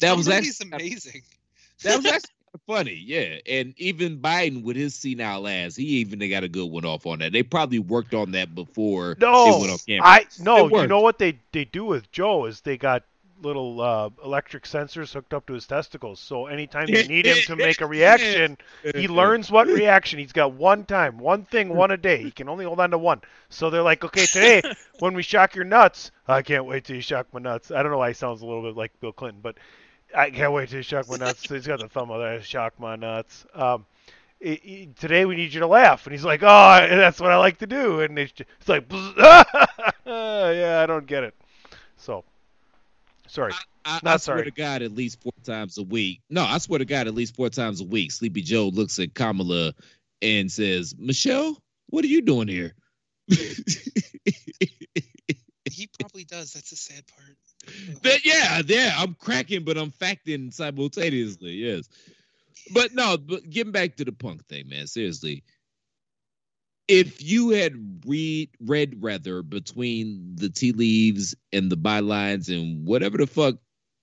That 0.01 0.09
Tom 0.09 0.19
was 0.19 0.27
Brady's 0.27 0.61
actually 0.61 0.77
amazing. 0.77 1.23
that 1.85 1.97
was 1.97 2.07
actually 2.13 2.31
funny, 2.67 3.03
yeah. 3.03 3.39
And 3.47 3.73
even 3.79 4.19
Biden 4.19 4.63
with 4.63 4.77
his 4.77 4.95
senile 4.95 5.49
ass, 5.49 5.75
he 5.75 5.85
even 5.85 6.19
they 6.19 6.29
got 6.29 6.45
a 6.45 6.49
good 6.49 6.71
one 6.71 6.85
off 6.85 7.07
on 7.07 7.21
that. 7.21 7.33
They 7.33 7.43
probably 7.43 7.79
worked 7.79 8.13
on 8.13 8.33
that 8.33 8.55
before 8.55 9.17
no, 9.19 9.57
it 9.57 9.61
went 9.61 9.73
on. 9.73 10.07
I 10.07 10.27
no. 10.39 10.69
You 10.69 10.87
know 10.87 11.01
what 11.01 11.19
they 11.19 11.39
they 11.53 11.65
do 11.65 11.87
with 11.87 12.13
Joe 12.13 12.45
is 12.45 12.61
they 12.61 12.77
got 12.77 13.05
little 13.43 13.81
uh, 13.81 14.11
electric 14.25 14.65
sensors 14.65 15.13
hooked 15.13 15.33
up 15.35 15.47
to 15.47 15.53
his 15.55 15.67
testicles. 15.67 16.21
So 16.21 16.47
anytime 16.47 16.89
you 16.89 17.03
need 17.09 17.27
him 17.27 17.37
to 17.47 17.57
make 17.57 17.81
a 17.81 17.87
reaction, 17.87 18.57
he 18.95 19.09
learns 19.17 19.51
what 19.51 19.67
reaction. 19.69 20.19
He's 20.19 20.33
got 20.33 20.53
one 20.53 20.85
time, 20.85 21.19
one 21.19 21.45
thing, 21.45 21.69
one 21.75 21.91
a 21.91 21.97
day. 21.97 22.23
He 22.23 22.31
can 22.31 22.49
only 22.49 22.65
hold 22.65 22.81
on 22.81 22.91
to 22.91 22.99
one. 22.99 23.21
So 23.49 23.71
they're 23.71 23.83
like, 23.83 24.05
okay, 24.05 24.27
today 24.27 24.63
when 25.01 25.15
we 25.15 25.23
shock 25.23 25.55
your 25.55 25.65
nuts, 25.65 26.11
I 26.29 26.43
can't 26.43 26.65
wait 26.67 26.85
till 26.85 26.97
you 26.97 27.03
shock 27.03 27.27
my 27.33 27.41
nuts. 27.41 27.71
I 27.71 27.83
don't 27.83 27.91
know 27.93 27.99
why 27.99 28.09
he 28.09 28.15
sounds 28.15 28.43
a 28.43 28.47
little 28.47 28.63
bit 28.63 28.77
like 28.77 28.93
Bill 29.01 29.13
Clinton, 29.13 29.41
but 29.43 29.57
I 30.17 30.31
can't 30.31 30.53
wait 30.53 30.69
till 30.69 30.79
you 30.79 30.83
shock 30.83 31.09
my 31.09 31.17
nuts. 31.17 31.47
So 31.49 31.55
He's 31.55 31.67
got 31.67 31.81
the 31.81 31.89
thumb 31.89 32.11
of 32.11 32.21
there, 32.21 32.43
shock 32.43 32.79
my 32.81 32.97
nuts. 32.97 33.47
Um, 33.55 33.87
i- 34.45 34.61
i- 34.67 34.89
today 34.99 35.25
we 35.25 35.37
need 35.37 35.53
you 35.55 35.61
to 35.61 35.67
laugh, 35.67 36.07
and 36.07 36.13
he's 36.13 36.25
like, 36.25 36.43
oh, 36.43 36.47
that's 36.89 37.21
what 37.21 37.31
I 37.31 37.37
like 37.37 37.59
to 37.59 37.67
do, 37.67 38.01
and 38.01 38.19
it's, 38.19 38.33
just, 38.33 38.51
it's 38.59 38.69
like, 38.69 38.85
yeah, 40.07 40.81
I 40.83 40.87
don't 40.87 41.07
get 41.07 41.25
it. 41.25 41.35
So, 41.97 42.25
sorry. 43.31 43.53
I, 43.85 43.97
I 43.97 44.01
Not 44.03 44.21
swear 44.21 44.39
sorry. 44.39 44.45
to 44.45 44.51
God, 44.51 44.83
at 44.83 44.93
least 44.93 45.23
four 45.23 45.33
times 45.45 45.79
a 45.79 45.83
week. 45.83 46.21
No, 46.29 46.45
I 46.45 46.59
swear 46.59 46.79
to 46.79 46.85
God, 46.85 47.07
at 47.07 47.15
least 47.15 47.35
four 47.37 47.49
times 47.49 47.81
a 47.81 47.85
week, 47.85 48.13
Sleepy 48.13 48.43
Joe 48.43 48.69
looks 48.69 48.99
at 48.99 49.15
Kamala 49.15 49.73
and 50.23 50.51
says, 50.53 50.95
"Michelle, 50.99 51.57
what 51.89 52.05
are 52.05 52.09
you 52.09 52.23
doing 52.23 52.49
here?" 52.49 52.75
He 55.71 55.87
probably 55.99 56.25
does. 56.25 56.53
That's 56.53 56.71
the 56.71 56.77
sad 56.77 57.05
part. 57.07 57.37
That- 58.03 58.25
yeah, 58.25 58.61
yeah, 58.67 58.95
I'm 58.99 59.15
cracking, 59.15 59.65
but 59.65 59.79
I'm 59.79 59.91
facting 59.91 60.51
simultaneously. 60.51 61.53
Yes, 61.53 61.89
but 62.75 62.93
no, 62.95 63.17
but 63.17 63.49
getting 63.49 63.73
back 63.73 63.97
to 63.97 64.05
the 64.05 64.13
punk 64.13 64.45
thing, 64.47 64.69
man. 64.69 64.87
Seriously, 64.87 65.43
if 66.91 67.23
you 67.23 67.51
had 67.51 68.03
read 68.05 68.51
read 68.61 68.97
rather 69.01 69.45
between 69.45 70.35
the 70.35 70.51
tea 70.51 70.73
leaves 70.73 71.37
and 71.53 71.71
the 71.71 71.77
bylines 71.77 72.49
and 72.49 72.85
whatever 72.85 73.17
the 73.17 73.29
fuck 73.29 73.55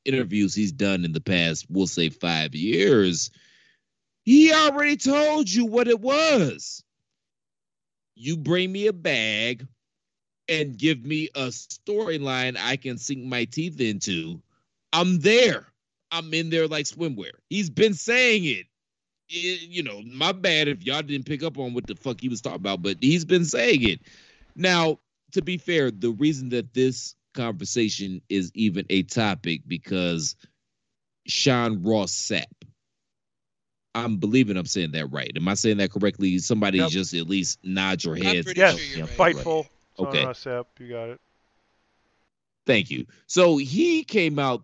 interviews 0.06 0.56
he's 0.56 0.72
done 0.72 1.04
in 1.04 1.12
the 1.12 1.20
past, 1.20 1.66
we'll 1.70 1.86
say 1.86 2.08
five 2.08 2.56
years, 2.56 3.30
He 4.24 4.54
already 4.54 4.96
told 4.96 5.52
you 5.52 5.66
what 5.66 5.90
it 5.90 6.00
was. 6.00 6.82
You 8.16 8.38
bring 8.38 8.72
me 8.72 8.88
a 8.88 8.94
bag 8.94 9.68
and 10.48 10.78
give 10.78 11.04
me 11.04 11.28
a 11.36 11.48
storyline 11.48 12.56
I 12.58 12.78
can 12.78 12.98
sink 12.98 13.26
my 13.26 13.44
teeth 13.44 13.82
into. 13.82 14.42
I'm 14.94 15.20
there. 15.20 15.68
I'm 16.10 16.34
in 16.34 16.50
there 16.52 16.70
like 16.70 16.86
swimwear. 16.86 17.32
He's 17.50 17.70
been 17.70 17.96
saying 17.96 18.46
it. 18.46 18.66
It- 19.30 19.70
You 19.70 19.84
know, 19.84 20.02
my 20.04 20.32
bad 20.32 20.68
if 20.68 20.84
y'all 20.84 21.02
didn't 21.02 21.26
pick 21.26 21.44
up 21.44 21.58
on 21.58 21.74
what 21.74 21.88
the 21.88 21.96
fuck 21.96 22.22
he 22.22 22.30
was 22.30 22.42
talking 22.42 22.58
about, 22.58 22.82
but 22.82 22.98
he's 23.02 23.26
been 23.26 23.46
saying 23.46 23.84
it. 23.84 24.02
Now, 24.56 25.00
to 25.34 25.42
be 25.42 25.58
fair, 25.58 25.92
the 25.92 26.12
reason 26.12 26.50
that 26.50 26.74
this 26.74 27.16
conversation 27.34 28.22
is 28.30 28.52
even 28.56 28.86
a 28.90 29.04
topic 29.04 29.62
because 29.68 30.36
Sean 31.28 31.84
Ross 31.84 32.14
Sapp. 32.14 32.46
I'm 33.94 34.18
believing 34.18 34.58
I'm 34.58 34.66
saying 34.66 34.92
that 34.92 35.08
right. 35.08 35.32
Am 35.36 35.48
I 35.48 35.56
saying 35.56 35.78
that 35.78 35.92
correctly? 35.92 36.38
Somebody 36.38 36.80
Yep. 36.80 36.90
just 36.92 37.14
at 37.14 37.28
least 37.28 37.60
nod 37.64 38.04
your 38.04 38.16
head. 38.16 38.46
Yes, 38.56 38.96
Yeah, 38.96 39.06
Fightful. 39.08 39.68
Okay. 40.00 40.22
Son 40.22 40.30
of 40.30 40.38
Sep, 40.38 40.68
you 40.80 40.90
got 40.90 41.10
it. 41.10 41.22
Thank 42.68 42.92
you. 42.92 43.08
So 43.26 43.58
he 43.58 44.04
came 44.04 44.38
out 44.40 44.64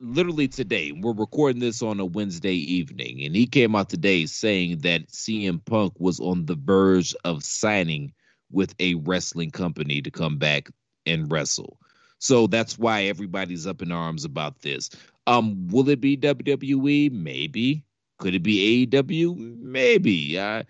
literally 0.00 0.48
today. 0.48 0.92
We're 0.92 1.12
recording 1.12 1.60
this 1.60 1.82
on 1.82 2.00
a 2.00 2.04
Wednesday 2.04 2.54
evening, 2.54 3.24
and 3.24 3.34
he 3.34 3.46
came 3.46 3.74
out 3.74 3.88
today 3.88 4.26
saying 4.26 4.78
that 4.78 5.08
CM 5.08 5.64
Punk 5.64 5.94
was 5.98 6.20
on 6.20 6.46
the 6.46 6.56
verge 6.56 7.14
of 7.24 7.42
signing 7.42 8.12
with 8.50 8.74
a 8.78 8.94
wrestling 8.94 9.50
company 9.50 10.00
to 10.02 10.10
come 10.10 10.38
back 10.38 10.70
and 11.06 11.30
wrestle. 11.30 11.78
So 12.18 12.46
that's 12.46 12.78
why 12.78 13.04
everybody's 13.04 13.66
up 13.66 13.82
in 13.82 13.92
arms 13.92 14.24
about 14.24 14.60
this. 14.60 14.90
Um, 15.26 15.68
will 15.68 15.88
it 15.88 16.00
be 16.00 16.16
WWE? 16.16 17.10
Maybe. 17.12 17.84
Could 18.18 18.34
it 18.34 18.42
be 18.42 18.86
AEW? 18.86 19.36
Maybe. 19.60 20.40
I, 20.40 20.64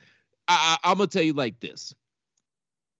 I 0.48 0.78
I'm 0.82 0.98
gonna 0.98 1.06
tell 1.06 1.22
you 1.22 1.32
like 1.32 1.60
this 1.60 1.94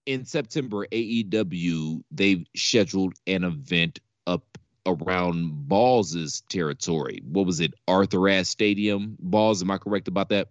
in 0.07 0.25
September, 0.25 0.87
AEW 0.87 2.01
they've 2.11 2.47
scheduled 2.55 3.13
an 3.27 3.43
event 3.43 3.99
up 4.25 4.57
around 4.87 5.67
Balls's 5.67 6.41
territory. 6.49 7.21
What 7.23 7.45
was 7.45 7.59
it? 7.59 7.73
Arthur 7.87 8.27
Ashe 8.29 8.47
Stadium. 8.47 9.17
Balls, 9.19 9.61
am 9.61 9.69
I 9.69 9.77
correct 9.77 10.07
about 10.07 10.29
that? 10.29 10.47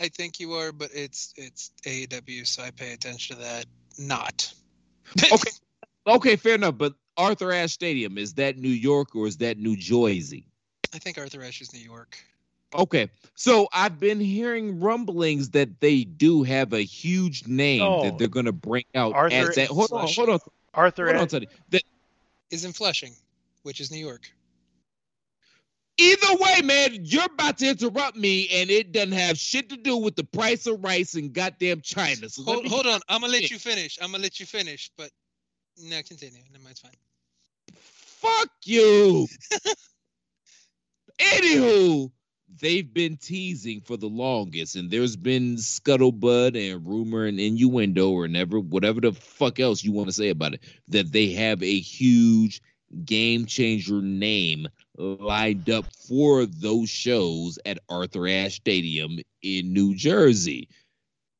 I 0.00 0.08
think 0.08 0.40
you 0.40 0.54
are, 0.54 0.72
but 0.72 0.90
it's 0.92 1.32
it's 1.36 1.70
AEW, 1.84 2.46
so 2.46 2.62
I 2.62 2.70
pay 2.70 2.92
attention 2.92 3.36
to 3.36 3.42
that. 3.42 3.66
Not. 3.98 4.52
okay. 5.32 5.50
Okay, 6.06 6.36
fair 6.36 6.54
enough. 6.54 6.76
But 6.76 6.94
Arthur 7.16 7.52
Ashe 7.52 7.72
Stadium, 7.72 8.18
is 8.18 8.34
that 8.34 8.58
New 8.58 8.68
York 8.68 9.14
or 9.14 9.26
is 9.26 9.38
that 9.38 9.58
New 9.58 9.76
Jersey? 9.76 10.48
I 10.94 10.98
think 10.98 11.18
Arthur 11.18 11.42
Ashe 11.42 11.62
is 11.62 11.72
New 11.72 11.80
York. 11.80 12.16
Okay. 12.74 13.08
So 13.36 13.68
I've 13.72 13.98
been 13.98 14.20
hearing 14.20 14.80
rumblings 14.80 15.50
that 15.50 15.80
they 15.80 16.04
do 16.04 16.42
have 16.42 16.72
a 16.72 16.80
huge 16.82 17.46
name 17.46 17.80
No. 17.80 18.02
that 18.02 18.18
they're 18.18 18.28
gonna 18.28 18.52
bring 18.52 18.84
out 18.94 19.14
Arthur- 19.14 19.34
as 19.50 19.54
that. 19.56 19.68
Hold 19.68 19.92
on, 19.92 20.08
hold 20.08 20.28
on. 20.28 20.38
Arthur 20.74 21.06
Hold 21.06 21.16
on, 21.16 21.22
Ashe- 21.22 21.30
Teddy. 21.30 21.48
That 21.70 21.82
Is 22.50 22.64
in 22.64 22.72
Flushing, 22.72 23.14
which 23.66 23.80
is 23.80 23.90
New 23.90 23.98
York. 23.98 24.30
Either 25.98 26.36
way, 26.36 26.60
man, 26.62 26.98
you're 27.02 27.24
about 27.24 27.58
to 27.58 27.68
interrupt 27.68 28.16
me, 28.16 28.48
and 28.54 28.70
it 28.70 28.92
doesn't 28.92 29.10
have 29.10 29.36
shit 29.36 29.70
to 29.70 29.76
do 29.76 29.96
with 29.96 30.14
the 30.14 30.22
price 30.22 30.68
of 30.68 30.84
rice 30.84 31.14
and 31.14 31.32
goddamn 31.32 31.80
China. 31.80 32.28
So 32.28 32.44
Hold, 32.44 32.62
me 32.62 32.68
hold 32.68 32.86
on, 32.86 33.00
I'm 33.08 33.22
gonna 33.22 33.32
let 33.32 33.50
you 33.50 33.58
finish. 33.58 33.98
I'm 34.00 34.12
gonna 34.12 34.22
let 34.22 34.38
you 34.38 34.46
finish, 34.46 34.92
but 34.96 35.10
no, 35.82 36.00
continue. 36.02 36.42
No, 36.52 36.60
it's 36.70 36.80
fine. 36.80 36.92
fuck 37.74 38.50
you. 38.64 39.26
Anywho, 41.18 42.12
they've 42.60 42.94
been 42.94 43.16
teasing 43.16 43.80
for 43.80 43.96
the 43.96 44.06
longest, 44.06 44.76
and 44.76 44.92
there's 44.92 45.16
been 45.16 45.56
scuttlebutt 45.56 46.54
and 46.54 46.86
rumor 46.86 47.24
and 47.24 47.40
innuendo 47.40 48.10
or 48.12 48.28
never 48.28 48.60
whatever 48.60 49.00
the 49.00 49.12
fuck 49.12 49.58
else 49.58 49.82
you 49.82 49.90
want 49.90 50.08
to 50.08 50.12
say 50.12 50.28
about 50.28 50.54
it 50.54 50.60
that 50.86 51.10
they 51.10 51.32
have 51.32 51.64
a 51.64 51.80
huge 51.80 52.60
game 53.04 53.46
changer 53.46 54.00
name 54.00 54.68
lined 54.96 55.68
up 55.70 55.84
for 56.08 56.46
those 56.46 56.88
shows 56.88 57.58
at 57.66 57.78
Arthur 57.88 58.28
Ashe 58.28 58.56
Stadium 58.56 59.18
in 59.42 59.72
New 59.72 59.94
Jersey. 59.94 60.68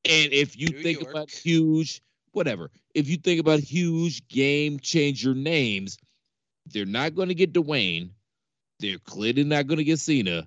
And 0.05 0.33
if 0.33 0.59
you 0.59 0.69
think 0.69 1.03
about 1.03 1.31
huge, 1.31 2.03
whatever, 2.33 2.71
if 2.95 3.09
you 3.09 3.17
think 3.17 3.41
about 3.41 3.61
huge 3.61 4.27
game 4.29 4.79
changer 4.79 5.35
names, 5.35 5.99
they're 6.67 6.87
not 6.87 7.15
going 7.15 7.29
to 7.29 7.35
get 7.35 7.53
Dwayne. 7.53 8.11
They're 8.79 8.99
clearly 8.99 9.45
not 9.45 9.67
going 9.67 9.79
to 9.79 9.85
get 9.85 9.99
Cena. 9.99 10.47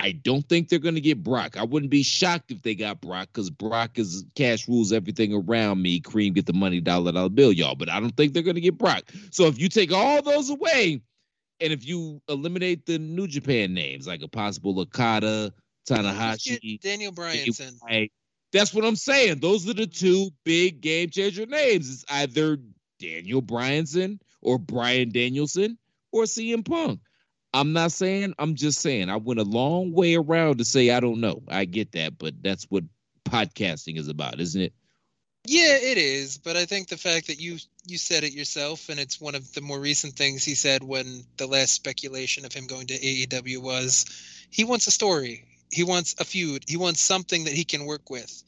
I 0.00 0.12
don't 0.12 0.48
think 0.48 0.68
they're 0.68 0.78
going 0.78 0.94
to 0.94 1.00
get 1.00 1.22
Brock. 1.22 1.58
I 1.58 1.64
wouldn't 1.64 1.90
be 1.90 2.02
shocked 2.02 2.50
if 2.50 2.62
they 2.62 2.74
got 2.74 3.00
Brock 3.00 3.28
because 3.32 3.50
Brock 3.50 3.98
is 3.98 4.24
cash 4.34 4.66
rules 4.66 4.92
everything 4.92 5.34
around 5.34 5.82
me. 5.82 6.00
Cream 6.00 6.32
get 6.32 6.46
the 6.46 6.54
money 6.54 6.80
dollar 6.80 7.12
dollar 7.12 7.28
bill, 7.28 7.52
y'all. 7.52 7.74
But 7.74 7.90
I 7.90 8.00
don't 8.00 8.16
think 8.16 8.32
they're 8.32 8.42
going 8.42 8.54
to 8.54 8.62
get 8.62 8.78
Brock. 8.78 9.04
So 9.30 9.46
if 9.46 9.58
you 9.58 9.68
take 9.68 9.92
all 9.92 10.22
those 10.22 10.48
away, 10.48 11.02
and 11.60 11.72
if 11.72 11.86
you 11.86 12.22
eliminate 12.28 12.86
the 12.86 12.98
New 12.98 13.26
Japan 13.26 13.74
names 13.74 14.06
like 14.06 14.22
a 14.22 14.28
possible 14.28 14.78
Okada, 14.80 15.52
Tanahashi, 15.88 16.80
Daniel 16.80 17.12
Bryanson. 17.12 18.08
That's 18.52 18.74
what 18.74 18.84
I'm 18.84 18.96
saying. 18.96 19.38
Those 19.40 19.68
are 19.68 19.74
the 19.74 19.86
two 19.86 20.30
big 20.44 20.80
game 20.80 21.10
changer 21.10 21.46
names. 21.46 21.92
It's 21.92 22.04
either 22.10 22.58
Daniel 22.98 23.42
Bryanson 23.42 24.18
or 24.40 24.58
Bryan 24.58 25.10
Danielson 25.10 25.78
or 26.10 26.24
CM 26.24 26.64
Punk. 26.64 27.00
I'm 27.52 27.72
not 27.72 27.92
saying, 27.92 28.34
I'm 28.38 28.54
just 28.54 28.80
saying. 28.80 29.10
I 29.10 29.16
went 29.16 29.40
a 29.40 29.44
long 29.44 29.92
way 29.92 30.14
around 30.14 30.58
to 30.58 30.64
say 30.64 30.90
I 30.90 31.00
don't 31.00 31.20
know. 31.20 31.42
I 31.48 31.64
get 31.64 31.92
that, 31.92 32.18
but 32.18 32.34
that's 32.42 32.64
what 32.64 32.84
podcasting 33.24 33.98
is 33.98 34.08
about, 34.08 34.40
isn't 34.40 34.60
it? 34.60 34.72
Yeah, 35.46 35.76
it 35.76 35.96
is, 35.96 36.38
but 36.38 36.56
I 36.56 36.66
think 36.66 36.88
the 36.88 36.98
fact 36.98 37.28
that 37.28 37.40
you 37.40 37.56
you 37.86 37.96
said 37.96 38.24
it 38.24 38.34
yourself, 38.34 38.90
and 38.90 39.00
it's 39.00 39.20
one 39.20 39.34
of 39.34 39.52
the 39.54 39.62
more 39.62 39.80
recent 39.80 40.14
things 40.14 40.44
he 40.44 40.54
said 40.54 40.82
when 40.82 41.24
the 41.38 41.46
last 41.46 41.72
speculation 41.72 42.44
of 42.44 42.52
him 42.52 42.66
going 42.66 42.88
to 42.88 42.98
AEW 42.98 43.58
was, 43.58 44.04
he 44.50 44.64
wants 44.64 44.86
a 44.86 44.90
story, 44.90 45.46
he 45.72 45.82
wants 45.82 46.14
a 46.18 46.24
feud, 46.24 46.64
he 46.68 46.76
wants 46.76 47.00
something 47.00 47.44
that 47.44 47.54
he 47.54 47.64
can 47.64 47.86
work 47.86 48.10
with. 48.10 48.42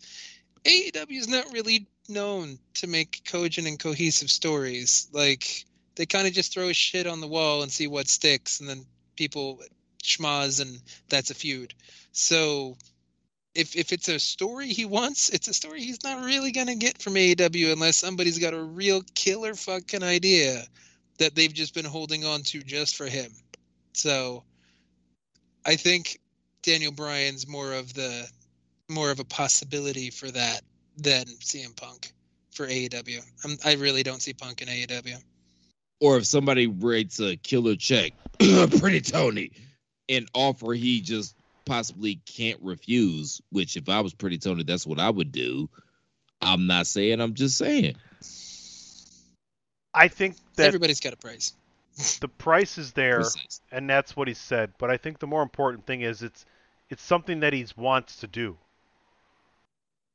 AEW 0.65 1.19
is 1.19 1.29
not 1.29 1.53
really 1.53 1.87
known 2.09 2.59
to 2.75 2.87
make 2.87 3.23
cogent 3.25 3.67
and 3.67 3.79
cohesive 3.79 4.31
stories. 4.31 5.09
Like 5.13 5.65
they 5.95 6.07
kind 6.07 6.27
of 6.27 6.33
just 6.33 6.53
throw 6.53 6.73
shit 6.73 7.07
on 7.07 7.21
the 7.21 7.27
wall 7.27 7.63
and 7.63 7.71
see 7.71 7.87
what 7.87 8.09
sticks, 8.09 8.61
and 8.61 8.69
then 8.69 8.85
people 9.17 9.61
schmaz, 10.03 10.61
and 10.61 10.81
that's 11.09 11.31
a 11.31 11.35
feud. 11.35 11.75
So 12.13 12.77
if 13.55 13.77
if 13.77 13.93
it's 13.93 14.09
a 14.09 14.19
story 14.19 14.69
he 14.69 14.85
wants, 14.85 15.29
it's 15.29 15.49
a 15.49 15.55
story 15.55 15.83
he's 15.83 16.03
not 16.03 16.25
really 16.25 16.53
gonna 16.53 16.75
get 16.75 17.01
from 17.01 17.15
AEW 17.15 17.73
unless 17.73 17.97
somebody's 17.97 18.39
got 18.39 18.55
a 18.55 18.63
real 18.63 19.03
killer 19.15 19.55
fucking 19.55 20.03
idea 20.03 20.63
that 21.19 21.35
they've 21.35 21.53
just 21.53 21.75
been 21.75 21.85
holding 21.85 22.25
on 22.25 22.43
to 22.43 22.63
just 22.63 22.97
for 22.97 23.07
him. 23.07 23.31
So 23.93 24.45
I 25.65 25.77
think 25.77 26.19
Daniel 26.63 26.93
Bryan's 26.93 27.47
more 27.47 27.73
of 27.73 27.93
the 27.95 28.27
more 28.89 29.11
of 29.11 29.21
a 29.21 29.25
possibility 29.25 30.11
for 30.11 30.31
that 30.31 30.63
than 30.97 31.25
CM 31.41 31.77
Punk 31.77 32.13
for 32.53 32.67
AEW. 32.67 33.23
I'm, 33.45 33.57
I 33.65 33.75
really 33.75 34.03
don't 34.03 34.21
see 34.21 34.33
Punk 34.33 34.63
in 34.63 34.69
AEW. 34.69 35.17
Or 36.03 36.17
if 36.17 36.27
somebody 36.27 36.67
writes 36.67 37.21
a 37.21 37.37
killer 37.37 37.77
check, 37.77 38.13
Pretty 38.41 39.01
Tony, 39.01 39.53
an 40.09 40.27
offer 40.35 40.73
he 40.73 41.01
just 41.01 41.37
possibly 41.65 42.17
can't 42.27 42.59
refuse, 42.61 43.41
which 43.51 43.77
if 43.77 43.89
I 43.89 44.01
was 44.01 44.13
Pretty 44.13 44.37
Tony, 44.39 44.65
that's 44.65 44.85
what 44.85 44.99
I 44.99 45.09
would 45.09 45.31
do. 45.31 45.71
I'm 46.41 46.67
not 46.67 46.89
saying, 46.89 47.21
I'm 47.21 47.35
just 47.35 47.57
saying. 47.57 47.95
I 49.95 50.09
think 50.09 50.35
that 50.57 50.67
Everybody's 50.67 50.99
got 50.99 51.13
a 51.13 51.17
price. 51.17 51.53
the 52.21 52.27
price 52.27 52.79
is 52.79 52.91
there, 52.95 53.19
Precisely. 53.19 53.65
and 53.71 53.89
that's 53.89 54.17
what 54.17 54.27
he 54.27 54.35
said. 54.35 54.73
But 54.79 54.91
I 54.91 54.97
think 54.97 55.21
the 55.21 55.29
more 55.29 55.43
important 55.43 55.87
thing 55.87 56.01
is 56.01 56.21
it's 56.25 56.45
it's 56.91 57.05
something 57.05 57.39
that 57.41 57.53
he 57.53 57.65
wants 57.77 58.17
to 58.17 58.27
do. 58.27 58.57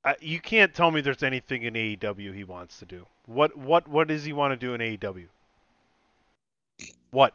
I, 0.03 0.17
you 0.19 0.41
can't 0.41 0.73
tell 0.73 0.91
me 0.91 0.99
there's 0.99 1.23
anything 1.23 1.63
in 1.63 1.75
AEW 1.75 2.35
he 2.35 2.43
wants 2.43 2.79
to 2.79 2.85
do. 2.85 3.05
What 3.25 3.57
what 3.57 3.87
what 3.87 4.09
does 4.09 4.25
he 4.25 4.33
want 4.33 4.51
to 4.51 4.57
do 4.57 4.73
in 4.73 4.81
AEW? 4.81 5.27
What? 7.11 7.33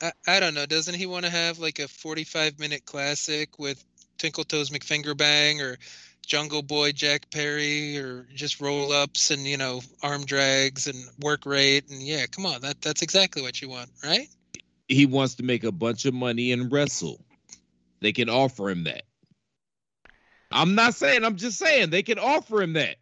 I, 0.00 0.12
I 0.26 0.40
don't 0.40 0.54
know. 0.54 0.66
Doesn't 0.66 0.94
he 0.94 1.06
want 1.06 1.24
to 1.24 1.30
have 1.30 1.58
like 1.58 1.78
a 1.78 1.88
45 1.88 2.58
minute 2.58 2.84
classic 2.84 3.58
with 3.58 3.82
Tinkle 4.18 4.44
Toes 4.44 4.70
McFingerbang 4.70 5.60
or 5.60 5.78
Jungle 6.26 6.62
Boy 6.62 6.92
Jack 6.92 7.30
Perry 7.30 7.98
or 7.98 8.26
just 8.34 8.60
roll 8.60 8.92
ups 8.92 9.30
and, 9.30 9.42
you 9.42 9.56
know, 9.56 9.80
arm 10.02 10.24
drags 10.24 10.86
and 10.86 10.96
work 11.20 11.46
rate? 11.46 11.90
And 11.90 12.02
yeah, 12.02 12.26
come 12.26 12.46
on. 12.46 12.60
That 12.60 12.80
That's 12.80 13.02
exactly 13.02 13.42
what 13.42 13.60
you 13.60 13.68
want, 13.68 13.90
right? 14.04 14.28
He 14.88 15.06
wants 15.06 15.36
to 15.36 15.42
make 15.42 15.64
a 15.64 15.72
bunch 15.72 16.04
of 16.04 16.14
money 16.14 16.52
and 16.52 16.70
wrestle. 16.70 17.20
They 18.00 18.12
can 18.12 18.28
offer 18.28 18.68
him 18.68 18.84
that. 18.84 19.02
I'm 20.50 20.74
not 20.74 20.94
saying, 20.94 21.24
I'm 21.24 21.36
just 21.36 21.58
saying 21.58 21.90
they 21.90 22.02
can 22.02 22.18
offer 22.18 22.62
him 22.62 22.74
that. 22.74 22.96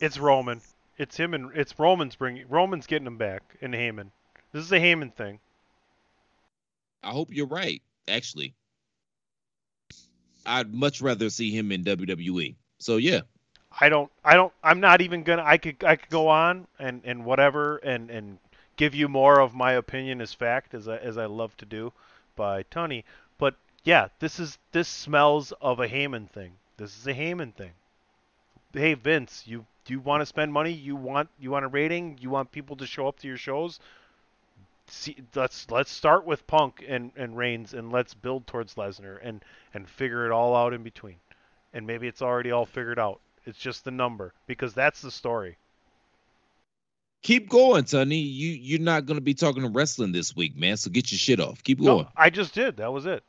It's 0.00 0.18
Roman. 0.18 0.60
It's 0.98 1.16
him 1.16 1.32
and 1.34 1.50
it's 1.54 1.78
Roman's 1.78 2.16
bringing 2.16 2.46
Roman's 2.48 2.86
getting 2.86 3.06
him 3.06 3.16
back 3.16 3.56
and 3.62 3.72
Heyman. 3.72 4.10
This 4.52 4.64
is 4.64 4.72
a 4.72 4.78
Heyman 4.78 5.12
thing. 5.14 5.40
I 7.02 7.10
hope 7.10 7.28
you're 7.32 7.46
right, 7.46 7.82
actually. 8.08 8.54
I'd 10.46 10.72
much 10.72 11.00
rather 11.00 11.28
see 11.30 11.50
him 11.50 11.70
in 11.72 11.84
WWE. 11.84 12.56
So 12.78 12.96
yeah, 12.96 13.20
I 13.80 13.88
don't 13.88 14.10
I 14.24 14.34
don't 14.34 14.52
I'm 14.62 14.80
not 14.80 15.00
even 15.00 15.22
gonna 15.22 15.44
I 15.44 15.58
could 15.58 15.84
I 15.84 15.96
could 15.96 16.08
go 16.10 16.28
on 16.28 16.66
and, 16.78 17.02
and 17.04 17.24
whatever 17.24 17.76
and, 17.78 18.10
and 18.10 18.38
give 18.76 18.94
you 18.94 19.08
more 19.08 19.40
of 19.40 19.54
my 19.54 19.72
opinion 19.72 20.20
as 20.20 20.32
fact 20.32 20.74
as 20.74 20.88
I 20.88 20.96
as 20.96 21.18
I 21.18 21.26
love 21.26 21.56
to 21.58 21.66
do 21.66 21.92
by 22.34 22.62
Tony. 22.64 23.04
But 23.36 23.56
yeah, 23.84 24.08
this 24.20 24.40
is 24.40 24.58
this 24.72 24.88
smells 24.88 25.52
of 25.60 25.80
a 25.80 25.88
Heyman 25.88 26.30
thing. 26.30 26.52
This 26.78 26.96
is 26.96 27.06
a 27.06 27.14
Heyman 27.14 27.54
thing. 27.54 27.72
Hey 28.72 28.94
Vince, 28.94 29.44
you 29.46 29.66
do 29.84 29.92
you 29.92 30.00
want 30.00 30.22
to 30.22 30.26
spend 30.26 30.52
money? 30.52 30.72
You 30.72 30.96
want 30.96 31.28
you 31.38 31.50
want 31.50 31.64
a 31.64 31.68
rating? 31.68 32.18
You 32.20 32.30
want 32.30 32.52
people 32.52 32.76
to 32.76 32.86
show 32.86 33.06
up 33.06 33.18
to 33.20 33.28
your 33.28 33.36
shows? 33.36 33.80
See, 34.90 35.16
let's 35.34 35.70
let's 35.70 35.90
start 35.90 36.24
with 36.24 36.46
Punk 36.46 36.84
and, 36.86 37.12
and 37.16 37.36
Reigns 37.36 37.74
and 37.74 37.92
let's 37.92 38.14
build 38.14 38.46
towards 38.46 38.74
Lesnar 38.74 39.18
and 39.22 39.44
and 39.74 39.88
figure 39.88 40.24
it 40.26 40.32
all 40.32 40.56
out 40.56 40.72
in 40.72 40.82
between. 40.82 41.16
And 41.74 41.86
maybe 41.86 42.08
it's 42.08 42.22
already 42.22 42.50
all 42.50 42.64
figured 42.66 42.98
out. 42.98 43.20
It's 43.44 43.58
just 43.58 43.84
the 43.84 43.90
number 43.90 44.32
because 44.46 44.74
that's 44.74 45.00
the 45.02 45.10
story. 45.10 45.56
keep 47.22 47.48
going, 47.48 47.84
Tony. 47.84 48.16
You 48.16 48.50
you're 48.50 48.80
not 48.80 49.04
gonna 49.06 49.20
be 49.20 49.34
talking 49.34 49.62
to 49.62 49.68
wrestling 49.68 50.12
this 50.12 50.34
week, 50.34 50.56
man. 50.56 50.76
So 50.76 50.90
get 50.90 51.10
your 51.12 51.18
shit 51.18 51.40
off. 51.40 51.62
Keep 51.62 51.80
going. 51.80 52.04
No, 52.04 52.08
I 52.16 52.30
just 52.30 52.54
did. 52.54 52.78
That 52.78 52.92
was 52.92 53.04
it. 53.06 53.22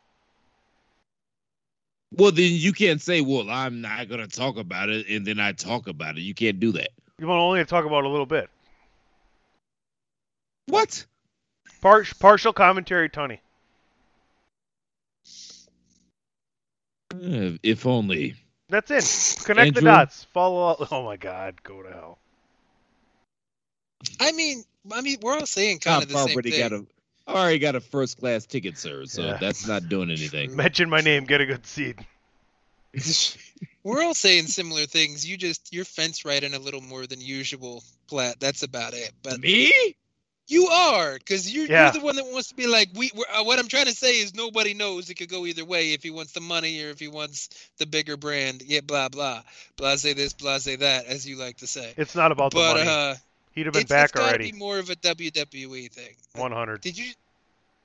Well, 2.12 2.32
then 2.32 2.52
you 2.54 2.74
can't 2.74 3.02
say, 3.02 3.22
"Well, 3.22 3.50
I'm 3.50 3.82
not 3.82 4.10
gonna 4.10 4.28
talk 4.28 4.58
about 4.58 4.90
it," 4.90 5.08
and 5.10 5.26
then 5.28 5.40
I 5.40 5.52
talk 5.52 5.88
about 5.88 6.18
it. 6.18 6.22
You 6.22 6.34
can't 6.34 6.60
do 6.60 6.72
that. 6.74 6.90
You 7.20 7.28
want 7.28 7.40
only 7.40 7.60
to 7.60 7.66
talk 7.66 7.86
about 7.86 8.00
it 8.00 8.06
a 8.06 8.10
little 8.10 8.26
bit. 8.26 8.50
What? 10.68 11.06
Par- 11.82 12.06
partial 12.20 12.54
commentary, 12.54 13.10
Tony. 13.10 13.42
Eh, 17.22 17.58
If 17.64 17.86
only. 17.86 18.36
That's 18.70 18.92
it. 18.92 19.44
Connect 19.46 19.76
the 19.76 19.82
dots. 19.82 20.26
Follow. 20.34 20.68
Up. 20.70 20.88
Oh 20.92 21.04
my 21.04 21.18
God, 21.18 21.62
go 21.64 21.82
to 21.82 21.90
hell. 21.90 22.20
I 24.20 24.32
mean, 24.32 24.64
I 24.92 25.02
mean, 25.02 25.18
we're 25.22 25.34
all 25.38 25.46
saying 25.46 25.80
kind 25.80 25.98
I've 25.98 26.04
of 26.04 26.10
the 26.10 26.18
same 26.20 26.34
already 26.34 26.52
thing. 26.52 26.60
got 26.60 26.72
a 26.74 26.86
I 27.28 27.34
already 27.42 27.60
got 27.60 27.76
a 27.76 27.80
first 27.82 28.18
class 28.20 28.46
ticket, 28.46 28.78
sir. 28.78 29.06
So 29.06 29.24
Yeah. 29.24 29.38
that's 29.38 29.68
not 29.68 29.88
doing 29.90 30.10
anything. 30.10 30.56
Mention 30.56 30.90
my 30.90 31.02
name, 31.02 31.26
get 31.26 31.42
a 31.42 31.46
good 31.46 31.66
seat. 31.66 32.00
We're 33.84 34.04
all 34.04 34.14
saying 34.16 34.48
similar 34.48 34.86
things. 34.86 35.28
You 35.28 35.38
just 35.38 35.72
you're 35.74 35.86
fence 35.86 36.26
riding 36.26 36.54
a 36.54 36.60
little 36.60 36.82
more 36.82 37.06
than 37.08 37.22
usual, 37.22 37.84
Platt. 38.08 38.40
That's 38.40 38.64
about 38.64 38.94
it. 38.94 39.12
But 39.24 39.40
Me? 39.42 39.96
You 40.50 40.68
are 40.68 41.14
because 41.18 41.52
you're, 41.54 41.66
Yeah. 41.66 41.86
you're 41.86 42.00
the 42.02 42.06
one 42.06 42.16
that 42.16 42.26
wants 42.26 42.50
to 42.50 42.56
be 42.56 42.68
like 42.68 42.90
we. 42.96 43.12
We're, 43.16 43.26
uh, 43.34 43.44
what 43.44 43.60
I'm 43.60 43.68
trying 43.68 43.86
to 43.86 43.94
say 43.94 44.20
is 44.20 44.34
nobody 44.36 44.74
knows. 44.74 45.10
It 45.10 45.16
could 45.16 45.30
go 45.30 45.46
either 45.46 45.64
way. 45.66 45.94
If 45.94 46.04
he 46.04 46.10
wants 46.12 46.32
the 46.34 46.42
money 46.42 46.82
or 46.84 46.90
if 46.90 47.00
he 47.00 47.08
wants 47.08 47.50
the 47.78 47.86
bigger 47.86 48.18
brand. 48.18 48.64
Yeah, 48.66 48.82
blah 48.82 49.10
blah. 49.10 49.42
Blase 49.78 50.04
this, 50.04 50.34
blase 50.34 50.66
that, 50.66 51.06
as 51.06 51.28
you 51.28 51.38
like 51.38 51.58
to 51.58 51.68
say. 51.68 51.94
It's 51.98 52.16
not 52.16 52.32
about 52.32 52.52
the 52.52 52.58
but 52.58 52.78
money. 52.78 52.90
uh, 52.90 53.16
He'd 53.54 53.66
have 53.66 53.74
been 53.74 53.82
it's, 53.84 53.90
back 53.90 54.06
it's 54.06 54.12
gotta 54.14 54.30
already. 54.30 54.52
be 54.52 54.58
more 54.58 54.78
of 54.80 54.90
a 54.90 54.96
WWE 54.96 55.92
thing. 55.92 56.16
100. 56.36 56.82
Did 56.82 56.98
you? 56.98 57.12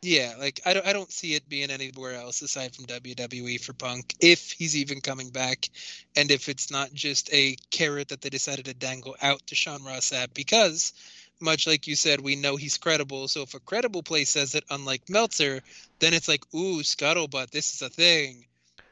Yeah, 0.02 0.34
like 0.38 0.60
I 0.66 0.74
don't, 0.74 0.86
I 0.86 0.92
don't 0.92 1.10
see 1.10 1.34
it 1.34 1.48
being 1.48 1.70
anywhere 1.70 2.14
else 2.14 2.42
aside 2.42 2.74
from 2.74 2.84
WWE 2.84 3.58
for 3.64 3.72
Punk, 3.72 4.14
if 4.20 4.52
he's 4.52 4.76
even 4.76 5.00
coming 5.00 5.30
back, 5.30 5.70
and 6.14 6.30
if 6.30 6.50
it's 6.50 6.70
not 6.70 6.92
just 6.92 7.32
a 7.32 7.56
carrot 7.70 8.08
that 8.08 8.20
they 8.20 8.28
decided 8.28 8.66
to 8.66 8.74
dangle 8.74 9.16
out 9.22 9.46
to 9.46 9.54
Sean 9.54 9.82
Ross 9.82 10.10
Sapp, 10.10 10.34
because 10.34 10.92
much 11.40 11.66
like 11.66 11.86
you 11.86 11.96
said, 11.96 12.20
we 12.20 12.36
know 12.36 12.56
he's 12.56 12.78
credible. 12.78 13.28
So 13.28 13.42
if 13.42 13.54
a 13.54 13.60
credible 13.60 14.02
place 14.02 14.30
says 14.30 14.54
it, 14.54 14.64
unlike 14.70 15.08
Meltzer, 15.08 15.60
then 15.98 16.14
it's 16.14 16.28
like, 16.28 16.44
ooh, 16.54 16.80
scuttlebutt, 16.82 17.50
this 17.50 17.74
is 17.74 17.82
a 17.82 17.88
thing. 17.88 18.44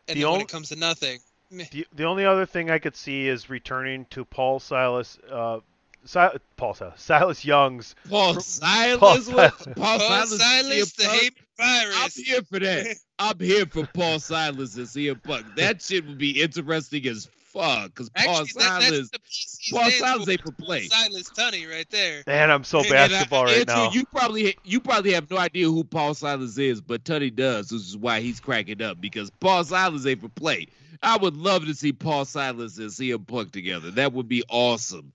And 0.08 0.16
The 0.16 0.22
then 0.22 0.32
when 0.32 0.40
it 0.42 0.48
comes 0.48 0.68
to 0.70 0.76
nothing. 0.76 1.20
The, 1.50 1.86
the 1.94 2.04
only 2.04 2.24
other 2.24 2.46
thing 2.46 2.70
I 2.70 2.78
could 2.78 2.96
see 2.96 3.28
is 3.28 3.50
returning 3.50 4.06
to 4.10 4.24
Paul 4.24 4.58
Silas, 4.58 5.18
uh, 5.30 5.60
Si- 6.04 6.38
Paul 6.56 6.74
Silas, 6.74 7.00
Silas 7.00 7.44
Young's. 7.44 7.94
Paul 8.08 8.34
Paul 8.34 8.40
Silas 8.40 9.00
was 9.00 9.26
Silas. 9.26 9.52
Paul, 9.64 9.74
Paul 9.74 9.98
Silas, 10.00 10.32
is 10.32 10.40
Silas, 10.40 10.92
the 10.94 11.02
CM 11.04 11.08
Punk? 11.08 11.20
hate 11.20 11.34
I'm 11.58 12.10
here 12.24 12.42
for 12.42 12.58
that. 12.58 12.96
I'm 13.18 13.38
here 13.38 13.66
for 13.66 13.86
Paul 13.86 14.18
Silas 14.18 14.76
and 14.76 14.86
CM 14.86 15.22
Punk. 15.22 15.46
That 15.56 15.82
shit 15.82 16.06
would 16.06 16.18
be 16.18 16.42
interesting 16.42 17.06
as 17.06 17.28
fuck. 17.52 17.86
Because 17.86 18.10
Paul 18.10 18.40
Actually, 18.42 18.62
that, 18.62 18.80
that's 18.80 18.86
Silas, 18.86 19.10
the 19.10 19.18
piece 19.20 19.70
Paul 19.72 19.90
Silas 19.90 20.24
for, 20.24 20.30
ain't 20.30 20.40
for 20.42 20.52
play. 20.52 20.86
Silas 20.88 21.30
Tunney 21.30 21.70
right 21.70 21.88
there. 21.90 22.22
Man, 22.26 22.50
I'm 22.50 22.64
so 22.64 22.78
And- 22.78 22.86
and 22.88 22.94
I- 22.96 23.08
basketball 23.08 23.44
right 23.44 23.58
Andrew, 23.58 23.74
now. 23.74 23.90
You 23.92 24.04
probably 24.06 24.56
you 24.64 24.80
probably 24.80 25.12
have 25.12 25.30
no 25.30 25.38
idea 25.38 25.66
who 25.66 25.84
Paul 25.84 26.14
Silas 26.14 26.58
is, 26.58 26.80
but 26.80 27.04
Tunney 27.04 27.34
does, 27.34 27.70
which 27.72 27.82
is 27.82 27.96
why 27.96 28.20
he's 28.20 28.40
cracking 28.40 28.82
up 28.82 29.00
because 29.00 29.30
Paul 29.40 29.64
Silas 29.64 30.06
ain't 30.06 30.20
for 30.20 30.28
play. 30.28 30.66
I 31.02 31.16
would 31.16 31.36
love 31.36 31.66
to 31.66 31.74
see 31.74 31.92
Paul 31.92 32.24
Silas 32.24 32.78
and 32.78 32.90
CM 32.90 33.26
Punk 33.26 33.50
together. 33.52 33.90
That 33.90 34.12
would 34.12 34.28
be 34.28 34.44
awesome. 34.48 35.12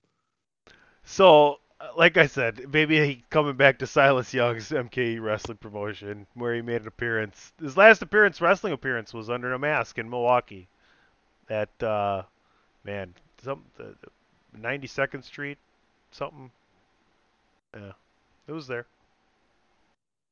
So, 1.03 1.59
uh, 1.79 1.87
like 1.95 2.17
I 2.17 2.27
said, 2.27 2.65
maybe 2.73 2.99
he 3.05 3.23
coming 3.29 3.55
back 3.55 3.79
to 3.79 3.87
Silas 3.87 4.33
Young's 4.33 4.69
MKE 4.69 5.21
wrestling 5.21 5.57
promotion 5.57 6.27
where 6.33 6.53
he 6.55 6.61
made 6.61 6.81
an 6.81 6.87
appearance. 6.87 7.53
His 7.61 7.77
last 7.77 8.01
appearance, 8.01 8.41
wrestling 8.41 8.73
appearance, 8.73 9.13
was 9.13 9.29
under 9.29 9.53
a 9.53 9.59
mask 9.59 9.97
in 9.97 10.09
Milwaukee. 10.09 10.67
At 11.49 11.83
uh, 11.83 12.23
man, 12.83 13.13
some 13.43 13.63
the, 13.77 13.95
the 14.01 14.59
92nd 14.59 15.23
Street, 15.23 15.57
something. 16.11 16.51
Yeah, 17.75 17.91
it 18.47 18.51
was 18.51 18.67
there. 18.67 18.85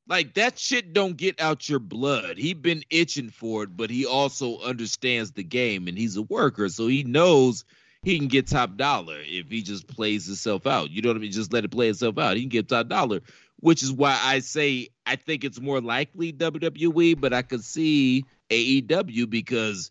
Like 0.08 0.34
that 0.34 0.58
shit 0.58 0.92
don't 0.92 1.16
get 1.16 1.40
out 1.40 1.68
your 1.68 1.80
blood. 1.80 2.38
He 2.38 2.54
been 2.54 2.84
itching 2.90 3.30
for 3.30 3.64
it, 3.64 3.76
but 3.76 3.90
he 3.90 4.06
also 4.06 4.58
understands 4.60 5.32
the 5.32 5.42
game 5.42 5.88
and 5.88 5.98
he's 5.98 6.16
a 6.16 6.22
worker, 6.22 6.68
so 6.68 6.86
he 6.86 7.02
knows 7.02 7.64
he 8.02 8.18
can 8.18 8.28
get 8.28 8.46
top 8.46 8.76
dollar 8.76 9.18
if 9.22 9.50
he 9.50 9.62
just 9.62 9.88
plays 9.88 10.26
himself 10.26 10.64
out. 10.66 10.90
You 10.90 11.02
know 11.02 11.08
what 11.08 11.16
I 11.16 11.20
mean? 11.20 11.32
Just 11.32 11.52
let 11.52 11.64
it 11.64 11.72
play 11.72 11.88
itself 11.88 12.18
out. 12.18 12.36
He 12.36 12.42
can 12.42 12.50
get 12.50 12.68
top 12.68 12.88
dollar, 12.88 13.20
which 13.60 13.82
is 13.82 13.92
why 13.92 14.16
I 14.22 14.38
say 14.38 14.88
I 15.06 15.16
think 15.16 15.42
it's 15.42 15.60
more 15.60 15.80
likely 15.80 16.32
WWE, 16.32 17.20
but 17.20 17.32
I 17.32 17.42
could 17.42 17.64
see 17.64 18.24
AEW 18.50 19.28
because 19.28 19.90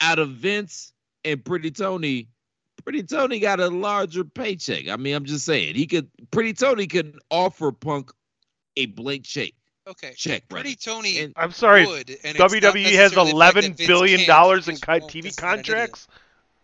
out 0.00 0.18
of 0.18 0.30
Vince 0.30 0.92
and 1.24 1.44
Pretty 1.44 1.70
Tony, 1.70 2.28
Pretty 2.84 3.02
Tony 3.02 3.38
got 3.40 3.60
a 3.60 3.68
larger 3.68 4.24
paycheck. 4.24 4.88
I 4.88 4.96
mean, 4.96 5.14
I'm 5.14 5.24
just 5.24 5.44
saying 5.44 5.74
he 5.74 5.86
could. 5.86 6.08
Pretty 6.30 6.52
Tony 6.52 6.86
could 6.86 7.18
offer 7.30 7.72
Punk 7.72 8.10
a 8.76 8.86
blank 8.86 9.24
check. 9.24 9.52
Okay. 9.86 10.12
Check, 10.16 10.48
Pretty 10.48 10.74
Tony. 10.76 11.18
And- 11.18 11.32
I'm 11.36 11.50
sorry, 11.50 11.86
would, 11.86 12.10
and 12.22 12.36
WWE 12.36 12.84
has 12.92 13.12
necessarily 13.12 13.14
the 13.14 13.20
fact 13.20 13.32
11 13.32 13.62
that 13.64 13.76
Vince 13.78 13.86
billion 13.88 14.18
can't, 14.18 14.28
dollars 14.28 14.68
in 14.68 14.74
TV 14.76 14.80
co- 14.82 14.92
won't, 14.98 15.04
TV 15.10 15.22
'cause 15.22 15.24
he's 15.24 15.40
not 15.40 15.52
an 15.54 15.58
idiot. 15.60 15.66
contracts, 15.66 16.08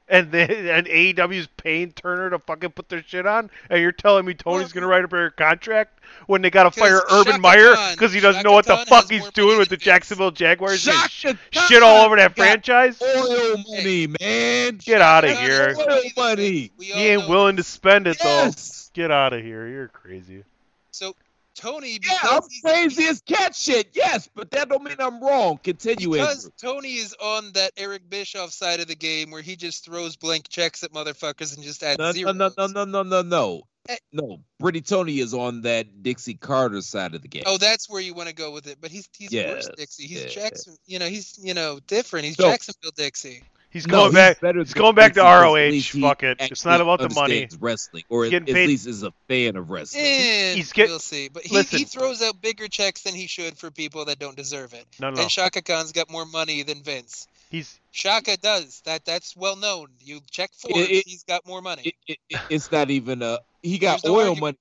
and 0.09 0.31
they, 0.31 0.71
and 0.71 0.87
AEW's 0.87 1.49
paying 1.57 1.93
Turner 1.93 2.31
to 2.31 2.39
fucking 2.39 2.71
put 2.71 2.89
their 2.89 3.03
shit 3.03 3.27
on, 3.27 3.51
and 3.71 3.81
you're 3.81 3.93
telling 3.93 4.25
me 4.27 4.35
Tony's 4.35 4.73
gonna 4.73 4.87
write 4.87 5.05
a 5.05 5.31
contract 5.31 6.01
when 6.27 6.43
they 6.43 6.51
gotta 6.51 6.71
fire 6.71 7.01
Urban 7.11 7.33
Shaka 7.35 7.39
Meyer 7.41 7.75
because 7.93 8.13
he 8.13 8.21
doesn't 8.21 8.41
Shaka 8.43 8.49
know 8.49 8.55
what 8.55 8.67
the 8.67 8.77
fuck 8.87 9.11
he's 9.11 9.29
doing 9.31 9.59
with 9.59 9.69
the. 9.69 9.77
Jacksonville 9.77 10.31
Jaguars? 10.31 10.81
Shaka 10.81 11.39
shit 11.51 11.83
all 11.83 12.07
over 12.07 12.17
that 12.17 12.35
franchise. 12.37 13.01
Oil 13.03 13.57
money, 13.69 14.07
man. 14.21 14.79
Get 14.79 15.01
out 15.01 15.25
of 15.25 15.39
here. 15.39 15.75
Oil 15.79 15.87
money 15.87 16.03
than 16.03 16.13
money. 16.17 16.61
Vince. 16.61 16.71
We 16.79 16.93
all 16.93 16.99
He 16.99 17.07
ain't 17.09 17.29
willing 17.29 17.57
to 17.57 17.63
spend 17.63 18.07
it 18.07 18.17
Yes. 18.23 18.91
though. 18.95 19.03
Get 19.03 19.11
out 19.11 19.33
of 19.33 19.43
here. 19.43 19.67
You're 19.69 19.89
crazy. 19.89 20.45
So 20.91 21.15
Tony, 21.55 21.99
Yeah, 22.03 22.19
I'm 22.23 22.43
crazy 22.65 23.05
as 23.05 23.21
cat 23.23 23.55
shit. 23.55 23.91
Yes, 23.95 24.29
but 24.35 24.51
that 24.53 24.69
don't 24.69 24.83
mean 24.83 24.97
I'm 24.99 25.23
wrong. 25.23 25.59
Continue, 25.63 26.13
because 26.13 26.45
Andrew. 26.45 26.51
Tony 26.61 26.95
is 26.95 27.15
on 27.21 27.53
that 27.53 27.73
Eric 27.77 28.09
Bischoff 28.09 28.53
side 28.53 28.81
of 28.81 28.87
the 28.89 28.95
game 28.95 29.31
where 29.31 29.43
he 29.43 29.57
just 29.57 29.85
throws 29.85 30.17
blank 30.17 30.49
checks 30.49 30.83
at 30.83 30.93
motherfuckers 30.93 31.55
and 31.55 31.65
just 31.65 31.83
adds 31.83 31.99
No, 31.99 32.13
no, 32.13 32.33
no, 32.33 32.51
no, 32.57 32.67
no, 32.67 32.85
no, 32.85 33.03
no, 33.03 33.23
no. 33.23 33.63
Eh. 33.89 33.97
No, 34.13 34.41
Pretty 34.61 34.81
Tony 34.81 35.19
is 35.19 35.35
on 35.35 35.63
that 35.63 36.03
Dixie 36.03 36.35
Carter 36.35 36.81
side 36.81 37.15
of 37.15 37.21
the 37.23 37.29
game. 37.29 37.43
Oh, 37.45 37.59
that's 37.59 37.89
where 37.91 38.01
you 38.01 38.15
want 38.15 38.31
to 38.31 38.35
go 38.35 38.51
with 38.51 38.67
it. 38.67 38.79
But 38.81 38.91
he's 38.91 39.09
he's 39.17 39.31
worse 39.31 39.67
Yes, 39.67 39.69
Dixie. 39.77 40.07
He's. 40.07 40.25
Jackson. 40.33 40.77
You 40.87 40.99
know, 40.99 41.07
he's 41.07 41.39
you 41.43 41.53
know 41.53 41.81
different. 41.87 42.25
He's 42.25 42.39
No. 42.39 42.47
Jacksonville 42.47 42.93
Dixie. 42.97 43.43
He's 43.75 43.87
No, 43.89 44.03
going 44.05 44.13
back. 44.15 44.41
better 44.41 44.61
He's 44.61 44.73
going 44.73 44.95
back 44.95 45.15
to 45.15 45.21
ROH. 45.21 45.57
at 45.57 45.73
least 45.73 45.93
he 45.93 46.01
Fuck 46.01 46.23
it. 46.23 46.37
It's 46.41 46.65
not 46.65 46.81
about 46.81 47.01
the 47.01 47.09
money. 47.09 47.43
understands 47.43 47.57
Wrestling, 47.61 48.05
or 48.09 48.25
at, 48.25 48.33
at 48.33 48.49
least 48.49 48.87
is 48.87 49.03
a 49.03 49.11
fan 49.29 49.57
of 49.57 49.69
wrestling. 49.69 50.05
And 50.05 50.57
He's 50.57 50.73
get- 50.73 50.89
we'll 50.89 51.01
see. 51.01 51.29
But 51.29 51.43
he, 51.43 51.53
Listen. 51.57 51.81
he 51.81 51.85
throws 51.85 52.23
out 52.23 52.41
bigger 52.41 52.69
checks 52.69 53.03
than 53.03 53.15
he 53.17 53.27
should 53.27 53.59
for 53.59 53.73
people 53.73 54.05
that 54.05 54.21
don't 54.21 54.37
deserve 54.37 54.75
it. 54.75 54.87
No, 55.01 55.11
no. 55.11 55.21
And 55.21 55.29
Shaka 55.31 55.61
Khan's 55.61 55.91
got 55.91 56.09
more 56.09 56.25
money 56.25 56.63
than 56.63 56.83
Vince. 56.85 57.27
He's 57.51 57.79
Shaka 57.91 58.37
does. 58.37 58.81
That 58.85 59.05
that's 59.05 59.37
well 59.37 59.57
known. 59.57 59.89
You 60.01 60.21
check 60.31 60.53
Forbes, 60.55 60.79
It- 60.79 60.91
it- 60.93 61.07
he's 61.09 61.25
got 61.25 61.45
more 61.47 61.61
money. 61.61 61.83
It, 61.87 61.95
it, 62.07 62.19
it- 62.31 62.41
it's 62.51 62.71
not 62.71 62.91
even 62.91 63.23
a. 63.23 63.41
He 63.63 63.79
got 63.79 64.03
There's 64.03 64.13
oil 64.15 64.29
argument. 64.31 64.59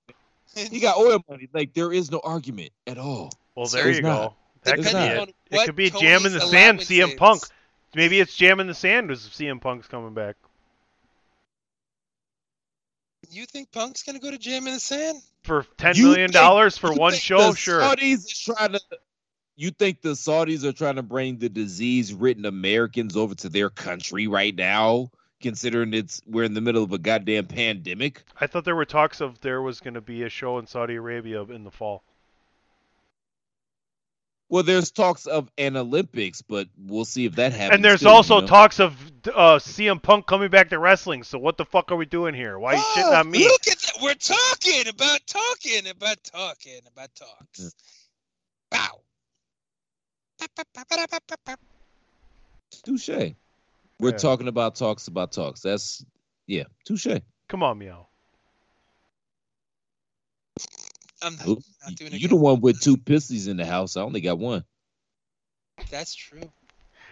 money. 0.55 0.69
He 0.71 0.79
got 0.79 0.97
oil 0.97 1.23
money. 1.29 1.49
Like 1.53 1.73
there 1.75 1.93
is 1.93 2.09
no 2.11 2.19
argument 2.23 2.71
at 2.87 2.97
all. 2.97 3.31
well. 3.55 3.67
There 3.67 3.87
it's 3.89 3.97
you 3.97 4.03
not. 4.03 4.17
go. 4.27 4.33
That 4.63 4.75
could 4.77 4.85
be 4.85 4.89
it. 4.89 5.35
It 5.51 5.65
could 5.65 5.75
be 5.75 5.89
Tony's 5.91 6.01
jam 6.01 6.25
in 6.25 6.33
the 6.33 6.39
sand. 6.41 6.79
allowance 6.79 6.85
CM 6.89 7.09
is. 7.35 7.51
Maybe 7.95 8.19
it's 8.19 8.35
jam 8.35 8.59
in 8.59 8.67
the 8.67 8.73
sand. 8.73 9.09
Was 9.09 9.21
CM 9.21 9.61
Punk's 9.61 9.87
coming 9.87 10.13
back? 10.13 10.35
You 13.29 13.45
think 13.45 13.71
Punk's 13.71 14.03
gonna 14.03 14.19
go 14.19 14.29
to 14.29 14.37
Jam 14.37 14.67
in 14.67 14.75
the 14.75 14.79
Sand? 14.79 15.21
for 15.43 15.65
ten 15.77 15.95
You 15.95 16.09
million 16.09 16.31
dollars 16.31 16.77
for 16.77 16.93
one 16.93 17.13
show, 17.13 17.51
the 17.51 17.57
sure. 17.57 17.81
Saudis 17.81 18.25
is 18.25 18.39
trying 18.39 18.73
to. 18.73 18.81
You 19.55 19.69
think 19.69 20.01
the 20.01 20.09
Saudis 20.09 20.63
are 20.63 20.71
trying 20.71 20.95
to 20.95 21.03
bring 21.03 21.37
the 21.37 21.49
disease-ridden 21.49 22.45
Americans 22.45 23.15
over 23.15 23.35
to 23.35 23.49
their 23.49 23.69
country 23.69 24.25
right 24.25 24.55
now, 24.55 25.11
considering 25.41 25.93
it's 25.93 26.21
we're 26.25 26.43
in 26.43 26.55
the 26.55 26.61
middle 26.61 26.83
of 26.83 26.91
a 26.91 26.97
goddamn 26.97 27.45
pandemic? 27.45 28.23
I 28.41 28.47
thought 28.47 28.65
there 28.65 28.75
were 28.75 28.85
talks 28.85 29.21
of 29.21 29.39
there 29.41 29.61
was 29.61 29.79
going 29.79 29.93
to 29.93 30.01
be 30.01 30.23
a 30.23 30.29
show 30.29 30.57
in 30.57 30.65
Saudi 30.65 30.95
Arabia 30.95 31.43
in 31.43 31.63
the 31.63 31.71
fall. 31.71 32.03
Well, 34.49 34.63
there's 34.63 34.91
talks 34.91 35.25
of 35.25 35.49
an 35.57 35.77
Olympics, 35.77 36.41
but 36.41 36.67
we'll 36.77 37.05
see 37.05 37.25
if 37.25 37.35
that 37.37 37.53
happens. 37.53 37.75
And 37.75 37.83
there's 37.83 38.01
too, 38.01 38.09
also 38.09 38.35
you 38.35 38.41
know? 38.41 38.47
talks 38.47 38.79
of 38.79 38.93
uh, 39.27 39.57
CM 39.57 40.01
Punk 40.01 40.27
coming 40.27 40.49
back 40.49 40.69
to 40.69 40.79
wrestling. 40.79 41.23
So 41.23 41.39
what 41.39 41.57
the 41.57 41.65
fuck 41.65 41.91
are 41.91 41.95
we 41.95 42.05
doing 42.05 42.35
here? 42.35 42.59
Why 42.59 42.73
are 42.73 42.75
you 42.75 42.83
shitting 42.95 43.19
on 43.19 43.31
me? 43.31 43.45
Look 43.45 43.67
at 43.67 43.79
that. 43.79 43.97
We're 44.01 44.13
talking 44.13 44.87
about 44.87 45.21
talking 45.25 45.87
about 45.89 46.23
talking 46.23 46.81
about 46.87 47.09
talks. 47.15 47.73
Wow. 48.71 48.99
Touche. 52.83 53.33
We're 53.99 54.09
Yeah. 54.11 54.17
talking 54.17 54.47
about 54.47 54.75
talks 54.75 55.07
about 55.07 55.31
talks. 55.31 55.61
That's 55.61 56.03
yeah, 56.47 56.65
touche. 56.85 57.07
Come 57.47 57.63
on, 57.63 57.77
meow. 57.77 58.07
I'm 61.23 61.35
not, 61.37 61.47
not 61.47 61.95
doing 61.95 62.11
You 62.13 62.25
it. 62.25 62.29
the 62.29 62.35
one 62.35 62.61
with 62.61 62.79
two 62.79 62.97
pistols 62.97 63.47
in 63.47 63.57
the 63.57 63.65
house. 63.65 63.97
I 63.97 64.01
only 64.01 64.21
got 64.21 64.37
one. 64.39 64.63
That's 65.89 66.13
true. 66.13 66.51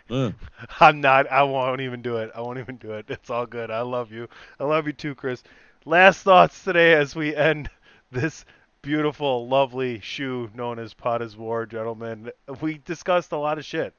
Uh, 0.10 0.32
I'm 0.80 1.02
not. 1.02 1.32
I 1.32 1.44
won't 1.44 1.82
even 1.82 2.02
do 2.02 2.18
it. 2.18 2.32
I 2.36 2.42
won't 2.42 2.60
even 2.60 2.78
do 2.78 2.92
it. 2.94 3.06
It's 3.10 3.30
all 3.30 3.46
good. 3.46 3.72
I 3.72 3.82
love 3.82 4.12
you. 4.12 4.28
I 4.60 4.66
love 4.66 4.88
you 4.88 4.94
too, 4.94 5.16
Chris. 5.16 5.44
Last 5.86 6.20
thoughts 6.24 6.64
today 6.64 6.94
as 6.94 7.16
we 7.16 7.36
end 7.36 7.70
this 8.12 8.46
beautiful, 8.82 9.48
lovely 9.48 10.00
shoe 10.02 10.50
known 10.54 10.78
as 10.80 10.94
Pod 10.94 11.22
is 11.22 11.36
War, 11.36 11.66
gentlemen. 11.66 12.32
We 12.62 12.80
discussed 12.86 13.32
a 13.32 13.38
lot 13.38 13.58
of 13.58 13.66
shit. 13.66 13.94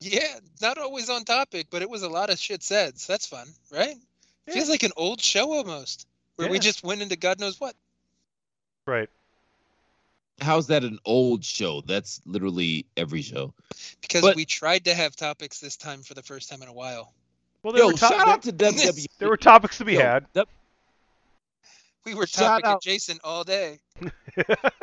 Yeah, 0.00 0.38
not 0.60 0.78
always 0.78 1.10
on 1.10 1.24
topic, 1.24 1.66
but 1.70 1.82
it 1.82 1.90
was 1.90 2.02
a 2.02 2.08
lot 2.08 2.30
of 2.30 2.38
shit 2.38 2.62
said. 2.62 2.98
So 2.98 3.12
that's 3.12 3.26
fun, 3.26 3.48
right? 3.72 3.96
Feels 4.48 4.70
like 4.70 4.82
an 4.82 4.92
old 4.96 5.20
show 5.20 5.52
almost, 5.52 6.06
where 6.38 6.48
we 6.50 6.58
just 6.58 6.84
went 6.84 7.02
into 7.02 7.16
God 7.16 7.40
knows 7.40 7.60
what. 7.60 7.74
Right. 8.86 9.08
how's 10.40 10.68
that 10.68 10.84
an 10.84 10.98
old 11.04 11.44
show? 11.44 11.80
That's 11.82 12.22
literally 12.24 12.86
every 12.96 13.22
show. 13.22 13.52
Because 14.00 14.22
But- 14.22 14.36
we 14.36 14.44
tried 14.44 14.84
to 14.84 14.94
have 14.94 15.16
topics 15.16 15.58
this 15.60 15.76
time 15.76 16.00
for 16.02 16.14
the 16.14 16.22
first 16.22 16.48
time 16.48 16.62
in 16.62 16.68
a 16.68 16.72
while. 16.72 17.12
Well, 17.62 17.72
there 17.72 17.82
Yo, 17.82 17.88
were 17.88 17.92
to- 17.94 17.98
shout 17.98 18.28
out 18.28 18.42
to 18.42 18.52
WWE. 18.52 19.06
there 19.18 19.28
were 19.28 19.36
topics 19.36 19.78
to 19.78 19.84
be 19.84 19.94
Yo, 19.94 20.00
had. 20.00 20.26
that- 20.34 20.46
We 22.04 22.14
were 22.14 22.26
Shout 22.28 22.62
topic 22.62 22.64
out- 22.66 22.76
adjacent 22.78 23.20
all 23.24 23.42
day. 23.44 23.80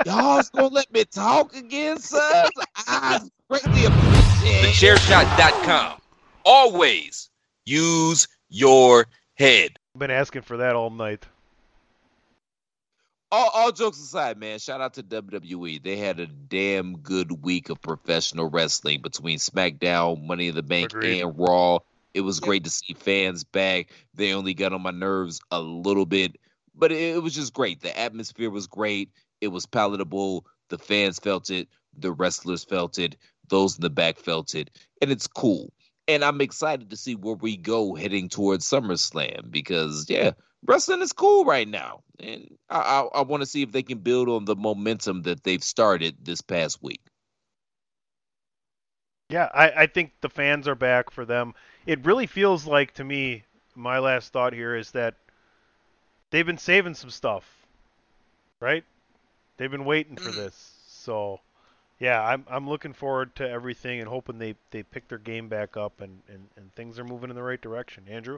Y'all's 0.05 0.49
gonna 0.49 0.67
let 0.67 0.91
me 0.91 1.05
talk 1.05 1.55
again, 1.55 1.97
sir? 1.99 2.49
I 2.85 3.21
greatly 3.49 3.85
appreciate 3.85 4.65
it. 4.65 4.75
TheChairShot.com. 4.75 6.01
Always 6.43 7.29
use 7.65 8.27
your 8.49 9.07
head. 9.35 9.79
I've 9.95 9.99
been 9.99 10.11
asking 10.11 10.41
for 10.43 10.57
that 10.57 10.75
all 10.75 10.89
night. 10.89 11.25
All, 13.31 13.49
all 13.53 13.71
jokes 13.71 13.99
aside, 13.99 14.37
man, 14.37 14.59
shout 14.59 14.81
out 14.81 14.93
to 14.95 15.03
WWE. 15.03 15.81
They 15.83 15.97
had 15.97 16.19
a 16.19 16.27
damn 16.27 16.97
good 16.97 17.43
week 17.43 17.69
of 17.69 17.81
professional 17.81 18.49
wrestling 18.49 19.01
between 19.01 19.39
SmackDown, 19.39 20.25
Money 20.25 20.47
in 20.47 20.55
the 20.55 20.63
Bank, 20.63 20.93
Agreed. 20.93 21.21
and 21.21 21.37
Raw. 21.37 21.79
It 22.13 22.21
was 22.21 22.39
great 22.39 22.63
to 22.63 22.69
see 22.69 22.93
fans 22.93 23.43
back. 23.43 23.91
They 24.13 24.33
only 24.33 24.53
got 24.53 24.71
on 24.71 24.81
my 24.81 24.91
nerves 24.91 25.41
a 25.51 25.59
little 25.59 26.05
bit, 26.05 26.37
but 26.73 26.91
it, 26.91 27.15
it 27.15 27.23
was 27.23 27.35
just 27.35 27.53
great. 27.53 27.81
The 27.81 27.97
atmosphere 27.99 28.49
was 28.49 28.67
great. 28.67 29.09
It 29.41 29.49
was 29.49 29.65
palatable. 29.65 30.45
The 30.69 30.77
fans 30.77 31.19
felt 31.19 31.49
it. 31.49 31.67
The 31.97 32.13
wrestlers 32.13 32.63
felt 32.63 32.97
it. 32.99 33.17
Those 33.49 33.75
in 33.75 33.81
the 33.81 33.89
back 33.89 34.17
felt 34.17 34.55
it. 34.55 34.71
And 35.01 35.11
it's 35.11 35.27
cool. 35.27 35.73
And 36.07 36.23
I'm 36.23 36.39
excited 36.39 36.89
to 36.89 36.97
see 36.97 37.15
where 37.15 37.35
we 37.35 37.57
go 37.57 37.95
heading 37.95 38.29
towards 38.29 38.65
SummerSlam 38.69 39.51
because, 39.51 40.05
yeah, 40.07 40.31
wrestling 40.65 41.01
is 41.01 41.13
cool 41.13 41.45
right 41.45 41.67
now, 41.67 42.01
and 42.19 42.57
I 42.69 42.79
I, 42.79 43.01
I 43.01 43.21
want 43.21 43.41
to 43.41 43.47
see 43.47 43.61
if 43.61 43.71
they 43.71 43.83
can 43.83 43.99
build 43.99 44.29
on 44.29 44.45
the 44.45 44.55
momentum 44.55 45.23
that 45.23 45.43
they've 45.43 45.63
started 45.63 46.15
this 46.23 46.41
past 46.41 46.81
week. 46.81 47.01
Yeah, 49.29 49.49
I, 49.53 49.71
I 49.71 49.87
think 49.87 50.11
the 50.21 50.29
fans 50.29 50.67
are 50.67 50.75
back 50.75 51.09
for 51.09 51.25
them. 51.25 51.55
It 51.85 52.05
really 52.05 52.27
feels 52.27 52.67
like 52.67 52.93
to 52.95 53.03
me, 53.03 53.43
my 53.73 53.99
last 53.99 54.31
thought 54.31 54.53
here 54.53 54.75
is 54.75 54.91
that 54.91 55.15
they've 56.29 56.45
been 56.45 56.59
saving 56.59 56.93
some 56.93 57.09
stuff, 57.09 57.43
right? 58.59 58.83
They've 59.57 59.71
been 59.71 59.85
waiting 59.85 60.15
for 60.15 60.29
mm. 60.29 60.35
this. 60.35 60.73
So, 60.87 61.39
yeah, 61.99 62.21
I'm 62.21 62.45
I'm 62.47 62.69
looking 62.69 62.93
forward 62.93 63.35
to 63.37 63.49
everything 63.49 63.99
and 63.99 64.07
hoping 64.07 64.37
they, 64.37 64.55
they 64.69 64.83
pick 64.83 65.07
their 65.07 65.17
game 65.17 65.47
back 65.49 65.75
up 65.75 66.01
and, 66.01 66.21
and, 66.27 66.47
and 66.55 66.73
things 66.75 66.99
are 66.99 67.03
moving 67.03 67.29
in 67.29 67.35
the 67.35 67.43
right 67.43 67.61
direction. 67.61 68.03
Andrew? 68.07 68.37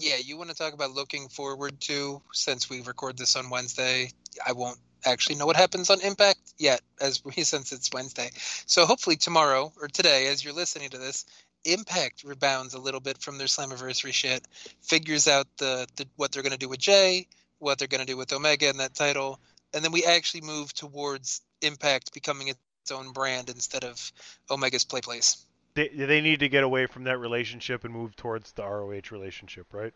Yeah, 0.00 0.16
you 0.16 0.36
want 0.36 0.50
to 0.50 0.56
talk 0.56 0.74
about 0.74 0.92
looking 0.92 1.28
forward 1.28 1.80
to 1.82 2.22
since 2.32 2.70
we 2.70 2.82
record 2.82 3.18
this 3.18 3.34
on 3.34 3.50
Wednesday. 3.50 4.12
I 4.46 4.52
won't 4.52 4.78
actually 5.04 5.36
know 5.36 5.46
what 5.46 5.56
happens 5.56 5.90
on 5.90 6.00
Impact 6.00 6.38
yet, 6.56 6.82
as 7.00 7.24
we 7.24 7.32
since 7.42 7.72
it's 7.72 7.90
Wednesday. 7.92 8.30
So 8.66 8.86
hopefully 8.86 9.16
tomorrow 9.16 9.72
or 9.80 9.88
today, 9.88 10.28
as 10.28 10.44
you're 10.44 10.52
listening 10.54 10.90
to 10.90 10.98
this, 10.98 11.24
Impact 11.64 12.22
rebounds 12.22 12.74
a 12.74 12.78
little 12.78 13.00
bit 13.00 13.18
from 13.18 13.38
their 13.38 13.48
Slammiversary 13.48 14.12
shit, 14.12 14.46
figures 14.80 15.26
out 15.26 15.48
the, 15.58 15.88
the 15.96 16.06
what 16.14 16.30
they're 16.30 16.44
going 16.44 16.52
to 16.52 16.58
do 16.58 16.68
with 16.68 16.78
Jay, 16.78 17.26
what 17.58 17.78
they're 17.78 17.88
going 17.88 18.00
to 18.00 18.06
do 18.06 18.16
with 18.16 18.32
Omega 18.32 18.68
and 18.68 18.78
that 18.78 18.94
title, 18.94 19.40
and 19.74 19.84
then 19.84 19.90
we 19.90 20.04
actually 20.04 20.42
move 20.42 20.72
towards 20.72 21.42
Impact 21.60 22.14
becoming 22.14 22.46
its 22.46 22.58
own 22.92 23.10
brand 23.10 23.50
instead 23.50 23.82
of 23.82 24.12
Omega's 24.48 24.84
play 24.84 25.00
place. 25.00 25.44
They 25.78 25.86
they 25.86 26.20
need 26.20 26.40
to 26.40 26.48
get 26.48 26.64
away 26.64 26.86
from 26.86 27.04
that 27.04 27.18
relationship 27.18 27.84
and 27.84 27.94
move 27.94 28.16
towards 28.16 28.50
the 28.50 28.64
ROH 28.64 29.12
relationship, 29.12 29.66
right? 29.72 29.92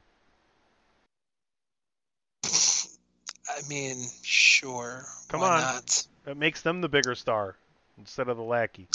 I 2.45 3.69
mean, 3.69 4.07
sure. 4.23 5.05
Come 5.29 5.41
why 5.41 5.57
on. 5.57 5.61
Not? 5.61 6.07
That 6.25 6.37
makes 6.37 6.61
them 6.63 6.83
the 6.83 6.89
bigger 6.89 7.17
star 7.17 7.57
instead 7.99 8.29
of 8.29 8.37
the 8.37 8.45
lackey. 8.45 8.87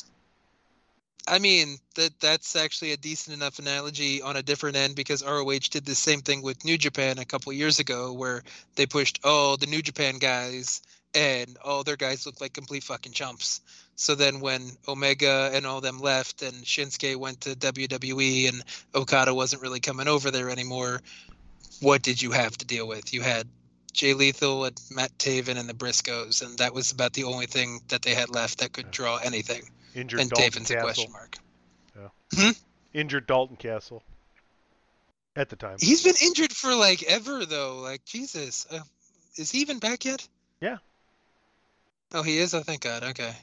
I 1.27 1.39
mean 1.39 1.77
that 1.95 2.17
that's 2.21 2.55
actually 2.55 2.93
a 2.93 2.97
decent 2.97 3.35
enough 3.35 3.59
analogy 3.59 4.21
on 4.21 4.37
a 4.37 4.41
different 4.41 4.77
end 4.77 4.95
because 4.95 5.25
ROH 5.25 5.67
did 5.69 5.85
the 5.85 5.93
same 5.93 6.21
thing 6.21 6.41
with 6.41 6.63
New 6.63 6.77
Japan 6.77 7.17
a 7.19 7.25
couple 7.25 7.51
years 7.51 7.79
ago 7.79 8.13
where 8.13 8.43
they 8.75 8.85
pushed 8.85 9.19
oh 9.25 9.57
the 9.57 9.65
New 9.65 9.81
Japan 9.81 10.19
guys 10.19 10.81
and 11.17 11.57
all 11.65 11.83
their 11.83 11.95
guys 11.95 12.27
looked 12.27 12.41
like 12.41 12.53
complete 12.53 12.83
fucking 12.83 13.11
chumps. 13.11 13.61
So 13.95 14.13
then 14.13 14.39
when 14.39 14.61
Omega 14.87 15.49
and 15.51 15.65
all 15.65 15.81
them 15.81 15.99
left 15.99 16.43
and 16.43 16.53
Shinsuke 16.63 17.15
went 17.15 17.41
to 17.41 17.55
WWE 17.55 18.49
and 18.49 18.63
Okada 18.93 19.33
wasn't 19.33 19.63
really 19.63 19.79
coming 19.79 20.07
over 20.07 20.29
there 20.29 20.51
anymore, 20.51 21.01
what 21.81 22.03
did 22.03 22.21
you 22.21 22.31
have 22.31 22.55
to 22.59 22.65
deal 22.65 22.87
with? 22.87 23.15
You 23.15 23.21
had 23.21 23.47
Jay 23.93 24.13
Lethal 24.13 24.65
and 24.65 24.79
Matt 24.91 25.17
Taven 25.17 25.57
and 25.57 25.67
the 25.67 25.73
Briscoes, 25.73 26.45
and 26.45 26.59
that 26.59 26.75
was 26.75 26.91
about 26.91 27.13
the 27.13 27.23
only 27.23 27.47
thing 27.47 27.81
that 27.87 28.03
they 28.03 28.13
had 28.13 28.29
left 28.29 28.59
that 28.59 28.71
could 28.71 28.91
draw 28.91 29.17
anything. 29.17 29.63
Injured 29.95 30.19
and 30.19 30.29
Dalton 30.29 30.61
Taven's 30.61 30.69
a 30.69 30.73
Castle. 30.75 30.85
question 30.85 31.11
mark. 31.11 31.37
Yeah. 31.95 32.09
Hmm? 32.35 32.51
Injured 32.93 33.25
Dalton 33.25 33.55
Castle. 33.55 34.03
At 35.35 35.49
the 35.49 35.55
time. 35.55 35.77
He's 35.79 36.03
been 36.03 36.15
injured 36.21 36.53
for 36.53 36.75
like 36.75 37.01
ever 37.03 37.45
though. 37.47 37.79
Like 37.79 38.05
Jesus, 38.05 38.67
uh, 38.69 38.79
is 39.35 39.49
he 39.49 39.61
even 39.61 39.79
back 39.79 40.05
yet? 40.05 40.27
Yeah. 40.61 40.77
Oh, 42.13 42.23
he 42.23 42.37
is. 42.37 42.53
Oh, 42.53 42.61
thank 42.61 42.81
God. 42.81 43.03
Okay, 43.03 43.33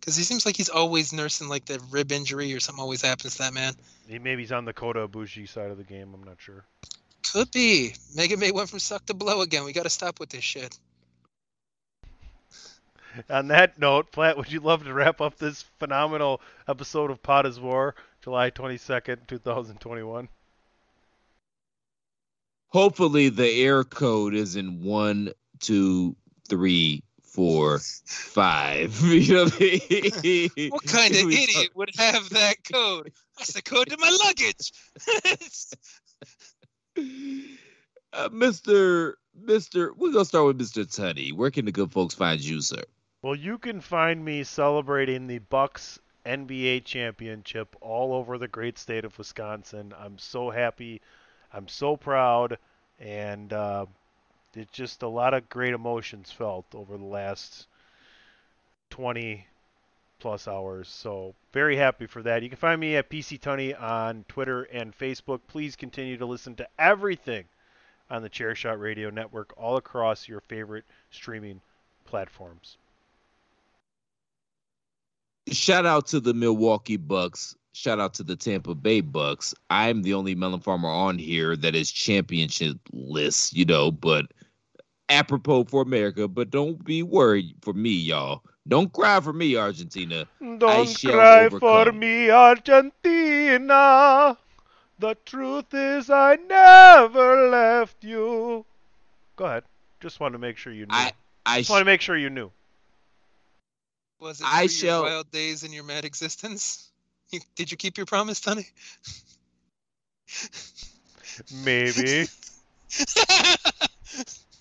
because 0.00 0.16
he 0.16 0.22
seems 0.22 0.46
like 0.46 0.56
he's 0.56 0.68
always 0.68 1.12
nursing 1.12 1.48
like 1.48 1.64
the 1.64 1.80
rib 1.90 2.12
injury 2.12 2.54
or 2.54 2.60
something 2.60 2.82
always 2.82 3.02
happens 3.02 3.36
to 3.36 3.42
that 3.42 3.54
man. 3.54 3.74
He, 4.08 4.18
maybe 4.18 4.42
he's 4.42 4.52
on 4.52 4.64
the 4.64 4.72
Kota 4.72 5.06
Ibushi 5.06 5.48
side 5.48 5.70
of 5.70 5.78
the 5.78 5.84
game. 5.84 6.12
I'm 6.14 6.24
not 6.24 6.36
sure. 6.38 6.64
Could 7.32 7.50
be. 7.50 7.94
Mega 8.16 8.36
May 8.36 8.50
went 8.50 8.68
from 8.68 8.78
suck 8.78 9.06
to 9.06 9.14
blow 9.14 9.40
again. 9.42 9.64
We 9.64 9.72
got 9.72 9.84
to 9.84 9.90
stop 9.90 10.20
with 10.20 10.30
this 10.30 10.44
shit. 10.44 10.76
On 13.30 13.48
that 13.48 13.78
note, 13.78 14.10
Platt, 14.10 14.36
would 14.36 14.50
you 14.50 14.60
love 14.60 14.84
to 14.84 14.92
wrap 14.92 15.20
up 15.20 15.38
this 15.38 15.62
phenomenal 15.78 16.40
episode 16.66 17.10
of 17.10 17.22
Pod 17.22 17.46
is 17.46 17.60
War, 17.60 17.94
July 18.22 18.50
22nd, 18.50 19.26
2021? 19.26 20.28
Hopefully, 22.68 23.28
the 23.28 23.62
air 23.62 23.84
code 23.84 24.34
is 24.34 24.56
in 24.56 24.82
one, 24.82 25.30
two, 25.60 26.16
three, 26.48 27.02
four, 27.32 27.78
five. 28.06 28.98
You 29.02 29.34
know 29.34 29.44
what 29.44 29.54
I 29.60 30.20
mean? 30.22 30.70
What 30.70 30.84
kind 30.84 31.14
of 31.16 31.24
We- 31.26 31.42
idiot 31.42 31.70
would 31.74 31.90
have 31.98 32.28
that 32.30 32.56
code? 32.70 33.12
That's 33.38 33.52
the 33.54 33.62
code 33.62 33.88
to 33.90 33.96
my 33.98 34.16
luggage. 34.24 34.72
Uh, 38.14 38.28
Mr. 38.28 39.14
Mr. 39.42 39.96
We're 39.96 40.12
gonna 40.12 40.26
start 40.26 40.44
with 40.44 40.60
Mr. 40.60 40.84
Tunney. 40.84 41.32
Where 41.32 41.50
can 41.50 41.64
the 41.64 41.72
good 41.72 41.90
folks 41.90 42.12
find 42.14 42.38
you, 42.38 42.60
sir? 42.60 42.82
Well, 43.22 43.34
you 43.34 43.56
can 43.56 43.80
find 43.80 44.22
me 44.22 44.44
celebrating 44.44 45.26
the 45.26 45.38
Bucks 45.38 45.98
NBA 46.26 46.84
championship 46.84 47.74
all 47.80 48.12
over 48.12 48.36
the 48.36 48.48
great 48.48 48.78
state 48.78 49.06
of 49.06 49.16
Wisconsin. 49.16 49.94
I'm 49.98 50.18
so 50.18 50.50
happy. 50.50 51.00
I'm 51.52 51.68
so 51.68 51.96
proud. 51.96 52.58
And 52.98 53.50
uh, 53.52 53.86
it's 54.54 54.72
just 54.72 55.02
a 55.02 55.08
lot 55.08 55.34
of 55.34 55.48
great 55.48 55.74
emotions 55.74 56.30
felt 56.30 56.66
over 56.74 56.96
the 56.96 57.04
last 57.04 57.66
20 58.90 59.46
plus 60.20 60.46
hours. 60.46 60.88
So 60.88 61.34
very 61.52 61.76
happy 61.76 62.06
for 62.06 62.22
that. 62.22 62.42
You 62.42 62.48
can 62.48 62.58
find 62.58 62.80
me 62.80 62.96
at 62.96 63.10
PC 63.10 63.40
Tunney 63.40 63.80
on 63.80 64.24
Twitter 64.28 64.62
and 64.64 64.96
Facebook. 64.96 65.40
Please 65.48 65.74
continue 65.74 66.16
to 66.16 66.26
listen 66.26 66.54
to 66.56 66.68
everything 66.78 67.44
on 68.08 68.22
the 68.22 68.30
Chairshot 68.30 68.78
Radio 68.78 69.10
Network 69.10 69.52
all 69.56 69.76
across 69.76 70.28
your 70.28 70.40
favorite 70.40 70.84
streaming 71.10 71.60
platforms. 72.04 72.76
Shout 75.50 75.86
out 75.86 76.06
to 76.08 76.20
the 76.20 76.34
Milwaukee 76.34 76.96
Bucks. 76.96 77.56
Shout 77.72 77.98
out 77.98 78.14
to 78.14 78.22
the 78.22 78.36
Tampa 78.36 78.74
Bay 78.74 79.00
Bucks. 79.00 79.54
I'm 79.70 80.02
the 80.02 80.14
only 80.14 80.34
melon 80.34 80.60
farmer 80.60 80.90
on 80.90 81.18
here 81.18 81.56
that 81.56 81.74
is 81.74 81.90
championship 81.90 82.78
list, 82.92 83.56
you 83.56 83.64
know, 83.64 83.90
but 83.90 84.26
apropos 85.12 85.64
for 85.64 85.82
America, 85.82 86.26
but 86.26 86.50
don't 86.50 86.82
be 86.84 87.02
worried 87.02 87.54
for 87.62 87.72
me, 87.72 87.90
y'all. 87.90 88.42
Don't 88.66 88.92
cry 88.92 89.20
for 89.20 89.32
me, 89.32 89.56
Argentina. 89.56 90.26
Don't 90.58 90.88
shall 90.88 91.12
cry 91.12 91.46
overcome. 91.46 91.58
for 91.60 91.92
me, 91.92 92.30
Argentina. 92.30 93.76
The 94.98 95.16
truth 95.26 95.72
is, 95.72 96.10
I 96.10 96.36
never 96.36 97.48
left 97.48 98.04
you. 98.04 98.64
Go 99.36 99.44
ahead. 99.44 99.64
Just 100.00 100.20
want 100.20 100.32
to 100.34 100.38
make 100.38 100.56
sure 100.56 100.72
you 100.72 100.86
knew. 100.86 100.94
I 100.94 101.12
I 101.44 101.58
Just 101.58 101.70
want 101.70 101.80
to 101.80 101.84
make 101.84 102.00
sure 102.00 102.16
you 102.16 102.30
knew. 102.30 102.50
Was 104.20 104.40
it 104.40 104.46
I 104.48 104.60
through 104.62 104.68
shall- 104.68 105.02
your 105.02 105.10
wild 105.10 105.30
days 105.30 105.64
in 105.64 105.72
your 105.72 105.84
mad 105.84 106.04
existence? 106.04 106.88
You, 107.32 107.40
did 107.56 107.70
you 107.70 107.78
keep 107.78 107.96
your 107.96 108.04
promise, 108.04 108.40
Tony? 108.42 108.66
Maybe. 111.64 112.26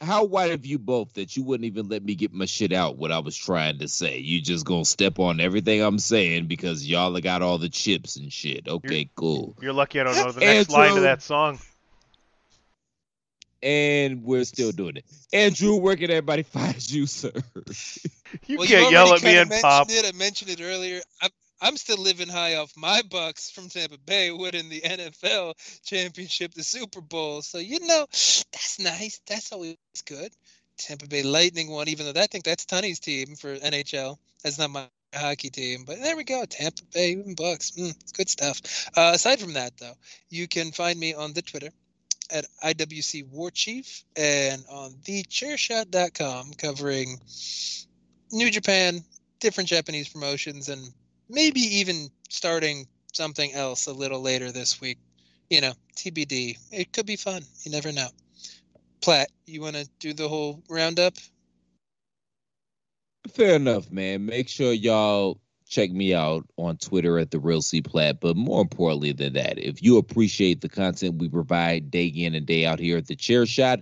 How 0.00 0.24
white 0.24 0.52
of 0.52 0.64
you 0.64 0.78
both 0.78 1.12
that 1.14 1.36
you 1.36 1.42
wouldn't 1.42 1.66
even 1.66 1.88
let 1.88 2.02
me 2.02 2.14
get 2.14 2.32
my 2.32 2.46
shit 2.46 2.72
out 2.72 2.96
what 2.96 3.12
I 3.12 3.18
was 3.18 3.36
trying 3.36 3.78
to 3.78 3.88
say? 3.88 4.18
You 4.18 4.40
just 4.40 4.64
gonna 4.64 4.86
step 4.86 5.18
on 5.18 5.40
everything 5.40 5.82
I'm 5.82 5.98
saying 5.98 6.46
because 6.46 6.86
y'all 6.86 7.18
got 7.20 7.42
all 7.42 7.58
the 7.58 7.68
chips 7.68 8.16
and 8.16 8.32
shit. 8.32 8.66
Okay, 8.66 9.10
cool. 9.14 9.56
You're 9.60 9.74
lucky 9.74 10.00
I 10.00 10.04
don't 10.04 10.16
know 10.16 10.32
the 10.32 10.40
next 10.40 10.70
line 10.70 10.94
to 10.94 11.00
that 11.02 11.22
song. 11.22 11.58
And 13.62 14.24
we're 14.24 14.44
still 14.44 14.72
doing 14.72 14.96
it. 14.96 15.04
Andrew, 15.34 15.76
where 15.76 15.96
can 15.96 16.10
everybody 16.10 16.42
find 16.44 16.90
you, 16.90 17.06
sir? 17.06 17.32
You 18.46 18.58
well, 18.58 18.66
can't 18.66 18.86
you 18.86 18.90
yell 18.90 19.12
at 19.12 19.22
me 19.22 19.28
kinda 19.28 19.40
and 19.42 19.50
mentioned 19.50 19.62
pop. 19.62 19.90
It. 19.90 20.06
I 20.06 20.16
mentioned 20.16 20.50
it 20.50 20.62
earlier. 20.62 21.02
I'm, 21.20 21.30
I'm 21.60 21.76
still 21.76 21.98
living 21.98 22.28
high 22.28 22.56
off 22.56 22.76
my 22.76 23.02
Bucks 23.02 23.50
from 23.50 23.68
Tampa 23.68 23.98
Bay 23.98 24.30
winning 24.30 24.68
the 24.68 24.80
NFL 24.80 25.54
championship, 25.84 26.54
the 26.54 26.62
Super 26.62 27.00
Bowl. 27.00 27.42
So 27.42 27.58
you 27.58 27.80
know, 27.80 28.06
that's 28.10 28.78
nice. 28.78 29.20
That's 29.26 29.52
always 29.52 29.76
good. 30.06 30.32
Tampa 30.78 31.06
Bay 31.06 31.22
Lightning 31.22 31.70
won, 31.70 31.88
even 31.88 32.06
though 32.06 32.20
I 32.20 32.26
think 32.26 32.44
that's 32.44 32.64
Tunney's 32.64 33.00
team 33.00 33.36
for 33.36 33.54
NHL. 33.56 34.16
That's 34.42 34.58
not 34.58 34.70
my 34.70 34.86
hockey 35.14 35.50
team, 35.50 35.84
but 35.84 36.00
there 36.00 36.16
we 36.16 36.24
go. 36.24 36.44
Tampa 36.44 36.82
Bay 36.94 37.16
Bucks. 37.36 37.72
Mm, 37.72 37.90
it's 38.00 38.12
good 38.12 38.28
stuff. 38.28 38.88
Uh, 38.96 39.12
aside 39.14 39.40
from 39.40 39.54
that, 39.54 39.76
though, 39.78 39.94
you 40.30 40.48
can 40.48 40.72
find 40.72 40.98
me 40.98 41.14
on 41.14 41.32
the 41.32 41.42
Twitter 41.42 41.70
at 42.30 42.46
IWC 42.64 44.04
and 44.16 44.64
on 44.70 44.90
thechairshot.com 44.92 46.52
covering 46.54 47.20
New 48.32 48.50
Japan, 48.50 49.04
different 49.40 49.68
Japanese 49.68 50.08
promotions, 50.08 50.68
and 50.68 50.92
maybe 51.30 51.60
even 51.60 52.08
starting 52.28 52.86
something 53.12 53.52
else 53.52 53.86
a 53.86 53.92
little 53.92 54.20
later 54.20 54.52
this 54.52 54.80
week. 54.80 54.98
You 55.48 55.60
know, 55.60 55.72
TBD. 55.96 56.58
It 56.70 56.92
could 56.92 57.06
be 57.06 57.16
fun. 57.16 57.42
You 57.62 57.72
never 57.72 57.92
know. 57.92 58.08
Platt, 59.00 59.30
you 59.46 59.60
want 59.60 59.76
to 59.76 59.88
do 59.98 60.12
the 60.12 60.28
whole 60.28 60.62
roundup? 60.68 61.14
Fair 63.32 63.56
enough, 63.56 63.90
man. 63.90 64.26
Make 64.26 64.48
sure 64.48 64.72
y'all 64.72 65.40
check 65.68 65.90
me 65.90 66.14
out 66.14 66.44
on 66.56 66.76
Twitter 66.76 67.18
at 67.18 67.30
the 67.30 67.38
Real 67.38 67.62
C 67.62 67.80
Platt. 67.80 68.20
But 68.20 68.36
more 68.36 68.60
importantly 68.60 69.12
than 69.12 69.32
that, 69.34 69.58
if 69.58 69.82
you 69.82 69.96
appreciate 69.98 70.60
the 70.60 70.68
content 70.68 71.18
we 71.18 71.28
provide 71.28 71.90
day 71.90 72.06
in 72.06 72.34
and 72.34 72.46
day 72.46 72.66
out 72.66 72.78
here 72.78 72.98
at 72.98 73.06
the 73.06 73.16
Chair 73.16 73.46
Shot, 73.46 73.80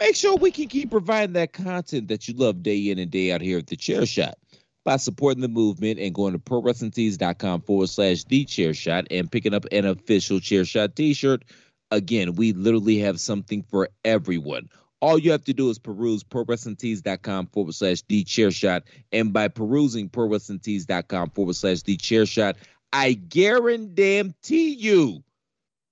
make 0.00 0.16
sure 0.16 0.36
we 0.36 0.50
can 0.50 0.68
keep 0.68 0.90
providing 0.90 1.34
that 1.34 1.52
content 1.52 2.08
that 2.08 2.28
you 2.28 2.34
love 2.34 2.62
day 2.62 2.90
in 2.90 2.98
and 2.98 3.10
day 3.10 3.32
out 3.32 3.40
here 3.40 3.58
at 3.58 3.68
the 3.68 3.76
Chair 3.76 4.06
Shot 4.06 4.36
by 4.84 4.96
supporting 4.96 5.42
the 5.42 5.48
movement 5.48 5.98
and 5.98 6.14
going 6.14 6.32
to 6.32 6.38
prowrestlingtees.com 6.38 7.62
forward 7.62 7.88
slash 7.88 8.24
the 8.24 8.44
chair 8.44 8.74
shot 8.74 9.06
and 9.10 9.30
picking 9.30 9.54
up 9.54 9.66
an 9.72 9.84
official 9.86 10.40
chair 10.40 10.64
shot 10.64 10.96
t-shirt. 10.96 11.44
Again, 11.90 12.34
we 12.34 12.52
literally 12.52 12.98
have 12.98 13.20
something 13.20 13.62
for 13.62 13.88
everyone. 14.04 14.68
All 15.00 15.18
you 15.18 15.32
have 15.32 15.44
to 15.44 15.54
do 15.54 15.70
is 15.70 15.78
peruse 15.78 16.22
prowrestlingtees.com 16.22 17.46
forward 17.48 17.74
slash 17.74 18.02
the 18.02 18.22
chair 18.24 18.50
shot. 18.50 18.84
And 19.12 19.32
by 19.32 19.48
perusing 19.48 20.08
prowrestlingtees.com 20.08 21.30
forward 21.30 21.56
slash 21.56 21.82
the 21.82 21.96
chair 21.96 22.26
shot, 22.26 22.56
I 22.92 23.14
guarantee 23.14 24.74
you 24.74 25.22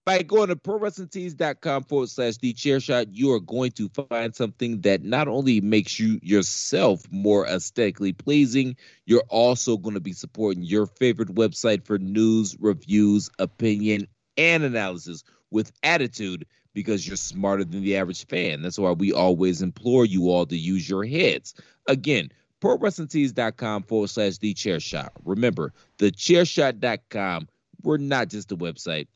by 0.08 0.22
going 0.22 0.48
to 0.48 0.56
prowrestlingtees.com 0.56 1.84
forward 1.84 2.08
slash 2.08 2.38
the 2.38 2.54
chair 2.54 2.80
shot, 2.80 3.12
you 3.12 3.30
are 3.30 3.40
going 3.40 3.70
to 3.70 3.90
find 3.90 4.34
something 4.34 4.80
that 4.80 5.04
not 5.04 5.28
only 5.28 5.60
makes 5.60 6.00
you 6.00 6.18
yourself 6.22 7.02
more 7.10 7.46
aesthetically 7.46 8.14
pleasing, 8.14 8.74
you're 9.04 9.26
also 9.28 9.76
going 9.76 9.92
to 9.92 10.00
be 10.00 10.14
supporting 10.14 10.62
your 10.62 10.86
favorite 10.86 11.34
website 11.34 11.84
for 11.84 11.98
news, 11.98 12.56
reviews, 12.58 13.28
opinion, 13.38 14.08
and 14.38 14.62
analysis 14.62 15.24
with 15.50 15.72
attitude 15.82 16.46
because 16.72 17.06
you're 17.06 17.18
smarter 17.18 17.64
than 17.64 17.82
the 17.82 17.98
average 17.98 18.26
fan. 18.28 18.62
That's 18.62 18.78
why 18.78 18.92
we 18.92 19.12
always 19.12 19.60
implore 19.60 20.06
you 20.06 20.30
all 20.30 20.46
to 20.46 20.56
use 20.56 20.88
your 20.88 21.04
heads. 21.04 21.52
Again, 21.86 22.30
prowrestlingtees.com 22.62 23.82
forward 23.82 24.08
slash 24.08 24.38
the 24.38 24.54
chair 24.54 24.80
shot. 24.80 25.12
Remember, 25.26 25.74
the 25.98 26.10
chairshot.com, 26.10 27.46
we're 27.82 27.98
not 27.98 28.28
just 28.28 28.52
a 28.52 28.56
website, 28.56 29.06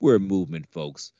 we're 0.00 0.16
a 0.16 0.20
movement, 0.20 0.66
folks. 0.70 1.12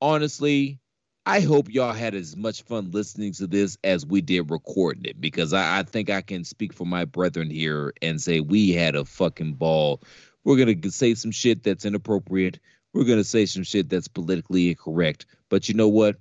Honestly, 0.00 0.78
I 1.24 1.40
hope 1.40 1.68
y'all 1.70 1.92
had 1.92 2.14
as 2.14 2.36
much 2.36 2.62
fun 2.62 2.90
listening 2.92 3.32
to 3.32 3.46
this 3.46 3.76
as 3.82 4.06
we 4.06 4.20
did 4.20 4.50
recording 4.50 5.06
it 5.06 5.20
because 5.20 5.52
I, 5.52 5.80
I 5.80 5.82
think 5.82 6.08
I 6.08 6.20
can 6.20 6.44
speak 6.44 6.72
for 6.72 6.86
my 6.86 7.04
brethren 7.04 7.50
here 7.50 7.92
and 8.00 8.20
say 8.20 8.40
we 8.40 8.70
had 8.70 8.94
a 8.94 9.04
fucking 9.04 9.54
ball. 9.54 10.02
We're 10.44 10.56
going 10.56 10.80
to 10.80 10.90
say 10.90 11.14
some 11.14 11.32
shit 11.32 11.64
that's 11.64 11.84
inappropriate. 11.84 12.60
We're 12.92 13.04
going 13.04 13.18
to 13.18 13.24
say 13.24 13.46
some 13.46 13.64
shit 13.64 13.88
that's 13.88 14.08
politically 14.08 14.68
incorrect. 14.68 15.26
But 15.48 15.68
you 15.68 15.74
know 15.74 15.88
what? 15.88 16.16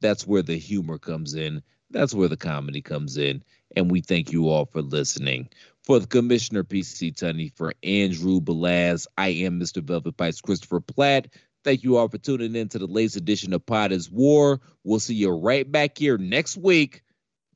That's 0.00 0.26
where 0.26 0.42
the 0.42 0.58
humor 0.58 0.98
comes 0.98 1.34
in. 1.34 1.62
That's 1.90 2.14
where 2.14 2.28
the 2.28 2.36
comedy 2.36 2.82
comes 2.82 3.16
in. 3.16 3.42
And 3.74 3.90
we 3.90 4.02
thank 4.02 4.32
you 4.32 4.50
all 4.50 4.66
for 4.66 4.82
listening. 4.82 5.48
For 5.84 5.98
the 5.98 6.06
Commissioner 6.06 6.62
PC 6.62 7.12
Tunney, 7.12 7.52
for 7.56 7.74
Andrew 7.82 8.40
Balaz, 8.40 9.08
I 9.18 9.28
am 9.28 9.58
Mr. 9.58 9.82
Velvet 9.82 10.16
Pipes 10.16 10.40
Christopher 10.40 10.80
Platt. 10.80 11.26
Thank 11.64 11.82
you 11.82 11.96
all 11.96 12.08
for 12.08 12.18
tuning 12.18 12.54
in 12.54 12.68
to 12.68 12.78
the 12.78 12.86
latest 12.86 13.16
edition 13.16 13.52
of 13.52 13.66
Pod 13.66 13.90
is 13.90 14.10
War. 14.10 14.60
We'll 14.84 15.00
see 15.00 15.14
you 15.14 15.30
right 15.30 15.70
back 15.70 15.98
here 15.98 16.18
next 16.18 16.56
week. 16.56 17.02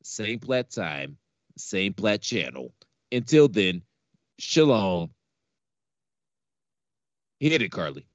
Same 0.03 0.41
Platt 0.41 0.71
time, 0.71 1.19
same 1.57 1.95
Platt 1.95 2.21
channel. 2.21 2.73
Until 3.13 3.47
then, 3.47 3.83
shalom. 4.41 5.11
Hit 7.39 7.63
it, 7.63 7.71
Carly. 7.71 8.07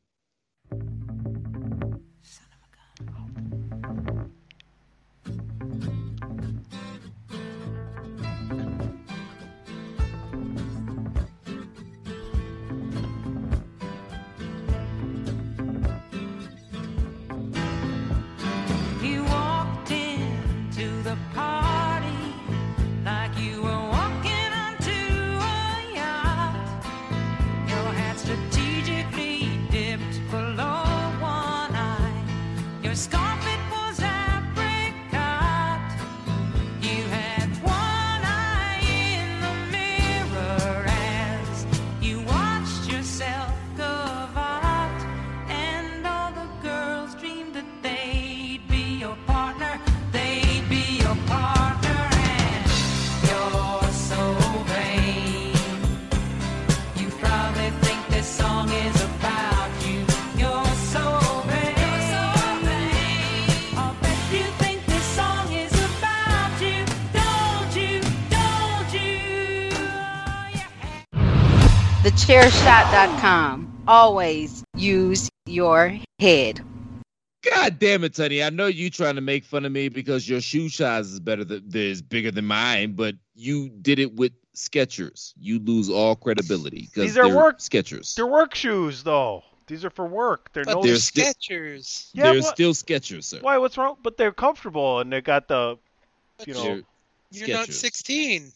TheChairShot.com. 72.31 73.83
Always 73.89 74.63
use 74.77 75.29
your 75.45 75.97
head. 76.17 76.61
God 77.43 77.77
damn 77.77 78.05
it, 78.05 78.15
Tony. 78.15 78.41
I 78.41 78.49
know 78.49 78.67
you're 78.67 78.89
trying 78.89 79.15
to 79.15 79.21
make 79.21 79.43
fun 79.43 79.65
of 79.65 79.73
me 79.73 79.89
because 79.89 80.29
your 80.29 80.39
shoe 80.39 80.69
size 80.69 81.11
is 81.11 81.19
better 81.19 81.43
than 81.43 81.69
is 81.73 82.01
bigger 82.01 82.31
than 82.31 82.45
mine, 82.45 82.93
but 82.93 83.15
you 83.35 83.67
did 83.67 83.99
it 83.99 84.15
with 84.15 84.31
Skechers. 84.55 85.33
You 85.41 85.59
lose 85.59 85.89
all 85.89 86.15
credibility 86.15 86.83
because 86.83 87.03
These 87.09 87.17
are 87.17 87.27
they're 87.27 87.35
work 87.35 87.59
Skechers. 87.59 88.15
They're 88.15 88.25
work 88.25 88.55
shoes 88.55 89.03
though. 89.03 89.43
These 89.67 89.83
are 89.83 89.89
for 89.89 90.05
work. 90.05 90.53
They're 90.53 90.63
But 90.63 90.75
no 90.75 90.83
they're 90.83 90.91
They're 90.91 90.99
sti- 90.99 91.33
Skechers. 91.33 92.11
Yeah, 92.13 92.31
they're 92.31 92.41
what- 92.43 92.55
still 92.55 92.71
Skechers, 92.71 93.25
sir. 93.25 93.39
Why? 93.41 93.57
What's 93.57 93.77
wrong? 93.77 93.97
But 94.01 94.15
they're 94.15 94.31
comfortable 94.31 95.01
and 95.01 95.11
they 95.11 95.19
got 95.19 95.49
the, 95.49 95.77
you 96.45 96.53
know. 96.53 96.63
They're 96.63 96.83
You're 97.31 97.57
not 97.57 97.67
Skechers. 97.67 98.53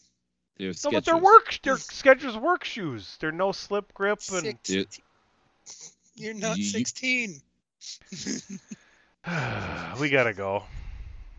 16. 0.58 0.58
They're 0.58 0.90
No, 0.90 0.96
but 0.96 1.04
they're 1.04 1.16
work. 1.16 1.58
They're 1.62 1.76
Skechers 1.76 2.40
work 2.40 2.64
shoes. 2.64 3.16
They're 3.20 3.30
no 3.32 3.52
slip 3.52 3.92
grip 3.94 4.20
and. 4.20 4.42
They're- 4.42 4.54
16. 4.64 4.86
You're 6.14 6.34
not 6.34 6.56
You- 6.56 6.64
you- 6.64 6.70
16. 6.70 7.42
we 10.00 10.08
gotta 10.08 10.32
go. 10.32 10.62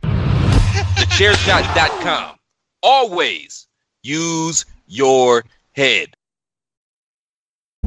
TheChairShot.com. 0.03 2.35
Always 2.83 3.67
use 4.03 4.65
your 4.87 5.43
head. 5.75 6.15